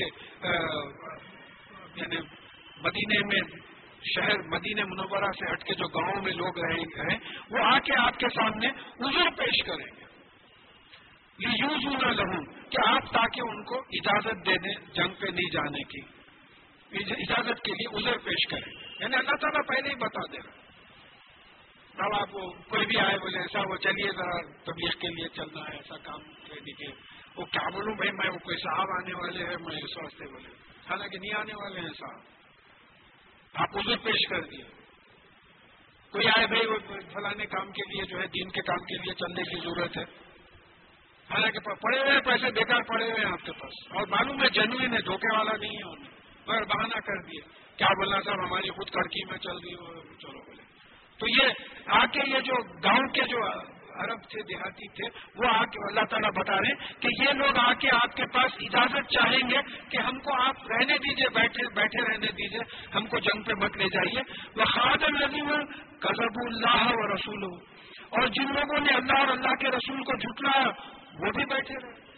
یعنی 1.96 2.18
مدینے 2.82 3.20
میں، 3.28 3.42
شہر 4.06 4.42
مدینہ 4.50 4.86
منورہ 4.86 5.32
سے 5.40 5.52
ہٹ 5.52 5.64
کے 5.64 5.74
جو 5.82 5.88
گاؤں 5.96 6.22
میں 6.24 6.34
لوگ 6.34 6.60
رہے 6.60 6.82
ہیں، 7.00 7.18
وہ 7.52 7.66
آ 7.66 7.78
کے 7.80 7.94
آپ 8.00 8.20
کے 8.20 8.30
سامنے 8.36 8.68
عذر 9.08 9.30
پیش 9.38 9.64
کریں 9.66 9.86
گے۔ 9.86 10.10
یہ 11.42 11.48
یوز 11.48 11.86
نہ 11.86 12.40
کہ 12.70 12.90
آپ 12.90 13.14
تاکہ 13.14 13.42
ان 13.42 13.64
کو 13.64 13.80
اجازت 13.80 14.46
دے 14.46 14.54
دیں 14.54 14.94
جنگ 14.94 15.14
پہ 15.20 15.28
نہیں 15.28 15.52
جانے 15.52 15.84
کی، 15.84 16.02
اجازت 17.14 17.62
کے 17.64 17.72
لیے 17.72 17.98
ازر 17.98 18.18
پیش 18.18 18.48
کریں۔ 18.48 18.74
یعنی 19.00 19.16
اللہ 19.16 19.36
تعالیٰ 19.42 19.68
پہلے 19.68 19.90
ہی 19.90 19.96
بتا 19.96 20.22
دے 20.32 20.38
رہا۔ 20.38 20.62
اب 22.06 22.22
آپ 22.22 22.32
کو 22.32 22.52
کوئی 22.52 22.86
بھی 22.86 23.00
آئے 23.00 23.18
بولے 23.18 23.38
ایسا 23.38 23.60
وہ 23.60 23.76
چلیے 23.76 24.12
ذرا 24.12 24.52
طبیعت 24.64 25.02
کے 25.02 25.08
لیے 25.08 25.28
چلنا 25.30 25.62
ہے، 25.62 25.76
ایسا 25.76 25.98
کام 25.98 26.20
کر 26.22 26.60
دیجیے 26.60 26.96
وہ 27.36 27.46
کیا 27.46 27.70
بولوں 27.70 27.96
بھائی، 27.96 28.12
میں 28.12 28.30
وہ 28.30 28.38
کوئی 28.38 28.58
صاحب 28.58 28.90
آنے 28.90 29.14
والے 29.14 29.40
ہیں، 29.40 29.58
میں 29.66 29.78
اس 29.84 29.98
واسطے 29.98 30.26
بولے۔ 30.26 30.50
حالانکہ 30.90 31.18
نہیں 31.18 31.40
آنے 31.40 31.54
والے 31.54 31.80
ہیں 31.80 31.88
صاحب۔ 31.88 32.22
آپ 33.54 33.68
ازر 33.74 33.98
پیش 33.98 34.28
کر 34.30 34.42
دیے۔ 34.42 34.64
کوئی 36.12 36.28
آئے 36.28 36.48
بھائی، 36.48 36.66
وہ 36.66 36.78
فلانے 37.14 37.46
کام 37.46 37.72
کے 37.72 37.82
لیے 37.82 38.06
جو 38.06 38.22
ہے، 38.22 38.28
دین 38.28 38.50
کے 38.50 38.62
کام 38.62 38.78
کے 38.78 38.98
لیے 38.98 39.14
چلنے 39.14 39.44
کی 39.44 39.60
ضرورت 39.60 39.98
ہے۔ 39.98 40.31
حالانکہ 41.34 41.60
پڑے 41.60 42.00
ہوئے 42.00 42.12
ہیں، 42.12 42.20
پیسے 42.20 42.52
بیکار 42.52 42.82
پڑے 42.82 43.04
ہوئے 43.04 43.26
ہیں 43.26 43.32
آپ 43.32 43.46
کے 43.46 43.52
پاس۔ 43.52 43.98
اور 43.98 44.08
معلوم 44.08 44.44
ہے 44.44 44.50
جنوین 44.50 44.94
ہے، 44.94 45.02
دھوکے 45.02 45.38
والا 45.38 45.52
نہیں 45.60 45.78
ہے 45.78 45.92
انہیں 45.92 46.12
مگر 46.48 46.64
بہانہ 46.64 47.00
کر 47.00 47.22
دیے۔ 47.22 47.42
کیا 47.78 47.88
بولنا 47.88 48.18
صاحب، 48.26 48.40
ہماری 48.40 48.70
خود 48.70 48.90
کڑکی 48.90 49.26
میں 49.30 49.38
چل 49.38 49.58
رہی 49.58 49.74
ہو، 49.74 50.02
چلو 50.02 50.40
بولے۔ 50.40 50.62
تو 51.20 51.44
یہ 51.44 51.50
آ 51.86 52.06
کے 52.06 52.20
یہ 52.28 52.40
جو 52.40 52.54
گاؤں 52.64 53.08
کے 53.08 53.22
جو 53.22 53.38
عرب 53.96 54.24
تھے، 54.30 54.44
دیہاتی 54.44 54.88
تھے، 54.88 55.20
وہ 55.36 55.50
آ 55.50 55.64
کے 55.66 55.88
اللہ 55.88 56.06
تعالیٰ 56.10 56.30
بتا 56.30 56.54
رہے 56.54 56.68
ہیں 56.68 57.02
کہ 57.02 57.08
یہ 57.22 57.34
لوگ 57.34 57.58
آ 57.58 57.74
کے 57.74 57.90
آپ 57.92 58.16
کے 58.16 58.24
پاس 58.34 58.52
اجازت 58.60 59.10
چاہیں 59.10 59.50
گے 59.50 59.58
کہ 59.90 59.98
ہم 59.98 60.20
کو 60.20 60.42
آپ 60.44 60.72
رہنے 60.72 60.98
دیجیے، 60.98 61.30
بیٹھے 61.30 61.74
بیٹھے 61.76 62.12
رہنے 62.12 62.28
دیجیے، 62.28 62.60
ہم 62.96 63.06
کو 63.06 63.20
جنگ 63.20 63.44
پہ 63.44 63.54
مت 63.54 63.78
لے 63.78 63.86
جائیے۔ 63.86 64.22
وہ 64.56 64.66
خادم 64.66 65.16
النظیم 65.16 65.50
قزب 66.00 66.40
اللہ 66.46 66.88
و 66.88 67.16
رسول 67.16 67.44
اور 68.10 68.28
جن 68.28 68.44
لوگوں 68.44 68.80
نے 68.80 68.94
اللہ 68.94 69.20
اور 69.20 69.28
اللہ 69.28 69.56
کے 69.56 69.68
رسول 69.68 70.04
کو 70.04 70.18
جھٹلایا 70.18 71.01
وہ 71.20 71.32
بھی 71.32 71.46
بیٹھے 71.46 71.74
رہے 71.74 72.12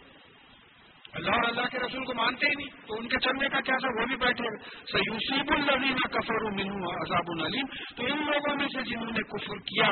اللہ 1.13 1.31
اور 1.31 1.49
اللہ 1.49 1.61
کے 1.61 1.79
رسول 1.79 2.05
کو 2.05 2.13
مانتے 2.13 2.47
ہی 2.47 2.53
نہیں۔ 2.55 2.87
تو 2.87 2.97
ان 2.97 3.07
کے 3.07 3.19
چلنے 3.19 3.49
کا 3.49 3.61
کیا 3.61 3.75
تھا؟ 3.75 4.01
وہ 4.01 4.05
بھی 4.05 4.15
بیٹھے 4.15 4.65
سیوسیب 4.91 5.51
النین 5.51 5.97
کفر 5.97 6.51
منہ 6.51 6.85
عذاب 6.85 7.25
العلیم 7.27 7.65
تو 7.95 8.05
ان 8.05 8.25
لوگوں 8.25 8.55
میں 8.55 8.67
سے 8.67 8.81
جنہوں 8.81 9.05
نے 9.05 9.37
کفر 9.37 9.55
کیا، 9.55 9.87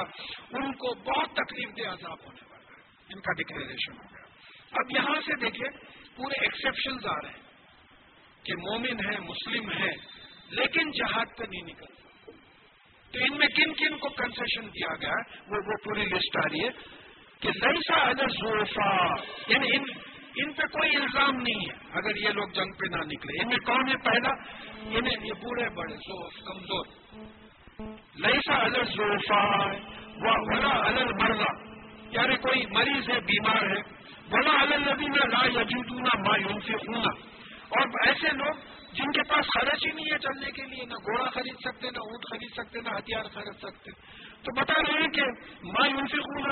ان 0.57 0.73
کو 0.73 0.93
بہت 0.93 1.29
تکلیف 1.29 1.69
دے 1.77 1.81
عذاب 1.81 2.25
ہونے 2.25 2.39
والا 2.49 2.75
ہے۔ 2.75 2.81
ان 3.09 3.19
کا 3.21 3.33
ڈکلیریشن 3.33 3.93
ہو 3.93 4.03
گیا۔ 4.03 4.25
اب 4.71 4.91
یہاں 4.91 5.21
سے 5.21 5.35
دیکھیں، 5.35 5.77
پورے 6.15 6.45
ایکسیپشنز 6.45 7.05
آ 7.05 7.15
رہے 7.23 7.29
ہیں 7.29 7.51
کہ 8.43 8.55
مومن 8.55 9.05
ہے، 9.05 9.19
مسلم 9.19 9.71
ہے، 9.71 10.21
لیکن 10.49 10.91
جہاد 10.91 11.25
پہ 11.37 11.43
نہیں 11.43 11.61
نکل 11.61 12.01
تو 13.11 13.19
ان 13.19 13.37
میں 13.37 13.47
کن 13.47 13.73
کن 13.73 13.97
کو 13.97 14.09
کنسیشن 14.09 14.67
دیا 14.67 14.95
گیا 15.01 15.09
ہے؟ 15.09 15.39
وہ 15.47 15.57
وہ 15.67 15.73
پوری 15.83 16.05
لسٹ 16.05 16.37
آ 16.37 16.41
رہی 16.51 16.63
ہے۔ 16.63 17.00
کہ 17.41 17.49
لئیسا 17.49 17.95
اگر 17.95 18.27
زوفا 18.27 19.15
یعنی 19.47 19.67
ان 19.75 19.83
ان 20.35 20.53
پہ 20.53 20.67
کوئی 20.67 20.95
الزام 20.95 21.35
نہیں 21.35 21.69
ہے۔ 21.69 21.73
اگر 21.91 22.15
یہ 22.15 22.29
لوگ 22.29 22.49
جنگ 22.49 22.71
پہ 22.71 22.87
نہ 22.91 23.01
نکلے۔ 23.05 23.41
ان 23.41 23.47
میں 23.47 23.57
کون 23.57 23.87
ہے 23.87 23.97
پہلا 24.03 24.29
انہیں 24.97 25.25
یہ 25.25 25.33
بوڑھے، 25.33 25.69
بڑے 25.69 25.95
زوف 25.95 26.33
کمزور۔ 26.45 26.85
لئیسا 28.15 28.53
الر 28.53 28.83
زوفا 28.83 29.65
ولا 30.21 30.87
الر 30.87 31.13
مرغا 31.13 31.71
یعنی 32.11 32.35
کوئی 32.35 32.65
مریض 32.65 33.09
ہے، 33.09 33.19
بیمار 33.19 33.63
ہے، 33.63 33.81
ولا 34.31 34.61
الر 34.61 34.93
نبی 34.93 35.05
میں 35.05 35.27
لا 35.27 35.61
یجودنا 35.61 36.17
ما 36.17 36.37
ينفقون 36.37 37.05
اور 37.69 38.07
ایسے 38.07 38.27
لوگ 38.37 38.53
جن 38.93 39.11
کے 39.11 39.21
پاس 39.29 39.45
خرچ 39.45 39.85
ہی 39.85 39.91
نہیں 39.91 40.05
ہے 40.05 40.17
چلنے 40.17 40.51
کے 40.51 40.61
لیے، 40.63 40.85
نہ 40.85 40.93
گھوڑا 40.93 41.29
خرید 41.29 41.53
سکتے، 41.53 41.87
نہ 41.91 41.97
اونٹ 41.97 42.25
خرید 42.29 42.49
سکتے، 42.53 42.79
نہ 42.81 42.89
ہتھیار 42.89 43.23
خرید 43.23 43.57
سکتے۔ 43.57 43.91
تو 44.43 44.61
بتا 44.61 44.73
رہے 44.73 45.01
ہیں 45.01 45.07
کہ 45.07 45.21
ما 45.63 45.87
ينفقون 45.87 46.51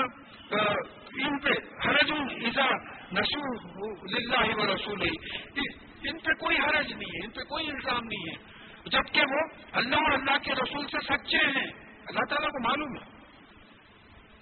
ان 1.24 1.38
پہ 1.38 1.48
حرج 1.88 2.12
ایزا 2.30 2.66
نسو 3.12 3.54
للہ 4.06 4.54
و 4.56 4.74
رسول 4.74 5.08
ان 6.08 6.18
پہ 6.18 6.32
کوئی 6.32 6.56
حرج 6.58 6.92
نہیں 6.92 7.10
ہے، 7.14 7.24
ان 7.24 7.30
پہ 7.30 7.40
کوئی 7.40 7.70
الزام 7.70 8.04
نہیں 8.04 8.32
ہے۔ 8.32 8.60
جبکہ 8.86 9.20
وہ 9.20 9.40
اللہ 9.72 9.96
اور 9.96 10.12
اللہ 10.12 10.38
کے 10.38 10.52
رسول 10.52 10.86
سے 10.86 10.98
سچے 11.04 11.36
ہیں۔ 11.36 11.66
اللہ 12.06 12.24
تعالیٰ 12.28 12.48
کو 12.48 12.68
معلوم 12.68 13.02
ہے۔ 13.02 13.20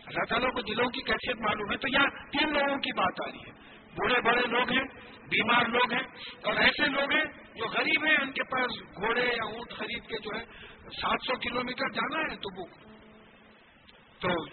اللہ 0.07 0.25
تعالیٰ 0.29 0.53
کو 0.53 0.61
دلوں 0.61 0.89
کی 0.89 1.03
کیفیت 1.03 1.37
معلوم 1.41 1.71
ہے۔ 1.73 1.77
تو 1.77 1.89
یہاں 1.89 2.07
تین 2.33 2.53
لوگوں 2.53 2.79
کی 2.79 2.93
بات 2.93 3.29
آ 3.29 3.31
رہی 3.31 3.39
ہے۔ 3.39 3.53
بوڑھے 3.89 4.21
بڑے 4.21 4.47
لوگ 4.47 4.73
ہیں، 4.73 4.85
بیمار 5.29 5.65
لوگ 5.69 5.93
ہیں، 5.93 6.03
اور 6.45 6.55
ایسے 6.57 6.89
لوگ 6.89 7.13
ہیں 7.13 7.25
جو 7.55 7.65
غریب 7.67 8.05
ہیں، 8.05 8.17
ان 8.23 8.33
کے 8.33 8.43
پاس 8.43 8.83
گھوڑے 8.97 9.25
یا 9.25 9.45
اونٹ 9.45 9.73
خرید 9.73 10.03
کے 10.07 10.19
جو 10.19 10.39
ہے، 10.39 10.45
سات 11.01 11.19
سو 11.27 11.33
کلو 11.37 11.61
میٹر 11.65 11.89
جانا 11.89 12.19
ہے 12.19 12.37
تو 12.37 12.61
وہ 12.61 12.88
تو 14.21 14.47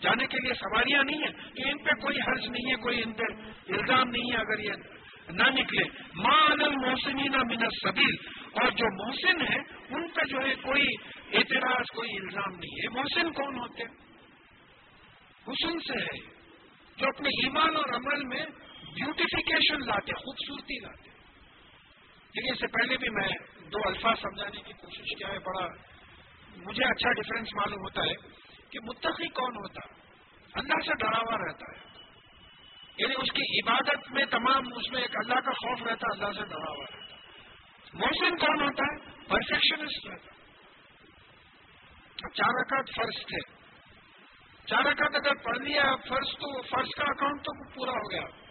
جانے 0.00 0.26
کے 0.26 0.38
لیے 0.42 0.54
سواریاں 0.54 1.04
نہیں 1.04 1.18
ہیں۔ 1.18 1.32
تو 1.32 1.68
ان 1.68 1.78
پہ 1.84 1.90
کوئی 1.90 2.16
حرض 2.16 2.48
نہیں 2.50 2.70
ہے، 2.70 2.76
کوئی 2.76 3.02
ان 3.02 3.12
پہ 3.12 3.22
الزام 3.68 4.08
نہیں 4.08 4.32
ہے۔ 4.32 4.36
اگر 4.36 4.58
یہ 4.58 4.72
نہ 5.28 5.60
نکلے 5.60 5.82
ماں 6.14 6.46
انل 6.50 6.74
نہ 7.28 7.36
من 7.36 7.68
سبیل 7.82 8.14
اور 8.52 8.70
جو 8.70 9.06
محسن 9.06 9.40
ہیں، 9.40 9.60
ان 9.90 10.08
پہ 10.08 10.20
جو 10.28 10.36
ہے 10.36 10.54
کوئی 10.54 10.86
اعتراض، 11.32 11.84
کوئی 11.96 12.10
الزام 12.16 12.54
نہیں 12.54 12.82
ہے۔ 12.82 12.88
محسن 12.88 13.32
کون 13.32 13.58
ہوتے 13.58 13.82
حسن 15.48 15.78
سے 15.78 16.02
ہے۔ 16.02 16.40
جو 16.96 17.06
اپنے 17.06 17.28
ایمان 17.28 17.76
اور 17.76 17.94
عمل 17.94 18.24
میں 18.24 18.46
بیوٹیفیکیشن 18.94 19.80
لاتے 19.80 20.12
خوبصورتی 20.12 20.78
لاتے 20.82 21.10
لیکن 22.34 22.52
اس 22.52 22.60
سے 22.60 22.66
پہلے 22.66 22.96
بھی 22.96 23.08
میں 23.10 23.28
دو 23.60 23.88
الفاظ 23.88 24.14
سمجھانے 24.18 24.62
کی 24.62 24.72
کوشش 24.72 25.18
کیا 25.18 25.28
ہے، 25.28 25.38
بڑا 25.38 25.66
مجھے 26.56 26.84
اچھا 26.84 27.12
ڈفرینس 27.12 27.48
معلوم 27.54 27.80
ہوتا 27.80 28.02
ہے۔ 28.02 28.39
کہ 28.72 28.80
متقی 28.80 29.28
کون 29.28 29.56
ہوتا 29.56 29.80
اللہ 30.54 30.86
سے 30.86 30.94
ڈرا 30.98 31.18
ہوا 31.18 31.48
رہتا 31.48 31.72
ہے۔ 31.72 31.90
یعنی 32.96 33.14
اس 33.18 33.32
کی 33.32 33.60
عبادت 33.60 34.10
میں 34.10 34.24
تمام 34.24 34.62
اس 34.76 34.92
میں 34.92 35.02
ایک 35.02 35.16
اللہ 35.16 35.40
کا 35.40 35.50
خوف 35.50 35.82
رہتا 35.82 36.12
اللہ 36.12 36.40
سے 36.40 36.44
ڈرا 36.48 36.70
ہوا 36.70 36.84
رہتا 36.84 37.14
محسن 37.94 38.36
کون 38.38 38.62
ہوتا 38.62 38.82
ہے؟ 38.82 39.24
پرفیکشنسٹ 39.28 40.06
رہتا 40.06 40.30
چار 42.28 42.60
رکعت 42.60 42.90
فرض 42.96 43.26
تھے۔ 43.26 43.60
چار 44.66 44.84
رکعت 44.84 45.14
اگر 45.14 45.34
پڑھ 45.34 45.58
لیا، 45.58 45.96
فرض 46.08 46.28
تو، 46.28 46.62
فرض 46.62 46.88
کا 46.96 47.04
اکاؤنٹ 47.06 47.40
تو 47.40 47.70
پورا 47.74 47.90
ہو 47.90 48.10
گیا۔ 48.10 48.50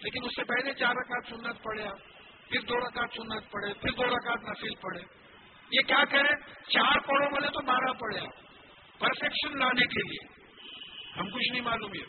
لیکن 0.00 0.24
اس 0.24 0.30
سے 0.36 0.44
پہلے 0.44 0.74
چار 0.74 0.90
رکعت 0.90 1.26
سنت 1.28 1.62
پڑے 1.62 1.84
پھر 2.48 2.60
دو 2.60 2.76
رکعت 2.76 3.08
سنت 3.16 3.50
پڑے 3.50 3.74
پھر 3.74 3.90
دو 3.90 4.04
رکعت 4.04 4.42
نفیل 4.42 4.74
پڑے 4.74 5.00
یہ 5.70 5.82
کیا 5.82 6.04
کرے 6.10 6.28
چار 6.62 6.98
پڑھو 6.98 7.30
بولے 7.30 7.48
تو 7.48 7.60
بارہ 7.60 7.92
پڑے 7.92 8.20
آپ۔ 8.20 8.49
پرفیکشن 9.00 9.58
لانے 9.58 9.86
کے 9.86 10.08
لیے۔ 10.08 10.40
ہم 11.20 11.30
کچھ 11.30 11.52
نہیں 11.52 11.62
معلوم 11.62 11.94
یہ۔ 11.94 12.04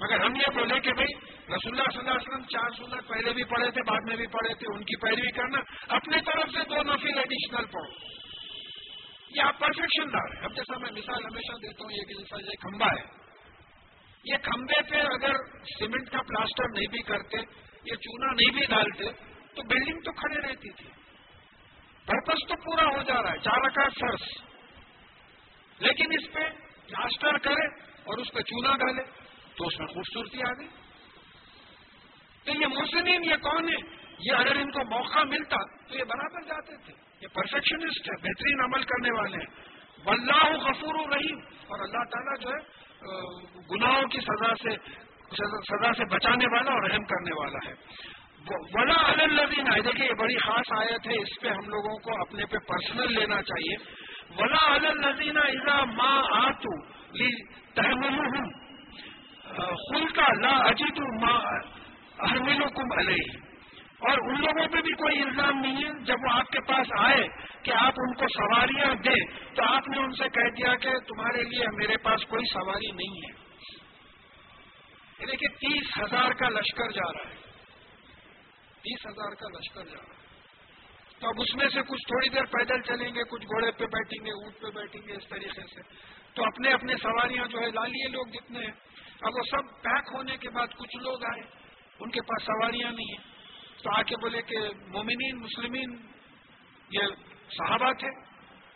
مگر 0.00 0.24
ہم 0.24 0.36
یہ 0.36 0.54
بولے 0.54 0.80
کہ 0.80 0.92
بھائی، 0.92 1.14
رسول 1.54 1.80
اللہ 1.80 1.90
صلی 1.92 1.98
اللہ 1.98 2.10
علیہ 2.10 2.34
وسلم 2.34 2.44
چار 2.44 2.70
سنت 2.70 3.08
پہلے 3.08 3.32
بھی 3.32 3.44
پڑھے 3.44 3.70
تھے، 3.70 3.80
بعد 3.90 4.00
میں 4.08 4.16
بھی 4.16 4.26
پڑھے 4.26 4.54
تھے، 4.54 4.74
ان 4.74 4.84
کی 4.84 4.96
پیروی 4.96 5.30
کرنا۔ 5.30 5.58
اپنے 5.88 6.16
طرف 6.20 6.50
سے 6.50 6.58
دو 6.68 6.82
نفل 6.82 7.18
ایڈیشنل 7.18 7.66
پڑھو۔ 7.66 8.20
یہ 9.36 9.42
آپ 9.42 9.58
پرفیکشن 9.58 10.10
لا 10.10 10.34
رہے 10.34 10.44
اب 10.44 10.56
جیسا 10.56 10.78
میں 10.78 10.90
مثال 10.90 11.24
ہمیشہ 11.24 11.52
دیتا 11.52 11.84
ہوں، 11.84 11.92
یہ 11.92 12.02
کہ 12.02 12.14
جیسا 12.14 12.36
یہ 12.36 12.56
کھمبا 12.60 12.86
ہے۔ 12.86 13.20
یہ 14.24 14.34
کھمبے 14.42 14.82
پہ 14.90 14.96
اگر 14.96 15.36
سیمنٹ 15.62 16.10
کا 16.10 16.18
پلاسٹر 16.18 16.64
نہیں 16.74 16.86
بھی 16.86 17.02
کرتے، 17.02 17.36
یہ 17.84 17.94
چونا 17.94 18.32
نہیں 18.32 18.50
بھی 18.50 18.66
ڈالتے، 18.66 19.04
تو 19.54 19.62
بلڈنگ 19.62 20.00
تو 20.00 20.12
کھڑے 20.12 20.48
رہتی 20.48 20.70
تھی۔ 20.70 20.90
پرپز 22.06 22.48
تو 22.48 22.54
پورا 22.56 22.96
ہو 22.96 23.02
جا 23.02 23.22
رہا 23.22 23.32
ہے۔ 23.32 23.38
چار 23.38 23.58
اکاش 23.58 23.92
فرس 24.00 24.49
لیکن 25.80 26.04
اس 26.18 26.32
پہ 26.32 26.40
پلاسٹر 26.86 27.38
کرے 27.38 27.66
اور 27.84 28.18
اس 28.18 28.32
پہ 28.32 28.40
چونا 28.40 28.76
ڈالے 28.76 29.02
تو 29.56 29.66
اس 29.66 29.78
میں 29.78 29.86
خوبصورتی 29.86 30.38
آ 30.38 30.52
گئی۔ 30.52 30.68
تو 32.44 32.50
یہ 32.60 32.66
محسنین 32.66 33.24
یہ 33.24 33.36
کون 33.36 33.68
ہے 33.68 34.00
یہ 34.18 34.32
اگر 34.32 34.56
ان 34.56 34.70
کو 34.70 34.84
موقع 34.84 35.18
ملتا 35.18 35.56
تو 35.88 35.94
یہ 35.94 36.04
برابر 36.04 36.42
جاتے 36.42 36.76
تھے۔ 36.84 36.92
یہ 37.22 37.26
پرفیکشنسٹ 37.28 38.10
ہے 38.10 38.16
بہترین 38.16 38.60
عمل 38.60 38.82
کرنے 38.82 39.18
والے 39.18 39.36
ہیں۔ 39.36 39.80
واللہ 40.04 40.68
غفور 40.68 40.94
الرحیم۔ 40.94 41.38
اور 41.38 41.78
اللہ 41.80 42.04
تعالیٰ 42.10 42.40
جو 42.40 42.48
ہے 42.50 42.80
گناہوں 43.70 44.08
کی 44.08 44.18
سزا 44.20 44.54
سے 44.54 44.76
سزا 45.46 45.92
سے 45.92 46.04
بچانے 46.04 46.44
والا 46.52 46.72
اور 46.72 46.90
رحم 46.90 47.04
کرنے 47.04 47.40
والا 47.40 47.68
ہے۔ 47.68 47.74
ولا 48.72 49.22
الدین 49.22 49.72
آئے 49.72 49.80
دیکھیے، 49.80 50.06
یہ 50.06 50.14
بڑی 50.14 50.36
خاص 50.36 50.72
آیت 50.78 51.06
ہے۔ 51.06 51.22
اس 51.22 51.40
پہ 51.40 51.48
ہم 51.48 51.68
لوگوں 51.68 51.98
کو 51.98 52.20
اپنے 52.20 52.46
پہ 52.46 52.56
پرسنل 52.58 53.12
لینا 53.12 53.42
چاہیے۔ 53.42 53.99
ولا 54.38 54.74
الزین 54.74 55.38
اذا 55.38 55.84
ماں 55.84 56.22
آتو 56.30 56.74
تحمل 57.74 58.38
خل 59.74 60.06
کا 60.06 60.26
لا 60.40 60.56
اجیت 60.56 61.00
ماں 61.22 61.40
احمل 62.18 62.68
کم 62.68 62.98
علیہ 62.98 63.38
اور 63.98 64.18
ان 64.22 64.40
لوگوں 64.40 64.68
پہ 64.68 64.80
بھی 64.80 64.92
کوئی 64.92 65.22
الزام 65.22 65.58
نہیں 65.58 65.84
ہے، 65.84 66.04
جب 66.04 66.14
وہ 66.22 66.32
آپ 66.32 66.46
کے 66.48 66.60
پاس 66.60 66.86
آئے 66.98 67.26
کہ 67.62 67.70
آپ 67.70 67.92
ان 67.96 68.14
کو 68.14 68.26
سواریاں 68.28 68.94
دیں، 68.94 69.54
تو 69.54 69.62
آپ 69.64 69.88
نے 69.88 69.98
ان 69.98 70.12
سے 70.12 70.28
کہہ 70.28 70.50
دیا 70.50 70.74
کہ 70.74 70.98
تمہارے 70.98 71.42
لیے 71.42 71.64
میرے 71.76 71.96
پاس 71.96 72.26
کوئی 72.26 72.44
سواری 72.44 72.90
نہیں 72.90 73.16
ہے۔ 73.16 73.50
دیکھیے، 75.26 75.48
تیس 75.48 75.98
ہزار 75.98 76.32
کا 76.32 76.48
لشکر 76.48 76.90
جا 76.90 77.12
رہا 77.12 77.30
ہے۔ 77.30 77.34
تیس 78.82 79.06
ہزار 79.06 79.34
کا 79.34 79.48
لشکر 79.58 79.84
جا 79.84 79.96
رہا 79.96 80.14
ہے۔ 80.14 80.19
تو 81.20 81.28
اب 81.28 81.34
اس 81.38 81.54
میں 81.54 81.68
سے 81.68 81.82
کچھ 81.82 82.06
تھوڑی 82.06 82.28
دیر 82.28 82.44
پیدل 82.44 82.80
چلیں 82.80 83.14
گے، 83.14 83.22
کچھ 83.30 83.42
گھوڑے 83.42 83.70
پہ 83.70 83.84
بیٹھیں 83.84 84.26
گے، 84.26 84.30
اونٹ 84.30 84.60
پہ 84.60 84.80
بیٹھیں 84.80 85.08
گے، 85.08 85.12
اس 85.12 85.28
طریقے 85.28 85.62
سے۔ 85.74 85.80
تو 86.34 86.44
اپنے 86.44 86.72
اپنے 86.72 86.94
سواریاں 86.96 87.46
جو 87.46 87.60
ہے، 87.60 87.66
لا 87.66 87.86
لیے 87.86 88.08
لوگ 88.08 88.26
جتنے 88.26 88.58
ہیں۔ 88.58 88.72
اب 89.20 89.32
وہ 89.34 89.42
سب 89.50 89.82
پیک 89.82 90.04
ہونے 90.12 90.36
کے 90.36 90.50
بعد 90.50 90.66
کچھ 90.66 90.96
لوگ 90.96 91.24
آئے۔ 91.24 91.40
ان 92.00 92.10
کے 92.10 92.20
پاس 92.20 92.46
سواریاں 92.46 92.92
نہیں 92.92 93.18
ہیں۔ 93.18 93.34
تو 93.82 93.90
آ 93.98 94.02
کے 94.02 94.16
بولے 94.16 94.42
کہ 94.42 94.58
مومنین، 94.88 95.36
مسلمین، 95.36 95.96
یہ 96.90 97.00
صحابہ 97.50 97.92
تھے۔ 97.92 98.08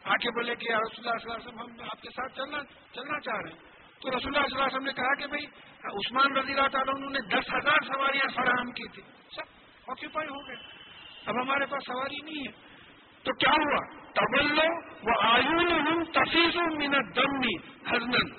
آ 0.04 0.16
کے 0.16 0.30
بولے 0.30 0.54
کہ 0.54 0.72
رسول 0.72 1.08
اللہ 1.08 1.18
صلی 1.18 1.32
اللہ 1.32 1.32
علیہ 1.32 1.48
وسلم، 1.48 1.60
ہم 1.60 1.88
آپ 1.90 2.02
کے 2.02 2.08
ساتھ 2.10 2.36
چلنا 2.36 2.58
چلنا 2.92 3.20
چاہ 3.20 3.36
رہے 3.36 3.52
ہیں۔ 3.52 3.58
تو 4.00 4.10
رسول 4.10 4.36
اللہ 4.36 4.46
صلی 4.46 4.56
اللہ 4.56 4.64
علیہ 4.64 4.76
وسلم 4.76 4.84
نے 4.84 4.92
کہا 4.92 5.14
کہ 5.14 5.26
بھائی، 5.26 5.46
عثمان 5.84 6.36
رضی 6.36 6.52
اللہ 6.52 6.68
تعالیٰ 6.68 6.94
انہوں 6.96 7.10
نے 7.10 7.20
دس 7.20 7.54
ہزار 7.54 7.94
سواریاں 7.94 8.28
فراہم 8.34 8.72
کی 8.72 8.88
تھی 8.88 9.02
سب 9.36 9.42
آکوپائی 9.86 10.28
ہو 10.28 10.48
گئے۔ 10.48 10.83
اب 11.26 11.42
ہمارے 11.42 11.66
پاس 11.66 11.82
سواری 11.86 12.32
نہیں 12.32 12.48
ہے۔ 12.48 12.74
تو 13.22 13.32
کیا 13.36 13.52
ہوا؟ 13.52 14.04
تبلو 14.12 14.90
وہ 15.02 15.22
آیون 15.22 16.04
تفیظ 16.04 16.56
منت 16.56 17.16
دمنی 17.16 17.56
ہرنن 17.90 18.32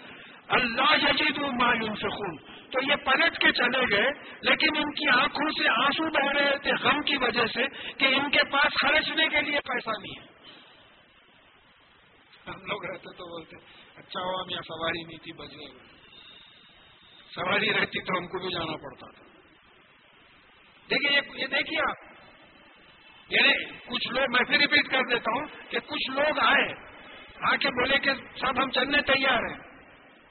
اللہ 0.48 0.98
ججید 0.98 1.38
مایون 1.38 1.95
سے 1.95 2.10
خون 2.10 2.38
تو 2.72 2.91
یہ 2.91 2.95
پلٹ 2.95 3.38
کے 3.38 3.52
چلے 3.52 3.98
گئے، 3.98 4.12
لیکن 4.41 4.78
ان 4.78 4.94
کی 4.94 5.10
آنکھوں 5.10 5.49
سے 5.49 5.70
آنسو 5.70 6.10
بہ 6.10 6.32
رہے 6.32 6.57
تھے 6.57 6.72
غم 6.72 7.02
کی 7.02 7.18
وجہ 7.18 7.45
سے 7.45 7.94
کہ 7.98 8.06
ان 8.06 8.32
کے 8.32 8.44
پاس 8.52 8.82
خرچنے 8.82 9.30
کے 9.30 9.41
لیے 9.41 9.60
پیسہ 9.60 9.90
نہیں 10.02 10.22
ہے۔ 10.22 10.26
ہم 12.48 12.66
لوگ 12.66 12.86
رہتے 12.86 13.18
تو 13.18 13.28
بولتے 13.30 13.56
اچھا 13.95 14.20
ہوا 14.20 14.41
ہم 14.41 14.49
یہاں 14.49 14.62
سواری 14.62 15.03
نہیں 15.03 15.18
تھی 15.18 15.34
بج 15.34 15.56
گئے۔ 15.56 15.80
سواری 17.36 17.74
رہتی 17.74 18.02
تو 18.02 18.18
ہم 18.18 18.28
کو 18.28 18.40
بھی 18.40 18.49
جانا 18.49 18.78
پڑتا 18.78 19.12
تھا۔ 19.12 19.24
دیکھیے 20.90 21.41
یہ 21.41 21.48
دیکھیے 21.48 21.80
آپ۔ 21.90 22.14
یعنی 23.30 23.65
کچھ 23.65 24.07
لوگ 24.07 24.26
میں 24.30 24.45
پھر 24.45 24.57
ریپیٹ 24.57 24.88
کر 24.88 25.02
دیتا 25.10 25.39
ہوں 25.39 25.45
کہ 25.69 25.80
کچھ 25.80 26.10
لوگ 26.10 26.39
آئے 26.39 26.76
آ 27.41 27.56
کے 27.56 27.69
بولے 27.69 27.99
کہ 27.99 28.11
صاحب 28.14 28.64
ہم 28.64 28.72
چلنے 28.72 29.02
تیار 29.02 29.38
ہیں۔ 29.38 29.57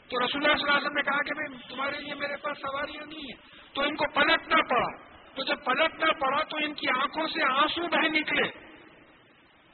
تو 0.08 0.26
رسول 0.26 0.44
اللہ 0.44 0.56
صلی 0.56 0.68
اللہ 0.68 0.78
علیہ 0.78 0.86
وسلم 0.86 0.96
نے 0.96 1.02
کہا 1.02 1.22
کہ 1.22 1.34
بھائی، 1.34 1.74
تمہارے 1.74 1.98
لیے 1.98 2.14
میرے 2.14 2.36
پاس 2.36 2.58
سواریاں 2.58 3.06
نہیں 3.06 3.20
ہیں۔ 3.20 3.74
تو 3.74 3.82
ان 3.82 3.96
کو 3.96 4.04
پلٹنا 4.14 4.56
پڑا۔ 4.70 5.14
تو 5.34 5.42
جب 5.42 5.64
پلٹنا 5.64 6.12
پڑا 6.12 6.42
تو 6.42 6.56
ان 6.56 6.74
کی 6.74 6.86
آنکھوں 6.88 7.26
سے 7.26 7.42
آنسو 7.42 7.88
بہ 7.88 8.08
نکلے 8.08 8.50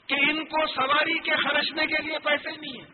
کہ 0.07 0.15
ان 0.15 0.45
کو 0.45 0.67
سواری 0.67 1.19
کے 1.19 1.37
خرچنے 1.37 1.87
کے 1.87 2.03
لیے 2.03 2.19
پیسے 2.19 2.51
نہیں 2.51 2.81
ہیں۔ 2.81 2.91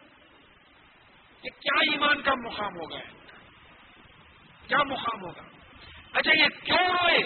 یہ 1.43 1.51
کیا 1.61 1.93
ایمان 1.93 2.23
کا 2.23 2.35
مقام 2.35 2.77
ہوگا؟ 2.77 2.99
کیا 4.67 4.83
مقام 4.83 5.23
ہوگا؟ 5.23 5.43
اچھا 6.13 6.33
یہ 6.39 6.45
کیوں 6.65 6.89
روئے؟ 6.89 7.19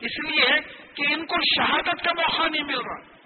اس 0.00 0.24
لیے 0.24 0.50
کہ 0.98 1.14
ان 1.14 1.26
کو 1.26 1.36
شہادت 1.56 2.04
کا 2.04 2.12
موقع 2.12 2.48
نہیں 2.48 2.62
مل 2.62 2.78
رہا۔ 2.78 3.18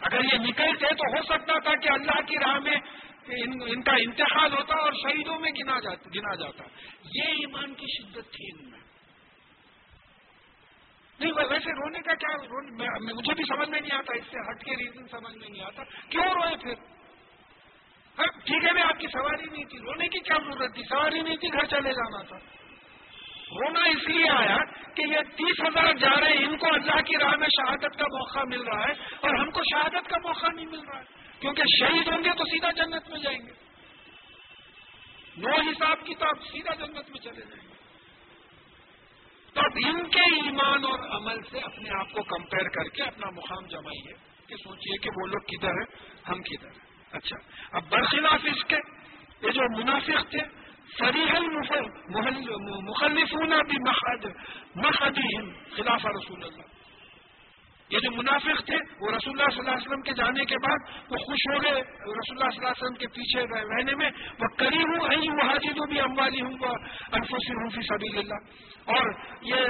اگر 0.00 0.24
یہ 0.24 0.38
نکلتے 0.38 0.94
تو 0.94 1.16
ہو 1.16 1.22
سکتا 1.22 1.58
تھا 1.58 1.76
کہ 1.76 1.88
اللہ 1.92 2.20
کی 2.26 2.36
راہ 2.36 2.58
میں 2.58 2.76
ان 3.72 3.82
کا 3.82 3.92
انتخاب 3.92 4.52
ہوتا 4.52 4.74
اور 4.74 4.92
شہیدوں 4.92 5.38
میں 5.40 5.52
گنا 5.52 5.80
جاتا 5.80 6.08
گنا 6.14 6.34
جاتا۔ 6.34 6.64
یہ 7.14 7.22
ایمان 7.22 7.74
کی 7.74 7.86
شدت 7.98 8.32
تھی 8.32 8.50
ان 8.52 8.70
میں۔ 8.70 8.78
نہیں 11.20 11.32
ویسے 11.32 11.70
رونے 11.70 11.98
کا 11.98 12.14
کیا 12.14 12.36
مجھے 13.14 13.34
بھی 13.34 13.44
سمجھ 13.44 13.68
میں 13.68 13.80
نہیں 13.80 13.98
آتا، 13.98 14.18
اس 14.18 14.24
سے 14.24 14.50
ہٹ 14.50 14.64
کے 14.64 14.76
ریزن 14.76 15.06
سمجھ 15.08 15.36
میں 15.36 15.48
نہیں 15.48 15.62
آتا۔ 15.62 15.82
کیوں 16.08 16.24
روئے 16.24 16.56
پھر؟ 16.56 16.74
ہاں، 18.18 18.26
ٹھیک 18.44 18.64
ہے، 18.64 18.72
میں 18.72 18.82
آپ 18.82 18.98
کی 18.98 19.06
سواری 19.06 19.50
نہیں 19.52 19.64
تھی۔ 19.64 19.78
رونے 19.78 20.08
کی 20.08 20.18
کیا 20.20 20.36
ضرورت 20.50 20.74
تھی؟ 20.74 20.82
سواری 20.82 21.22
نہیں 21.22 21.36
تھی، 21.36 21.48
گھر 21.52 21.64
چلے 21.64 21.92
جانا 21.92 22.22
تھا۔ 22.22 22.36
رونا 23.50 23.80
اس 23.80 24.08
لیے 24.08 24.30
آیا 24.30 24.56
کہ 24.94 25.02
یہ 25.02 25.18
تیس 25.36 25.60
ہزار 25.60 25.92
جا 25.92 26.20
رہے 26.20 26.32
ہیں، 26.32 26.46
ان 26.46 26.56
کو 26.56 26.66
اللہ 26.74 27.00
کی 27.00 27.16
راہ 27.24 27.36
میں 27.36 27.48
شہادت 27.48 27.98
کا 27.98 28.04
موقع 28.04 28.40
مل 28.46 28.62
رہا 28.62 28.84
ہے 28.84 28.92
اور 29.20 29.34
ہم 29.34 29.50
کو 29.50 29.60
شہادت 29.62 30.08
کا 30.08 30.16
موقع 30.24 30.46
نہیں 30.54 30.66
مل 30.66 30.80
رہا 30.80 30.98
ہے۔ 30.98 31.04
کیونکہ 31.40 31.62
شہید 31.80 32.08
ہوں 32.08 32.24
گے 32.24 32.30
تو 32.38 32.44
سیدھا 32.44 32.70
جنت 32.70 33.10
میں 33.10 33.18
جائیں 33.18 33.38
گے۔ 33.38 33.52
نو 35.36 35.60
حساب 35.60 36.06
کی 36.06 36.14
تو 36.14 36.28
آپ 36.28 36.42
سیدھا 36.42 36.74
جنت 36.74 37.10
میں 37.10 37.18
چلے 37.18 37.40
جائیں 37.40 37.68
گے۔ 37.68 37.74
تو 39.54 39.60
اب 39.60 39.72
ان 39.86 40.08
کے 40.08 40.20
ایمان 40.20 40.84
اور 40.84 40.98
عمل 40.98 41.42
سے 41.50 41.58
اپنے 41.58 42.00
آپ 42.00 42.12
کو 42.12 42.22
کمپیئر 42.22 42.68
کر 42.68 42.88
کے 42.88 43.02
اپنا 43.02 43.30
مقام 43.30 43.66
جمائیے۔ 43.66 44.34
کہ 44.46 44.56
سوچئے 44.56 44.98
کہ 44.98 45.10
وہ 45.16 45.26
لوگ 45.26 45.40
کدھر 45.40 45.68
ہیں، 45.68 46.08
ہم 46.28 46.42
کدھر 46.42 46.68
ہیں۔ 46.68 46.86
اچھا 47.12 47.36
اب 47.72 47.82
برخلاف 47.88 48.40
اس 48.42 48.64
کے، 48.64 48.76
یہ 49.46 49.50
جو 49.50 49.78
منافق 49.78 50.30
تھے 50.30 50.63
فریح 50.98 51.32
مخلفون 52.88 53.52
بھی 53.68 53.78
مخدی 54.82 55.32
خلاف 55.76 56.06
رسول 56.06 56.42
اللہ. 56.44 56.66
یہ 57.90 57.98
جو 58.00 58.10
منافق 58.10 58.60
تھے، 58.66 58.76
وہ 59.00 59.10
رسول 59.12 59.32
اللہ 59.32 59.50
صلی 59.50 59.60
اللہ 59.60 59.70
علیہ 59.70 59.86
وسلم 59.86 60.02
کے 60.02 60.12
جانے 60.18 60.44
کے 60.52 60.58
بعد 60.64 60.86
وہ 61.10 61.18
خوش 61.24 61.42
ہو 61.50 61.56
گئے. 61.64 61.80
رسول 61.80 62.36
اللہ 62.36 62.50
صلی 62.50 62.60
اللہ 62.60 62.70
علیہ 62.70 62.82
وسلم 62.82 62.96
کے 63.00 63.06
پیچھے 63.16 63.40
رہنے 63.72 63.94
میں 63.94 64.10
وہ 64.40 64.48
کری 64.62 64.82
ہوں 64.82 65.00
اہم 65.08 65.34
وہ 65.40 65.48
حاجی 65.50 65.72
بھی 65.90 66.00
اموالی 66.00 66.40
ہوں 66.40 66.56
وہ 66.60 66.72
انفسر 67.18 67.60
ہوں 67.62 67.70
فی 67.74 67.82
سبیل 67.88 68.18
اللہ. 68.18 68.40
اور 68.86 69.04
یہ 69.50 69.62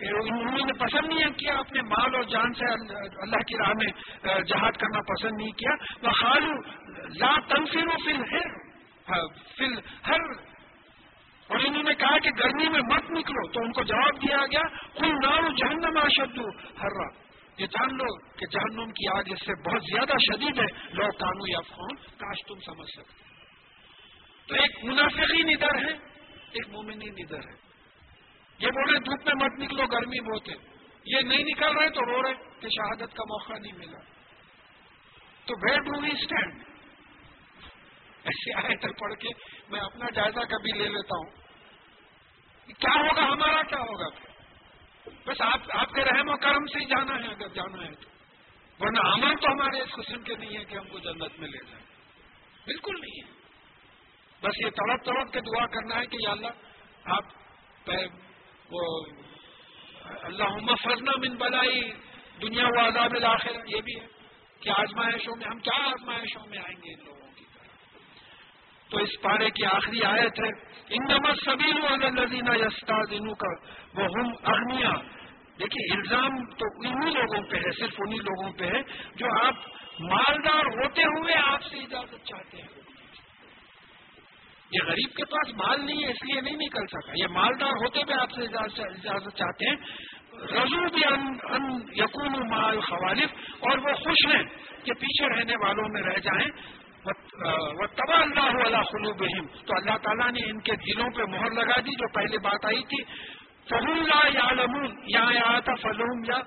انہوں 0.00 0.66
نے 0.66 0.74
پسند 0.78 1.06
نہیں 1.08 1.32
کیا، 1.38 1.54
اپنے 1.58 1.80
مال 1.88 2.14
اور 2.16 2.24
جان 2.34 2.52
سے 2.58 2.64
اللہ 2.66 3.42
کی 3.48 3.56
راہ 3.62 3.72
میں 3.80 3.90
جہاد 4.44 4.74
کرنا 4.82 5.00
پسند 5.08 5.34
نہیں 5.36 5.54
کیا. 5.62 5.74
وہ 6.02 6.12
خالو 6.20 6.54
لا 7.22 7.32
تنفر 7.48 7.86
و 7.86 7.96
فل 8.04 8.22
ہے 8.32 8.44
ہر 10.08 10.20
اور 11.48 11.58
انہوں 11.64 11.82
نے 11.82 11.94
کہا 11.94 12.18
کہ 12.18 12.30
گرمی 12.38 12.68
میں 12.68 12.80
مت 12.80 13.10
نکلو۔ 13.10 13.50
تو 13.52 13.60
ان 13.60 13.72
کو 13.72 13.82
جواب 13.82 14.22
دیا 14.22 14.46
گیا 14.46 14.68
خود 14.94 15.24
نام 15.24 15.48
جہنم 15.48 15.96
اشدو۔ 15.96 16.50
ہر 16.60 17.02
رات 17.02 17.14
یہ 17.60 17.66
جان 17.66 17.96
لو 17.96 18.36
کہ 18.36 18.46
جہنم 18.46 18.90
کی 18.90 19.18
آگ 19.18 19.22
اس 19.26 19.46
سے 19.46 19.70
بہت 19.70 19.82
زیادہ 19.82 20.12
شدید 20.18 20.58
ہے۔ 20.58 20.92
لو 20.92 21.10
کانو 21.18 21.48
یا 21.48 21.60
فون 21.60 21.96
کاش 21.96 22.38
تم 22.48 22.54
سمجھ 22.54 22.90
سکتے۔ 22.90 23.30
تو 24.46 24.54
ایک 24.54 24.84
منافقی 24.84 25.42
ندر 25.42 25.78
ہے 25.78 25.92
ایک 26.52 26.68
مومنی 26.68 27.10
ندر 27.10 27.38
ہے 27.38 27.70
یہ 28.58 28.66
بول 28.66 28.90
رہے 28.90 28.98
دھوپ 28.98 29.26
میں 29.26 29.34
مت 29.34 29.58
نکلو، 29.58 29.86
گرمی 29.86 30.20
بہت 30.20 30.48
ہے۔ 30.48 30.54
یہ 31.04 31.20
نہیں 31.20 31.44
نکل 31.44 31.76
رہے 31.76 31.90
تو 31.90 32.00
رو 32.00 32.22
رہے 32.22 32.34
کہ 32.34 32.68
شہادت 32.68 33.14
کا 33.16 33.22
موقع 33.22 33.52
نہیں 33.52 33.72
ملا۔ 33.72 33.98
تو 35.44 35.54
ویئر 35.56 35.80
ڈو 35.80 36.02
وی 36.02 36.10
اسٹینڈ 36.10 36.69
ایسے 38.24 38.66
آئے 38.66 38.76
تک 38.76 38.98
پڑھ 38.98 39.14
کے 39.14 39.28
میں 39.68 39.80
اپنا 39.80 40.06
جائزہ 40.14 40.40
کبھی 40.40 40.78
لے 40.78 40.88
لیتا 40.88 41.16
ہوں۔ 41.16 41.30
کیا 42.66 43.00
ہوگا؟ 43.00 43.32
ہمارا 43.32 43.62
کیا 43.62 43.78
ہوگا 43.78 44.08
پھر؟ 44.08 44.30
بس 45.26 45.40
آپ 45.40 45.60
آپ 45.72 45.88
کے 45.88 46.04
رحم 46.04 46.28
و 46.28 46.36
کرم 46.36 46.66
سے 46.66 46.78
ہی 46.78 46.84
جانا 46.84 47.14
ہے 47.14 47.30
اگر 47.30 47.48
جانا 47.48 47.84
ہے 47.84 47.94
تو۔ 47.94 48.10
ورنہ 48.80 48.98
عمل 49.00 49.36
تو 49.36 49.52
ہمارے 49.52 49.80
اس 49.80 49.92
قسم 49.92 50.22
کے 50.22 50.36
نہیں 50.36 50.58
ہے 50.58 50.64
کہ 50.64 50.74
ہم 50.74 50.88
کو 50.88 50.98
جنت 50.98 51.38
میں 51.38 51.48
لے 51.48 51.58
جائیں۔ 51.70 51.86
بالکل 52.66 52.94
نہیں 53.00 53.22
ہے۔ 53.22 53.40
بس 54.42 54.60
یہ 54.64 54.70
تڑپ 54.70 55.04
تڑپ 55.04 55.32
کے 55.32 55.40
دعا 55.40 55.66
کرنا 55.66 56.00
ہے 56.00 56.06
کہ 56.06 56.16
یا 56.22 56.30
اللہ، 56.30 56.48
آپ 57.04 57.24
وہ 58.70 59.04
اللہ 60.04 60.74
فضنا 60.74 61.12
من 61.16 61.36
بلائی 61.36 61.92
دنیا 62.42 62.64
و 62.64 62.88
عذاب 62.88 63.14
الآخر 63.14 63.50
یہ 63.66 63.80
بھی 63.80 64.00
ہے 64.00 64.06
کہ 64.60 64.70
آزمائشوں 64.70 65.36
میں، 65.36 65.46
ہم 65.46 65.58
کیا 65.58 65.84
آزمائشوں 65.84 66.46
میں 66.46 66.58
آئیں 66.58 66.76
گے 66.76 66.94
ان 66.94 67.04
لوگوں 67.04 67.19
تو 68.90 68.98
اس 68.98 69.22
پارے 69.22 69.50
کی 69.50 69.64
آخری 69.64 70.04
آیت 70.04 70.40
ہے 70.44 70.48
ان 70.90 71.12
نمت 71.12 71.38
سبھی 71.44 71.72
لذینہ 72.20 73.32
کا 73.32 73.48
وہ 73.94 74.04
ہم 74.04 74.30
اہمیہ 74.44 75.20
دیکھیے، 75.60 75.98
الزام 75.98 76.44
تو 76.44 76.88
انہیں 76.88 77.14
لوگوں 77.14 77.50
پہ 77.50 77.56
ہے، 77.56 77.70
صرف 77.70 77.94
انہیں 77.98 78.18
لوگوں 78.18 78.52
پہ 78.52 78.64
ہے 78.64 78.82
جو 79.16 79.46
آپ 79.46 79.54
مالدار 80.00 80.66
ہوتے 80.66 81.02
ہوئے 81.02 81.34
آپ 81.44 81.62
سے 81.62 81.76
اجازت 81.78 82.24
چاہتے 82.24 82.56
ہیں۔ 82.56 82.68
یہ 84.72 84.86
غریب 84.86 85.16
کے 85.16 85.24
پاس 85.24 85.54
مال 85.54 85.86
نہیں 85.86 86.04
ہے، 86.04 86.10
اس 86.10 86.22
لیے 86.22 86.40
نہیں 86.40 86.56
نکل 86.56 86.86
سکا۔ 86.86 87.12
یہ 87.16 87.26
مالدار 87.26 87.70
ہوتے 87.70 88.00
ہوئے 88.00 88.14
آپ 88.20 88.30
سے 88.30 88.42
اجازت 88.82 89.36
چاہتے 89.36 89.68
ہیں۔ 89.68 89.76
رضو 90.32 90.88
بھی 90.94 91.02
ان 91.04 91.28
یقون 91.96 92.50
مال 92.50 92.80
خوالف 92.80 93.30
اور 93.60 93.78
وہ 93.78 93.94
خوش 93.94 94.34
ہیں 94.34 94.42
کہ 94.84 94.92
پیچھے 94.92 95.38
رہنے 95.38 95.52
والوں 95.52 95.88
میں 95.88 96.02
رہ 96.02 96.18
جائیں۔ 96.18 96.79
وہ 97.40 97.86
تبا 97.96 98.16
اللہ 98.20 98.56
علیہ 98.64 98.82
خلوب 98.90 99.22
تو 99.66 99.76
اللہ 99.76 99.96
تعالیٰ 100.04 100.30
نے 100.32 100.40
ان 100.50 100.58
کے 100.60 100.74
دلوں 100.78 101.10
پہ 101.16 101.24
مہر 101.30 101.50
لگا 101.50 101.78
دی، 101.80 101.94
جو 102.00 102.08
پہلے 102.14 102.38
بات 102.46 102.66
آئی 102.66 102.82
تھی 102.90 103.00
فہم 103.70 104.02
لا 104.06 104.20
یا 104.34 104.48
لمون 104.52 104.90
یہاں 105.06 105.34
آیا 105.44 105.58
تھا 105.60 105.74
فلوم 105.82 106.22
یا 106.28 106.38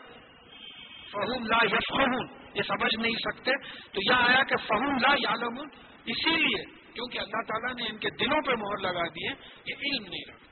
فہم 1.11 1.45
لا 1.47 1.61
یفہم 1.71 2.13
یہ 2.55 2.63
سمجھ 2.67 2.95
نہیں 2.95 3.17
سکتے۔ 3.25 3.51
تو 3.93 4.01
یہاں 4.03 4.27
آیا 4.29 4.43
کہ 4.49 4.57
فہم 4.67 4.97
لا 5.01 5.13
یا 5.19 5.35
لمون 5.41 5.69
اسی 6.13 6.35
لیے 6.37 6.63
کیونکہ 6.93 7.19
اللہ 7.19 7.45
تعالیٰ 7.47 7.73
نے 7.75 7.89
ان 7.89 7.97
کے 7.97 8.09
دلوں 8.19 8.41
پہ 8.47 8.55
مہر 8.63 8.81
لگا 8.81 9.05
دی 9.15 9.27
ہے، 9.27 9.33
یہ 9.65 9.85
علم 9.85 10.09
نہیں 10.09 10.25
رکھتے 10.29 10.51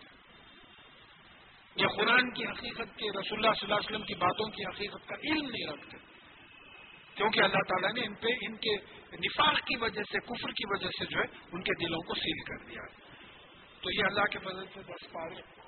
یہ 1.76 1.94
قرآن 1.98 2.32
کی 2.32 2.46
حقیقت 2.46 2.98
کے، 2.98 3.10
رسول 3.10 3.38
اللہ 3.38 3.54
صلی 3.60 3.68
اللہ 3.68 3.80
علیہ 3.80 3.90
وسلم 3.90 4.06
کی 4.06 4.16
باتوں 4.24 4.48
کی 4.56 4.66
حقیقت 4.66 5.08
کا 5.10 5.16
علم 5.24 5.46
نہیں 5.46 5.68
رکھتے۔ 5.68 5.98
کیونکہ 7.16 7.40
اللہ 7.42 7.64
تعالیٰ 7.70 7.94
نے 7.94 8.02
ان 8.08 8.16
پہ، 8.22 8.34
ان 8.48 8.56
کے 8.58 8.76
نفاق 9.16 9.56
کی 9.56 9.78
وجہ 9.82 10.02
سے، 10.12 10.20
کفر 10.20 10.52
کی 10.52 10.64
وجہ 10.70 10.90
سے 11.00 11.06
جو 11.06 11.20
ہے، 11.20 11.26
ان 11.52 11.62
کے 11.62 11.86
دلوں 11.86 12.00
کو 12.00 12.14
سیل 12.16 12.44
کر 12.44 12.66
دیا۔ 12.66 12.82
تو 13.82 13.92
یہ 13.92 14.04
اللہ 14.06 14.22
کے 14.22 14.40
فضل 14.40 14.66
سے 14.74 14.80
بس 14.80 15.12
پارے 15.12 15.61